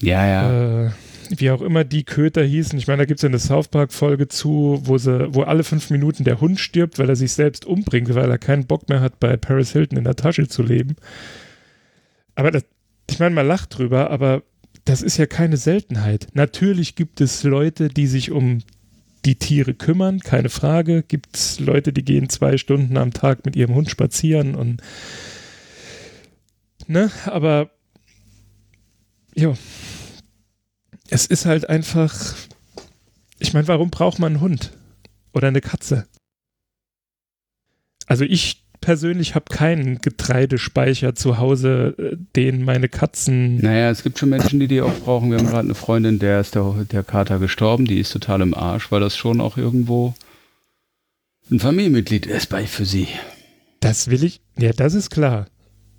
ja, 0.00 0.26
ja. 0.26 0.86
Äh, 0.86 0.90
wie 1.30 1.50
auch 1.50 1.62
immer 1.62 1.84
die 1.84 2.04
Köter 2.04 2.42
hießen. 2.42 2.78
Ich 2.78 2.88
meine, 2.88 3.02
da 3.02 3.04
gibt 3.06 3.18
es 3.18 3.22
ja 3.22 3.28
eine 3.28 3.38
South 3.38 3.68
Park-Folge 3.68 4.28
zu, 4.28 4.80
wo 4.84 4.98
sie, 4.98 5.32
wo 5.32 5.42
alle 5.42 5.64
fünf 5.64 5.90
Minuten 5.90 6.24
der 6.24 6.40
Hund 6.40 6.60
stirbt, 6.60 6.98
weil 6.98 7.08
er 7.08 7.16
sich 7.16 7.32
selbst 7.32 7.64
umbringt, 7.64 8.14
weil 8.14 8.30
er 8.30 8.38
keinen 8.38 8.66
Bock 8.66 8.88
mehr 8.88 9.00
hat, 9.00 9.20
bei 9.20 9.36
Paris 9.36 9.72
Hilton 9.72 9.98
in 9.98 10.04
der 10.04 10.16
Tasche 10.16 10.48
zu 10.48 10.62
leben. 10.62 10.96
Aber 12.34 12.50
das, 12.50 12.64
ich 13.08 13.18
meine, 13.18 13.34
man 13.34 13.46
lacht 13.46 13.78
drüber, 13.78 14.10
aber 14.10 14.42
das 14.84 15.02
ist 15.02 15.16
ja 15.16 15.26
keine 15.26 15.56
Seltenheit. 15.56 16.28
Natürlich 16.34 16.96
gibt 16.96 17.20
es 17.20 17.44
Leute, 17.44 17.88
die 17.88 18.06
sich 18.06 18.30
um 18.30 18.62
die 19.24 19.36
Tiere 19.36 19.74
kümmern, 19.74 20.20
keine 20.20 20.48
Frage. 20.48 21.02
Gibt 21.02 21.36
es 21.36 21.60
Leute, 21.60 21.92
die 21.92 22.04
gehen 22.04 22.28
zwei 22.28 22.56
Stunden 22.56 22.96
am 22.96 23.12
Tag 23.12 23.44
mit 23.44 23.56
ihrem 23.56 23.74
Hund 23.74 23.90
spazieren 23.90 24.54
und 24.54 24.82
ne, 26.86 27.10
aber 27.26 27.70
ja, 29.34 29.54
es 31.08 31.26
ist 31.26 31.46
halt 31.46 31.68
einfach, 31.68 32.36
ich 33.38 33.52
meine, 33.52 33.68
warum 33.68 33.90
braucht 33.90 34.18
man 34.18 34.34
einen 34.34 34.40
Hund 34.40 34.72
oder 35.32 35.48
eine 35.48 35.60
Katze? 35.60 36.06
Also 38.06 38.24
ich 38.24 38.61
persönlich 38.82 39.34
habe 39.34 39.46
keinen 39.48 40.02
Getreidespeicher 40.02 41.14
zu 41.14 41.38
Hause, 41.38 41.94
äh, 41.96 42.16
den 42.36 42.64
meine 42.64 42.90
Katzen. 42.90 43.56
Naja, 43.56 43.88
es 43.88 44.02
gibt 44.02 44.18
schon 44.18 44.28
Menschen, 44.28 44.60
die 44.60 44.68
die 44.68 44.82
auch 44.82 44.92
brauchen. 44.92 45.30
Wir 45.30 45.38
haben 45.38 45.46
gerade 45.46 45.64
eine 45.64 45.74
Freundin, 45.74 46.18
der 46.18 46.40
ist 46.40 46.54
der, 46.54 46.84
der 46.92 47.02
Kater 47.02 47.38
gestorben, 47.38 47.86
die 47.86 47.98
ist 47.98 48.12
total 48.12 48.42
im 48.42 48.52
Arsch, 48.52 48.92
weil 48.92 49.00
das 49.00 49.16
schon 49.16 49.40
auch 49.40 49.56
irgendwo 49.56 50.14
ein 51.50 51.60
Familienmitglied 51.60 52.26
ist 52.26 52.50
bei 52.50 52.66
für 52.66 52.84
sie. 52.84 53.08
Das 53.80 54.10
will 54.10 54.22
ich, 54.22 54.40
ja, 54.58 54.72
das 54.72 54.92
ist 54.92 55.10
klar. 55.10 55.46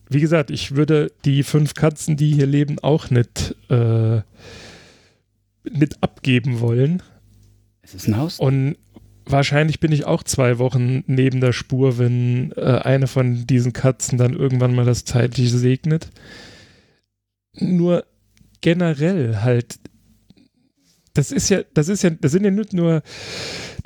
Wie 0.09 0.21
gesagt, 0.21 0.51
ich 0.51 0.75
würde 0.75 1.11
die 1.25 1.43
fünf 1.43 1.73
Katzen, 1.73 2.17
die 2.17 2.33
hier 2.33 2.45
leben, 2.45 2.77
auch 2.79 3.09
nicht, 3.09 3.55
äh, 3.69 4.21
nicht 5.63 6.01
abgeben 6.01 6.59
wollen. 6.59 7.01
Es 7.81 7.93
ist 7.93 8.07
ein 8.07 8.17
Haus. 8.17 8.39
Und 8.39 8.75
wahrscheinlich 9.25 9.79
bin 9.79 9.91
ich 9.91 10.05
auch 10.05 10.23
zwei 10.23 10.57
Wochen 10.59 11.03
neben 11.07 11.41
der 11.41 11.53
Spur, 11.53 11.97
wenn 11.97 12.51
äh, 12.53 12.79
eine 12.83 13.07
von 13.07 13.45
diesen 13.47 13.73
Katzen 13.73 14.17
dann 14.17 14.33
irgendwann 14.33 14.75
mal 14.75 14.85
das 14.85 15.05
Zeitliche 15.05 15.57
segnet. 15.57 16.09
Nur 17.53 18.05
generell 18.61 19.37
halt, 19.37 19.79
das 21.13 21.31
ist 21.31 21.49
ja, 21.49 21.61
das 21.73 21.89
ist 21.89 22.03
ja, 22.03 22.09
das 22.09 22.31
sind 22.31 22.43
ja 22.43 22.51
nicht 22.51 22.73
nur, 22.73 23.03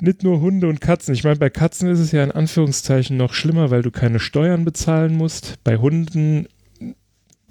nicht 0.00 0.22
nur 0.22 0.40
Hunde 0.40 0.68
und 0.68 0.80
Katzen. 0.80 1.14
Ich 1.14 1.24
meine, 1.24 1.36
bei 1.36 1.50
Katzen 1.50 1.90
ist 1.90 1.98
es 1.98 2.12
ja 2.12 2.24
in 2.24 2.32
Anführungszeichen 2.32 3.16
noch 3.16 3.34
schlimmer, 3.34 3.70
weil 3.70 3.82
du 3.82 3.90
keine 3.90 4.20
Steuern 4.20 4.64
bezahlen 4.64 5.14
musst. 5.14 5.62
Bei 5.64 5.76
Hunden, 5.76 6.48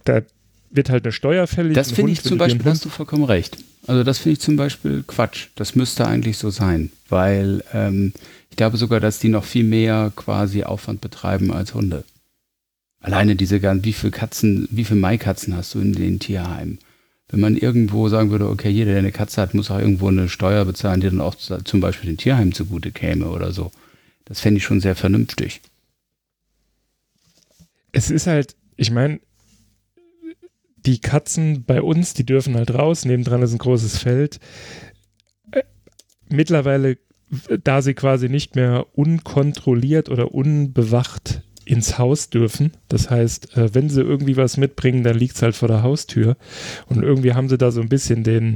da 0.04 0.22
wird 0.69 0.89
halt 0.89 1.06
eine 1.06 1.11
Steuer 1.11 1.48
fällig. 1.48 1.73
Das 1.73 1.91
finde 1.91 2.11
ich 2.11 2.22
zum 2.22 2.38
Beispiel, 2.38 2.65
hast 2.65 2.85
du 2.85 2.89
vollkommen 2.89 3.23
recht. 3.23 3.57
Also 3.88 4.03
das 4.03 4.18
finde 4.18 4.34
ich 4.34 4.39
zum 4.39 4.57
Beispiel 4.57 5.03
Quatsch. 5.07 5.48
Das 5.56 5.76
müsste 5.76 6.07
eigentlich 6.07 6.38
so 6.38 6.49
sein, 6.49 6.91
weil 7.10 7.64
ähm, 7.73 8.14
ich 8.49 8.57
glaube 8.57 8.77
sogar, 8.77 8.99
dass 8.99 9.19
die 9.19 9.30
noch 9.30 9.45
viel 9.45 9.64
mehr 9.64 10.11
quasi 10.15 10.64
Aufwand 10.64 11.02
betreiben 11.02 11.52
als 11.52 11.73
Hunde. 11.73 12.03
Alleine 12.99 13.35
diese 13.35 13.60
ganzen, 13.60 13.85
wie 13.85 13.94
viele 13.94 14.11
Katzen, 14.11 14.68
wie 14.72 14.84
viele 14.84 14.99
Maikatzen 14.99 15.56
hast 15.56 15.76
du 15.76 15.80
in 15.80 15.94
den 15.94 16.19
Tierheimen? 16.19 16.80
Wenn 17.30 17.39
man 17.39 17.57
irgendwo 17.57 18.07
sagen 18.10 18.31
würde, 18.31 18.49
okay, 18.49 18.69
jeder, 18.69 18.91
der 18.91 18.99
eine 18.99 19.11
Katze 19.11 19.41
hat, 19.41 19.53
muss 19.53 19.69
auch 19.69 19.80
irgendwo 19.80 20.07
eine 20.07 20.30
Steuer 20.30 20.65
bezahlen, 20.65 21.02
die 21.02 21.10
dann 21.10 21.22
auch 21.22 21.35
zum 21.35 21.80
Beispiel 21.80 22.10
den 22.10 22.18
Tierheim 22.18 22.53
zugute 22.53 22.91
käme 22.91 23.27
oder 23.27 23.52
so. 23.52 23.72
Das 24.26 24.39
fände 24.39 24.57
ich 24.57 24.64
schon 24.64 24.81
sehr 24.81 24.95
vernünftig. 24.95 25.61
Es 27.91 28.11
ist 28.11 28.27
halt, 28.27 28.56
ich 28.76 28.91
meine, 28.91 29.19
die 30.88 31.00
Katzen 31.00 31.66
bei 31.66 31.82
uns, 31.82 32.14
die 32.14 32.26
dürfen 32.26 32.56
halt 32.56 32.74
raus, 32.74 33.04
nebendran 33.04 33.42
ist 33.42 33.52
ein 33.52 33.58
großes 33.58 33.98
Feld. 33.98 34.40
Äh, 35.52 35.64
mittlerweile, 36.30 36.98
da 37.64 37.82
sie 37.82 37.94
quasi 37.94 38.30
nicht 38.30 38.56
mehr 38.56 38.88
unkontrolliert 38.94 40.08
oder 40.10 40.34
unbewacht 40.34 41.42
ins 41.66 41.98
Haus 41.98 42.30
dürfen. 42.30 42.72
Das 42.88 43.10
heißt, 43.10 43.58
äh, 43.58 43.76
wenn 43.76 43.90
sie 43.90 44.02
irgendwie 44.02 44.38
was 44.38 44.56
mitbringen, 44.56 45.04
dann 45.04 45.18
liegt 45.18 45.36
es 45.36 45.42
halt 45.42 45.56
vor 45.56 45.68
der 45.68 45.84
Haustür. 45.84 46.38
Und 46.88 47.04
irgendwie 47.04 47.34
haben 47.34 47.50
sie 47.50 47.58
da 47.58 47.72
so 47.72 47.82
ein 47.82 47.90
bisschen 47.90 48.24
den, 48.24 48.56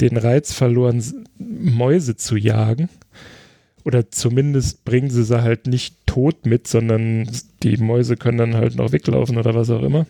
den 0.00 0.16
Reiz 0.16 0.52
verloren, 0.52 1.02
Mäuse 1.38 2.16
zu 2.16 2.36
jagen. 2.36 2.88
Oder 3.84 4.10
zumindest 4.10 4.84
bringen 4.84 5.10
sie 5.10 5.22
sie 5.22 5.42
halt 5.42 5.68
nicht 5.68 6.04
tot 6.06 6.46
mit, 6.46 6.66
sondern 6.66 7.30
die 7.62 7.76
Mäuse 7.76 8.16
können 8.16 8.38
dann 8.38 8.54
halt 8.56 8.74
noch 8.74 8.90
weglaufen 8.90 9.36
oder 9.36 9.54
was 9.54 9.70
auch 9.70 9.82
immer. 9.82 10.06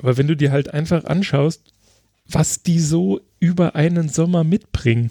Aber 0.00 0.16
wenn 0.16 0.28
du 0.28 0.36
dir 0.36 0.50
halt 0.50 0.72
einfach 0.72 1.04
anschaust, 1.04 1.72
was 2.26 2.62
die 2.62 2.80
so 2.80 3.20
über 3.38 3.74
einen 3.74 4.08
Sommer 4.08 4.44
mitbringen. 4.44 5.10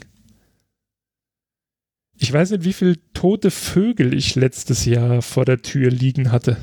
Ich 2.18 2.32
weiß 2.32 2.52
nicht, 2.52 2.64
wie 2.64 2.74
viele 2.74 2.98
tote 3.14 3.52
Vögel 3.52 4.14
ich 4.14 4.36
letztes 4.36 4.86
Jahr 4.86 5.22
vor 5.22 5.46
der 5.46 5.62
Tür 5.62 5.90
liegen 5.90 6.32
hatte. 6.32 6.58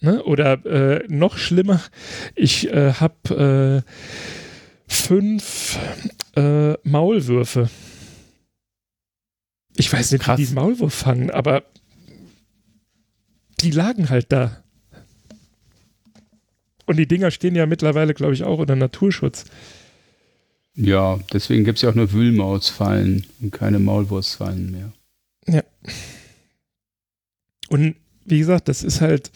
Ne? 0.00 0.22
Oder 0.24 0.64
äh, 0.66 1.04
noch 1.08 1.38
schlimmer, 1.38 1.80
ich 2.34 2.68
äh, 2.68 2.94
habe 2.94 3.84
äh, 3.86 3.90
fünf 4.86 5.78
äh, 6.34 6.74
Maulwürfe. 6.82 7.70
Ich 9.76 9.90
weiß 9.92 10.12
nicht, 10.12 10.24
Krass. 10.24 10.38
wie 10.38 10.46
die 10.46 10.54
Maulwurf 10.54 10.92
fangen, 10.92 11.30
aber 11.30 11.64
die 13.60 13.70
lagen 13.70 14.10
halt 14.10 14.32
da. 14.32 14.61
Und 16.86 16.96
die 16.96 17.06
Dinger 17.06 17.30
stehen 17.30 17.54
ja 17.54 17.66
mittlerweile, 17.66 18.14
glaube 18.14 18.34
ich, 18.34 18.44
auch 18.44 18.58
unter 18.58 18.76
Naturschutz. 18.76 19.44
Ja, 20.74 21.18
deswegen 21.32 21.64
gibt 21.64 21.78
es 21.78 21.82
ja 21.82 21.90
auch 21.90 21.94
nur 21.94 22.12
Wühlmausfallen 22.12 23.26
und 23.40 23.52
keine 23.52 23.78
Maulwurfsfallen 23.78 24.70
mehr. 24.70 24.92
Ja. 25.46 25.62
Und 27.68 27.94
wie 28.24 28.38
gesagt, 28.38 28.68
das 28.68 28.82
ist 28.82 29.00
halt 29.00 29.30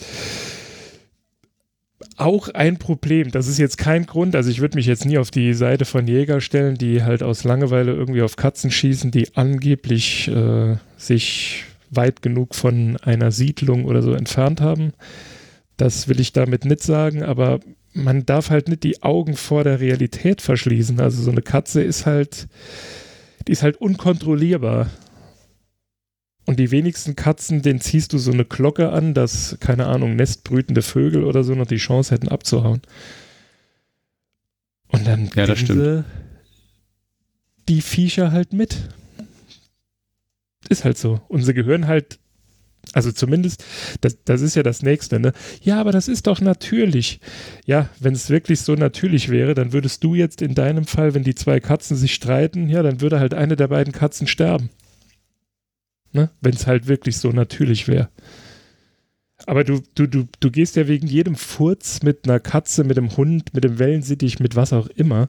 auch 2.17 2.49
ein 2.49 2.79
Problem. 2.79 3.31
Das 3.31 3.49
ist 3.49 3.59
jetzt 3.59 3.77
kein 3.77 4.07
Grund, 4.07 4.35
also 4.35 4.51
ich 4.51 4.61
würde 4.61 4.77
mich 4.77 4.87
jetzt 4.87 5.05
nie 5.05 5.19
auf 5.19 5.31
die 5.31 5.53
Seite 5.55 5.85
von 5.85 6.07
Jäger 6.07 6.41
stellen, 6.41 6.77
die 6.77 7.03
halt 7.03 7.23
aus 7.23 7.45
Langeweile 7.45 7.93
irgendwie 7.93 8.23
auf 8.23 8.37
Katzen 8.37 8.71
schießen, 8.71 9.11
die 9.11 9.37
angeblich 9.37 10.29
äh, 10.29 10.77
sich 10.97 11.65
weit 11.91 12.23
genug 12.23 12.55
von 12.55 12.97
einer 12.99 13.31
Siedlung 13.31 13.85
oder 13.85 14.03
so 14.03 14.13
entfernt 14.13 14.61
haben. 14.61 14.93
Das 15.77 16.09
will 16.09 16.21
ich 16.21 16.33
damit 16.33 16.65
nicht 16.65 16.83
sagen, 16.83 17.23
aber 17.23 17.61
man 17.93 18.27
darf 18.27 18.51
halt 18.51 18.69
nicht 18.69 18.83
die 18.83 19.03
Augen 19.03 19.37
vor 19.37 19.65
der 19.65 19.81
Realität 19.81 20.43
verschließen. 20.43 21.01
Also 21.01 21.23
so 21.23 21.31
eine 21.31 21.43
Katze 21.43 21.83
ist 21.83 22.07
halt, 22.07 22.49
die 23.47 23.53
ist 23.53 23.63
halt 23.63 23.77
unkontrollierbar. 23.79 24.91
Und 26.45 26.61
die 26.61 26.71
wenigsten 26.71 27.17
Katzen, 27.17 27.63
denen 27.63 27.81
ziehst 27.81 28.13
du 28.13 28.19
so 28.19 28.31
eine 28.31 28.45
Glocke 28.45 28.91
an, 28.91 29.15
dass, 29.15 29.57
keine 29.59 29.87
Ahnung, 29.87 30.15
nestbrütende 30.15 30.83
Vögel 30.83 31.25
oder 31.25 31.43
so 31.43 31.55
noch 31.55 31.67
die 31.67 31.77
Chance 31.77 32.15
hätten 32.15 32.29
abzuhauen. 32.29 32.83
Und 34.89 35.07
dann 35.07 35.29
ja, 35.35 35.47
das 35.47 35.59
stimmt. 35.59 36.05
die 37.69 37.83
Viecher 37.83 38.31
halt 38.31 38.53
mit. 38.53 38.89
Ist 40.69 40.85
halt 40.85 40.99
so. 40.99 41.21
Und 41.29 41.43
sie 41.43 41.55
gehören 41.55 41.89
halt 41.89 42.21
also 42.97 43.13
zumindest, 43.13 43.63
das, 44.01 44.25
das 44.25 44.41
ist 44.41 44.57
ja 44.57 44.63
das 44.63 44.83
Nächste, 44.83 45.21
ne? 45.21 45.35
Ja, 45.61 45.79
aber 45.79 45.93
das 45.93 46.09
ist 46.09 46.27
doch 46.27 46.41
natürlich. 46.41 47.21
Ja, 47.67 47.91
wenn 48.01 48.15
es 48.15 48.31
wirklich 48.31 48.63
so 48.63 48.75
natürlich 48.75 49.29
wäre, 49.29 49.53
dann 49.53 49.75
würdest 49.75 50.03
du 50.03 50.15
jetzt 50.15 50.41
in 50.41 50.55
deinem 50.55 50.87
Fall, 50.87 51.13
wenn 51.13 51.23
die 51.23 51.35
zwei 51.35 51.61
Katzen 51.61 51.95
sich 51.99 52.15
streiten, 52.15 52.71
ja, 52.71 52.83
dann 52.83 53.03
würde 53.03 53.21
halt 53.21 53.35
eine 53.35 53.55
der 53.55 53.69
beiden 53.69 53.93
Katzen 53.93 54.27
sterben. 54.27 54.71
Ne? 56.13 56.31
Wenn 56.41 56.55
es 56.55 56.67
halt 56.67 56.89
wirklich 56.89 57.19
so 57.19 57.33
natürlich 57.33 57.87
wäre. 57.87 58.09
Aber 59.45 59.63
du, 59.63 59.83
du, 59.95 60.07
du, 60.07 60.25
du 60.41 60.51
gehst 60.51 60.77
ja 60.77 60.89
wegen 60.89 61.07
jedem 61.07 61.35
Furz 61.35 62.03
mit 62.03 62.27
einer 62.27 62.41
Katze, 62.41 62.83
mit 62.83 62.97
dem 62.97 63.15
Hund, 63.15 63.53
mit 63.53 63.65
dem 63.65 63.79
Wellensittich, 63.79 64.41
mit 64.41 64.57
was 64.57 64.73
auch 64.73 64.87
immer 64.87 65.29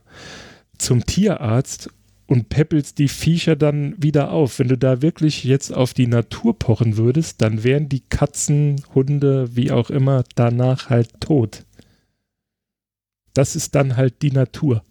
zum 0.78 1.06
Tierarzt 1.06 1.90
und 2.28 2.50
peppelst 2.50 3.00
die 3.00 3.08
Viecher 3.08 3.56
dann 3.56 3.96
wieder 3.98 4.32
auf. 4.32 4.60
Wenn 4.60 4.68
du 4.68 4.78
da 4.78 5.02
wirklich 5.02 5.46
jetzt 5.46 5.74
auf 5.74 5.94
die 5.94 6.08
Natur 6.08 6.60
pochen 6.60 6.98
würdest, 6.98 7.42
dann 7.42 7.64
wären 7.64 7.90
die 7.90 8.02
Katzen, 8.02 8.82
Hunde, 8.94 9.56
wie 9.56 9.72
auch 9.72 9.90
immer, 9.90 10.24
danach 10.36 10.90
halt 10.90 11.22
tot. 11.22 11.66
Das 13.34 13.56
ist 13.56 13.76
dann 13.76 13.96
halt 13.96 14.22
die 14.22 14.32
Natur. 14.32 14.84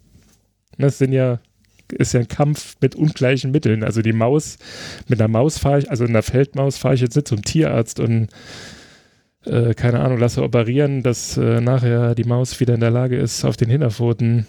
Das 0.78 0.98
sind 0.98 1.12
ja, 1.12 1.40
ist 1.92 2.14
ja 2.14 2.20
ein 2.20 2.28
Kampf 2.28 2.76
mit 2.80 2.94
ungleichen 2.94 3.50
Mitteln. 3.50 3.84
Also 3.84 4.00
die 4.00 4.12
Maus, 4.12 4.58
mit 5.08 5.20
einer 5.20 5.28
Maus 5.28 5.58
fahre 5.58 5.80
ich, 5.80 5.90
also 5.90 6.04
in 6.04 6.10
einer 6.10 6.22
Feldmaus 6.22 6.78
fahre 6.78 6.94
ich 6.94 7.02
jetzt 7.02 7.16
nicht 7.16 7.28
zum 7.28 7.42
Tierarzt 7.42 8.00
und 8.00 8.28
äh, 9.44 9.74
keine 9.74 10.00
Ahnung, 10.00 10.18
lasse 10.18 10.42
operieren, 10.42 11.02
dass 11.02 11.36
äh, 11.36 11.60
nachher 11.60 12.14
die 12.14 12.24
Maus 12.24 12.58
wieder 12.60 12.74
in 12.74 12.80
der 12.80 12.90
Lage 12.90 13.16
ist, 13.16 13.44
auf 13.44 13.56
den 13.56 13.68
Hinterpfoten 13.68 14.46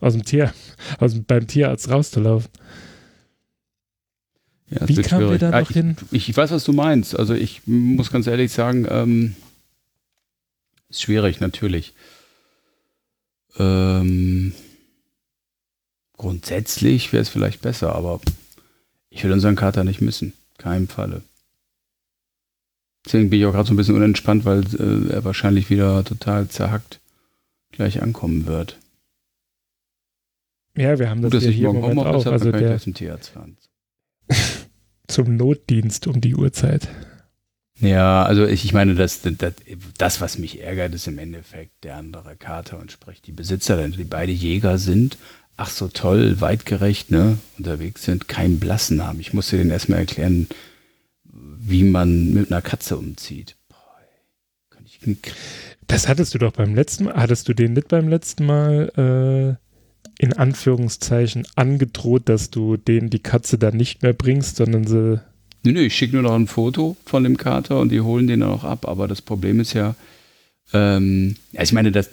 aus 0.00 0.14
dem 0.14 0.24
Tier, 0.24 0.52
aus, 0.98 1.14
beim 1.26 1.46
Tierarzt 1.46 1.90
rauszulaufen. 1.90 2.50
Ja, 4.70 4.86
Wie 4.86 4.96
kamen 4.96 5.30
wir 5.30 5.38
da 5.38 5.50
noch 5.50 5.70
ich, 5.70 5.76
hin? 5.76 5.96
Ich, 6.10 6.28
ich, 6.28 6.36
weiß, 6.36 6.50
was 6.50 6.64
du 6.64 6.72
meinst. 6.72 7.18
Also 7.18 7.34
ich 7.34 7.62
muss 7.66 8.12
ganz 8.12 8.26
ehrlich 8.26 8.52
sagen, 8.52 8.86
ähm, 8.90 9.34
ist 10.90 11.02
schwierig, 11.02 11.40
natürlich. 11.40 11.94
Ähm, 13.58 14.52
grundsätzlich 16.16 17.12
wäre 17.12 17.22
es 17.22 17.28
vielleicht 17.30 17.62
besser, 17.62 17.94
aber 17.94 18.20
ich 19.10 19.24
will 19.24 19.32
unseren 19.32 19.56
Kater 19.56 19.84
nicht 19.84 20.00
missen. 20.00 20.34
Keinem 20.58 20.88
Falle. 20.88 21.22
Deswegen 23.04 23.30
bin 23.30 23.40
ich 23.40 23.46
auch 23.46 23.52
gerade 23.52 23.66
so 23.66 23.72
ein 23.72 23.76
bisschen 23.76 23.96
unentspannt, 23.96 24.44
weil 24.44 24.64
äh, 24.78 25.12
er 25.12 25.24
wahrscheinlich 25.24 25.70
wieder 25.70 26.04
total 26.04 26.48
zerhackt 26.48 27.00
gleich 27.72 28.02
ankommen 28.02 28.46
wird. 28.46 28.76
Ja, 30.78 30.98
wir 30.98 31.10
haben 31.10 31.22
das 31.22 31.32
Gut, 31.32 31.42
ja 31.42 31.50
hier 31.50 31.70
im 31.70 31.80
Moment 31.80 32.06
auch. 32.06 32.24
Also 32.26 32.52
der, 32.52 32.78
zum 35.08 35.36
Notdienst 35.36 36.06
um 36.06 36.20
die 36.20 36.36
Uhrzeit. 36.36 36.88
Ja, 37.80 38.24
also 38.24 38.46
ich, 38.46 38.64
ich 38.64 38.72
meine, 38.72 38.94
das, 38.94 39.20
das, 39.22 39.54
das, 39.98 40.20
was 40.20 40.38
mich 40.38 40.60
ärgert, 40.60 40.94
ist 40.94 41.06
im 41.08 41.18
Endeffekt 41.18 41.84
der 41.84 41.96
andere 41.96 42.36
Kater 42.36 42.78
und 42.78 42.92
sprich 42.92 43.22
die 43.22 43.32
Besitzer, 43.32 43.76
denn 43.76 43.92
die 43.92 44.04
beide 44.04 44.32
Jäger 44.32 44.78
sind, 44.78 45.18
ach 45.56 45.70
so 45.70 45.88
toll, 45.88 46.40
weitgerecht, 46.40 47.10
ne, 47.10 47.38
unterwegs 47.56 48.04
sind, 48.04 48.28
keinen 48.28 48.60
Blassen 48.60 49.04
haben. 49.04 49.20
Ich 49.20 49.32
musste 49.32 49.56
denen 49.56 49.70
erstmal 49.70 50.00
erklären, 50.00 50.48
wie 51.24 51.84
man 51.84 52.32
mit 52.32 52.50
einer 52.50 52.62
Katze 52.62 52.96
umzieht. 52.96 53.56
Boah, 53.68 55.16
das 55.86 56.08
hattest 56.08 56.34
du 56.34 56.38
doch 56.38 56.52
beim 56.52 56.74
letzten 56.74 57.04
Mal, 57.04 57.14
hattest 57.14 57.48
du 57.48 57.54
den 57.54 57.74
nicht 57.74 57.88
beim 57.88 58.08
letzten 58.08 58.46
Mal 58.46 59.56
äh, 59.58 59.67
in 60.18 60.32
Anführungszeichen 60.32 61.46
angedroht, 61.54 62.28
dass 62.28 62.50
du 62.50 62.76
denen 62.76 63.08
die 63.08 63.20
Katze 63.20 63.56
dann 63.56 63.76
nicht 63.76 64.02
mehr 64.02 64.12
bringst, 64.12 64.56
sondern 64.56 64.86
sie. 64.86 65.20
Nö, 65.62 65.72
nö, 65.72 65.80
ich 65.80 65.94
schicke 65.94 66.14
nur 66.14 66.22
noch 66.22 66.34
ein 66.34 66.48
Foto 66.48 66.96
von 67.04 67.22
dem 67.22 67.36
Kater 67.36 67.78
und 67.80 67.90
die 67.90 68.00
holen 68.00 68.26
den 68.26 68.40
dann 68.40 68.50
auch 68.50 68.64
ab. 68.64 68.86
Aber 68.88 69.06
das 69.06 69.22
Problem 69.22 69.60
ist 69.60 69.72
ja, 69.72 69.94
ähm, 70.72 71.36
ja 71.52 71.62
ich 71.62 71.72
meine, 71.72 71.92
dass 71.92 72.10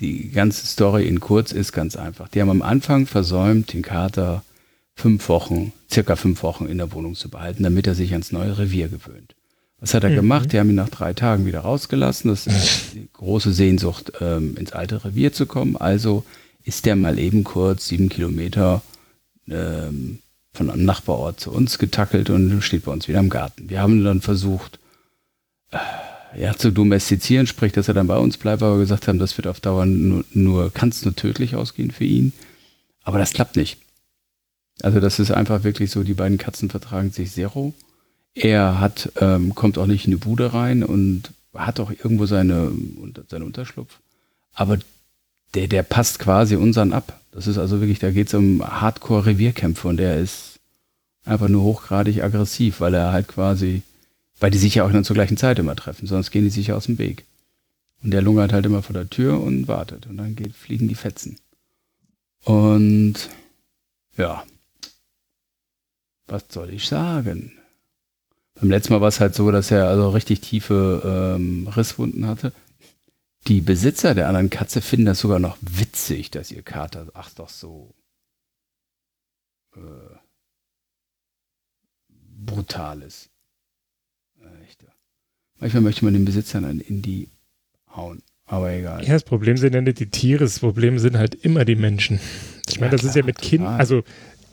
die 0.00 0.30
ganze 0.30 0.66
Story 0.66 1.06
in 1.06 1.20
kurz 1.20 1.52
ist 1.52 1.72
ganz 1.72 1.96
einfach. 1.96 2.28
Die 2.28 2.40
haben 2.40 2.50
am 2.50 2.62
Anfang 2.62 3.06
versäumt, 3.06 3.72
den 3.72 3.82
Kater 3.82 4.44
fünf 4.94 5.28
Wochen, 5.28 5.72
circa 5.90 6.16
fünf 6.16 6.42
Wochen 6.42 6.66
in 6.66 6.78
der 6.78 6.92
Wohnung 6.92 7.14
zu 7.14 7.30
behalten, 7.30 7.62
damit 7.62 7.86
er 7.86 7.94
sich 7.94 8.12
ans 8.12 8.32
neue 8.32 8.58
Revier 8.58 8.88
gewöhnt. 8.88 9.34
Was 9.80 9.94
hat 9.94 10.04
er 10.04 10.10
mhm. 10.10 10.16
gemacht? 10.16 10.52
Die 10.52 10.58
haben 10.58 10.68
ihn 10.68 10.76
nach 10.76 10.90
drei 10.90 11.12
Tagen 11.12 11.46
wieder 11.46 11.60
rausgelassen. 11.60 12.30
Das 12.30 12.46
ist 12.46 12.94
die 12.94 13.08
große 13.12 13.52
Sehnsucht, 13.52 14.12
ähm, 14.20 14.56
ins 14.56 14.72
alte 14.72 15.04
Revier 15.04 15.32
zu 15.32 15.46
kommen. 15.46 15.76
Also 15.76 16.24
ist 16.64 16.86
der 16.86 16.96
mal 16.96 17.18
eben 17.18 17.44
kurz 17.44 17.88
sieben 17.88 18.08
Kilometer 18.08 18.82
ähm, 19.48 20.18
von 20.52 20.70
einem 20.70 20.84
Nachbarort 20.84 21.40
zu 21.40 21.50
uns 21.50 21.78
getackelt 21.78 22.30
und 22.30 22.60
steht 22.62 22.84
bei 22.84 22.92
uns 22.92 23.08
wieder 23.08 23.20
im 23.20 23.30
Garten. 23.30 23.68
Wir 23.68 23.80
haben 23.80 24.04
dann 24.04 24.20
versucht, 24.20 24.78
äh, 25.70 25.78
ja, 26.34 26.54
zu 26.56 26.70
domestizieren, 26.70 27.46
sprich, 27.46 27.72
dass 27.72 27.88
er 27.88 27.94
dann 27.94 28.06
bei 28.06 28.16
uns 28.16 28.38
bleibt, 28.38 28.62
aber 28.62 28.78
gesagt 28.78 29.08
haben, 29.08 29.18
das 29.18 29.36
wird 29.36 29.46
auf 29.46 29.60
Dauer 29.60 29.86
nur, 29.86 30.24
nur 30.32 30.72
kann 30.72 30.88
es 30.88 31.04
nur 31.04 31.14
tödlich 31.14 31.56
ausgehen 31.56 31.90
für 31.90 32.04
ihn. 32.04 32.32
Aber 33.02 33.18
das 33.18 33.32
klappt 33.32 33.56
nicht. 33.56 33.78
Also 34.82 35.00
das 35.00 35.18
ist 35.18 35.30
einfach 35.30 35.64
wirklich 35.64 35.90
so, 35.90 36.02
die 36.02 36.14
beiden 36.14 36.38
Katzen 36.38 36.70
vertragen 36.70 37.10
sich 37.10 37.32
zero. 37.32 37.74
Er 38.34 38.80
hat, 38.80 39.12
ähm, 39.20 39.54
kommt 39.54 39.76
auch 39.76 39.86
nicht 39.86 40.06
in 40.06 40.12
die 40.12 40.16
Bude 40.16 40.54
rein 40.54 40.82
und 40.82 41.32
hat 41.54 41.80
auch 41.80 41.90
irgendwo 41.90 42.24
seine, 42.24 42.72
seinen 43.28 43.42
Unterschlupf. 43.42 43.98
Aber 44.54 44.78
der, 45.54 45.68
der 45.68 45.82
passt 45.82 46.18
quasi 46.18 46.56
unseren 46.56 46.92
ab. 46.92 47.20
Das 47.32 47.46
ist 47.46 47.58
also 47.58 47.80
wirklich, 47.80 47.98
da 47.98 48.10
geht 48.10 48.28
es 48.28 48.34
um 48.34 48.62
Hardcore-Revierkämpfe 48.62 49.88
und 49.88 49.96
der 49.96 50.18
ist 50.18 50.60
einfach 51.24 51.48
nur 51.48 51.62
hochgradig 51.62 52.22
aggressiv, 52.22 52.80
weil 52.80 52.94
er 52.94 53.12
halt 53.12 53.28
quasi, 53.28 53.82
weil 54.40 54.50
die 54.50 54.58
sich 54.58 54.74
ja 54.74 54.84
auch 54.84 54.92
dann 54.92 55.04
zur 55.04 55.14
gleichen 55.14 55.36
Zeit 55.36 55.58
immer 55.58 55.76
treffen, 55.76 56.06
sonst 56.06 56.30
gehen 56.30 56.44
die 56.44 56.50
sich 56.50 56.68
ja 56.68 56.76
aus 56.76 56.86
dem 56.86 56.98
Weg. 56.98 57.24
Und 58.02 58.10
der 58.10 58.22
lungert 58.22 58.52
halt 58.52 58.66
immer 58.66 58.82
vor 58.82 58.94
der 58.94 59.08
Tür 59.08 59.40
und 59.40 59.68
wartet 59.68 60.06
und 60.06 60.16
dann 60.16 60.34
geht, 60.34 60.54
fliegen 60.54 60.88
die 60.88 60.94
Fetzen. 60.94 61.38
Und 62.44 63.30
ja, 64.16 64.42
was 66.26 66.44
soll 66.48 66.70
ich 66.70 66.88
sagen? 66.88 67.52
Beim 68.60 68.70
letzten 68.70 68.92
Mal 68.92 69.00
war 69.00 69.08
es 69.08 69.20
halt 69.20 69.34
so, 69.34 69.50
dass 69.50 69.70
er 69.70 69.88
also 69.88 70.10
richtig 70.10 70.40
tiefe 70.40 71.36
ähm, 71.36 71.68
Risswunden 71.68 72.26
hatte. 72.26 72.52
Die 73.48 73.60
Besitzer 73.60 74.14
der 74.14 74.28
anderen 74.28 74.50
Katze 74.50 74.80
finden 74.80 75.06
das 75.06 75.18
sogar 75.20 75.38
noch 75.38 75.56
witzig, 75.60 76.30
dass 76.30 76.50
ihr 76.52 76.62
Kater, 76.62 77.08
ach 77.14 77.30
doch 77.30 77.48
so, 77.48 77.92
äh, 79.76 79.80
brutal 82.44 83.02
ist. 83.02 83.30
Echt. 84.64 84.84
Manchmal 85.58 85.82
möchte 85.82 86.04
man 86.04 86.14
den 86.14 86.24
Besitzern 86.24 86.62
dann 86.64 86.80
in 86.80 87.02
die 87.02 87.28
hauen, 87.94 88.22
aber 88.46 88.70
egal. 88.72 89.04
Ja, 89.04 89.12
das 89.14 89.24
Problem 89.24 89.56
sind 89.56 89.74
ja 89.74 89.80
nicht 89.80 89.98
die 90.00 90.10
Tiere, 90.10 90.44
das 90.44 90.58
Problem 90.60 90.98
sind 90.98 91.16
halt 91.16 91.34
immer 91.34 91.64
die 91.64 91.76
Menschen. 91.76 92.20
Ich 92.68 92.80
meine, 92.80 92.92
Ja, 92.92 92.96
das 92.98 93.04
ist 93.04 93.14
ja 93.16 93.22
klar, 93.22 93.26
mit 93.26 93.38
Kindern, 93.38 93.78
also 93.80 94.02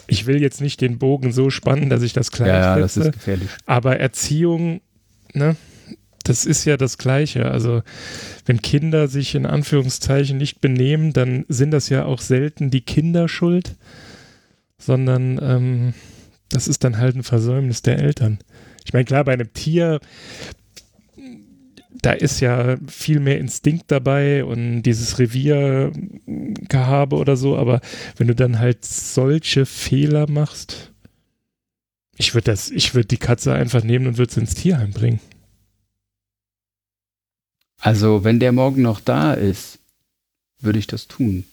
ich 0.08 0.26
will 0.26 0.42
jetzt 0.42 0.62
nicht 0.62 0.82
den 0.82 0.98
Bogen 1.00 1.32
so 1.32 1.50
spannen, 1.52 1.90
dass 1.90 2.02
ich 2.02 2.14
das 2.14 2.32
gleich 2.32 2.48
Ja, 2.50 2.76
ja, 2.76 2.80
das 2.80 2.98
ist 2.98 3.12
gefährlich. 3.12 3.50
aber 3.66 4.00
Erziehung, 4.00 4.82
ne, 5.34 5.56
das 6.30 6.46
ist 6.46 6.64
ja 6.66 6.78
das 6.78 7.00
Gleiche. 7.00 7.50
Also 7.50 7.82
wenn 8.46 8.62
Kinder 8.62 9.08
sich 9.08 9.34
in 9.34 9.48
Anführungszeichen 9.48 10.38
nicht 10.38 10.62
benehmen, 10.62 11.12
dann 11.12 11.44
sind 11.50 11.72
das 11.72 11.90
ja 11.90 12.06
auch 12.06 12.22
selten 12.22 12.70
die 12.70 12.82
Kinder 12.82 13.28
schuld, 13.28 13.76
sondern 14.78 15.40
ähm, 15.42 15.94
das 16.50 16.68
ist 16.68 16.84
dann 16.84 17.00
halt 17.00 17.16
ein 17.16 17.24
Versäumnis 17.24 17.82
der 17.82 17.98
Eltern. 17.98 18.38
Ich 18.86 18.94
meine, 18.94 19.06
klar, 19.06 19.24
bei 19.24 19.34
einem 19.34 19.52
Tier, 19.54 20.00
da 22.02 22.12
ist 22.12 22.40
ja 22.42 22.78
viel 22.88 23.20
mehr 23.20 23.40
Instinkt 23.40 23.86
dabei 23.88 24.46
und 24.46 24.84
dieses 24.84 25.18
Reviergehabe 25.18 27.16
oder 27.16 27.38
so, 27.38 27.58
aber 27.58 27.82
wenn 28.18 28.28
du 28.28 28.36
dann 28.36 28.60
halt 28.60 28.86
solche 28.86 29.66
Fehler 29.66 30.30
machst, 30.30 30.94
ich 32.18 32.36
würde 32.36 32.52
das, 32.52 32.72
die 32.72 33.18
Katze 33.18 33.54
einfach 33.54 33.84
nehmen 33.84 34.06
und 34.06 34.18
würde 34.18 34.32
sie 34.32 34.42
ins 34.42 34.54
Tierheim 34.54 34.92
bringen. 34.92 35.20
Also, 37.80 38.24
wenn 38.24 38.40
der 38.40 38.52
morgen 38.52 38.82
noch 38.82 39.00
da 39.00 39.34
ist, 39.34 39.80
würde 40.60 40.80
ich 40.80 40.88
das 40.88 41.08
tun. 41.08 41.46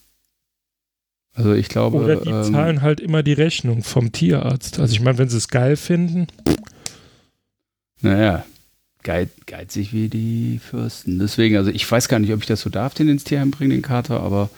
Also, 1.35 1.53
ich 1.53 1.69
glaube. 1.69 1.99
Oder 1.99 2.17
die 2.17 2.31
ähm, 2.31 2.53
zahlen 2.53 2.83
halt 2.83 3.01
immer 3.01 3.23
die 3.23 3.33
Rechnung 3.35 3.83
vom 3.83 4.13
Tierarzt. 4.13 4.81
Also 4.81 4.93
ich 4.93 5.01
meine, 5.01 5.19
wenn 5.19 5.29
sie 5.29 5.37
es 5.37 5.49
geil 5.49 5.77
finden, 5.77 6.27
Naja, 8.01 8.45
geiz, 9.03 9.31
geizig 9.47 9.93
wie 9.93 10.09
die 10.09 10.59
Fürsten. 10.59 11.19
Deswegen, 11.19 11.57
also 11.57 11.71
ich 11.71 11.91
weiß 11.91 12.09
gar 12.09 12.19
nicht, 12.19 12.33
ob 12.33 12.41
ich 12.41 12.47
das 12.47 12.61
so 12.61 12.71
darf, 12.71 12.95
den 12.95 13.09
ins 13.09 13.25
Tierheim 13.25 13.51
bringen, 13.51 13.71
den 13.71 13.83
Kater, 13.83 14.21
aber 14.21 14.51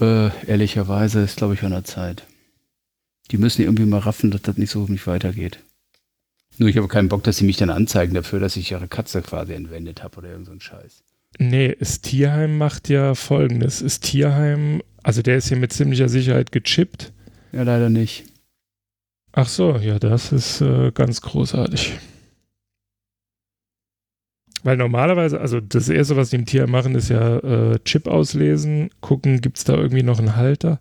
äh, 0.00 0.30
ehrlicherweise 0.46 1.20
ist, 1.20 1.36
glaube 1.36 1.54
ich, 1.54 1.62
an 1.62 1.70
der 1.70 1.84
Zeit. 1.84 2.24
Die 3.30 3.38
müssen 3.38 3.62
irgendwie 3.62 3.84
mal 3.84 4.00
raffen, 4.00 4.30
dass 4.30 4.42
das 4.42 4.56
nicht 4.56 4.70
so 4.70 4.86
mich 4.86 5.06
weitergeht. 5.06 5.60
Nur 6.58 6.68
ich 6.68 6.76
habe 6.76 6.88
keinen 6.88 7.08
Bock, 7.08 7.22
dass 7.22 7.36
sie 7.36 7.44
mich 7.44 7.56
dann 7.56 7.70
anzeigen 7.70 8.14
dafür, 8.14 8.40
dass 8.40 8.56
ich 8.56 8.70
ihre 8.72 8.88
Katze 8.88 9.22
quasi 9.22 9.54
entwendet 9.54 10.02
habe 10.02 10.18
oder 10.18 10.30
irgend 10.30 10.46
so 10.46 10.52
ein 10.52 10.60
Scheiß. 10.60 11.04
nee, 11.38 11.74
das 11.78 12.00
Tierheim 12.00 12.58
macht 12.58 12.88
ja 12.88 13.14
folgendes. 13.14 13.80
Das 13.80 14.00
Tierheim, 14.00 14.82
also 15.02 15.22
der 15.22 15.36
ist 15.36 15.48
hier 15.48 15.56
mit 15.56 15.72
ziemlicher 15.72 16.08
Sicherheit 16.08 16.50
gechippt. 16.50 17.12
Ja, 17.52 17.62
leider 17.62 17.90
nicht. 17.90 18.24
Ach 19.32 19.48
so, 19.48 19.76
ja, 19.76 19.98
das 19.98 20.32
ist 20.32 20.60
äh, 20.60 20.90
ganz 20.90 21.20
großartig. 21.20 21.92
Weil 24.64 24.76
normalerweise, 24.76 25.40
also 25.40 25.60
das 25.60 25.88
Erste, 25.88 26.16
was 26.16 26.30
die 26.30 26.36
im 26.36 26.46
Tierheim 26.46 26.72
machen, 26.72 26.96
ist 26.96 27.08
ja 27.08 27.38
äh, 27.38 27.78
Chip 27.84 28.08
auslesen, 28.08 28.90
gucken, 29.00 29.40
gibt 29.40 29.58
es 29.58 29.64
da 29.64 29.74
irgendwie 29.74 30.02
noch 30.02 30.18
einen 30.18 30.34
Halter? 30.34 30.80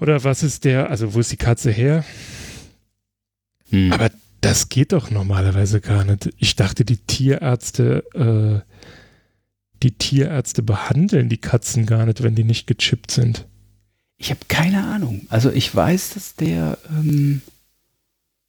Oder 0.00 0.24
was 0.24 0.42
ist 0.42 0.64
der, 0.64 0.90
also 0.90 1.14
wo 1.14 1.20
ist 1.20 1.30
die 1.30 1.36
Katze 1.36 1.70
her? 1.70 2.04
Hm. 3.70 3.92
Aber 3.92 4.10
das 4.40 4.68
geht 4.68 4.92
doch 4.92 5.10
normalerweise 5.10 5.80
gar 5.80 6.04
nicht. 6.04 6.30
Ich 6.38 6.56
dachte, 6.56 6.84
die 6.84 6.98
Tierärzte, 6.98 8.04
äh, 8.14 8.72
die 9.82 9.92
Tierärzte 9.92 10.62
behandeln 10.62 11.28
die 11.28 11.38
Katzen 11.38 11.86
gar 11.86 12.06
nicht, 12.06 12.22
wenn 12.22 12.34
die 12.34 12.44
nicht 12.44 12.66
gechippt 12.66 13.10
sind. 13.10 13.46
Ich 14.18 14.30
habe 14.30 14.40
keine 14.48 14.84
Ahnung. 14.84 15.26
Also 15.28 15.50
ich 15.50 15.74
weiß, 15.74 16.14
dass 16.14 16.36
der, 16.36 16.78
ähm, 16.88 17.42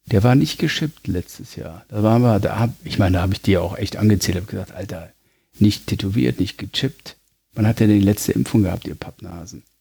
der 0.06 0.22
war 0.22 0.34
nicht 0.34 0.58
geschippt 0.58 1.06
letztes 1.06 1.56
Jahr. 1.56 1.84
Da 1.88 2.02
waren 2.02 2.22
wir, 2.22 2.40
da 2.40 2.58
hab, 2.58 2.70
ich 2.84 2.98
meine, 2.98 3.16
da 3.16 3.22
habe 3.22 3.34
ich 3.34 3.42
dir 3.42 3.62
auch 3.62 3.76
echt 3.76 3.96
angezählt, 3.96 4.36
habe 4.36 4.46
gesagt, 4.46 4.72
Alter, 4.72 5.12
nicht 5.58 5.86
tätowiert, 5.86 6.40
nicht 6.40 6.56
gechippt. 6.56 7.16
Wann 7.54 7.66
hat 7.66 7.80
der 7.80 7.88
denn 7.88 7.98
die 7.98 8.04
letzte 8.04 8.32
Impfung 8.32 8.62
gehabt, 8.62 8.86
ihr 8.86 8.94
Pappnasen? 8.94 9.62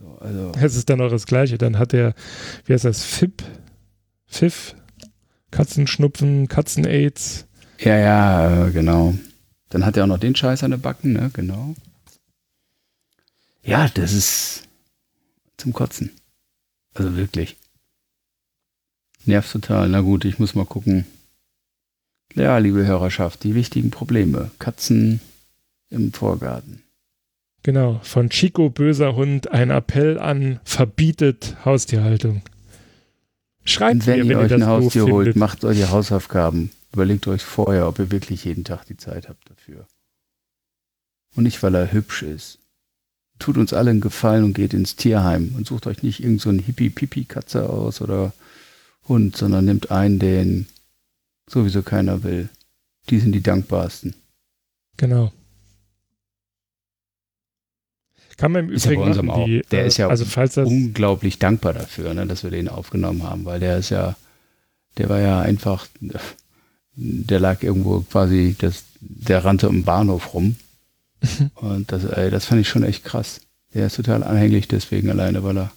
So, 0.00 0.18
also, 0.20 0.52
Es 0.60 0.76
ist 0.76 0.90
dann 0.90 1.00
auch 1.00 1.08
das 1.08 1.24
Gleiche. 1.24 1.56
Dann 1.56 1.78
hat 1.78 1.94
er, 1.94 2.14
wie 2.66 2.74
heißt 2.74 2.84
das, 2.84 3.04
FIP, 3.04 3.42
FIF, 4.34 4.74
Katzenschnupfen, 5.52 6.48
Katzen-Aids. 6.48 7.46
ja, 7.78 7.96
ja, 7.96 8.66
äh, 8.66 8.70
genau. 8.72 9.14
Dann 9.68 9.86
hat 9.86 9.96
er 9.96 10.04
auch 10.04 10.08
noch 10.08 10.18
den 10.18 10.34
Scheiß 10.34 10.64
an 10.64 10.72
den 10.72 10.80
Backen, 10.80 11.12
ne, 11.12 11.30
genau. 11.32 11.74
Ja, 13.62 13.88
das 13.88 14.12
ist 14.12 14.68
zum 15.56 15.72
Kotzen. 15.72 16.10
Also 16.94 17.16
wirklich. 17.16 17.56
Nervt 19.24 19.52
total. 19.52 19.88
Na 19.88 20.00
gut, 20.00 20.24
ich 20.24 20.38
muss 20.38 20.54
mal 20.54 20.66
gucken. 20.66 21.06
Ja, 22.34 22.58
liebe 22.58 22.84
Hörerschaft, 22.84 23.44
die 23.44 23.54
wichtigen 23.54 23.90
Probleme. 23.90 24.50
Katzen 24.58 25.20
im 25.90 26.12
Vorgarten. 26.12 26.82
Genau, 27.62 28.00
von 28.02 28.28
Chico 28.28 28.68
Böser 28.68 29.14
Hund 29.16 29.50
ein 29.50 29.70
Appell 29.70 30.18
an, 30.18 30.60
verbietet 30.64 31.56
Haustierhaltung. 31.64 32.42
Schreibt 33.64 33.94
Und 33.94 34.06
wenn 34.06 34.18
mir, 34.18 34.24
ihr 34.24 34.28
wenn 34.28 34.36
ihr 34.36 34.42
euch 34.42 34.50
das 34.50 34.62
ein 34.62 34.66
Haustier 34.66 35.04
holt, 35.04 35.24
findet. 35.26 35.36
macht 35.36 35.64
eure 35.64 35.90
Hausaufgaben. 35.90 36.70
Überlegt 36.92 37.26
euch 37.26 37.42
vorher, 37.42 37.88
ob 37.88 37.98
ihr 37.98 38.10
wirklich 38.10 38.44
jeden 38.44 38.64
Tag 38.64 38.84
die 38.86 38.96
Zeit 38.96 39.28
habt 39.28 39.50
dafür. 39.50 39.86
Und 41.34 41.44
nicht, 41.44 41.62
weil 41.62 41.74
er 41.74 41.92
hübsch 41.92 42.22
ist. 42.22 42.58
Tut 43.38 43.56
uns 43.56 43.72
alle 43.72 43.90
einen 43.90 44.00
Gefallen 44.00 44.44
und 44.44 44.54
geht 44.54 44.74
ins 44.74 44.94
Tierheim 44.94 45.54
und 45.56 45.66
sucht 45.66 45.86
euch 45.88 46.02
nicht 46.02 46.22
irgend 46.22 46.40
so 46.40 46.52
Hippie-Pipi-Katze 46.52 47.68
aus 47.68 48.00
oder 48.00 48.32
Hund, 49.08 49.36
sondern 49.36 49.64
nehmt 49.64 49.90
einen, 49.90 50.18
den 50.18 50.66
sowieso 51.48 51.82
keiner 51.82 52.22
will. 52.22 52.48
Die 53.10 53.18
sind 53.18 53.32
die 53.32 53.42
dankbarsten. 53.42 54.14
Genau. 54.96 55.32
Kann 58.36 58.52
man 58.52 58.68
im 58.68 58.72
Ist 58.72 58.86
ja 58.86 58.92
Übrigen 58.92 59.26
machen, 59.26 59.46
die, 59.46 59.62
auch. 59.62 59.68
Der 59.70 59.84
äh, 59.84 59.86
ist 59.86 59.96
ja 59.96 60.08
also 60.08 60.24
falls 60.24 60.54
das, 60.54 60.68
Unglaublich 60.68 61.38
dankbar 61.38 61.72
dafür, 61.72 62.14
ne, 62.14 62.26
dass 62.26 62.42
wir 62.42 62.50
den 62.50 62.68
aufgenommen 62.68 63.22
haben, 63.22 63.44
weil 63.44 63.60
der 63.60 63.78
ist 63.78 63.90
ja, 63.90 64.16
der 64.98 65.08
war 65.08 65.20
ja 65.20 65.40
einfach, 65.40 65.86
der 66.94 67.40
lag 67.40 67.62
irgendwo 67.62 68.00
quasi, 68.00 68.56
das, 68.58 68.84
der 69.00 69.44
rannte 69.44 69.68
im 69.68 69.84
Bahnhof 69.84 70.34
rum. 70.34 70.56
Und 71.54 71.92
das, 71.92 72.04
ey, 72.04 72.30
das 72.30 72.46
fand 72.46 72.60
ich 72.60 72.68
schon 72.68 72.82
echt 72.82 73.04
krass. 73.04 73.40
Der 73.72 73.86
ist 73.86 73.96
total 73.96 74.22
anhänglich 74.22 74.68
deswegen 74.68 75.10
alleine, 75.10 75.42
weil 75.42 75.58
er 75.58 75.72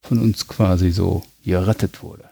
von 0.00 0.18
uns 0.18 0.48
quasi 0.48 0.90
so 0.90 1.22
gerettet 1.44 2.02
wurde. 2.02 2.24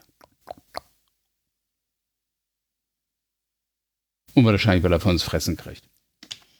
Und 4.33 4.45
wahrscheinlich, 4.45 4.83
weil 4.83 4.93
er 4.93 4.99
von 4.99 5.11
uns 5.11 5.23
fressen 5.23 5.57
kriegt. 5.57 5.83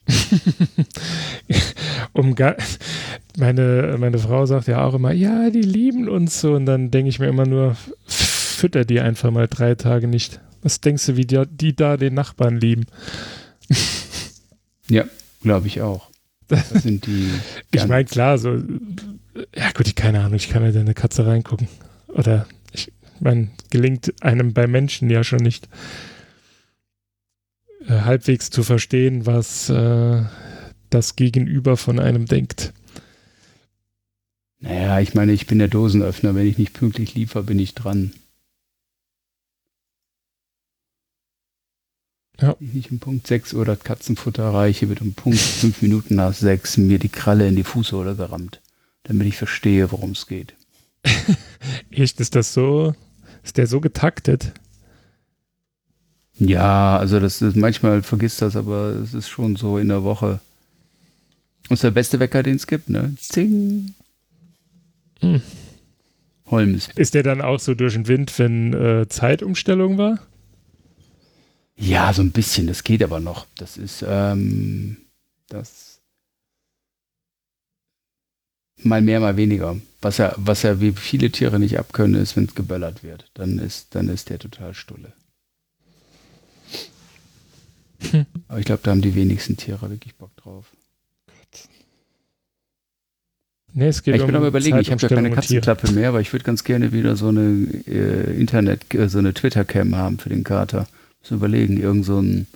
um 2.14 2.36
ga- 2.36 2.58
meine, 3.38 3.96
meine 4.00 4.20
Frau 4.20 4.46
sagt 4.46 4.68
ja 4.68 4.84
auch 4.86 4.94
immer, 4.94 5.12
ja, 5.12 5.50
die 5.50 5.62
lieben 5.62 6.08
uns 6.10 6.42
so. 6.42 6.54
Und 6.54 6.66
dann 6.66 6.92
denke 6.92 7.10
ich 7.10 7.20
mir 7.20 7.28
immer 7.28 7.46
nur, 7.46 7.76
fütter 8.08 8.86
die 8.86 9.00
einfach 9.00 9.32
mal 9.32 9.48
drei 9.48 9.76
Tage 9.76 10.08
nicht. 10.08 10.40
Was 10.62 10.82
denkst 10.82 11.06
du, 11.08 11.16
wie 11.18 11.26
die, 11.26 11.42
die 11.50 11.76
da 11.76 11.98
den 11.98 12.14
Nachbarn 12.14 12.58
lieben? 12.60 12.86
Ja, 14.90 15.06
glaube 15.42 15.68
ich 15.68 15.82
auch. 15.82 16.10
Das 16.48 16.70
sind 16.84 17.06
die. 17.08 17.30
Ich 17.72 17.88
meine, 17.88 18.06
klar, 18.06 18.38
so, 18.38 18.62
ja 19.56 19.72
gut, 19.74 19.88
ich 19.88 19.96
keine 19.96 20.20
Ahnung, 20.20 20.36
ich 20.36 20.50
kann 20.50 20.64
halt 20.64 20.76
in 20.76 20.82
eine 20.82 20.94
Katze 20.94 21.26
reingucken. 21.26 21.68
Oder 22.10 22.46
ich 22.74 22.92
meine, 23.20 23.48
gelingt 23.70 24.14
einem 24.22 24.54
bei 24.54 24.68
Menschen 24.68 25.10
ja 25.10 25.24
schon 25.24 25.40
nicht 25.40 25.70
äh, 27.88 28.02
halbwegs 28.02 28.50
zu 28.50 28.64
verstehen, 28.64 29.26
was 29.26 29.70
äh, 29.70 30.22
das 30.94 31.16
Gegenüber 31.16 31.78
von 31.78 32.00
einem 32.00 32.26
denkt. 32.26 32.74
Naja, 34.60 35.00
ich 35.00 35.16
meine, 35.16 35.32
ich 35.34 35.48
bin 35.48 35.58
der 35.58 35.68
Dosenöffner. 35.68 36.36
Wenn 36.36 36.46
ich 36.46 36.60
nicht 36.60 36.74
pünktlich 36.74 37.16
liefere, 37.16 37.44
bin 37.44 37.58
ich 37.58 37.74
dran. 37.74 38.12
Ja. 42.40 42.56
Ich 42.60 42.74
nicht 42.74 42.92
um 42.92 43.00
Punkt 43.00 43.28
6 43.28 43.54
Uhr 43.54 43.66
das 43.66 43.80
Katzenfutter 43.80 44.52
reiche, 44.52 44.90
wird 44.90 45.02
um 45.02 45.14
Punkt 45.14 45.40
5 45.40 45.82
Minuten 45.82 46.16
nach 46.16 46.34
6 46.34 46.78
mir 46.78 46.98
die 47.00 47.10
Kralle 47.10 47.48
in 47.48 47.56
die 47.56 47.64
Fußsohle 47.64 48.16
gerammt, 48.16 48.62
damit 49.04 49.28
ich 49.28 49.38
verstehe, 49.38 49.92
worum 49.92 50.12
es 50.12 50.26
geht. 50.28 50.56
Echt, 51.92 52.20
ist 52.20 52.36
das 52.36 52.54
so, 52.54 52.96
ist 53.44 53.58
der 53.58 53.68
so 53.68 53.80
getaktet? 53.80 54.54
Ja, 56.38 56.98
also 56.98 57.20
das 57.20 57.42
ist 57.42 57.56
manchmal 57.56 58.02
vergisst 58.02 58.42
das, 58.42 58.56
aber 58.56 58.96
es 58.96 59.14
ist 59.14 59.30
schon 59.30 59.56
so 59.56 59.78
in 59.78 59.90
der 59.90 60.04
Woche. 60.04 60.40
Das 61.72 61.78
ist 61.78 61.84
der 61.84 61.92
beste 61.92 62.20
Wecker, 62.20 62.44
den 62.44 62.58
es 62.58 62.68
gibt, 62.68 62.90
ne? 62.90 63.16
Zing. 63.18 63.96
Hm. 65.22 65.42
Holmes. 66.48 66.90
Ist 66.96 67.14
der 67.14 67.24
dann 67.24 67.40
auch 67.40 67.62
so 67.62 67.76
durch 67.76 67.94
den 67.94 68.10
Wind, 68.10 68.38
wenn 68.40 68.74
äh, 68.74 69.08
Zeitumstellung 69.08 69.98
war? 69.98 70.20
Ja, 71.78 72.12
so 72.12 72.24
ein 72.24 72.34
bisschen, 72.34 72.68
das 72.68 72.84
geht 72.84 73.02
aber 73.02 73.22
noch. 73.22 73.48
Das 73.56 73.78
ist, 73.78 74.04
ähm, 74.06 74.98
das 75.48 76.02
mal 78.76 79.02
mehr, 79.02 79.22
mal 79.22 79.38
weniger. 79.38 79.78
Was 80.02 80.18
ja, 80.18 80.36
was 80.36 80.64
ja 80.64 80.82
wie 80.82 80.92
viele 80.92 81.32
Tiere 81.32 81.58
nicht 81.58 81.80
abkönnen, 81.80 82.22
ist, 82.22 82.36
wenn 82.36 82.46
es 82.46 82.56
geböllert 82.56 83.02
wird. 83.02 83.32
Dann 83.34 83.60
ist, 83.60 83.96
dann 83.96 84.10
ist 84.10 84.30
der 84.30 84.40
total 84.40 84.74
stulle. 84.74 85.14
Hm. 88.12 88.26
Aber 88.50 88.60
ich 88.60 88.66
glaube, 88.66 88.82
da 88.84 88.92
haben 88.92 89.02
die 89.02 89.16
wenigsten 89.16 89.56
Tiere 89.56 89.90
wirklich 89.90 90.16
Bock 90.16 90.36
drauf. 90.36 90.66
Nee, 93.74 93.88
es 93.88 94.04
geht 94.04 94.16
ich 94.16 94.22
bin 94.22 94.32
um 94.32 94.36
aber 94.38 94.48
überlegen, 94.48 94.80
ich 94.80 94.92
habe 94.92 95.02
ja 95.02 95.08
keine. 95.08 95.32
Katzenklappe 95.32 95.92
mehr, 95.92 96.10
aber 96.10 96.20
ich 96.20 96.34
würde 96.34 96.44
ganz 96.44 96.64
gerne 96.64 96.92
wieder 96.92 97.16
so 97.16 97.30
eine 97.30 97.68
äh, 97.88 98.38
Internet, 98.40 98.94
äh, 98.94 99.08
so 99.08 99.20
eine 99.20 99.34
Twitter-Cam 99.34 99.96
haben 99.96 100.20
für 100.20 100.30
den 100.30 100.44
Kater. 100.44 100.88
Muss 101.22 101.32
überlegen, 101.32 101.80
irgend 101.80 102.06
so 102.06 102.20
ein 102.20 102.48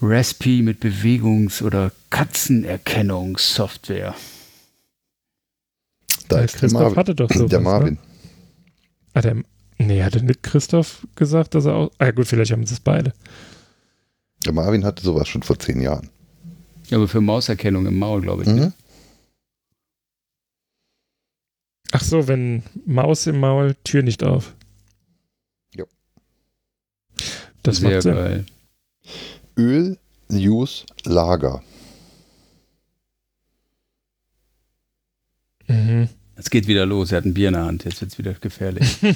Raspi 0.00 0.62
mit 0.62 0.80
Bewegungs- 0.80 1.62
oder 1.62 1.92
Katzenerkennungssoftware. 2.08 4.14
Da 6.28 6.40
ist 6.40 6.54
der 6.54 6.60
Christoph 6.60 6.80
Marvin. 6.80 6.96
hatte 6.96 7.14
doch 7.14 7.28
sowas, 7.34 7.50
der 7.50 7.60
Marvin. 7.60 7.94
Ne? 7.94 7.98
Ah, 9.12 9.20
der, 9.20 9.36
nee, 9.78 10.02
hatte 10.02 10.24
nicht 10.24 10.42
Christoph 10.42 11.06
gesagt, 11.14 11.54
dass 11.54 11.66
er 11.66 11.74
auch. 11.74 11.90
Ah, 11.98 12.10
gut, 12.12 12.26
vielleicht 12.26 12.52
haben 12.52 12.64
sie 12.64 12.72
es 12.74 12.80
beide. 12.80 13.12
Der 14.46 14.54
Marvin 14.54 14.84
hatte 14.84 15.02
sowas 15.02 15.28
schon 15.28 15.42
vor 15.42 15.58
zehn 15.58 15.82
Jahren. 15.82 16.08
Ja, 16.88 16.96
aber 16.96 17.08
für 17.08 17.20
Mauserkennung 17.20 17.84
im 17.86 17.98
Maul, 17.98 18.22
glaube 18.22 18.42
ich. 18.42 18.48
ne? 18.48 18.66
Mhm. 18.66 18.72
Ach 21.92 22.02
so, 22.02 22.28
wenn 22.28 22.62
Maus 22.86 23.26
im 23.26 23.40
Maul, 23.40 23.74
Tür 23.84 24.02
nicht 24.02 24.22
auf. 24.22 24.54
Jo. 25.74 25.86
Das 27.62 27.78
Sehr 27.78 27.90
macht 27.90 28.02
Sinn. 28.02 28.14
geil. 28.14 28.46
Öl, 29.56 29.98
News, 30.28 30.86
Lager. 31.04 31.62
Mhm. 35.68 36.08
Es 36.36 36.48
geht 36.50 36.66
wieder 36.68 36.86
los. 36.86 37.12
Er 37.12 37.18
hat 37.18 37.24
ein 37.26 37.34
Bier 37.34 37.48
in 37.48 37.54
der 37.54 37.64
Hand. 37.64 37.84
Jetzt 37.84 38.00
wird 38.00 38.12
es 38.12 38.18
wieder 38.18 38.34
gefährlich. 38.34 38.98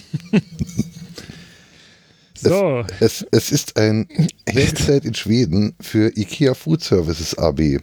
So, 2.37 2.85
Es, 3.01 3.25
es 3.31 3.51
ist 3.53 3.79
ein 3.79 4.07
Headset 4.47 5.01
in 5.05 5.15
Schweden 5.15 5.75
für 5.81 6.15
IKEA 6.15 6.53
Food 6.53 6.83
Services 6.83 7.39
AB. 7.39 7.79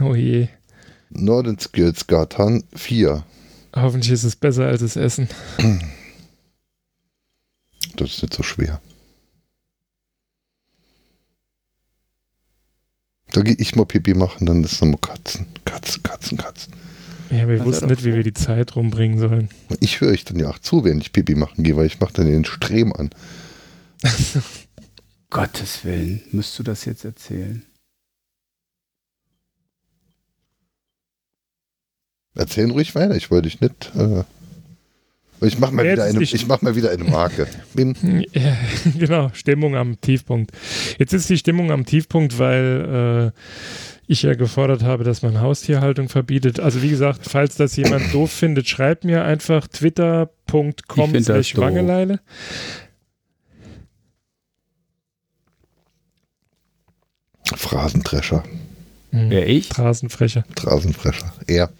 oh 0.00 0.14
je. 0.14 0.48
Nordenskjöldgatan 1.10 2.64
4. 2.74 3.22
Hoffentlich 3.76 4.12
ist 4.12 4.24
es 4.24 4.36
besser 4.36 4.66
als 4.66 4.80
das 4.80 4.96
Essen. 4.96 5.28
Das 7.96 8.10
ist 8.10 8.22
nicht 8.22 8.34
so 8.34 8.42
schwer. 8.42 8.80
Da 13.32 13.42
gehe 13.42 13.56
ich 13.58 13.76
mal 13.76 13.84
Pipi 13.84 14.14
machen, 14.14 14.46
dann 14.46 14.64
ist 14.64 14.80
nochmal 14.80 14.98
Katzen. 15.00 15.46
Katzen, 15.66 16.02
Katzen, 16.02 16.38
Katzen. 16.38 16.72
Ja, 17.30 17.46
wir 17.48 17.58
Das 17.58 17.66
wussten 17.66 17.86
nicht, 17.86 18.04
wie 18.04 18.14
wir 18.14 18.22
die 18.22 18.32
Zeit 18.32 18.76
rumbringen 18.76 19.18
sollen. 19.18 19.50
Ich 19.80 20.00
höre 20.00 20.12
euch 20.12 20.24
dann 20.24 20.38
ja 20.38 20.48
auch 20.48 20.58
zu, 20.58 20.84
wenn 20.84 20.98
ich 20.98 21.12
Pipi 21.12 21.34
machen 21.34 21.62
gehe, 21.62 21.76
weil 21.76 21.86
ich 21.86 22.00
mache 22.00 22.14
dann 22.14 22.26
den 22.26 22.46
Stream 22.46 22.94
an. 22.94 23.10
Gottes 25.30 25.84
Willen. 25.84 26.22
Müsst 26.32 26.58
du 26.58 26.62
das 26.62 26.86
jetzt 26.86 27.04
erzählen? 27.04 27.62
Erzählen 32.36 32.70
ruhig 32.70 32.94
weiter, 32.94 33.16
ich 33.16 33.30
wollte 33.30 33.48
dich 33.48 33.60
nicht. 33.60 33.90
Äh, 33.96 34.22
ich 35.44 35.58
mache 35.58 35.74
mal, 35.74 35.84
wieder 35.90 36.04
eine- 36.04 36.18
die- 36.18 36.24
ich 36.34 36.46
mach 36.46 36.62
mal 36.62 36.76
wieder 36.76 36.90
eine 36.90 37.04
Marke. 37.04 37.46
Bin, 37.74 37.94
Ja, 38.32 38.56
genau, 38.98 39.30
Stimmung 39.34 39.74
am 39.76 40.00
Tiefpunkt. 40.00 40.52
Jetzt 40.98 41.12
ist 41.12 41.28
die 41.28 41.36
Stimmung 41.38 41.70
am 41.70 41.84
Tiefpunkt, 41.84 42.38
weil 42.38 43.32
äh, 43.34 43.40
ich 44.06 44.22
ja 44.22 44.34
gefordert 44.34 44.82
habe, 44.82 45.02
dass 45.04 45.22
man 45.22 45.40
Haustierhaltung 45.40 46.08
verbietet. 46.08 46.60
Also 46.60 46.80
wie 46.82 46.88
gesagt, 46.90 47.22
falls 47.28 47.56
das 47.56 47.76
jemand 47.76 48.04
doof 48.14 48.30
findet, 48.30 48.68
schreibt 48.68 49.04
mir 49.04 49.24
einfach 49.24 49.66
twitter.com 49.68 51.22
slash. 51.22 51.56
Wangeleile. 51.56 52.20
Phrasendrescher. 57.54 58.44
Wer 59.12 59.48
ich? 59.48 59.68
Phrasenfrecher. 59.68 60.44
Phrasenfrescher. 60.56 61.32
Er. 61.46 61.70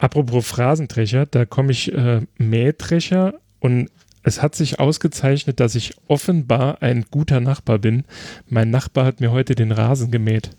Apropos 0.00 0.46
Phrasentrecher, 0.46 1.26
da 1.26 1.44
komme 1.44 1.72
ich 1.72 1.92
äh, 1.92 2.22
Mähdrescher 2.38 3.34
und 3.58 3.90
es 4.22 4.40
hat 4.40 4.54
sich 4.54 4.80
ausgezeichnet, 4.80 5.60
dass 5.60 5.74
ich 5.74 5.94
offenbar 6.08 6.80
ein 6.82 7.04
guter 7.10 7.40
Nachbar 7.40 7.78
bin. 7.78 8.04
Mein 8.48 8.70
Nachbar 8.70 9.04
hat 9.04 9.20
mir 9.20 9.30
heute 9.30 9.54
den 9.54 9.72
Rasen 9.72 10.10
gemäht. 10.10 10.50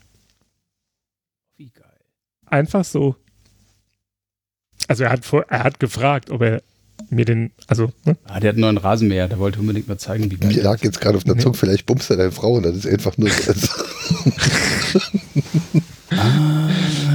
Wie 1.56 1.70
geil. 1.70 1.98
Einfach 2.46 2.84
so. 2.84 3.16
Also 4.86 5.02
er 5.04 5.10
hat, 5.10 5.24
vor, 5.24 5.44
er 5.48 5.64
hat 5.64 5.80
gefragt, 5.80 6.30
ob 6.30 6.42
er 6.42 6.62
mir 7.10 7.24
den, 7.24 7.50
also 7.66 7.92
ne? 8.04 8.16
Ah, 8.24 8.38
der 8.38 8.50
hat 8.50 8.54
einen 8.54 8.60
neuen 8.60 8.78
Rasenmäher. 8.78 9.26
Der 9.26 9.40
wollte 9.40 9.58
unbedingt 9.58 9.88
mal 9.88 9.98
zeigen, 9.98 10.30
wie 10.30 10.36
geil 10.36 10.52
Mir 10.52 10.62
lag 10.62 10.80
jetzt 10.84 11.00
gerade 11.00 11.16
auf 11.16 11.24
der 11.24 11.34
Nee. 11.34 11.42
Zunge, 11.42 11.56
vielleicht 11.56 11.86
bummst 11.86 12.10
du 12.10 12.16
deine 12.16 12.30
Frau 12.30 12.54
und 12.54 12.62
das 12.64 12.76
ist 12.76 12.86
einfach 12.86 13.18
nur 13.18 13.28
so. 13.28 13.52
Ah, 16.10 16.68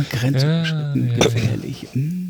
Grenze 0.10 0.46
Ja, 0.46 0.58
überschritten. 0.60 1.08
ja. 1.10 1.16
Gefährlich. 1.18 1.88
Mm. 1.94 2.24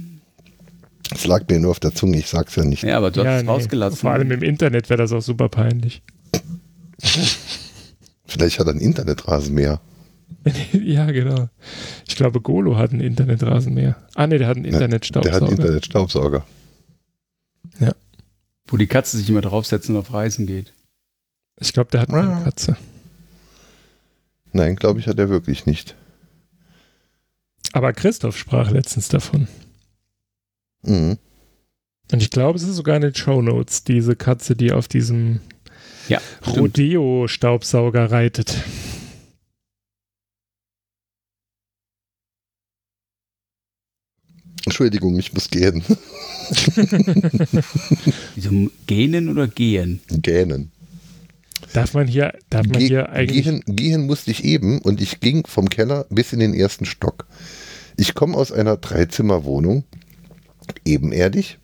Es 1.14 1.26
lag 1.26 1.44
mir 1.50 1.60
nur 1.60 1.72
auf 1.72 1.80
der 1.80 1.94
Zunge, 1.94 2.18
ich 2.18 2.28
sag's 2.28 2.56
ja 2.56 2.64
nicht. 2.66 2.84
Ja, 2.84 2.98
aber 2.98 3.12
du 3.12 3.22
hast 3.22 3.26
ja, 3.26 3.38
es 3.38 3.44
nee. 3.44 3.50
rausgelassen. 3.50 3.98
Vor 3.98 4.12
allem 4.12 4.32
im 4.32 4.44
Internet 4.44 4.90
wäre 4.90 4.98
das 4.98 5.12
auch 5.14 5.22
super 5.22 5.48
peinlich. 5.50 6.02
Vielleicht 8.26 8.60
hat 8.60 8.68
er 8.68 8.72
einen 8.72 8.82
Internetrasenmäher. 8.82 9.80
ja, 10.74 11.06
genau. 11.12 11.48
Ich 12.08 12.16
glaube, 12.18 12.42
Golo 12.42 12.78
hat 12.78 12.92
einen 12.92 13.00
Internetrasenmäher. 13.02 13.96
Ah, 14.16 14.28
nee, 14.28 14.38
der 14.38 14.48
hat 14.48 14.58
einen 14.58 14.66
Ja, 14.66 14.72
Der 14.72 14.80
hat 14.80 14.84
Internetstaubsauger. 14.92 15.46
einen 15.48 15.58
Internetstaubsauger. 15.58 16.46
Wo 18.70 18.76
die 18.76 18.88
Katze 18.88 19.18
sich 19.18 19.30
immer 19.30 19.40
draufsetzt 19.40 19.90
und 19.90 19.96
auf 19.96 20.14
Reisen 20.14 20.46
geht. 20.46 20.74
ich 21.60 21.72
glaube, 21.72 21.90
der 21.90 22.02
hat 22.02 22.10
eine 22.10 22.44
Katze. 22.44 22.76
Nein, 24.52 24.76
glaube 24.76 25.00
ich, 25.00 25.08
hat 25.08 25.18
er 25.20 25.30
wirklich 25.30 25.66
nicht. 25.66 25.96
Aber 27.74 27.94
Christoph 27.94 28.38
sprach 28.38 28.72
letztens 28.72 29.08
davon. 29.10 29.48
Mhm. 30.84 31.18
Und 32.12 32.22
ich 32.22 32.30
glaube, 32.32 32.58
es 32.58 32.64
ist 32.64 32.76
sogar 32.76 32.96
in 32.96 33.02
den 33.02 33.16
Shownotes, 33.16 33.84
diese 33.84 34.16
Katze, 34.16 34.56
die 34.56 34.72
auf 34.72 34.88
diesem 34.88 35.42
Ja. 36.08 36.22
Rodeo-Staubsauger 36.46 38.12
reitet. 38.12 38.56
Entschuldigung, 44.66 45.18
ich 45.18 45.34
muss 45.34 45.50
gehen. 45.50 45.84
Wieso 48.36 48.70
gähnen 48.86 49.30
oder 49.30 49.48
gehen? 49.48 50.02
Gähnen. 50.10 50.72
Darf 51.74 51.94
man 51.94 52.08
hier, 52.08 52.34
darf 52.50 52.66
man 52.66 52.80
Ge 52.80 52.88
hier 52.88 53.10
eigentlich. 53.10 53.44
gehen, 53.44 53.64
gehen 53.68 54.06
musste 54.06 54.32
ich 54.32 54.44
eben 54.44 54.80
und 54.80 55.02
ich 55.02 55.20
ging 55.20 55.46
vom 55.46 55.70
Keller 55.70 56.06
bis 56.10 56.34
in 56.34 56.40
den 56.40 56.54
ersten 56.54 56.86
Stock. 56.86 57.28
Ich 57.98 58.14
komme 58.14 58.38
aus 58.38 58.52
einer 58.52 58.78
Dreizimmerwohnung, 58.78 59.84
ebenerdig, 60.86 61.58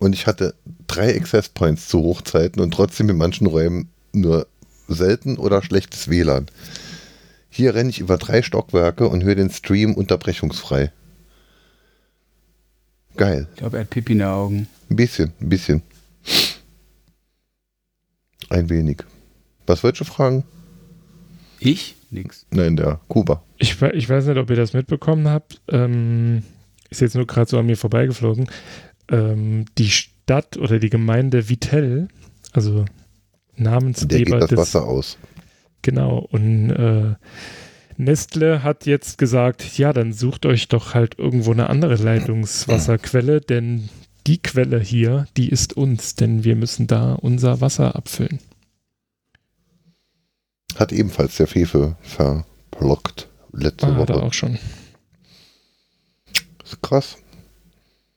und 0.00 0.14
ich 0.14 0.26
hatte 0.26 0.54
drei 0.86 1.14
Access 1.14 1.50
Points 1.50 1.88
zu 1.88 2.02
Hochzeiten 2.02 2.60
und 2.62 2.72
trotzdem 2.72 3.08
in 3.10 3.16
manchen 3.16 3.46
Räumen 3.46 3.90
nur 4.12 4.46
selten 4.88 5.36
oder 5.36 5.62
schlechtes 5.62 6.08
WLAN. 6.08 6.46
Hier 7.50 7.74
renne 7.74 7.90
ich 7.90 8.00
über 8.00 8.16
drei 8.16 8.42
Stockwerke 8.42 9.08
und 9.08 9.22
höre 9.22 9.34
den 9.34 9.50
Stream 9.50 9.94
unterbrechungsfrei. 9.94 10.90
Geil. 13.16 13.46
Ich 13.52 13.58
glaube, 13.58 13.76
er 13.76 13.80
hat 13.82 13.90
Pipi 13.90 14.12
in 14.12 14.18
den 14.20 14.28
Augen. 14.28 14.68
Ein 14.88 14.96
bisschen, 14.96 15.32
ein 15.40 15.48
bisschen. 15.48 15.82
Ein 18.48 18.70
wenig. 18.70 19.04
Was 19.70 19.84
wolltest 19.84 20.00
du 20.00 20.04
fragen? 20.04 20.44
Ich? 21.60 21.94
Nix. 22.10 22.44
Nein, 22.50 22.76
der 22.76 23.00
Kuba. 23.06 23.42
Ich, 23.58 23.80
ich 23.80 24.08
weiß 24.08 24.26
nicht, 24.26 24.36
ob 24.36 24.50
ihr 24.50 24.56
das 24.56 24.72
mitbekommen 24.72 25.28
habt. 25.28 25.60
Ähm, 25.68 26.42
ist 26.90 27.00
jetzt 27.00 27.14
nur 27.14 27.26
gerade 27.26 27.48
so 27.48 27.58
an 27.58 27.66
mir 27.66 27.76
vorbeigeflogen. 27.76 28.48
Ähm, 29.08 29.66
die 29.78 29.90
Stadt 29.90 30.56
oder 30.56 30.80
die 30.80 30.90
Gemeinde 30.90 31.48
Vittel, 31.48 32.08
also 32.52 32.84
Der 33.56 33.64
Namensgeber 33.64 34.24
geht 34.24 34.42
das 34.42 34.48
des, 34.48 34.58
Wasser 34.58 34.86
aus. 34.86 35.18
Genau, 35.82 36.18
und 36.30 36.70
äh, 36.70 37.14
Nestle 37.96 38.64
hat 38.64 38.86
jetzt 38.86 39.18
gesagt, 39.18 39.78
ja, 39.78 39.92
dann 39.92 40.12
sucht 40.12 40.46
euch 40.46 40.66
doch 40.68 40.94
halt 40.94 41.18
irgendwo 41.18 41.52
eine 41.52 41.70
andere 41.70 41.94
Leitungswasserquelle, 41.94 43.40
denn 43.40 43.88
die 44.26 44.38
Quelle 44.38 44.80
hier, 44.80 45.26
die 45.36 45.48
ist 45.48 45.76
uns, 45.76 46.14
denn 46.14 46.42
wir 46.42 46.56
müssen 46.56 46.86
da 46.86 47.14
unser 47.14 47.60
Wasser 47.60 47.94
abfüllen. 47.94 48.40
Hat 50.80 50.92
ebenfalls 50.92 51.36
der 51.36 51.46
Fefe 51.46 51.94
verblockt 52.00 53.28
letzte 53.52 53.86
Ah, 53.86 53.90
er 53.90 53.98
Woche. 53.98 54.14
auch 54.22 54.32
schon. 54.32 54.58
ist 56.64 56.80
krass. 56.82 57.18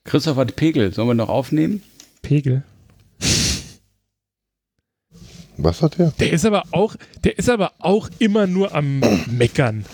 Christoph 0.05 0.37
hat 0.37 0.55
Pegel. 0.55 0.93
Sollen 0.93 1.09
wir 1.09 1.13
noch 1.13 1.27
aufnehmen? 1.29 1.83
Pegel. 2.21 2.63
Was 5.57 5.81
hat 5.81 5.99
der? 5.99 6.11
Der 6.19 6.31
ist 6.31 6.45
aber 6.45 6.63
auch, 6.71 6.95
der 7.25 7.37
ist 7.37 7.49
aber 7.49 7.73
auch 7.79 8.09
immer 8.19 8.47
nur 8.47 8.73
am 8.73 9.01
Meckern. 9.27 9.85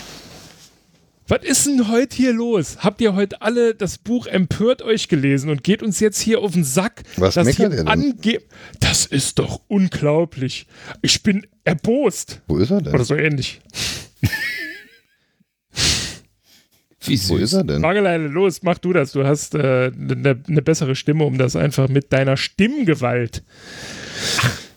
Was 1.29 1.43
ist 1.43 1.67
denn 1.67 1.89
heute 1.89 2.15
hier 2.17 2.33
los? 2.33 2.77
Habt 2.79 3.01
ihr 3.01 3.13
heute 3.13 3.43
alle 3.43 3.75
das 3.75 3.99
Buch 3.99 4.25
Empört 4.25 4.81
euch 4.81 5.09
gelesen 5.09 5.51
und 5.51 5.63
geht 5.63 5.83
uns 5.83 5.99
jetzt 5.99 6.19
hier 6.19 6.41
auf 6.41 6.53
den 6.53 6.63
Sack? 6.63 7.03
Was 7.17 7.35
dass 7.35 7.45
meckert 7.45 7.71
hier 7.71 7.81
er 7.81 7.83
denn? 7.83 7.87
ange 7.87 8.39
Das 8.79 9.05
ist 9.05 9.37
doch 9.37 9.61
unglaublich. 9.67 10.65
Ich 11.03 11.21
bin 11.21 11.45
erbost. 11.63 12.41
Wo 12.47 12.57
ist 12.57 12.71
er 12.71 12.81
denn? 12.81 12.95
Oder 12.95 13.03
so 13.03 13.13
ähnlich. 13.13 13.61
Wie 17.01 17.15
süß. 17.15 17.29
Wo 17.29 17.37
ist 17.37 17.53
er 17.53 17.63
denn? 17.63 17.79
Mageleine, 17.81 18.27
los, 18.27 18.63
mach 18.63 18.79
du 18.79 18.91
das. 18.91 19.11
Du 19.11 19.23
hast 19.23 19.53
eine 19.53 19.85
äh, 19.85 19.91
ne, 19.95 20.41
ne 20.47 20.61
bessere 20.63 20.95
Stimme, 20.95 21.25
um 21.25 21.37
das 21.37 21.55
einfach 21.55 21.89
mit 21.89 22.11
deiner 22.11 22.37
Stimmgewalt. 22.37 23.43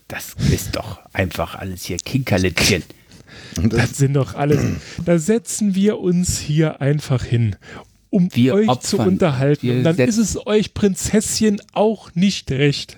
Das 0.07 0.37
ist 0.51 0.77
doch 0.77 1.01
einfach 1.15 1.55
alles 1.55 1.85
hier 1.85 1.97
Kinkerlitzchen. 1.97 2.83
Das, 3.57 3.69
Das 3.69 3.97
sind 3.99 4.15
doch 4.15 4.35
alles. 4.35 4.61
Da 5.05 5.19
setzen 5.19 5.75
wir 5.75 5.99
uns 5.99 6.39
hier 6.39 6.81
einfach 6.81 7.25
hin, 7.25 7.57
um 8.11 8.29
Wir 8.35 8.55
euch 8.55 8.69
opfern. 8.69 8.83
zu 8.83 8.99
unterhalten. 8.99 9.63
Wir 9.67 9.75
Und 9.75 9.85
dann 9.85 9.97
ist 9.97 10.19
es 10.19 10.47
euch 10.47 10.75
Prinzesschen 10.75 11.61
auch 11.73 12.15
nicht 12.15 12.51
recht. 12.51 12.97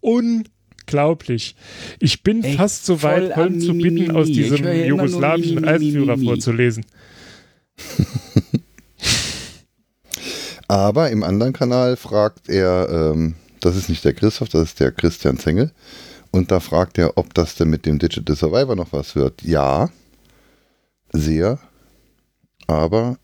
Unglaublich. 0.00 1.56
Ich 1.98 2.22
bin 2.22 2.44
Echt 2.44 2.56
fast 2.56 2.86
so 2.86 3.02
weit, 3.02 3.34
Holm 3.36 3.60
zu 3.60 3.72
bitten, 3.74 4.06
Mi, 4.06 4.10
aus 4.10 4.26
diesem 4.28 4.64
jugoslawischen 4.86 5.64
Reiseführer 5.64 6.16
Mi. 6.16 6.26
vorzulesen. 6.26 6.86
aber 10.68 11.10
im 11.10 11.22
anderen 11.22 11.52
Kanal 11.52 11.96
fragt 11.96 12.48
er, 12.48 12.88
ähm, 12.90 13.34
das 13.60 13.76
ist 13.76 13.88
nicht 13.88 14.04
der 14.04 14.14
Christoph, 14.14 14.48
das 14.48 14.68
ist 14.68 14.80
der 14.80 14.92
Christian 14.92 15.38
Zengel. 15.38 15.72
Und 16.30 16.50
da 16.50 16.60
fragt 16.60 16.98
er, 16.98 17.16
ob 17.16 17.34
das 17.34 17.54
denn 17.54 17.70
mit 17.70 17.86
dem 17.86 17.98
Digital 17.98 18.36
Survivor 18.36 18.76
noch 18.76 18.92
was 18.92 19.16
wird. 19.16 19.42
Ja, 19.42 19.90
sehr. 21.12 21.58
Aber 22.66 23.18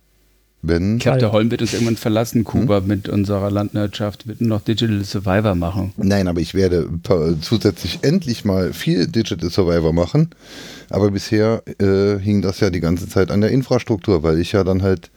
wenn. 0.63 0.97
Ich 0.97 1.03
glaube, 1.03 1.19
der 1.19 1.29
Geil. 1.29 1.33
Holm 1.33 1.51
wird 1.51 1.61
uns 1.61 1.73
irgendwann 1.73 1.97
verlassen, 1.97 2.45
Kuba, 2.45 2.81
mit 2.81 3.09
unserer 3.09 3.51
Landwirtschaft, 3.51 4.29
wird 4.29 4.41
noch 4.41 4.61
Digital 4.61 5.05
Survivor 5.05 5.55
machen. 5.55 5.93
Nein, 5.97 6.29
aber 6.29 6.41
ich 6.41 6.55
werde 6.55 6.89
zusätzlich 7.41 7.99
endlich 8.03 8.45
mal 8.45 8.73
viel 8.73 9.09
Digital 9.09 9.51
Survivor 9.51 9.93
machen. 9.93 10.31
Aber 10.89 11.11
bisher 11.11 11.63
äh, 11.81 12.19
hing 12.19 12.43
das 12.43 12.61
ja 12.61 12.71
die 12.71 12.81
ganze 12.81 13.09
Zeit 13.09 13.31
an 13.31 13.41
der 13.41 13.51
Infrastruktur, 13.51 14.23
weil 14.23 14.39
ich 14.39 14.53
ja 14.53 14.63
dann 14.63 14.83
halt 14.83 15.11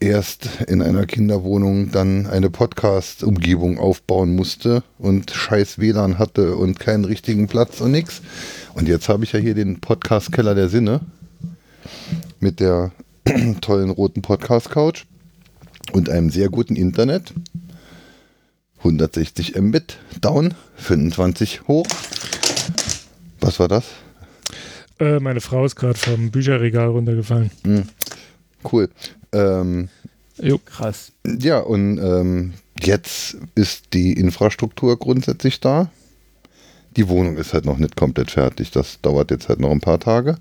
erst 0.00 0.62
in 0.66 0.82
einer 0.82 1.06
Kinderwohnung 1.06 1.90
dann 1.90 2.26
eine 2.26 2.50
Podcast-Umgebung 2.50 3.78
aufbauen 3.78 4.34
musste 4.36 4.82
und 4.98 5.30
scheiß 5.30 5.78
WLAN 5.78 6.18
hatte 6.18 6.56
und 6.56 6.78
keinen 6.78 7.04
richtigen 7.04 7.48
Platz 7.48 7.80
und 7.80 7.92
nix. 7.92 8.22
Und 8.74 8.88
jetzt 8.88 9.08
habe 9.08 9.24
ich 9.24 9.32
ja 9.32 9.40
hier 9.40 9.54
den 9.54 9.80
Podcast-Keller 9.80 10.54
der 10.54 10.68
Sinne 10.68 11.00
mit 12.40 12.60
der 12.60 12.92
tollen 13.60 13.90
roten 13.90 14.22
Podcast-Couch 14.22 15.04
und 15.92 16.08
einem 16.08 16.30
sehr 16.30 16.48
guten 16.48 16.76
Internet. 16.76 17.34
160 18.78 19.56
Mbit 19.60 19.98
down, 20.20 20.54
25 20.76 21.66
hoch. 21.66 21.86
Was 23.40 23.58
war 23.58 23.68
das? 23.68 23.84
Äh, 25.00 25.18
meine 25.20 25.40
Frau 25.40 25.64
ist 25.64 25.76
gerade 25.76 25.98
vom 25.98 26.30
Bücherregal 26.30 26.88
runtergefallen. 26.88 27.50
Cool. 28.70 28.88
Ähm, 29.32 29.88
Jo. 30.40 30.58
Krass. 30.58 31.12
ja, 31.24 31.58
und 31.58 31.98
ähm, 31.98 32.54
jetzt 32.80 33.36
ist 33.54 33.92
die 33.92 34.12
Infrastruktur 34.12 34.96
grundsätzlich 34.98 35.60
da. 35.60 35.90
Die 36.96 37.08
Wohnung 37.08 37.36
ist 37.36 37.54
halt 37.54 37.64
noch 37.64 37.78
nicht 37.78 37.96
komplett 37.96 38.30
fertig. 38.30 38.70
Das 38.70 39.00
dauert 39.00 39.30
jetzt 39.30 39.48
halt 39.48 39.60
noch 39.60 39.70
ein 39.70 39.80
paar 39.80 40.00
Tage. 40.00 40.36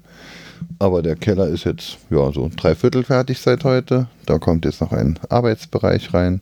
Aber 0.80 1.02
der 1.02 1.16
Keller 1.16 1.48
ist 1.48 1.66
jetzt 1.66 1.98
ja 2.10 2.32
so 2.32 2.50
drei 2.56 2.76
Viertel 2.76 3.04
fertig 3.04 3.40
seit 3.40 3.64
heute. 3.64 4.08
Da 4.26 4.40
kommt 4.40 4.66
jetzt 4.66 4.82
noch 4.82 4.92
ein 4.92 5.20
Arbeitsbereich 5.30 6.14
rein. 6.14 6.42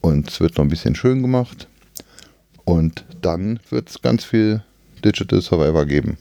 Und 0.00 0.28
es 0.28 0.40
wird 0.40 0.56
noch 0.56 0.64
ein 0.64 0.70
bisschen 0.70 0.94
schön 0.94 1.22
gemacht. 1.22 1.68
Und 2.64 3.04
dann 3.20 3.60
wird 3.70 3.90
es 3.90 4.02
ganz 4.02 4.24
viel 4.24 4.62
Digital 5.04 5.40
Survivor 5.40 5.84
geben. 5.86 6.16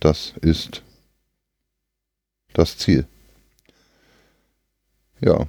Das 0.00 0.32
ist 0.40 0.82
das 2.54 2.76
Ziel. 2.76 3.06
Ja. 5.22 5.46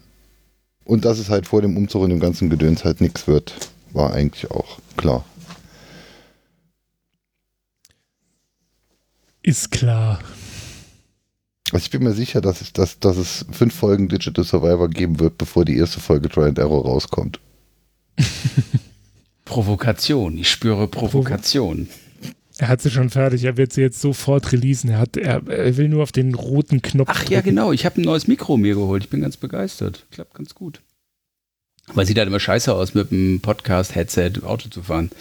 Und 0.86 1.06
dass 1.06 1.20
es 1.20 1.30
halt 1.30 1.48
vor 1.48 1.62
dem 1.62 1.78
Umzug 1.78 2.04
und 2.04 2.10
dem 2.10 2.20
ganzen 2.20 2.50
Gedöns 2.50 2.84
halt 2.84 3.02
nichts 3.02 3.28
wird, 3.28 3.56
war 3.92 4.14
eigentlich 4.14 4.52
auch 4.52 4.80
klar. 4.98 5.26
Ist 9.42 9.72
klar. 9.72 10.20
Also 11.72 11.86
ich 11.86 11.90
bin 11.90 12.04
mir 12.04 12.14
sicher, 12.14 12.40
dass, 12.40 12.62
ich, 12.62 12.72
dass, 12.72 13.00
dass 13.00 13.18
es 13.18 13.46
fünf 13.52 13.74
Folgen 13.74 14.08
Digital 14.08 14.46
Survivor 14.46 14.90
geben 14.90 15.20
wird, 15.20 15.38
bevor 15.38 15.66
die 15.66 15.78
erste 15.78 16.00
Folge 16.00 16.30
Try 16.30 16.46
and 16.46 16.60
Error 16.60 16.84
rauskommt. 16.86 17.40
Provokation. 19.46 20.38
Ich 20.38 20.50
spüre 20.50 20.88
Provokation. 20.88 21.90
Er 22.64 22.70
hat 22.70 22.82
sie 22.82 22.92
schon 22.92 23.10
fertig. 23.10 23.44
Er 23.44 23.58
wird 23.58 23.74
sie 23.74 23.82
jetzt 23.82 24.00
sofort 24.00 24.54
releasen. 24.54 24.90
Er, 24.90 25.00
hat, 25.00 25.18
er, 25.18 25.46
er 25.50 25.76
will 25.76 25.90
nur 25.90 26.02
auf 26.02 26.14
den 26.14 26.34
roten 26.34 26.82
Knopf. 26.82 27.10
Ach 27.12 27.24
ja, 27.24 27.42
drücken. 27.42 27.50
genau. 27.50 27.74
Ich 27.74 27.86
habe 27.86 28.00
ein 28.00 28.06
neues 28.06 28.26
Mikro 28.30 28.56
mir 28.56 28.74
geholt. 28.74 29.04
Ich 29.04 29.10
bin 29.10 29.20
ganz 29.20 29.36
begeistert. 29.36 30.06
Klappt 30.12 30.34
ganz 30.34 30.56
gut. 30.56 30.80
Aber 31.88 32.06
sieht 32.06 32.18
halt 32.18 32.30
immer 32.30 32.40
scheiße 32.40 32.74
aus, 32.74 32.94
mit 32.94 33.12
einem 33.12 33.42
Podcast-Headset 33.42 34.44
Auto 34.44 34.70
zu 34.70 34.82
fahren. 34.82 35.12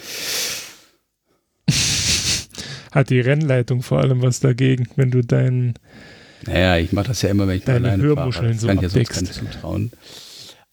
Hat 2.93 3.11
die 3.11 3.19
Rennleitung 3.19 3.83
vor 3.83 3.99
allem 3.99 4.23
was 4.23 4.39
dagegen, 4.39 4.87
wenn 4.95 5.11
du 5.11 5.25
deinen. 5.25 5.75
Naja, 6.47 6.77
ich 6.77 6.93
mache 6.93 7.09
das 7.09 7.23
ja 7.23 7.31
immer, 7.31 7.49
wenn 7.49 7.57
ich 7.57 7.65
Deine 7.65 7.89
alleine 7.89 8.05
Hörmuscheln 8.05 8.55
fahre. 8.55 8.59
So 8.61 8.67
kann 8.69 8.77
ich 8.77 8.83
ja 8.85 8.89
sonst 8.89 9.09
keinem 9.09 9.33
zutrauen. 9.33 9.91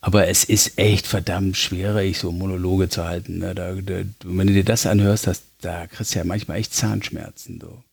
Aber 0.02 0.28
es 0.28 0.44
ist 0.44 0.78
echt 0.78 1.08
verdammt 1.08 1.58
schwierig, 1.58 2.20
so 2.20 2.32
Monologe 2.32 2.90
zu 2.90 3.06
halten. 3.06 3.40
Ne? 3.40 3.56
Da, 3.56 3.74
da, 3.74 4.02
wenn 4.24 4.46
du 4.46 4.54
dir 4.54 4.64
das 4.64 4.86
anhörst, 4.86 5.26
das, 5.26 5.42
da 5.62 5.88
kriegst 5.88 6.14
du 6.16 6.20
ja 6.20 6.26
manchmal 6.26 6.58
echt 6.58 6.74
Zahnschmerzen. 6.74 7.60
So. 7.62 7.84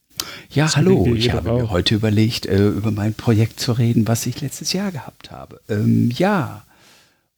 Ja, 0.51 0.69
So 0.69 0.77
hallo, 0.77 1.15
ich 1.15 1.33
habe 1.33 1.53
mir 1.53 1.65
auch. 1.65 1.71
heute 1.71 1.95
überlegt, 1.95 2.47
äh, 2.47 2.69
über 2.69 2.91
mein 2.91 3.15
Projekt 3.15 3.61
zu 3.61 3.73
reden, 3.73 4.07
was 4.09 4.27
ich 4.27 4.41
letztes 4.41 4.73
Jahr 4.73 4.93
gehabt 4.93 5.31
habe. 5.31 5.61
Ähm, 5.69 6.11
ja. 6.17 6.65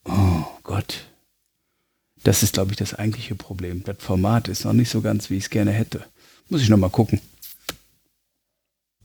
Oh 0.05 0.44
Gott. 0.62 1.05
Das 2.24 2.42
ist, 2.42 2.55
glaube 2.55 2.72
ich, 2.72 2.76
das 2.76 2.94
eigentliche 2.94 3.34
Problem. 3.34 3.82
Das 3.84 3.96
Format 4.00 4.48
ist 4.48 4.64
noch 4.64 4.72
nicht 4.72 4.90
so 4.90 5.00
ganz, 5.00 5.30
wie 5.30 5.36
ich 5.36 5.44
es 5.44 5.50
gerne 5.50 5.70
hätte. 5.72 6.05
Muss 6.48 6.62
ich 6.62 6.68
noch 6.68 6.76
mal 6.78 6.90
gucken. 6.90 7.20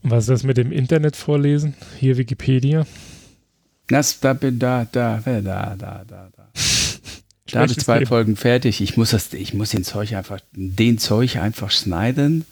Was 0.02 0.24
ist 0.24 0.30
das 0.30 0.42
mit 0.42 0.56
dem 0.56 0.72
Internet 0.72 1.16
vorlesen? 1.16 1.74
Hier 1.98 2.16
Wikipedia. 2.18 2.86
Das, 3.88 4.20
da, 4.20 4.32
bin- 4.34 4.58
da, 4.58 4.84
da, 4.90 5.20
da, 5.24 5.40
da, 5.40 5.76
da, 5.76 6.04
da. 6.04 6.30
Da 7.54 7.60
habe 7.60 7.70
ich 7.70 7.78
zwei 7.78 7.98
Leben. 7.98 8.08
Folgen 8.08 8.34
fertig. 8.34 8.80
Ich 8.80 8.96
muss 8.96 9.10
das, 9.10 9.32
ich 9.32 9.54
muss 9.54 9.70
den 9.70 9.84
Zeug 9.84 10.12
einfach, 10.14 10.40
den 10.50 10.98
Zeug 10.98 11.36
einfach 11.36 11.70
schneiden, 11.70 12.44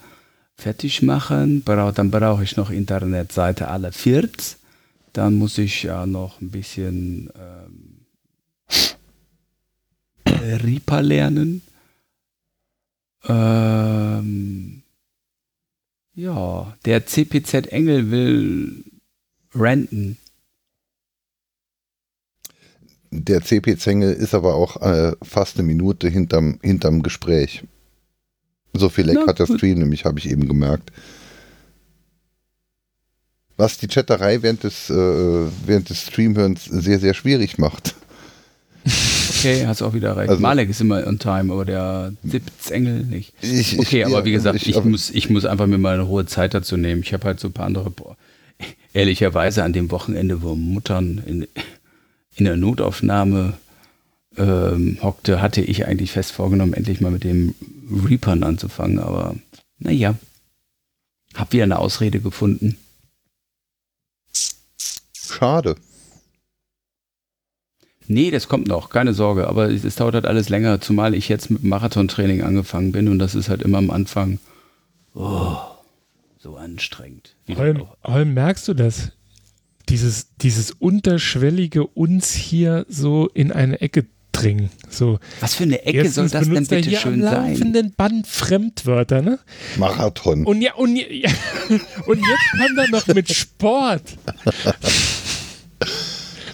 fertig 0.54 1.02
machen. 1.02 1.62
Brau, 1.62 1.90
dann 1.90 2.12
brauche 2.12 2.44
ich 2.44 2.56
noch 2.56 2.70
Internetseite 2.70 3.66
alle 3.66 3.90
40. 3.90 4.58
Dann 5.12 5.34
muss 5.34 5.58
ich 5.58 5.82
ja 5.82 6.06
noch 6.06 6.40
ein 6.40 6.52
bisschen 6.52 7.30
ähm, 7.36 8.06
Reaper 10.24 11.02
lernen. 11.02 11.62
Ähm, 13.24 14.84
ja, 16.14 16.76
der 16.84 17.06
CPZ 17.06 17.72
Engel 17.72 18.12
will 18.12 18.84
ranten. 19.52 20.16
Der 23.14 23.42
CP 23.42 23.76
Zengel 23.76 24.12
ist 24.12 24.34
aber 24.34 24.54
auch 24.54 24.80
äh, 24.80 25.12
fast 25.22 25.58
eine 25.58 25.66
Minute 25.66 26.08
hinterm, 26.08 26.58
hinterm 26.62 27.02
Gespräch. 27.02 27.62
So 28.72 28.88
viel 28.88 29.04
Leck 29.04 29.18
Na 29.20 29.26
hat 29.26 29.38
der. 29.38 29.46
Stream 29.46 29.78
nämlich, 29.80 30.06
habe 30.06 30.18
ich 30.18 30.30
eben 30.30 30.48
gemerkt. 30.48 30.90
Was 33.58 33.76
die 33.78 33.86
Chatterei 33.86 34.42
während 34.42 34.64
des, 34.64 34.88
äh, 34.88 34.94
während 35.66 35.90
des 35.90 36.00
Streamhörens 36.02 36.64
sehr, 36.64 36.98
sehr 36.98 37.12
schwierig 37.14 37.58
macht. 37.58 37.94
Okay, 39.38 39.66
hast 39.66 39.82
auch 39.82 39.92
wieder 39.92 40.16
recht. 40.16 40.30
Also- 40.30 40.40
Malek 40.40 40.70
ist 40.70 40.80
immer 40.80 41.06
on 41.06 41.18
time, 41.18 41.52
aber 41.52 41.64
der 41.66 42.12
Sitzengel 42.24 43.04
nicht. 43.04 43.34
Ich, 43.42 43.78
Okay, 43.78 44.00
ich, 44.00 44.06
aber 44.06 44.20
ja, 44.20 44.24
wie 44.24 44.32
gesagt, 44.32 44.56
ich- 44.56 44.70
ich, 44.70 44.82
muss, 44.84 45.10
ich 45.10 45.28
muss 45.28 45.44
einfach 45.44 45.66
mir 45.66 45.78
mal 45.78 45.94
eine 45.94 46.08
hohe 46.08 46.24
Zeit 46.24 46.54
dazu 46.54 46.76
nehmen. 46.78 47.02
Ich 47.02 47.12
habe 47.12 47.26
halt 47.26 47.40
so 47.40 47.48
ein 47.48 47.52
paar 47.52 47.66
andere. 47.66 47.90
Boah, 47.90 48.16
ehrlicherweise 48.94 49.62
an 49.64 49.74
dem 49.74 49.90
Wochenende, 49.90 50.40
wo 50.42 50.54
Muttern 50.54 51.22
in, 51.26 51.46
in 52.36 52.44
der 52.44 52.56
Notaufnahme 52.56 53.54
ähm, 54.36 54.98
hockte, 55.02 55.42
hatte 55.42 55.60
ich 55.60 55.86
eigentlich 55.86 56.12
fest 56.12 56.32
vorgenommen, 56.32 56.72
endlich 56.74 57.00
mal 57.00 57.10
mit 57.10 57.24
dem 57.24 57.54
Reapern 57.90 58.42
anzufangen. 58.42 58.98
Aber 58.98 59.36
naja, 59.78 60.14
hab 61.34 61.52
wieder 61.52 61.64
eine 61.64 61.78
Ausrede 61.78 62.20
gefunden. 62.20 62.76
Schade. 65.14 65.76
Nee, 68.08 68.30
das 68.30 68.48
kommt 68.48 68.66
noch, 68.68 68.90
keine 68.90 69.14
Sorge. 69.14 69.48
Aber 69.48 69.70
es, 69.70 69.84
es 69.84 69.94
dauert 69.96 70.14
halt 70.14 70.26
alles 70.26 70.48
länger, 70.48 70.80
zumal 70.80 71.14
ich 71.14 71.28
jetzt 71.28 71.50
mit 71.50 71.62
dem 71.62 71.68
Marathontraining 71.70 72.42
angefangen 72.42 72.92
bin 72.92 73.08
und 73.08 73.18
das 73.18 73.34
ist 73.34 73.48
halt 73.48 73.62
immer 73.62 73.78
am 73.78 73.90
Anfang 73.90 74.38
oh, 75.14 75.56
so 76.38 76.56
anstrengend. 76.56 77.34
Auch- 77.50 78.12
Holm, 78.12 78.34
merkst 78.34 78.66
du 78.68 78.74
das? 78.74 79.12
Dieses, 79.88 80.28
dieses 80.40 80.70
unterschwellige 80.72 81.86
uns 81.86 82.32
hier 82.32 82.86
so 82.88 83.28
in 83.34 83.52
eine 83.52 83.80
Ecke 83.80 84.06
dringen. 84.32 84.70
So, 84.88 85.18
Was 85.40 85.54
für 85.54 85.64
eine 85.64 85.84
Ecke 85.84 86.08
soll 86.08 86.24
erstens 86.24 86.32
das 86.32 86.48
denn 86.48 86.66
bitte 86.66 86.88
hier 86.90 86.98
schön 86.98 87.24
am 87.26 87.30
sein? 87.30 87.50
laufenden 87.50 87.92
Band 87.92 88.26
Fremdwörter, 88.26 89.22
ne? 89.22 89.38
Marathon. 89.76 90.44
Und 90.46 90.62
ja, 90.62 90.74
und, 90.74 90.96
ja, 90.96 91.30
und 92.06 92.18
jetzt 92.18 92.50
kommt 92.58 92.78
er 92.78 92.88
noch 92.90 93.06
mit 93.08 93.32
Sport. 93.32 94.02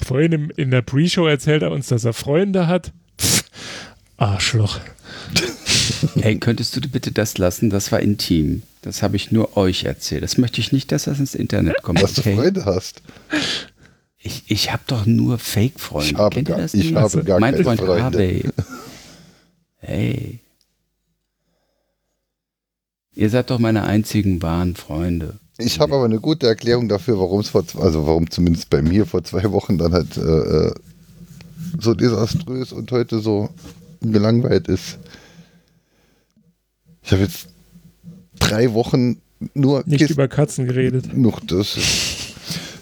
Vorhin 0.04 0.32
im, 0.32 0.50
in 0.56 0.70
der 0.70 0.82
Pre-Show 0.82 1.26
erzählt 1.26 1.62
er 1.62 1.70
uns, 1.70 1.88
dass 1.88 2.04
er 2.04 2.12
Freunde 2.14 2.66
hat. 2.66 2.92
Pff, 3.20 3.44
Arschloch. 4.16 4.80
Hey, 6.20 6.38
könntest 6.38 6.74
du 6.76 6.80
bitte 6.80 7.12
das 7.12 7.38
lassen? 7.38 7.70
Das 7.70 7.90
war 7.92 8.00
intim. 8.00 8.62
Das 8.82 9.02
habe 9.02 9.16
ich 9.16 9.30
nur 9.32 9.56
euch 9.56 9.84
erzählt. 9.84 10.22
Das 10.22 10.38
möchte 10.38 10.60
ich 10.60 10.72
nicht, 10.72 10.92
dass 10.92 11.04
das 11.04 11.18
ins 11.18 11.34
Internet 11.34 11.82
kommt. 11.82 12.02
dass 12.02 12.14
du 12.14 12.20
Okay? 12.20 12.36
Freunde 12.36 12.64
hast. 12.64 13.02
Ich, 14.18 14.44
ich 14.48 14.72
habe 14.72 14.82
doch 14.86 15.06
nur 15.06 15.38
Fake-Freunde. 15.38 16.08
Ich 16.10 16.14
habe 16.16 16.34
Kennt 16.34 16.48
ihr 16.48 16.54
gar- 16.54 16.62
das 16.62 16.74
ich 16.74 16.94
habe 16.94 17.24
gar 17.24 17.40
mein 17.40 17.52
keine 17.54 17.64
Freund 17.64 17.80
Freunde. 17.80 18.02
Harvey. 18.04 18.44
Hey. 19.78 20.40
Ihr 23.14 23.30
seid 23.30 23.50
doch 23.50 23.58
meine 23.58 23.84
einzigen 23.84 24.40
wahren 24.42 24.76
Freunde. 24.76 25.38
Ich 25.58 25.80
habe 25.80 25.94
aber 25.96 26.04
eine 26.04 26.20
gute 26.20 26.46
Erklärung 26.46 26.88
dafür, 26.88 27.18
warum 27.18 27.40
es 27.40 27.48
vor, 27.48 27.66
zwei- 27.66 27.80
also 27.80 28.06
warum 28.06 28.30
zumindest 28.30 28.70
bei 28.70 28.80
mir 28.80 29.06
vor 29.06 29.24
zwei 29.24 29.50
Wochen 29.50 29.76
dann 29.76 29.92
halt 29.92 30.16
äh, 30.16 30.20
äh, 30.20 30.72
so 31.80 31.94
desaströs 31.94 32.72
und 32.72 32.92
heute 32.92 33.18
so 33.20 33.48
gelangweilt 34.00 34.68
ist. 34.68 34.98
Ich 37.08 37.12
habe 37.12 37.22
jetzt 37.22 37.48
drei 38.38 38.74
Wochen 38.74 39.22
nur 39.54 39.82
Nicht 39.86 40.00
Kisten, 40.00 40.12
über 40.12 40.28
Katzen 40.28 40.66
geredet. 40.66 41.16
noch 41.16 41.40
das. 41.40 41.78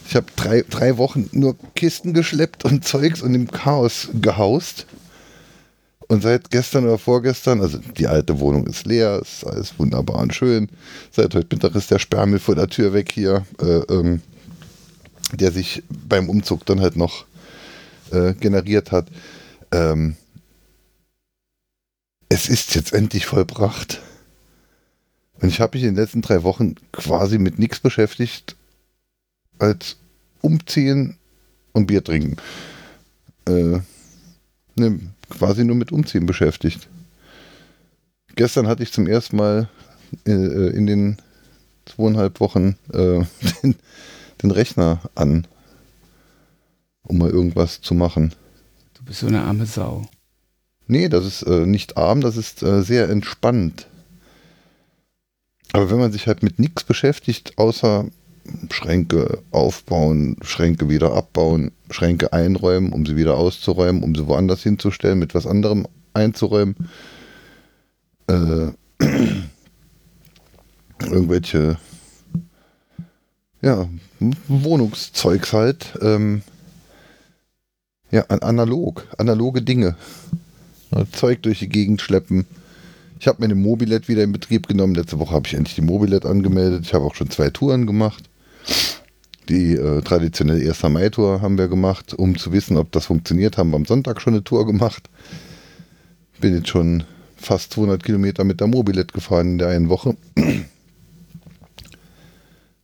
Ich 0.08 0.16
habe 0.16 0.26
drei, 0.34 0.64
drei 0.68 0.96
Wochen 0.96 1.30
nur 1.30 1.54
Kisten 1.76 2.12
geschleppt 2.12 2.64
und 2.64 2.84
Zeugs 2.84 3.22
und 3.22 3.36
im 3.36 3.48
Chaos 3.48 4.08
gehaust. 4.20 4.86
Und 6.08 6.24
seit 6.24 6.50
gestern 6.50 6.86
oder 6.86 6.98
vorgestern, 6.98 7.60
also 7.60 7.78
die 7.78 8.08
alte 8.08 8.40
Wohnung 8.40 8.66
ist 8.66 8.84
leer, 8.84 9.20
ist 9.22 9.46
alles 9.46 9.78
wunderbar 9.78 10.18
und 10.18 10.34
schön. 10.34 10.70
Seit 11.12 11.32
heute 11.32 11.54
Mittag 11.54 11.76
ist 11.76 11.92
der 11.92 12.00
Sperrmüll 12.00 12.40
vor 12.40 12.56
der 12.56 12.66
Tür 12.66 12.92
weg 12.92 13.12
hier, 13.12 13.46
äh, 13.60 13.78
ähm, 13.92 14.22
der 15.34 15.52
sich 15.52 15.84
beim 15.88 16.28
Umzug 16.28 16.66
dann 16.66 16.80
halt 16.80 16.96
noch 16.96 17.26
äh, 18.10 18.34
generiert 18.34 18.90
hat. 18.90 19.06
Ähm, 19.70 20.16
es 22.28 22.48
ist 22.48 22.74
jetzt 22.74 22.92
endlich 22.92 23.26
vollbracht. 23.26 24.00
Und 25.40 25.48
ich 25.48 25.60
habe 25.60 25.76
mich 25.76 25.84
in 25.84 25.94
den 25.94 26.02
letzten 26.02 26.22
drei 26.22 26.42
Wochen 26.42 26.76
quasi 26.92 27.38
mit 27.38 27.58
nichts 27.58 27.80
beschäftigt, 27.80 28.56
als 29.58 29.96
umziehen 30.40 31.16
und 31.72 31.86
Bier 31.86 32.02
trinken. 32.02 32.36
Äh, 33.46 33.80
ne, 34.76 35.00
quasi 35.30 35.64
nur 35.64 35.76
mit 35.76 35.92
Umziehen 35.92 36.26
beschäftigt. 36.26 36.88
Gestern 38.34 38.66
hatte 38.66 38.82
ich 38.82 38.92
zum 38.92 39.06
ersten 39.06 39.36
Mal 39.36 39.68
äh, 40.26 40.30
in 40.30 40.86
den 40.86 41.16
zweieinhalb 41.84 42.40
Wochen 42.40 42.76
äh, 42.92 43.24
den, 43.62 43.76
den 44.42 44.50
Rechner 44.50 45.00
an, 45.14 45.46
um 47.02 47.18
mal 47.18 47.30
irgendwas 47.30 47.80
zu 47.80 47.94
machen. 47.94 48.34
Du 48.94 49.04
bist 49.04 49.20
so 49.20 49.26
eine 49.26 49.42
arme 49.42 49.66
Sau. 49.66 50.08
Nee, 50.86 51.08
das 51.08 51.24
ist 51.24 51.42
äh, 51.42 51.66
nicht 51.66 51.96
arm, 51.96 52.20
das 52.20 52.36
ist 52.36 52.62
äh, 52.62 52.82
sehr 52.82 53.08
entspannt. 53.08 53.88
Aber 55.76 55.90
wenn 55.90 55.98
man 55.98 56.10
sich 56.10 56.26
halt 56.26 56.42
mit 56.42 56.58
nichts 56.58 56.84
beschäftigt, 56.84 57.58
außer 57.58 58.06
Schränke 58.70 59.42
aufbauen, 59.50 60.38
Schränke 60.40 60.88
wieder 60.88 61.12
abbauen, 61.12 61.70
Schränke 61.90 62.32
einräumen, 62.32 62.94
um 62.94 63.04
sie 63.04 63.14
wieder 63.16 63.36
auszuräumen, 63.36 64.02
um 64.02 64.14
sie 64.14 64.26
woanders 64.26 64.62
hinzustellen, 64.62 65.18
mit 65.18 65.34
was 65.34 65.46
anderem 65.46 65.86
einzuräumen, 66.14 66.76
äh, 68.26 68.68
irgendwelche 71.02 71.76
ja, 73.60 73.86
Wohnungszeugs 74.48 75.52
halt, 75.52 75.98
ähm, 76.00 76.40
ja, 78.10 78.22
an- 78.28 78.40
analog, 78.40 79.06
analoge 79.18 79.60
Dinge. 79.60 79.94
Zeug 81.12 81.42
durch 81.42 81.58
die 81.58 81.68
Gegend 81.68 82.00
schleppen. 82.00 82.46
Ich 83.18 83.26
habe 83.26 83.40
mir 83.40 83.46
eine 83.46 83.54
Mobilet 83.54 84.08
wieder 84.08 84.22
in 84.22 84.32
Betrieb 84.32 84.68
genommen. 84.68 84.94
Letzte 84.94 85.18
Woche 85.18 85.34
habe 85.34 85.46
ich 85.46 85.54
endlich 85.54 85.74
die 85.74 85.82
Mobilet 85.82 86.26
angemeldet. 86.26 86.84
Ich 86.84 86.94
habe 86.94 87.04
auch 87.04 87.14
schon 87.14 87.30
zwei 87.30 87.50
Touren 87.50 87.86
gemacht. 87.86 88.28
Die 89.48 89.74
äh, 89.74 90.02
traditionelle 90.02 90.68
1. 90.68 90.82
Mai-Tour 90.82 91.40
haben 91.40 91.56
wir 91.56 91.68
gemacht, 91.68 92.14
um 92.14 92.36
zu 92.36 92.52
wissen, 92.52 92.76
ob 92.76 92.92
das 92.92 93.06
funktioniert. 93.06 93.56
Haben 93.56 93.70
wir 93.70 93.76
am 93.76 93.86
Sonntag 93.86 94.20
schon 94.20 94.34
eine 94.34 94.44
Tour 94.44 94.66
gemacht. 94.66 95.08
Bin 96.40 96.54
jetzt 96.54 96.68
schon 96.68 97.04
fast 97.36 97.72
200 97.72 98.02
Kilometer 98.02 98.44
mit 98.44 98.60
der 98.60 98.66
Mobilet 98.66 99.12
gefahren 99.12 99.52
in 99.52 99.58
der 99.58 99.68
einen 99.68 99.88
Woche. 99.88 100.16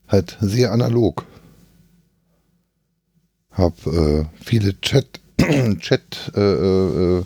halt 0.08 0.38
sehr 0.40 0.72
analog. 0.72 1.26
Hab 3.50 3.86
äh, 3.86 4.24
viele 4.40 4.80
Chat, 4.80 5.20
Chat 5.80 6.32
äh, 6.34 6.40
äh, 6.40 7.24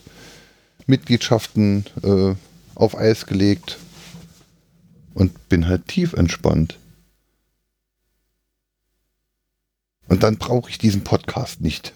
Mitgliedschaften 0.87 1.85
äh, 2.03 2.35
auf 2.77 2.97
Eis 2.97 3.27
gelegt 3.27 3.79
und 5.15 5.49
bin 5.49 5.67
halt 5.67 5.89
tief 5.89 6.13
entspannt. 6.13 6.79
Und 10.09 10.23
dann 10.23 10.37
brauche 10.37 10.71
ich 10.71 10.79
diesen 10.79 11.03
Podcast 11.03 11.61
nicht. 11.61 11.93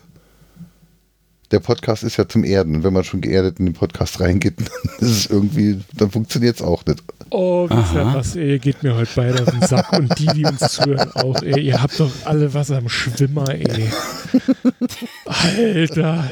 Der 1.53 1.61
Podcast 1.61 2.03
ist 2.03 2.17
ja 2.17 2.29
zum 2.29 2.45
Erden. 2.45 2.77
Und 2.77 2.85
wenn 2.85 2.93
man 2.93 3.05
schon 3.05 3.21
geerdet 3.21 3.59
in 3.59 3.67
den 3.67 3.75
Podcast 3.75 4.21
reingeht, 4.21 4.55
dann 4.59 4.95
ist 4.99 5.11
es 5.11 5.27
irgendwie, 5.27 5.81
dann 5.95 6.11
funktioniert 6.11 6.57
es 6.57 6.63
auch 6.63 6.85
nicht. 6.87 7.03
Oh, 7.31 7.69
wisst 7.69 7.95
ihr 7.95 8.05
was, 8.07 8.37
ey, 8.37 8.51
ihr 8.53 8.59
geht 8.59 8.83
mir 8.83 8.97
heute 8.97 9.11
beide 9.15 9.43
auf 9.43 9.51
den 9.51 9.63
Sack 9.63 9.93
und 9.93 10.19
die, 10.19 10.27
die 10.27 10.45
uns 10.45 10.61
zuhören, 10.73 11.13
auch, 11.13 11.41
ey, 11.43 11.61
ihr 11.61 11.81
habt 11.81 12.01
doch 12.01 12.11
alle 12.25 12.53
was 12.55 12.73
am 12.73 12.89
Schwimmer, 12.89 13.49
ey. 13.49 13.89
Alter. 15.27 16.31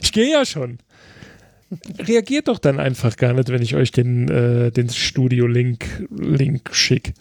Ich 0.00 0.12
gehe 0.12 0.32
ja 0.32 0.46
schon. 0.46 0.78
Reagiert 1.98 2.48
doch 2.48 2.58
dann 2.58 2.78
einfach 2.80 3.16
gar 3.16 3.32
nicht, 3.32 3.48
wenn 3.48 3.62
ich 3.62 3.74
euch 3.74 3.92
den, 3.92 4.28
äh, 4.28 4.70
den 4.70 4.88
Studio-Link 4.90 6.06
Link 6.10 6.70
schick. 6.74 7.14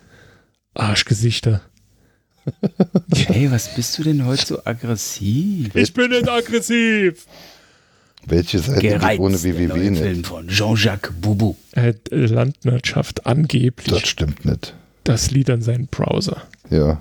Arschgesichter. 0.73 1.61
Hey, 3.27 3.51
was 3.51 3.75
bist 3.75 3.97
du 3.99 4.03
denn 4.03 4.25
heute 4.25 4.45
so 4.45 4.65
aggressiv? 4.65 5.75
Ich 5.75 5.93
bin 5.93 6.09
nicht 6.09 6.27
aggressiv. 6.27 7.25
Welche 8.25 8.57
Seite 8.59 8.81
Gereizt, 8.81 9.19
ohne 9.19 9.37
der 9.37 9.43
www 9.43 9.67
neue 9.67 9.91
nicht? 9.91 10.01
Film 10.01 10.23
von 10.23 10.47
Jean-Jacques 10.47 11.11
Boubou. 11.21 11.55
Äh, 11.73 11.93
Landwirtschaft 12.09 13.27
angeblich 13.27 13.87
Das 13.93 14.07
stimmt 14.09 14.43
nicht. 14.45 14.73
das 15.03 15.29
Lied 15.31 15.49
an 15.51 15.61
seinen 15.61 15.85
Browser. 15.87 16.41
Ja. 16.71 16.99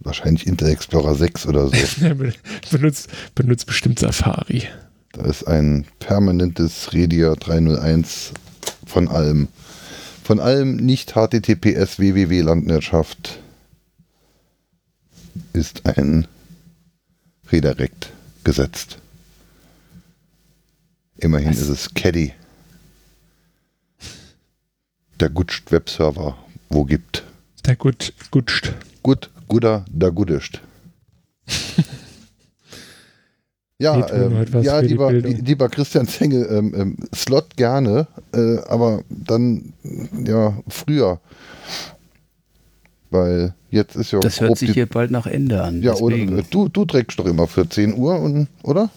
Wahrscheinlich 0.00 0.46
Internet 0.46 0.74
Explorer 0.76 1.14
6 1.14 1.46
oder 1.48 1.68
so. 1.68 1.74
Be- 2.14 2.32
benutzt, 2.70 3.08
benutzt 3.34 3.66
bestimmt 3.66 3.98
Safari. 3.98 4.62
Da 5.16 5.24
ist 5.24 5.44
ein 5.44 5.86
permanentes 5.98 6.92
Redia 6.92 7.34
301 7.34 8.32
von 8.84 9.08
allem. 9.08 9.48
Von 10.22 10.40
allem 10.40 10.76
nicht 10.76 11.12
HTTPS 11.12 11.98
www 11.98 12.42
Landwirtschaft 12.42 13.38
ist 15.54 15.86
ein 15.86 16.28
Redirekt 17.50 18.12
gesetzt. 18.44 18.98
Immerhin 21.16 21.50
Was? 21.50 21.60
ist 21.60 21.68
es 21.68 21.94
Caddy. 21.94 22.34
Der 25.18 25.30
Gutscht 25.30 25.72
Webserver, 25.72 26.36
wo 26.68 26.84
gibt. 26.84 27.24
Der 27.64 27.76
gut, 27.76 28.12
gutscht. 28.30 28.74
Gut, 29.02 29.30
guter, 29.48 29.86
da 29.88 30.10
gudischt. 30.10 30.60
Ja, 33.78 34.08
ähm, 34.10 34.46
was 34.52 34.64
ja 34.64 34.78
lieber, 34.80 35.12
lieber 35.12 35.68
Christian 35.68 36.08
Zenge, 36.08 36.44
ähm, 36.46 36.72
ähm, 36.74 36.96
Slot 37.14 37.56
gerne, 37.56 38.06
äh, 38.32 38.56
aber 38.68 39.02
dann 39.10 39.74
ja 40.24 40.56
früher. 40.66 41.20
Weil 43.10 43.54
jetzt 43.70 43.94
ist 43.96 44.12
ja 44.12 44.20
Das 44.20 44.40
hört 44.40 44.56
sich 44.56 44.68
die- 44.70 44.74
hier 44.74 44.86
bald 44.86 45.10
nach 45.10 45.26
Ende 45.26 45.62
an. 45.62 45.82
Ja, 45.82 45.94
oder 45.94 46.16
deswegen. 46.16 46.38
äh, 46.38 46.42
du, 46.48 46.68
du 46.70 46.86
trägst 46.86 47.18
doch 47.18 47.26
immer 47.26 47.46
für 47.46 47.68
10 47.68 47.94
Uhr, 47.98 48.18
und, 48.18 48.48
oder? 48.62 48.88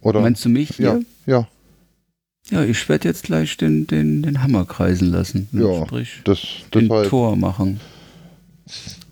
Oder? 0.00 0.20
Meinst 0.22 0.44
du 0.44 0.48
mich 0.48 0.70
ja, 0.78 0.94
hier? 0.94 1.02
ja, 1.26 1.48
Ja, 2.50 2.62
ich 2.64 2.88
werde 2.88 3.06
jetzt 3.08 3.24
gleich 3.24 3.56
den, 3.58 3.86
den, 3.86 4.22
den 4.22 4.42
Hammer 4.42 4.64
kreisen 4.64 5.10
lassen. 5.10 5.48
Ja, 5.52 5.84
Sprich, 5.84 6.20
das, 6.24 6.40
das 6.70 6.80
den 6.80 6.88
war 6.88 7.04
Tor 7.04 7.36
machen. 7.36 7.80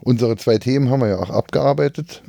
unsere 0.02 0.36
zwei 0.36 0.56
Themen 0.58 0.88
haben 0.88 1.00
wir 1.00 1.08
ja 1.08 1.18
auch 1.18 1.30
abgearbeitet. 1.30 2.22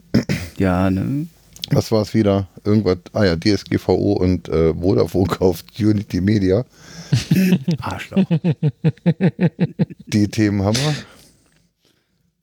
Ja, 0.57 0.89
ne? 0.89 1.27
Was 1.71 1.91
war 1.91 2.03
es 2.03 2.13
wieder? 2.13 2.47
Irgendwas, 2.63 2.97
ah 3.13 3.23
ja, 3.23 3.35
DSGVO 3.35 4.13
und 4.13 4.47
äh, 4.49 4.73
Vodafone 4.73 5.27
kauft 5.27 5.79
Unity 5.79 6.21
Media. 6.21 6.63
Arschloch. 7.81 8.23
Die 10.07 10.27
Themen 10.27 10.63
haben 10.63 10.77
wir. 10.77 10.95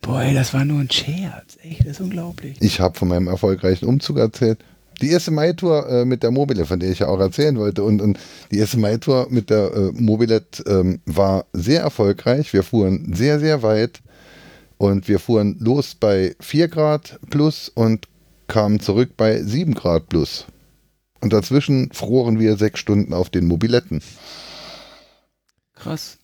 Boah, 0.01 0.23
ey, 0.23 0.35
das 0.35 0.53
war 0.53 0.65
nur 0.65 0.81
ein 0.81 0.91
Scherz. 0.91 1.57
Echt, 1.63 1.81
das 1.81 1.93
ist 1.93 2.01
unglaublich. 2.01 2.57
Ich 2.61 2.81
habe 2.81 2.99
von 2.99 3.09
meinem 3.09 3.29
erfolgreichen 3.29 3.87
Umzug 3.87 4.19
erzählt. 4.19 4.59
Die 5.01 5.11
erste 5.11 5.31
Mai-Tour 5.31 5.89
äh, 5.89 6.05
mit 6.05 6.25
der 6.25 6.33
Mobile, 6.33 6.67
von 6.67 6.81
der 6.81 6.91
ich 6.91 6.99
ja 7.01 7.09
auch 7.09 7.21
erzählen 7.21 7.57
wollte. 7.57 7.85
Und, 7.85 8.03
und 8.03 8.19
die 8.51 8.59
erste 8.59 8.79
Mai-Tour 8.79 9.29
mit 9.31 9.51
der 9.51 9.73
äh, 9.73 9.93
Mobilet 9.93 10.63
ähm, 10.67 11.01
war 11.07 11.47
sehr 11.53 11.83
erfolgreich. 11.83 12.53
Wir 12.53 12.65
fuhren 12.65 13.15
sehr, 13.15 13.39
sehr 13.39 13.63
weit. 13.63 14.01
Und 14.83 15.07
wir 15.07 15.21
fuhren 15.21 15.55
los 15.61 15.95
bei 15.95 16.35
4 16.41 16.67
Grad 16.67 17.21
plus 17.31 17.69
und 17.69 18.09
kamen 18.49 18.81
zurück 18.81 19.13
bei 19.17 19.41
7 19.41 19.75
Grad 19.75 20.09
plus. 20.09 20.47
Und 21.21 21.33
dazwischen 21.33 21.93
froren 21.93 22.41
wir 22.41 22.57
sechs 22.57 22.81
Stunden 22.81 23.15
auf 23.15 23.31
den 23.31 23.47
Mobiletten. 23.47 24.03
Krass. 25.77 26.19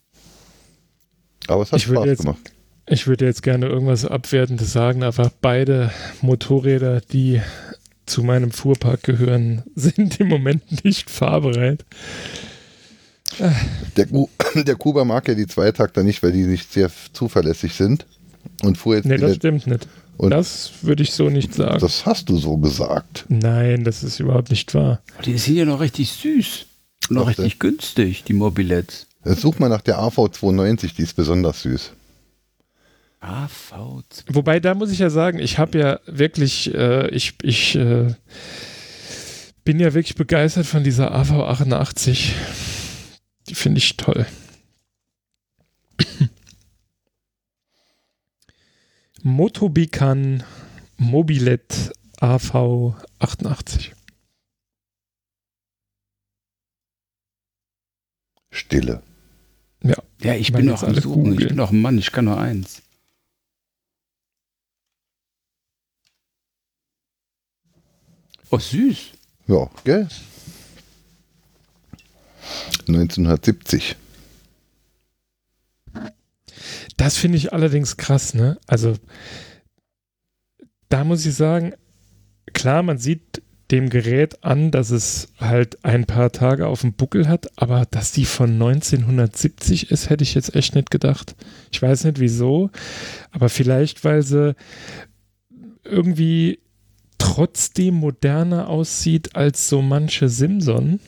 Aber 1.46 1.62
es 1.62 1.70
hat 1.70 1.78
Ich 1.78 1.86
würde 1.86 2.00
Spaß 2.00 2.06
jetzt- 2.08 2.22
gemacht. 2.22 2.52
Ich 2.88 3.06
würde 3.06 3.26
jetzt 3.26 3.44
gerne 3.44 3.66
irgendwas 3.66 4.04
Abwertendes 4.04 4.72
sagen, 4.72 5.04
aber 5.04 5.30
beide 5.40 5.92
Motorräder, 6.20 7.00
die 7.00 7.40
zu 8.06 8.24
meinem 8.24 8.50
Fuhrpark 8.50 9.04
gehören, 9.04 9.62
sind 9.76 10.18
im 10.18 10.26
Moment 10.26 10.84
nicht 10.84 11.10
fahrbereit. 11.10 11.84
Der, 13.96 14.06
der 14.64 14.74
Kuba 14.74 15.04
mag 15.04 15.28
ja 15.28 15.34
die 15.34 15.46
Zweitakter 15.46 16.02
nicht, 16.02 16.24
weil 16.24 16.32
die 16.32 16.42
nicht 16.42 16.72
sehr 16.72 16.90
zuverlässig 17.12 17.74
sind. 17.74 18.04
Und 18.62 18.76
fuhr 18.78 18.96
jetzt 18.96 19.04
Nee, 19.06 19.16
das 19.18 19.36
stimmt 19.36 19.66
nicht. 19.66 19.88
Und- 20.16 20.30
das 20.30 20.72
würde 20.82 21.02
ich 21.04 21.12
so 21.12 21.30
nicht 21.30 21.54
sagen. 21.54 21.78
Das 21.78 22.04
hast 22.06 22.28
du 22.28 22.36
so 22.38 22.56
gesagt. 22.56 23.24
Nein, 23.28 23.84
das 23.84 24.02
ist 24.02 24.18
überhaupt 24.18 24.50
nicht 24.50 24.74
wahr. 24.74 25.00
Die 25.24 25.38
sind 25.38 25.54
ja 25.56 25.64
noch 25.64 25.80
richtig 25.80 26.10
süß. 26.10 26.66
Und 27.08 27.16
noch 27.16 27.28
richtig 27.28 27.58
günstig, 27.60 28.24
die 28.24 28.32
Mobilettes. 28.32 29.06
Jetzt 29.24 29.40
Such 29.42 29.58
mal 29.58 29.68
nach 29.68 29.80
der 29.80 29.98
AV92, 30.00 30.94
die 30.96 31.02
ist 31.02 31.14
besonders 31.14 31.62
süß. 31.62 31.92
AV. 33.20 34.02
Wobei, 34.32 34.60
da 34.60 34.74
muss 34.74 34.90
ich 34.90 34.98
ja 35.00 35.10
sagen, 35.10 35.38
ich 35.38 35.58
habe 35.58 35.78
ja 35.78 36.00
wirklich, 36.06 36.72
äh, 36.74 37.08
ich, 37.10 37.34
ich 37.42 37.74
äh, 37.76 38.14
bin 39.64 39.80
ja 39.80 39.92
wirklich 39.94 40.14
begeistert 40.16 40.66
von 40.66 40.84
dieser 40.84 41.14
AV88. 41.14 42.30
Die 43.48 43.54
finde 43.54 43.78
ich 43.78 43.96
toll. 43.96 44.26
Motobican 49.28 50.42
Mobilet 50.96 51.92
AV88. 52.20 53.92
Stille. 58.50 59.02
Ja, 59.82 60.34
ich 60.34 60.52
Weil 60.52 60.62
bin 60.62 60.70
noch 60.70 60.82
am 60.82 60.88
alle 60.88 61.00
Suchen. 61.00 61.38
Ich 61.38 61.46
bin 61.48 61.56
doch 61.56 61.70
ein 61.70 61.80
Mann, 61.80 61.98
ich 61.98 62.10
kann 62.10 62.24
nur 62.24 62.38
eins. 62.38 62.82
Oh, 68.50 68.58
süß. 68.58 69.12
Ja, 69.46 69.70
gell? 69.84 70.08
1970. 72.88 73.94
Das 76.98 77.16
finde 77.16 77.38
ich 77.38 77.52
allerdings 77.54 77.96
krass, 77.96 78.34
ne? 78.34 78.58
Also, 78.66 78.94
da 80.90 81.04
muss 81.04 81.24
ich 81.24 81.34
sagen, 81.34 81.72
klar, 82.52 82.82
man 82.82 82.98
sieht 82.98 83.40
dem 83.70 83.88
Gerät 83.88 84.42
an, 84.42 84.70
dass 84.70 84.90
es 84.90 85.28
halt 85.38 85.84
ein 85.84 86.06
paar 86.06 86.32
Tage 86.32 86.66
auf 86.66 86.80
dem 86.80 86.94
Buckel 86.94 87.28
hat, 87.28 87.46
aber 87.56 87.86
dass 87.90 88.12
die 88.12 88.24
von 88.24 88.50
1970 88.52 89.90
ist, 89.90 90.10
hätte 90.10 90.24
ich 90.24 90.34
jetzt 90.34 90.54
echt 90.54 90.74
nicht 90.74 90.90
gedacht. 90.90 91.36
Ich 91.70 91.80
weiß 91.80 92.04
nicht 92.04 92.18
wieso, 92.18 92.70
aber 93.30 93.48
vielleicht, 93.48 94.04
weil 94.04 94.22
sie 94.22 94.56
irgendwie 95.84 96.58
trotzdem 97.18 97.94
moderner 97.94 98.68
aussieht 98.68 99.36
als 99.36 99.68
so 99.68 99.82
manche 99.82 100.28
Simson. 100.28 100.98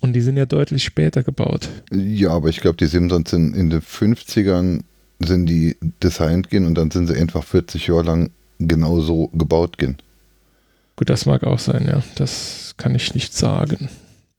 Und 0.00 0.14
die 0.14 0.22
sind 0.22 0.36
ja 0.36 0.46
deutlich 0.46 0.84
später 0.84 1.22
gebaut. 1.22 1.68
Ja, 1.92 2.30
aber 2.30 2.48
ich 2.48 2.60
glaube, 2.60 2.76
die 2.76 2.86
Simpsons 2.86 3.30
sind 3.30 3.54
in 3.54 3.68
den 3.70 3.82
50ern 3.82 4.82
sind 5.20 5.46
die 5.46 5.76
designt 6.02 6.50
gehen 6.50 6.66
und 6.66 6.74
dann 6.74 6.90
sind 6.90 7.06
sie 7.06 7.16
einfach 7.16 7.44
40 7.44 7.86
Jahre 7.86 8.02
lang 8.02 8.30
genauso 8.58 9.28
gebaut 9.28 9.78
gehen. 9.78 9.98
Gut, 10.96 11.08
das 11.08 11.26
mag 11.26 11.44
auch 11.44 11.58
sein, 11.58 11.86
ja. 11.86 12.02
Das 12.16 12.74
kann 12.76 12.94
ich 12.94 13.14
nicht 13.14 13.34
sagen. 13.34 13.88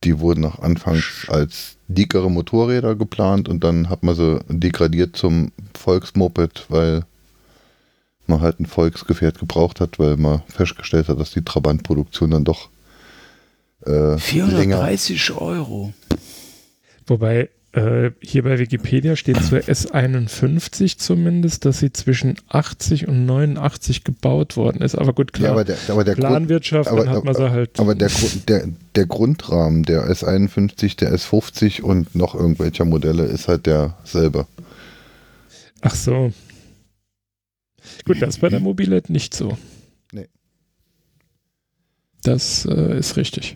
Die 0.04 0.20
wurden 0.20 0.46
auch 0.46 0.60
anfangs 0.60 1.26
als 1.28 1.76
dickere 1.88 2.30
Motorräder 2.30 2.96
geplant 2.96 3.48
und 3.50 3.64
dann 3.64 3.90
hat 3.90 4.04
man 4.04 4.16
sie 4.16 4.40
degradiert 4.48 5.16
zum 5.16 5.52
Volksmoped, 5.76 6.66
weil 6.70 7.04
man 8.28 8.42
halt 8.42 8.60
ein 8.60 8.66
Volksgefährt 8.66 9.40
gebraucht 9.40 9.80
hat, 9.80 10.00
weil 10.00 10.18
man 10.18 10.42
festgestellt 10.48 11.08
hat, 11.08 11.20
dass 11.20 11.32
die 11.32 11.44
Trabantproduktion 11.44 12.32
dann 12.32 12.44
doch 12.44 12.70
äh, 13.86 14.16
länger 14.16 14.20
430 14.20 15.32
Euro. 15.34 15.94
Wobei 17.08 17.50
äh, 17.74 18.12
hier 18.22 18.44
bei 18.44 18.60
Wikipedia 18.60 19.16
steht 19.16 19.42
zur 19.44 19.60
S51 19.60 20.98
zumindest, 20.98 21.64
dass 21.66 21.80
sie 21.80 21.94
zwischen 21.94 22.36
80 22.50 23.08
und 23.08 23.26
89 23.26 24.04
gebaut 24.04 24.58
worden 24.58 24.82
ist. 24.82 24.96
Aber 24.96 25.14
gut, 25.14 25.32
Ja, 25.38 25.40
klar. 25.40 25.52
aber 25.54 25.64
der, 25.64 25.78
aber 25.88 26.04
der 26.04 26.16
Grund, 26.16 26.28
Planwirtschaft, 26.28 26.90
aber- 26.90 27.06
dann 27.06 27.16
hat 27.16 27.24
man 27.24 27.36
sie 27.36 27.50
halt. 27.50 27.80
aber 27.80 27.96
der, 27.96 28.10
Grund- 28.10 28.50
der, 28.50 28.68
der 28.96 29.06
Grundrahmen 29.06 29.84
der 29.84 30.10
S51, 30.12 30.98
der 30.98 31.14
S50 31.16 31.82
und 31.82 32.14
noch 32.14 32.36
irgendwelcher 32.36 32.84
Modelle 32.86 33.24
ist 33.24 33.48
halt 33.48 33.66
derselbe. 33.66 34.48
Ach 35.82 35.96
so. 35.96 36.32
Gut, 38.06 38.22
das 38.22 38.36
ist 38.36 38.42
bei 38.42 38.50
der 38.50 38.60
Mobilet 38.60 39.10
nicht 39.10 39.34
so. 39.34 39.58
Nee. 40.12 40.28
Das 42.24 42.66
äh, 42.66 42.98
ist 43.00 43.16
richtig. 43.18 43.56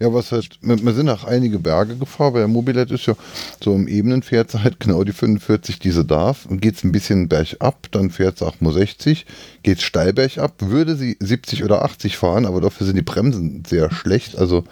Ja, 0.00 0.14
was 0.14 0.32
halt, 0.32 0.58
wir, 0.62 0.94
sind 0.94 1.10
auch 1.10 1.24
einige 1.24 1.58
Berge 1.58 1.94
gefahren, 1.94 2.32
weil 2.32 2.40
der 2.40 2.48
Mobilet 2.48 2.90
ist 2.90 3.04
ja 3.04 3.14
so 3.62 3.74
im 3.74 3.86
Ebenen 3.86 4.22
fährt 4.22 4.50
sie 4.50 4.60
halt 4.64 4.80
genau 4.80 5.04
die 5.04 5.12
45, 5.12 5.78
die 5.78 5.90
sie 5.90 6.04
darf. 6.04 6.46
Und 6.46 6.62
geht 6.62 6.76
es 6.76 6.84
ein 6.84 6.92
bisschen 6.92 7.28
bergab, 7.28 7.86
dann 7.92 8.10
fährt 8.10 8.38
sie 8.38 8.46
auch 8.46 8.60
nur 8.60 8.72
60. 8.72 9.26
Geht 9.62 9.78
es 9.78 9.84
steil 9.84 10.14
bergab, 10.14 10.54
würde 10.58 10.96
sie 10.96 11.18
70 11.20 11.64
oder 11.64 11.84
80 11.84 12.16
fahren, 12.16 12.46
aber 12.46 12.62
dafür 12.62 12.86
sind 12.86 12.96
die 12.96 13.02
Bremsen 13.02 13.62
sehr 13.66 13.92
schlecht. 13.92 14.38
Also 14.38 14.64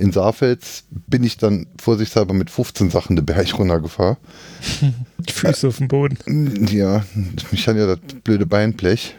in 0.00 0.12
Saarfels 0.12 0.84
bin 0.90 1.24
ich 1.24 1.36
dann 1.36 1.66
vorsichtshalber 1.78 2.32
mit 2.32 2.50
15 2.50 2.90
Sachen 2.90 3.16
den 3.16 3.26
Berg 3.26 3.58
runtergefahren. 3.58 4.16
Die 5.18 5.32
Füße 5.32 5.68
auf 5.68 5.76
dem 5.76 5.88
Boden. 5.88 6.66
Ja, 6.70 7.04
mich 7.50 7.68
hat 7.68 7.76
ja 7.76 7.86
das 7.86 7.98
blöde 8.24 8.46
Beinblech. 8.46 9.14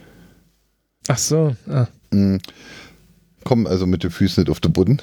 Ach 1.07 1.19
so. 1.19 1.55
Ah. 1.69 1.87
Mm, 2.11 2.37
Kommen 3.43 3.67
also 3.67 3.85
mit 3.85 4.03
den 4.03 4.11
Füßen 4.11 4.43
nicht 4.43 4.51
auf 4.51 4.59
den 4.59 4.73
Boden. 4.73 5.01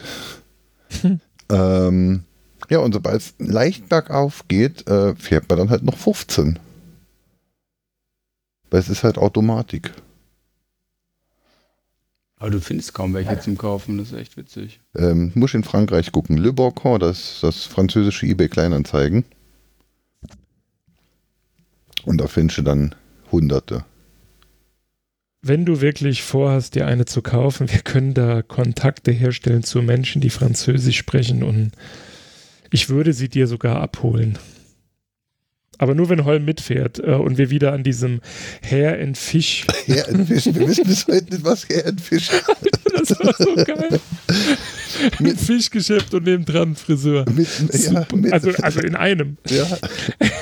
ähm, 1.50 2.24
ja, 2.70 2.78
und 2.78 2.92
sobald 2.92 3.20
es 3.20 3.34
leicht 3.38 3.88
bergauf 3.88 4.46
geht, 4.48 4.88
äh, 4.88 5.14
fährt 5.14 5.48
man 5.48 5.58
dann 5.58 5.70
halt 5.70 5.82
noch 5.82 5.96
15. 5.96 6.58
Weil 8.70 8.80
es 8.80 8.88
ist 8.88 9.04
halt 9.04 9.18
Automatik. 9.18 9.92
Aber 12.38 12.50
du 12.50 12.60
findest 12.60 12.94
kaum 12.94 13.14
welche 13.14 13.40
zum 13.40 13.58
Kaufen, 13.58 13.98
das 13.98 14.12
ist 14.12 14.18
echt 14.18 14.36
witzig. 14.36 14.80
Ähm, 14.94 15.32
muss 15.34 15.54
in 15.54 15.64
Frankreich 15.64 16.12
gucken. 16.12 16.36
Le 16.36 16.52
Borcon, 16.52 17.00
das 17.00 17.40
das 17.40 17.64
französische 17.64 18.26
eBay 18.26 18.48
Kleinanzeigen. 18.48 19.24
Und 22.04 22.18
da 22.18 22.28
findest 22.28 22.58
du 22.58 22.62
dann 22.62 22.94
Hunderte. 23.32 23.84
Wenn 25.40 25.64
du 25.64 25.80
wirklich 25.80 26.22
vorhast, 26.22 26.74
dir 26.74 26.86
eine 26.86 27.04
zu 27.04 27.22
kaufen, 27.22 27.70
wir 27.70 27.80
können 27.80 28.12
da 28.12 28.42
Kontakte 28.42 29.12
herstellen 29.12 29.62
zu 29.62 29.82
Menschen, 29.82 30.20
die 30.20 30.30
Französisch 30.30 30.98
sprechen 30.98 31.42
und 31.42 31.72
ich 32.70 32.88
würde 32.88 33.12
sie 33.12 33.28
dir 33.28 33.46
sogar 33.46 33.80
abholen. 33.80 34.38
Aber 35.78 35.94
nur 35.94 36.08
wenn 36.08 36.24
Holm 36.24 36.44
mitfährt 36.44 36.98
äh, 36.98 37.12
und 37.12 37.38
wir 37.38 37.50
wieder 37.50 37.72
an 37.72 37.84
diesem 37.84 38.20
Hair 38.68 39.00
and 39.00 39.16
Fish. 39.16 39.64
Hair 39.86 40.08
and 40.08 40.26
Fish. 40.26 40.46
Wir 40.46 40.68
wissen 40.68 40.84
bis 40.84 41.06
heute 41.06 41.32
nicht, 41.32 41.44
was 41.44 41.68
Hair 41.68 41.86
and 41.86 42.00
Fish 42.00 42.30
Das 42.98 43.10
war 43.20 43.34
so 43.38 43.54
geil. 43.54 44.00
Mit 45.20 45.38
Fischgeschäft 45.38 46.12
und 46.14 46.24
nebendran 46.24 46.74
Friseur. 46.74 47.24
mit, 47.30 47.46
ja, 47.84 48.06
mit, 48.14 48.32
Also, 48.32 48.50
also 48.62 48.80
in 48.80 48.96
einem. 48.96 49.36
ja, 49.48 49.64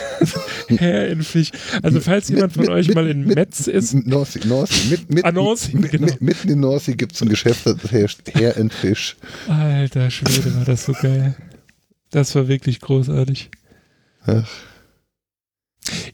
Hair 0.79 1.13
and 1.13 1.25
Fish. 1.25 1.51
Also 1.83 2.01
falls 2.01 2.29
jemand 2.29 2.53
von 2.53 2.63
mit- 2.63 2.71
euch 2.71 2.87
mit- 2.89 2.95
mal 2.95 3.07
in 3.09 3.27
mit- 3.27 3.35
Metz 3.37 3.67
ist, 3.67 3.93
Norsi, 3.95 4.41
Norsi, 4.47 4.89
mit, 4.89 5.13
mit, 5.13 5.25
Ah, 5.25 5.33
Norsi, 5.33 5.77
mit, 5.77 5.91
genau. 5.91 6.07
mit, 6.07 6.21
mitten 6.23 6.49
in 6.49 6.61
Norsi 6.61 6.95
gibt 6.95 7.13
es 7.15 7.23
ein 7.23 7.29
Geschäft, 7.29 7.67
das 7.67 7.91
heißt 7.93 8.35
Hair 8.35 8.57
and 8.57 8.73
Fish. 8.73 9.17
alter 9.49 10.11
Schwede, 10.11 10.55
war 10.57 10.65
das 10.65 10.87
so 10.87 10.93
geil. 10.93 11.35
Das 12.11 12.35
war 12.35 12.49
wirklich 12.49 12.81
großartig. 12.81 13.51
Ach. 14.27 14.49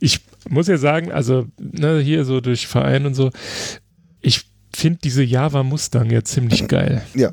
Ich 0.00 0.20
muss 0.48 0.66
ja 0.66 0.76
sagen, 0.78 1.12
also 1.12 1.46
ne, 1.60 2.00
hier 2.00 2.24
so 2.24 2.40
durch 2.40 2.66
Verein 2.66 3.06
und 3.06 3.14
so, 3.14 3.30
ich 4.20 4.46
finde 4.74 4.98
diese 5.04 5.22
Java 5.22 5.62
Mustang 5.62 6.10
ja 6.10 6.22
ziemlich 6.24 6.66
geil. 6.68 7.02
Ja. 7.14 7.32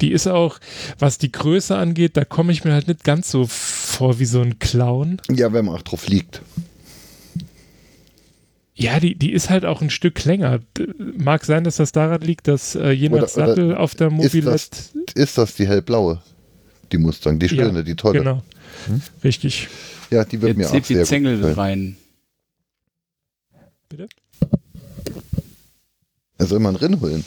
Die 0.00 0.12
ist 0.12 0.28
auch, 0.28 0.58
was 1.00 1.18
die 1.18 1.32
Größe 1.32 1.76
angeht, 1.76 2.16
da 2.16 2.24
komme 2.24 2.52
ich 2.52 2.64
mir 2.64 2.72
halt 2.72 2.86
nicht 2.86 3.02
ganz 3.02 3.30
so 3.30 3.46
vor 3.48 4.20
wie 4.20 4.26
so 4.26 4.40
ein 4.40 4.58
Clown. 4.60 5.20
Ja, 5.28 5.52
wenn 5.52 5.64
man 5.64 5.74
auch 5.74 5.82
drauf 5.82 6.06
liegt. 6.06 6.40
Ja, 8.74 9.00
die, 9.00 9.16
die 9.16 9.32
ist 9.32 9.50
halt 9.50 9.64
auch 9.64 9.82
ein 9.82 9.90
Stück 9.90 10.24
länger. 10.24 10.60
Mag 11.16 11.44
sein, 11.44 11.64
dass 11.64 11.76
das 11.76 11.90
daran 11.90 12.20
liegt, 12.20 12.46
dass 12.46 12.76
äh, 12.76 12.90
je 12.92 13.08
nach 13.08 13.16
Oder- 13.16 13.22
oder 13.22 13.28
Sattel 13.48 13.74
auf 13.74 13.96
der 13.96 14.10
Mobilette. 14.10 14.44
das- 14.52 14.92
Ist 15.14 15.36
das 15.36 15.54
die 15.56 15.66
hellblaue? 15.66 16.22
Die 16.92 16.98
Mustang, 16.98 17.40
die 17.40 17.48
schöne, 17.48 17.78
Ja, 17.78 17.82
die 17.82 17.96
tolle. 17.96 18.20
Genau. 18.20 18.42
Richtig. 19.24 19.66
Ja, 20.10 20.24
die 20.24 20.40
wird 20.40 20.56
mir 20.56 20.62
Jetzt 20.62 20.70
auch 20.70 20.74
zieht 20.76 20.86
sehr 20.86 20.96
die 20.96 21.00
gut 21.00 21.08
Zengel 21.08 21.52
rein. 21.54 21.96
Bitte? 23.88 24.08
Er 26.38 26.46
soll 26.46 26.60
man 26.60 26.76
holen. 27.00 27.24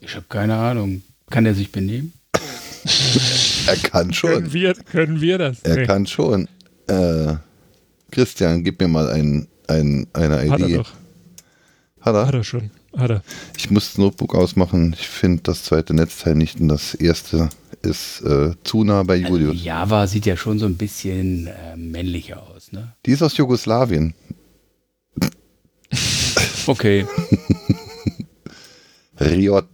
Ich 0.00 0.14
habe 0.16 0.26
keine 0.28 0.56
Ahnung. 0.56 1.02
Kann 1.30 1.44
der 1.44 1.54
sich 1.54 1.70
benehmen? 1.70 2.12
Er 3.66 3.76
kann 3.76 4.10
Können 4.10 4.12
schon. 4.12 4.52
wir, 4.52 4.74
können 4.74 5.20
wir 5.20 5.38
das? 5.38 5.60
Er 5.60 5.76
Nee, 5.76 5.86
kann 5.86 6.04
schon. 6.06 6.48
Äh, 6.88 7.34
Christian, 8.10 8.64
gib 8.64 8.80
mir 8.80 8.88
mal 8.88 9.08
ein, 9.08 9.46
ein, 9.68 10.08
eine 10.12 10.50
Hat 10.50 10.60
er 10.60 10.68
doch. 10.78 10.92
Hat 12.00 12.14
er? 12.16 12.26
Hat 12.26 12.34
er 12.34 12.42
schon. 12.44 12.70
Hat 12.96 13.10
er. 13.10 13.22
Ich 13.56 13.70
muss 13.70 13.86
das 13.90 13.98
Notebook 13.98 14.34
ausmachen. 14.34 14.96
Ich 14.98 15.06
finde 15.06 15.44
das 15.44 15.62
zweite 15.62 15.94
Netzteil 15.94 16.34
nicht 16.34 16.58
und 16.60 16.68
das 16.68 16.94
erste 16.94 17.50
ist 17.82 18.22
äh, 18.22 18.54
zu 18.64 18.82
nah 18.82 19.04
bei 19.04 19.22
Also 19.22 19.28
Julius. 19.36 19.52
die 19.56 19.64
Java 19.64 20.06
sieht 20.08 20.26
ja 20.26 20.36
schon 20.36 20.58
so 20.58 20.66
ein 20.66 20.76
bisschen 20.76 21.46
äh, 21.46 21.76
männlicher 21.76 22.42
aus, 22.42 22.72
ne? 22.72 22.94
Die 23.06 23.12
ist 23.12 23.22
aus 23.22 23.36
Jugoslawien. 23.36 24.14
Okay. 26.66 27.06
Riot. 29.30 29.66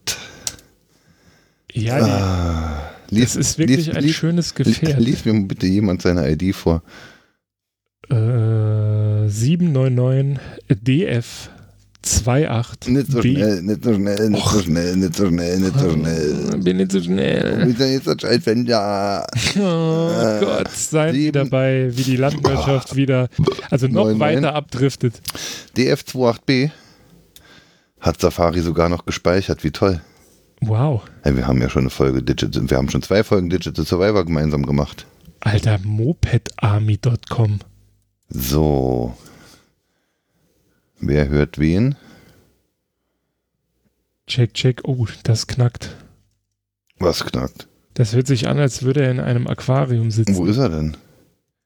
Ja, 1.73 1.97
Ah, 1.99 2.91
nee, 3.11 3.21
das 3.21 3.37
ist 3.37 3.59
wirklich 3.59 3.95
ein 3.95 4.09
schönes 4.09 4.55
Gefährt. 4.55 4.99
Lies 5.01 5.25
mir 5.25 5.35
bitte 5.43 5.67
jemand 5.67 6.03
seine 6.03 6.31
ID 6.31 6.55
vor. 6.55 6.83
Äh, 8.11 9.29
799 9.29 10.39
DF 10.71 11.51
28 12.07 12.89
Nicht 12.95 13.13
so 13.13 13.21
schnell, 13.21 13.63
nicht 13.63 13.85
so 13.85 13.93
schnell, 13.95 14.31
nicht 14.31 14.47
so 14.47 14.61
schnell, 14.63 14.97
nicht 14.97 15.15
so 15.17 15.27
schnell, 15.29 15.59
nicht 15.59 15.79
so 15.79 15.91
schnell. 15.93 16.59
Bin 16.59 16.77
nicht 16.79 16.93
so 16.93 17.03
schnell. 17.03 17.75
Denn 17.75 17.93
jetzt 17.93 18.05
so 18.07 18.13
schnell, 18.19 18.41
wenn 18.47 18.67
ja. 18.67 19.27
Oh 19.59 20.11
Äh, 20.11 20.41
Gott, 20.41 20.71
seien 20.73 21.15
Sie 21.15 21.33
dabei, 21.33 21.91
wie 21.93 22.03
die 22.03 22.17
Landwirtschaft 22.17 22.97
wieder, 22.97 23.29
also 23.71 23.89
noch 23.89 24.19
weiter 24.19 24.55
abdriftet. 24.55 25.21
DF28B 25.77 26.71
hat 28.01 28.21
Safari 28.21 28.61
sogar 28.61 28.89
noch 28.89 29.05
gespeichert. 29.05 29.65
Wie 29.65 29.71
toll. 29.71 30.01
Wow. 30.61 31.03
Hey, 31.23 31.37
wir 31.37 31.47
haben 31.47 31.61
ja 31.61 31.69
schon 31.69 31.83
eine 31.83 31.91
Folge 31.91 32.23
Digital, 32.23 32.69
wir 32.69 32.77
haben 32.77 32.91
schon 32.91 33.03
zwei 33.03 33.23
Folgen 33.23 33.49
Digital 33.49 33.85
Survivor 33.85 34.25
gemeinsam 34.25 34.67
gemacht. 34.67 35.07
Alter, 35.41 35.79
mopedarmy.com. 35.85 37.61
So. 38.29 39.17
Wer 41.01 41.29
hört 41.29 41.59
wen? 41.59 41.95
Check, 44.27 44.55
check. 44.55 44.81
Oh, 44.85 45.07
das 45.23 45.47
knackt. 45.47 45.97
Was 46.99 47.25
knackt? 47.25 47.69
Das 47.95 48.15
hört 48.15 48.27
sich 48.27 48.49
an, 48.49 48.59
als 48.59 48.83
würde 48.83 49.03
er 49.03 49.11
in 49.11 49.21
einem 49.21 49.47
Aquarium 49.47 50.11
sitzen. 50.11 50.37
Wo 50.37 50.47
ist 50.47 50.59
er 50.59 50.69
denn? 50.69 50.97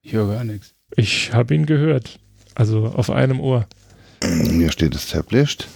Ich 0.03 0.13
höre 0.13 0.35
gar 0.35 0.45
nichts. 0.45 0.75
Ich 0.97 1.33
habe 1.33 1.55
ihn 1.55 1.67
gehört. 1.67 2.21
Also 2.55 2.87
auf 2.87 3.11
einem 3.11 3.41
Ohr. 3.41 3.67
Hier 4.23 4.71
steht 4.71 4.95
established. 4.95 5.67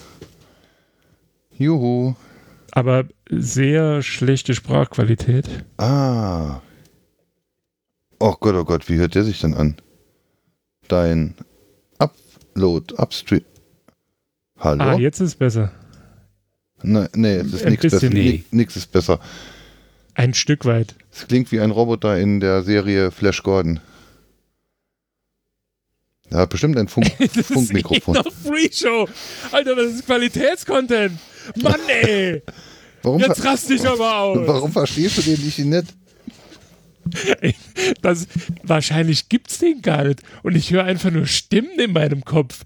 Juhu. 1.59 2.15
Aber 2.73 3.05
sehr 3.31 4.03
schlechte 4.03 4.55
Sprachqualität. 4.55 5.49
Ah. 5.79 6.61
Oh 8.19 8.35
Gott, 8.41 8.55
oh 8.55 8.65
Gott, 8.65 8.89
wie 8.89 8.97
hört 8.97 9.15
der 9.15 9.25
sich 9.25 9.41
denn 9.41 9.55
an? 9.55 9.77
Dein 10.89 11.35
Upload, 11.99 12.95
Upstream. 12.95 13.43
Hallo? 14.59 14.83
Ah, 14.83 14.99
jetzt 14.99 15.21
ist 15.21 15.37
besser. 15.39 15.73
Nein, 16.83 17.09
nee, 17.15 17.37
es 17.37 17.53
ist 17.53 17.65
nichts 17.65 17.83
besser. 17.83 18.09
Nee. 18.11 18.45
Ni- 18.51 18.59
Nix 18.59 18.77
ist 18.77 18.93
besser. 18.93 19.21
Ein 20.15 20.33
Stück 20.35 20.65
weit. 20.65 20.95
Es 21.13 21.27
klingt 21.27 21.53
wie 21.53 21.61
ein 21.61 21.71
Roboter 21.71 22.19
in 22.19 22.41
der 22.41 22.63
Serie 22.63 23.11
Flash 23.11 23.43
Gordon. 23.43 23.81
Er 26.31 26.39
hat 26.41 26.51
bestimmt 26.51 26.77
ein 26.77 26.89
Funk 26.89 27.07
Das 27.35 27.47
Funkmikrofon. 27.47 28.17
ist 28.17 28.21
eh 28.21 28.29
noch 28.29 28.33
Free 28.35 28.69
Show. 28.73 29.09
Alter, 29.53 29.77
das 29.77 29.93
ist 29.95 30.07
Qualitätscontent. 30.07 31.19
Mann, 31.57 31.81
ey. 31.89 32.43
Warum, 33.03 33.21
Jetzt 33.21 33.45
rast 33.45 33.71
dich 33.71 33.87
aber 33.87 34.19
aus. 34.19 34.39
warum 34.47 34.73
verstehst 34.73 35.19
du 35.19 35.23
den 35.23 35.45
nicht 35.45 35.59
nicht? 35.59 35.95
Das, 38.03 38.27
wahrscheinlich 38.65 39.29
gibt's 39.29 39.59
den 39.59 39.81
gar 39.81 40.05
nicht. 40.05 40.23
Und 40.43 40.57
ich 40.57 40.73
höre 40.73 40.83
einfach 40.85 41.13
nur 41.13 41.27
Stimmen 41.27 41.79
in 41.79 41.93
meinem 41.93 42.25
Kopf. 42.25 42.65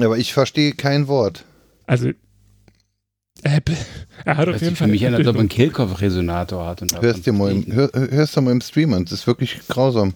Aber 0.00 0.18
ich 0.18 0.32
verstehe 0.32 0.72
kein 0.72 1.06
Wort. 1.08 1.44
Also, 1.86 2.10
Apple. 3.42 3.76
Er 4.24 4.36
hat 4.36 4.48
auf 4.48 4.54
Hört 4.54 4.60
jeden 4.62 4.70
sich 4.70 4.78
für 4.78 4.84
Fall. 4.84 4.88
mich 4.88 5.06
an, 5.06 5.14
als 5.14 5.26
ob 5.26 5.34
er 5.36 5.40
einen 5.40 5.48
Kehlkopfresonator 5.48 6.66
hat. 6.66 6.82
Und 6.82 7.00
Hörst 7.00 7.26
dir 7.26 7.32
mal 7.32 7.52
im, 7.52 7.72
hör, 7.72 7.90
hörst 7.92 8.36
du 8.36 8.40
mal 8.42 8.52
im 8.52 8.60
Stream 8.60 8.92
an. 8.94 9.04
Das 9.04 9.12
ist 9.12 9.26
wirklich 9.26 9.58
grausam. 9.68 10.14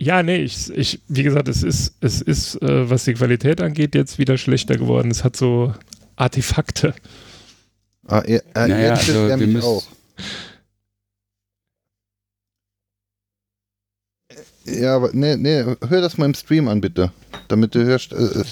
Ja, 0.00 0.22
nee, 0.22 0.36
ich, 0.36 0.70
ich, 0.70 1.00
wie 1.08 1.24
gesagt, 1.24 1.48
es 1.48 1.62
ist, 1.64 1.94
es 2.00 2.20
ist, 2.22 2.62
äh, 2.62 2.88
was 2.88 3.04
die 3.04 3.14
Qualität 3.14 3.60
angeht, 3.60 3.94
jetzt 3.96 4.18
wieder 4.18 4.38
schlechter 4.38 4.76
geworden. 4.76 5.10
Es 5.10 5.24
hat 5.24 5.34
so 5.36 5.74
Artefakte. 6.16 6.94
Ah, 8.06 8.20
er, 8.24 8.42
er, 8.54 8.68
Naja, 8.68 8.94
jetzt 8.94 9.08
also 9.08 9.26
er 9.26 9.40
wir 9.40 9.46
mich 9.46 9.56
müssen. 9.56 9.66
auch. 9.66 9.84
Ja, 14.64 14.96
aber 14.96 15.10
nee, 15.12 15.36
nee, 15.36 15.64
hör 15.64 16.00
das 16.00 16.18
mal 16.18 16.26
im 16.26 16.34
Stream 16.34 16.68
an, 16.68 16.80
bitte. 16.80 17.10
Damit 17.48 17.74
du 17.74 17.84
hörst. 17.84 18.12
Äh, 18.12 18.16
äh, 18.16 18.44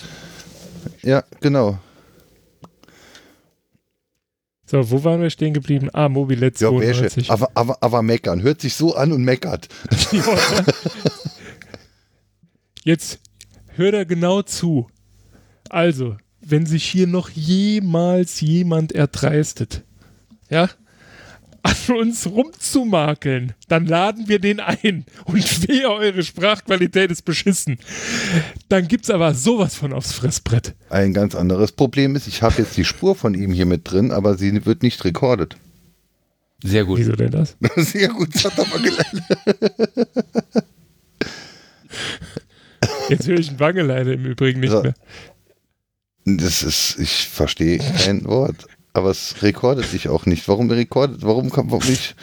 ja, 1.02 1.24
genau. 1.40 1.78
So, 4.68 4.90
wo 4.90 5.04
waren 5.04 5.20
wir 5.20 5.30
stehen 5.30 5.54
geblieben? 5.54 5.90
Ah, 5.92 6.08
Mobilet 6.08 6.58
Ja, 6.60 6.72
welche? 6.72 7.08
92. 7.08 7.30
Aber, 7.30 7.50
aber, 7.54 7.78
aber 7.80 8.02
meckern. 8.02 8.42
Hört 8.42 8.60
sich 8.60 8.74
so 8.74 8.96
an 8.96 9.12
und 9.12 9.22
meckert. 9.22 9.68
Ja. 10.10 10.24
Jetzt 12.84 13.20
hört 13.74 13.94
er 13.94 14.04
genau 14.04 14.42
zu. 14.42 14.88
Also, 15.68 16.16
wenn 16.40 16.66
sich 16.66 16.84
hier 16.84 17.06
noch 17.06 17.30
jemals 17.30 18.40
jemand 18.40 18.92
erdreistet, 18.92 19.84
ja, 20.50 20.68
an 21.66 21.96
uns 21.96 22.26
rumzumakeln, 22.26 23.54
dann 23.68 23.86
laden 23.86 24.28
wir 24.28 24.38
den 24.38 24.60
ein. 24.60 25.04
Und 25.24 25.68
wehe, 25.68 25.90
eure 25.90 26.22
Sprachqualität 26.22 27.10
ist 27.10 27.22
beschissen. 27.24 27.78
Dann 28.68 28.88
gibt's 28.88 29.10
aber 29.10 29.34
sowas 29.34 29.74
von 29.74 29.92
aufs 29.92 30.12
Fressbrett. 30.12 30.74
Ein 30.90 31.12
ganz 31.12 31.34
anderes 31.34 31.72
Problem 31.72 32.14
ist, 32.16 32.26
ich 32.26 32.42
habe 32.42 32.54
jetzt 32.62 32.76
die 32.76 32.84
Spur 32.84 33.14
von 33.14 33.34
ihm 33.34 33.52
hier 33.52 33.66
mit 33.66 33.90
drin, 33.90 34.10
aber 34.12 34.36
sie 34.36 34.64
wird 34.64 34.82
nicht 34.82 35.04
recorded. 35.04 35.56
Sehr 36.62 36.84
gut. 36.84 36.98
Wieso 36.98 37.12
denn 37.12 37.30
das? 37.32 37.56
Sehr 37.76 38.08
gut, 38.08 38.34
das 38.34 38.44
hat 38.46 38.58
er 38.58 38.66
mal 38.66 38.80
gelernt. 38.82 39.22
Jetzt 43.08 43.26
höre 43.28 43.38
ich 43.38 43.50
ein 43.50 43.60
Wangeleine 43.60 44.12
im 44.14 44.24
Übrigen 44.24 44.60
nicht 44.60 44.70
So. 44.70 44.82
mehr. 44.82 44.94
Das 46.24 46.62
ist, 46.62 46.98
ich 46.98 47.28
verstehe 47.28 47.78
kein 47.78 48.24
Wort. 48.24 48.66
Aber 48.96 49.10
es 49.10 49.42
rekordet 49.42 49.84
sich 49.86 50.08
auch 50.08 50.24
nicht. 50.26 50.48
Warum 50.48 50.70
rekordet? 50.70 51.22
Warum 51.22 51.50
kann 51.50 51.70
warum 51.70 51.82
ich, 51.90 52.14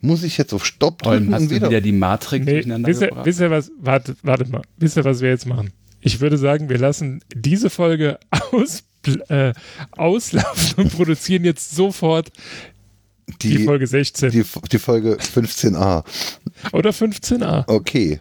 muss 0.00 0.22
ich 0.22 0.38
jetzt 0.38 0.52
auf 0.54 0.64
Stopp 0.64 1.02
drücken 1.02 1.32
hast 1.34 1.42
und 1.42 1.50
du 1.50 1.54
wieder? 1.56 1.68
wieder 1.68 1.80
die 1.80 1.92
Matrix 1.92 2.46
Nee, 2.46 2.52
durcheinander 2.54 2.88
wisst 2.88 3.02
ihr, 3.02 3.08
gebracht? 3.08 3.26
wisst 3.26 3.40
ihr 3.40 3.50
was? 3.50 3.70
Wartet, 3.78 4.18
wartet 4.22 4.48
mal. 4.50 4.62
Wisst 4.78 4.96
ihr, 4.96 5.04
was 5.04 5.20
wir 5.20 5.28
jetzt 5.28 5.46
machen? 5.46 5.70
Ich 6.00 6.20
würde 6.20 6.38
sagen, 6.38 6.68
wir 6.68 6.78
lassen 6.78 7.22
diese 7.34 7.68
Folge 7.70 8.18
aus, 8.52 8.82
äh, 9.28 9.52
auslaufen 9.92 10.84
und 10.84 10.92
produzieren 10.96 11.44
jetzt 11.44 11.76
sofort 11.76 12.32
Die, 13.42 13.56
Die, 13.58 13.64
Folge 13.64 13.86
16 13.86 14.30
die, 14.30 14.44
die 14.72 14.78
Folge 14.78 15.16
15a. 15.16 16.04
oder 16.72 16.90
15a. 16.90 17.64
Okay. 17.68 18.18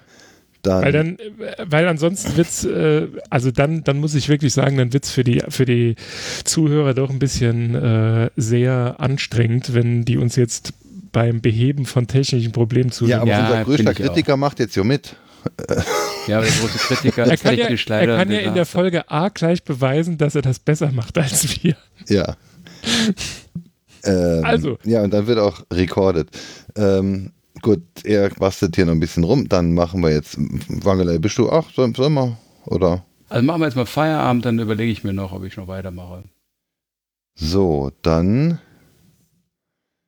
Dann, 0.63 0.83
Weil 0.83 0.91
dann, 0.91 1.17
weil 1.65 1.87
ansonsten 1.87 2.37
wird's, 2.37 2.63
äh, 2.65 3.07
also 3.31 3.49
dann, 3.49 3.83
dann 3.83 3.97
muss 3.99 4.13
ich 4.13 4.29
wirklich 4.29 4.53
sagen, 4.53 4.77
dann 4.77 4.93
wird's 4.93 5.09
für 5.09 5.23
die, 5.23 5.41
für 5.49 5.65
die 5.65 5.95
Zuhörer 6.43 6.93
doch 6.93 7.09
ein 7.09 7.17
bisschen 7.17 7.73
äh, 7.73 8.29
sehr 8.35 8.95
anstrengend, 8.99 9.73
wenn 9.73 10.05
die 10.05 10.17
uns 10.17 10.35
jetzt 10.35 10.73
beim 11.11 11.41
Beheben 11.41 11.85
von 11.85 12.07
technischen 12.07 12.51
Problemen 12.51 12.89
ja, 12.89 12.93
zuhören. 12.95 13.19
aber 13.21 13.29
Ja, 13.31 13.41
unser 13.41 13.63
größter 13.65 13.91
ich 13.91 13.97
auch. 13.97 14.05
Kritiker 14.13 14.37
macht 14.37 14.59
jetzt 14.59 14.75
ja 14.75 14.83
mit. 14.83 15.15
Ja, 16.27 16.37
aber 16.37 16.45
der 16.45 16.53
große 16.55 16.77
Kritiker 16.77 17.25
er 17.25 17.33
ist 17.33 17.43
kann, 17.43 17.55
ja, 17.57 17.63
technisch 17.63 17.87
er 17.89 17.97
leider. 17.99 18.17
kann 18.17 18.31
ja 18.31 18.39
in 18.41 18.53
der. 18.53 18.67
Folge 18.67 19.09
A 19.09 19.29
gleich 19.29 19.63
beweisen, 19.63 20.19
dass 20.19 20.35
er 20.35 20.43
das 20.43 20.59
besser 20.59 20.91
macht 20.91 21.17
als 21.17 21.63
wir. 21.63 21.75
Ja. 22.07 22.35
ähm, 24.03 24.45
Also. 24.45 24.77
Ja, 24.83 25.01
und 25.01 25.11
dann 25.11 25.25
wird 25.25 25.39
auch 25.39 25.65
recorded. 25.73 26.29
Ähm, 26.75 27.31
gut, 27.61 27.81
er 28.03 28.29
bastelt 28.29 28.75
hier 28.75 28.85
noch 28.85 28.93
ein 28.93 28.99
bisschen 28.99 29.23
rum. 29.23 29.47
Dann 29.49 29.73
machen 29.73 30.01
wir 30.01 30.11
jetzt. 30.11 30.37
Wangelei, 30.37 31.17
bist 31.17 31.37
du? 31.37 31.49
Ach, 31.49 31.69
sollen 31.73 31.93
soll 31.93 32.09
wir? 32.09 32.37
Oder? 32.65 33.05
Also 33.29 33.45
machen 33.45 33.61
wir 33.61 33.67
jetzt 33.67 33.75
mal 33.75 33.85
Feierabend, 33.85 34.45
dann 34.45 34.59
überlege 34.59 34.91
ich 34.91 35.03
mir 35.05 35.13
noch, 35.13 35.31
ob 35.31 35.45
ich 35.45 35.55
noch 35.55 35.67
weitermache. 35.67 36.23
So, 37.35 37.91
dann. 38.01 38.59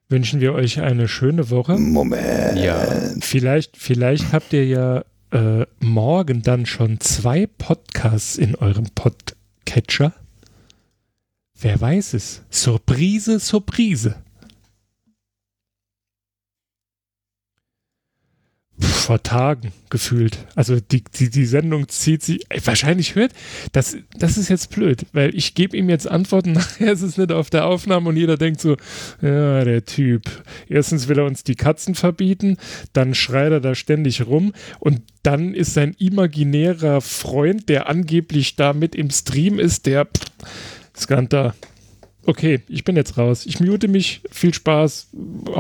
Wünschen 0.09 0.41
wir 0.41 0.53
euch 0.53 0.81
eine 0.81 1.07
schöne 1.07 1.49
Woche. 1.49 1.77
Moment. 1.77 2.59
Ja. 2.59 2.85
Vielleicht, 3.21 3.77
vielleicht 3.77 4.33
habt 4.33 4.51
ihr 4.51 4.65
ja 4.65 5.03
äh, 5.31 5.65
morgen 5.79 6.43
dann 6.43 6.65
schon 6.65 6.99
zwei 6.99 7.47
Podcasts 7.47 8.37
in 8.37 8.55
eurem 8.55 8.87
Podcatcher. 8.93 10.13
Wer 11.59 11.79
weiß 11.79 12.15
es? 12.15 12.41
Surprise, 12.49 13.39
Surprise. 13.39 14.15
Vor 18.93 19.21
Tagen 19.21 19.71
gefühlt. 19.89 20.37
Also 20.55 20.79
die, 20.79 21.03
die, 21.03 21.29
die 21.29 21.45
Sendung 21.45 21.89
zieht 21.89 22.23
sich. 22.23 22.45
Wahrscheinlich 22.63 23.15
hört. 23.15 23.33
Das, 23.71 23.97
das 24.17 24.37
ist 24.37 24.49
jetzt 24.49 24.69
blöd, 24.71 25.05
weil 25.11 25.35
ich 25.35 25.55
gebe 25.55 25.75
ihm 25.75 25.89
jetzt 25.89 26.07
Antworten, 26.07 26.51
nachher 26.53 26.93
ist 26.93 27.01
es 27.01 27.17
nicht 27.17 27.31
auf 27.31 27.49
der 27.49 27.65
Aufnahme 27.65 28.09
und 28.09 28.17
jeder 28.17 28.37
denkt 28.37 28.61
so, 28.61 28.77
ja, 29.21 29.63
der 29.65 29.85
Typ. 29.85 30.23
Erstens 30.69 31.07
will 31.07 31.19
er 31.19 31.25
uns 31.25 31.43
die 31.43 31.55
Katzen 31.55 31.95
verbieten, 31.95 32.57
dann 32.93 33.13
schreit 33.13 33.51
er 33.51 33.59
da 33.59 33.75
ständig 33.75 34.25
rum 34.25 34.53
und 34.79 35.01
dann 35.23 35.53
ist 35.53 35.73
sein 35.73 35.95
imaginärer 35.97 37.01
Freund, 37.01 37.69
der 37.69 37.89
angeblich 37.89 38.55
da 38.55 38.73
mit 38.73 38.95
im 38.95 39.09
Stream 39.09 39.59
ist, 39.59 39.85
der 39.85 40.07
da. 41.29 41.55
Okay, 42.25 42.61
ich 42.69 42.83
bin 42.83 42.95
jetzt 42.95 43.17
raus. 43.17 43.45
Ich 43.45 43.59
mute 43.59 43.87
mich. 43.87 44.21
Viel 44.31 44.53
Spaß. 44.53 45.09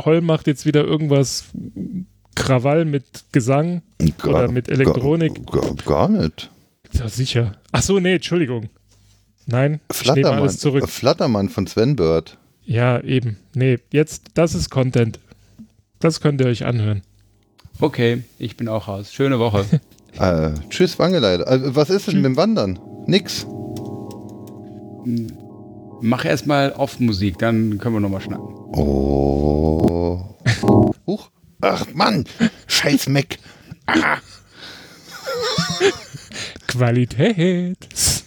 Holl 0.05 0.21
macht 0.21 0.47
jetzt 0.47 0.65
wieder 0.65 0.83
irgendwas 0.83 1.45
Krawall 2.35 2.85
mit 2.85 3.25
Gesang. 3.31 3.81
Oder 4.25 4.49
mit 4.49 4.69
Elektronik. 4.69 5.45
Gar, 5.51 5.61
gar, 5.61 6.07
gar 6.07 6.09
nicht. 6.09 6.49
Ja, 6.93 7.07
sicher. 7.07 7.53
Ach 7.71 7.81
so, 7.81 7.99
nee, 7.99 8.15
Entschuldigung. 8.15 8.69
Nein, 9.45 9.81
Flattermann, 9.91 10.39
alles 10.39 10.59
zurück. 10.59 10.87
Flattermann 10.87 11.49
von 11.49 11.67
Sven 11.67 11.95
Bird. 11.95 12.37
Ja, 12.65 13.01
eben. 13.01 13.37
Nee, 13.55 13.79
jetzt, 13.91 14.23
das 14.35 14.55
ist 14.55 14.69
Content. 14.69 15.19
Das 15.99 16.21
könnt 16.21 16.39
ihr 16.41 16.47
euch 16.47 16.65
anhören. 16.65 17.01
Okay, 17.79 18.23
ich 18.39 18.55
bin 18.55 18.67
auch 18.69 18.87
raus. 18.87 19.11
Schöne 19.13 19.39
Woche. 19.39 19.65
Äh, 20.19 20.51
tschüss, 20.69 20.99
Wangelei. 20.99 21.37
Äh, 21.37 21.75
was 21.75 21.89
ist 21.89 22.07
denn 22.07 22.17
mit 22.17 22.25
dem 22.25 22.37
Wandern? 22.37 22.77
Nix. 23.07 23.47
Mach 26.01 26.23
erstmal 26.23 26.73
off 26.73 26.99
Musik, 26.99 27.39
dann 27.39 27.79
können 27.79 27.95
wir 27.95 27.99
nochmal 27.99 28.21
schnacken. 28.21 28.45
Oh. 28.45 30.21
Huch. 31.07 31.31
Ach 31.63 31.87
Mann, 31.93 32.25
scheiß 32.67 33.07
Mac. 33.07 33.37
Qualität. 36.67 37.77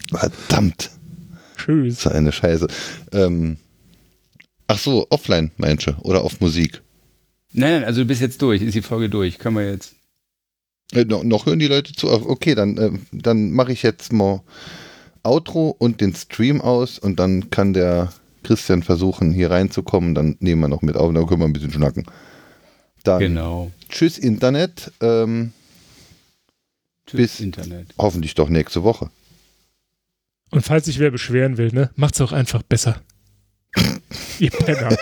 Verdammt. 0.09 0.91
Tschüss. 1.59 1.97
Das 1.97 2.07
ist 2.07 2.17
eine 2.17 2.33
Scheiße. 2.33 2.67
Ähm, 3.13 3.59
ach 4.69 4.79
so, 4.79 5.07
offline 5.11 5.51
meinst 5.59 5.87
du? 5.87 5.93
Oder 6.01 6.23
auf 6.23 6.41
Musik? 6.41 6.81
Nein, 7.53 7.73
nein, 7.73 7.85
also 7.85 8.01
du 8.01 8.07
bist 8.07 8.23
jetzt 8.23 8.41
durch, 8.41 8.63
ist 8.63 8.75
die 8.75 8.81
Folge 8.81 9.11
durch. 9.11 9.39
Können 9.39 9.57
wir 9.57 9.71
jetzt. 9.71 9.97
Äh, 10.93 11.05
noch, 11.05 11.23
noch 11.23 11.45
hören 11.45 11.59
die 11.59 11.67
Leute 11.67 11.93
zu? 11.93 12.11
Okay, 12.11 12.55
dann, 12.55 12.79
äh, 12.79 12.91
dann 13.13 13.51
mache 13.51 13.73
ich 13.73 13.83
jetzt 13.83 14.15
mal 14.15 14.41
Outro 15.23 15.77
und 15.79 16.01
den 16.01 16.15
Stream 16.15 16.63
aus 16.63 16.99
und 16.99 17.21
dann 17.21 17.51
kann 17.51 17.75
der 17.75 18.15
Christian 18.45 18.83
versuchen, 18.83 19.33
hier 19.33 19.51
reinzukommen. 19.51 20.15
Dann 20.15 20.37
nehmen 20.41 20.63
wir 20.63 20.69
noch 20.69 20.81
mit 20.81 20.97
auf, 20.97 21.13
dann 21.13 21.27
können 21.27 21.43
wir 21.43 21.47
ein 21.47 21.53
bisschen 21.53 21.73
schnacken. 21.73 22.07
Dann 23.07 23.21
Genau. 23.21 23.71
tschüss 23.89 24.19
Internet. 24.19 24.91
Ähm, 25.01 25.53
Tschüss, 27.07 27.17
Bis- 27.21 27.41
Internet. 27.41 27.95
hoffentlich 27.99 28.35
doch 28.35 28.49
nächste 28.49 28.83
Woche. 28.83 29.11
Und 30.51 30.63
falls 30.63 30.87
sich 30.87 30.99
wer 30.99 31.11
beschweren 31.11 31.57
will, 31.57 31.73
ne, 31.73 31.91
macht's 31.97 32.21
auch 32.21 32.33
einfach 32.33 32.63
besser. 32.63 33.01
Ihr 34.39 34.51
Penner. 34.51 34.97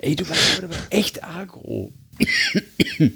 Ey, 0.00 0.14
du 0.16 0.28
warst 0.28 0.62
aber 0.62 0.74
echt 0.90 1.24
agro. 1.24 1.92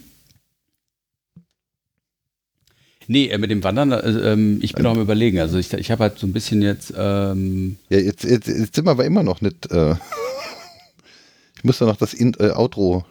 nee, 3.07 3.29
äh, 3.29 3.39
mit 3.39 3.51
dem 3.51 3.63
Wandern, 3.65 3.93
äh, 3.93 4.33
ähm, 4.33 4.59
ich 4.63 4.73
bin 4.75 4.87
auch 4.87 4.93
am 4.95 5.01
überlegen. 5.01 5.39
Also 5.39 5.59
ich, 5.59 5.73
ich 5.73 5.91
habe 5.91 6.03
halt 6.05 6.19
so 6.19 6.27
ein 6.27 6.33
bisschen 6.33 6.63
jetzt, 6.63 6.93
ähm, 6.97 7.77
Ja, 7.91 7.99
jetzt, 7.99 8.25
jetzt, 8.25 8.49
jetzt 8.49 8.75
sind 8.75 8.85
wir 8.87 8.91
aber 8.93 9.05
immer 9.05 9.23
noch 9.23 9.41
nicht. 9.41 9.71
Äh, 9.71 9.95
ich 11.57 11.65
muss 11.65 11.79
da 11.79 11.87
noch 11.87 11.97
das 11.97 12.15
In 12.15 12.35
äh, 12.39 12.51
Outro 12.51 13.05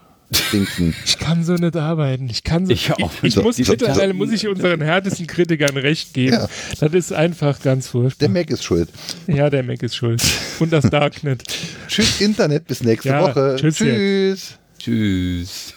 dingsen. 0.51 0.93
Ich 1.05 1.18
kann 1.18 1.43
so 1.43 1.53
nicht 1.55 1.76
arbeiten. 1.76 2.30
Ich 2.30 2.43
kann 2.43 2.65
so. 2.65 2.72
Ich 2.73 2.91
auch 2.91 3.11
Ich, 3.22 3.35
ich 3.38 3.43
muss 3.43 3.57
So- 3.57 3.72
mittlerweile 3.72 4.14
muss 4.14 4.31
ich 4.31 4.47
unseren 4.47 4.81
härtesten 4.81 5.27
Kritikern 5.27 5.76
recht 5.77 6.14
geben. 6.14 6.34
Ja. 6.34 6.49
Das 6.80 6.93
ist 6.93 7.11
einfach 7.14 7.61
ganz 7.61 7.85
Der 7.85 7.91
furchtbar. 7.91 8.30
Mac 8.30 8.49
ist 8.49 8.64
schuld. 8.64 8.89
ja, 9.27 9.49
der 9.49 9.64
Mac 9.64 9.81
ist 9.84 9.95
schuld. 9.95 10.22
Und 10.60 10.72
das 10.73 10.89
Darknet. 10.89 11.43
Tschüss 11.88 12.22
Internet, 12.22 12.68
bis 12.68 12.84
nächste 12.84 13.10
Ja, 13.10 13.22
Woche. 13.22 13.55
tschüss 13.60 13.77
Tschüss. 13.77 14.57
tschüss. 14.80 15.73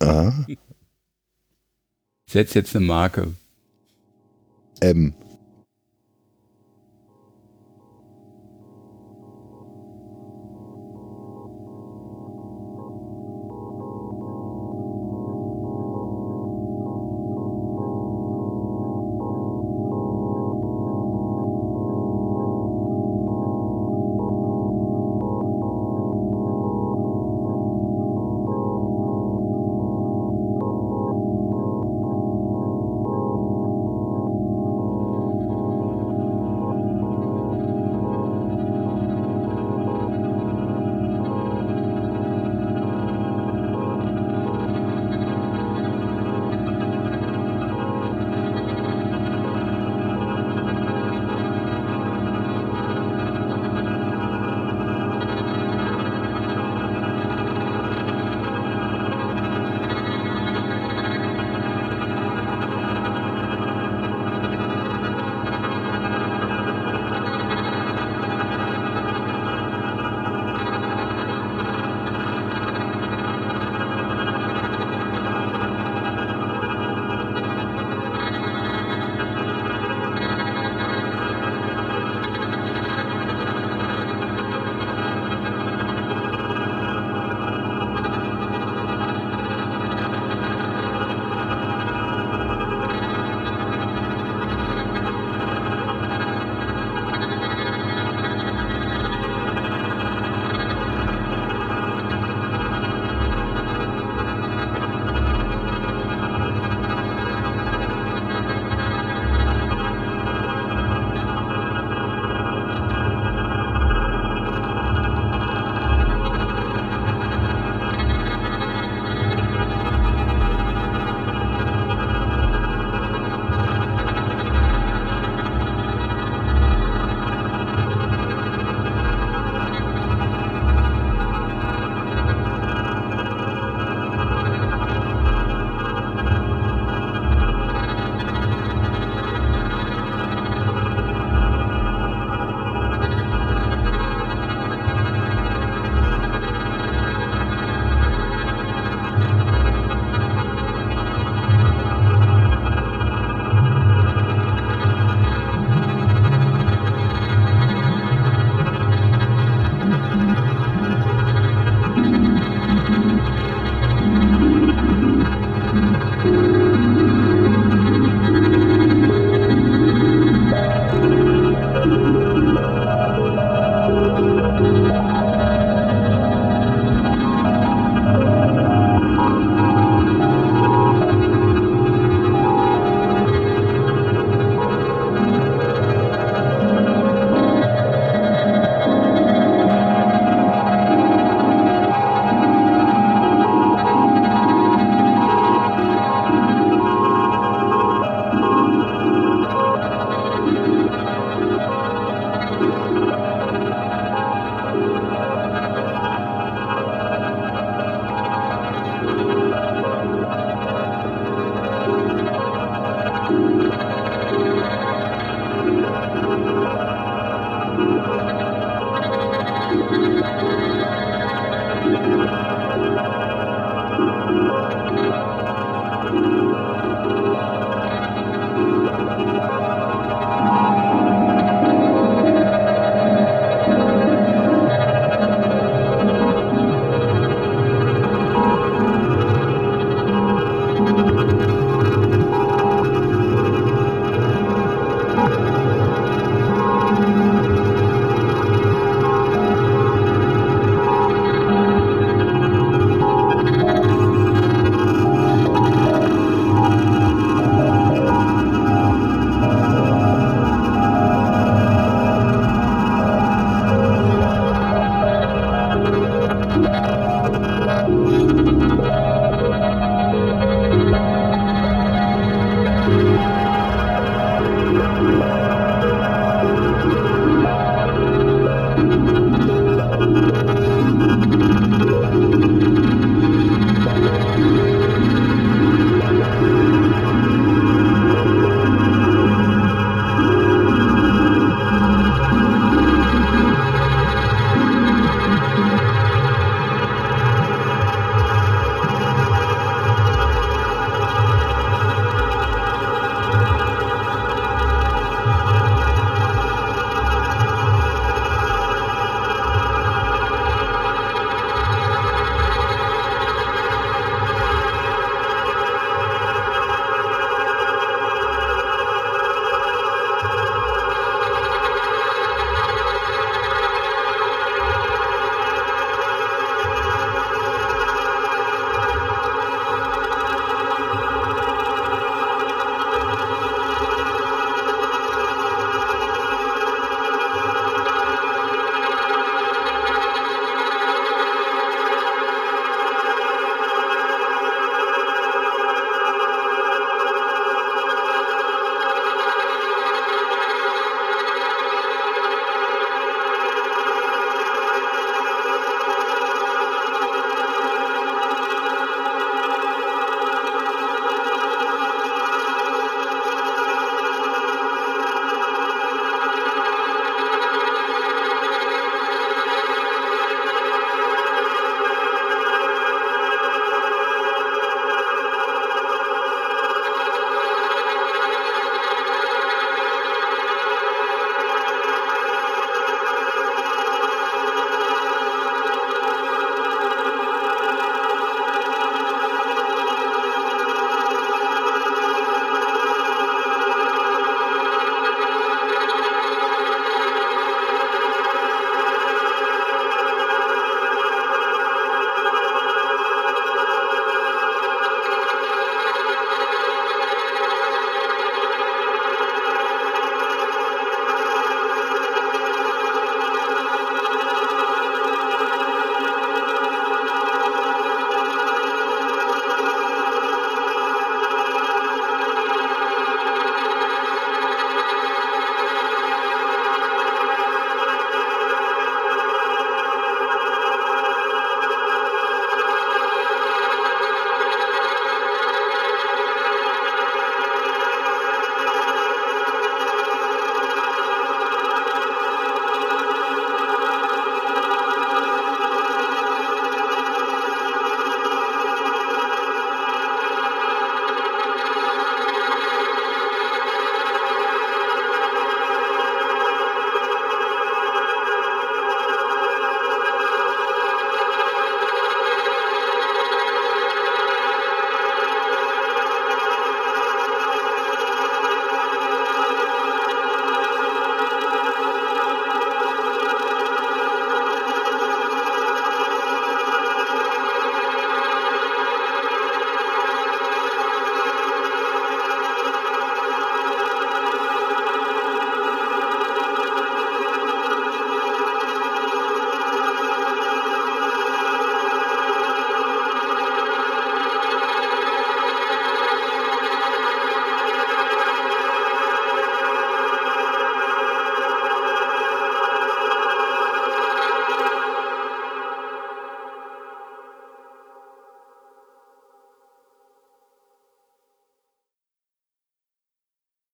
Ah, 0.00 0.32
Setz 2.28 2.54
jetzt 2.54 2.74
eine 2.74 2.84
Marke. 2.86 3.28
M. 4.80 5.14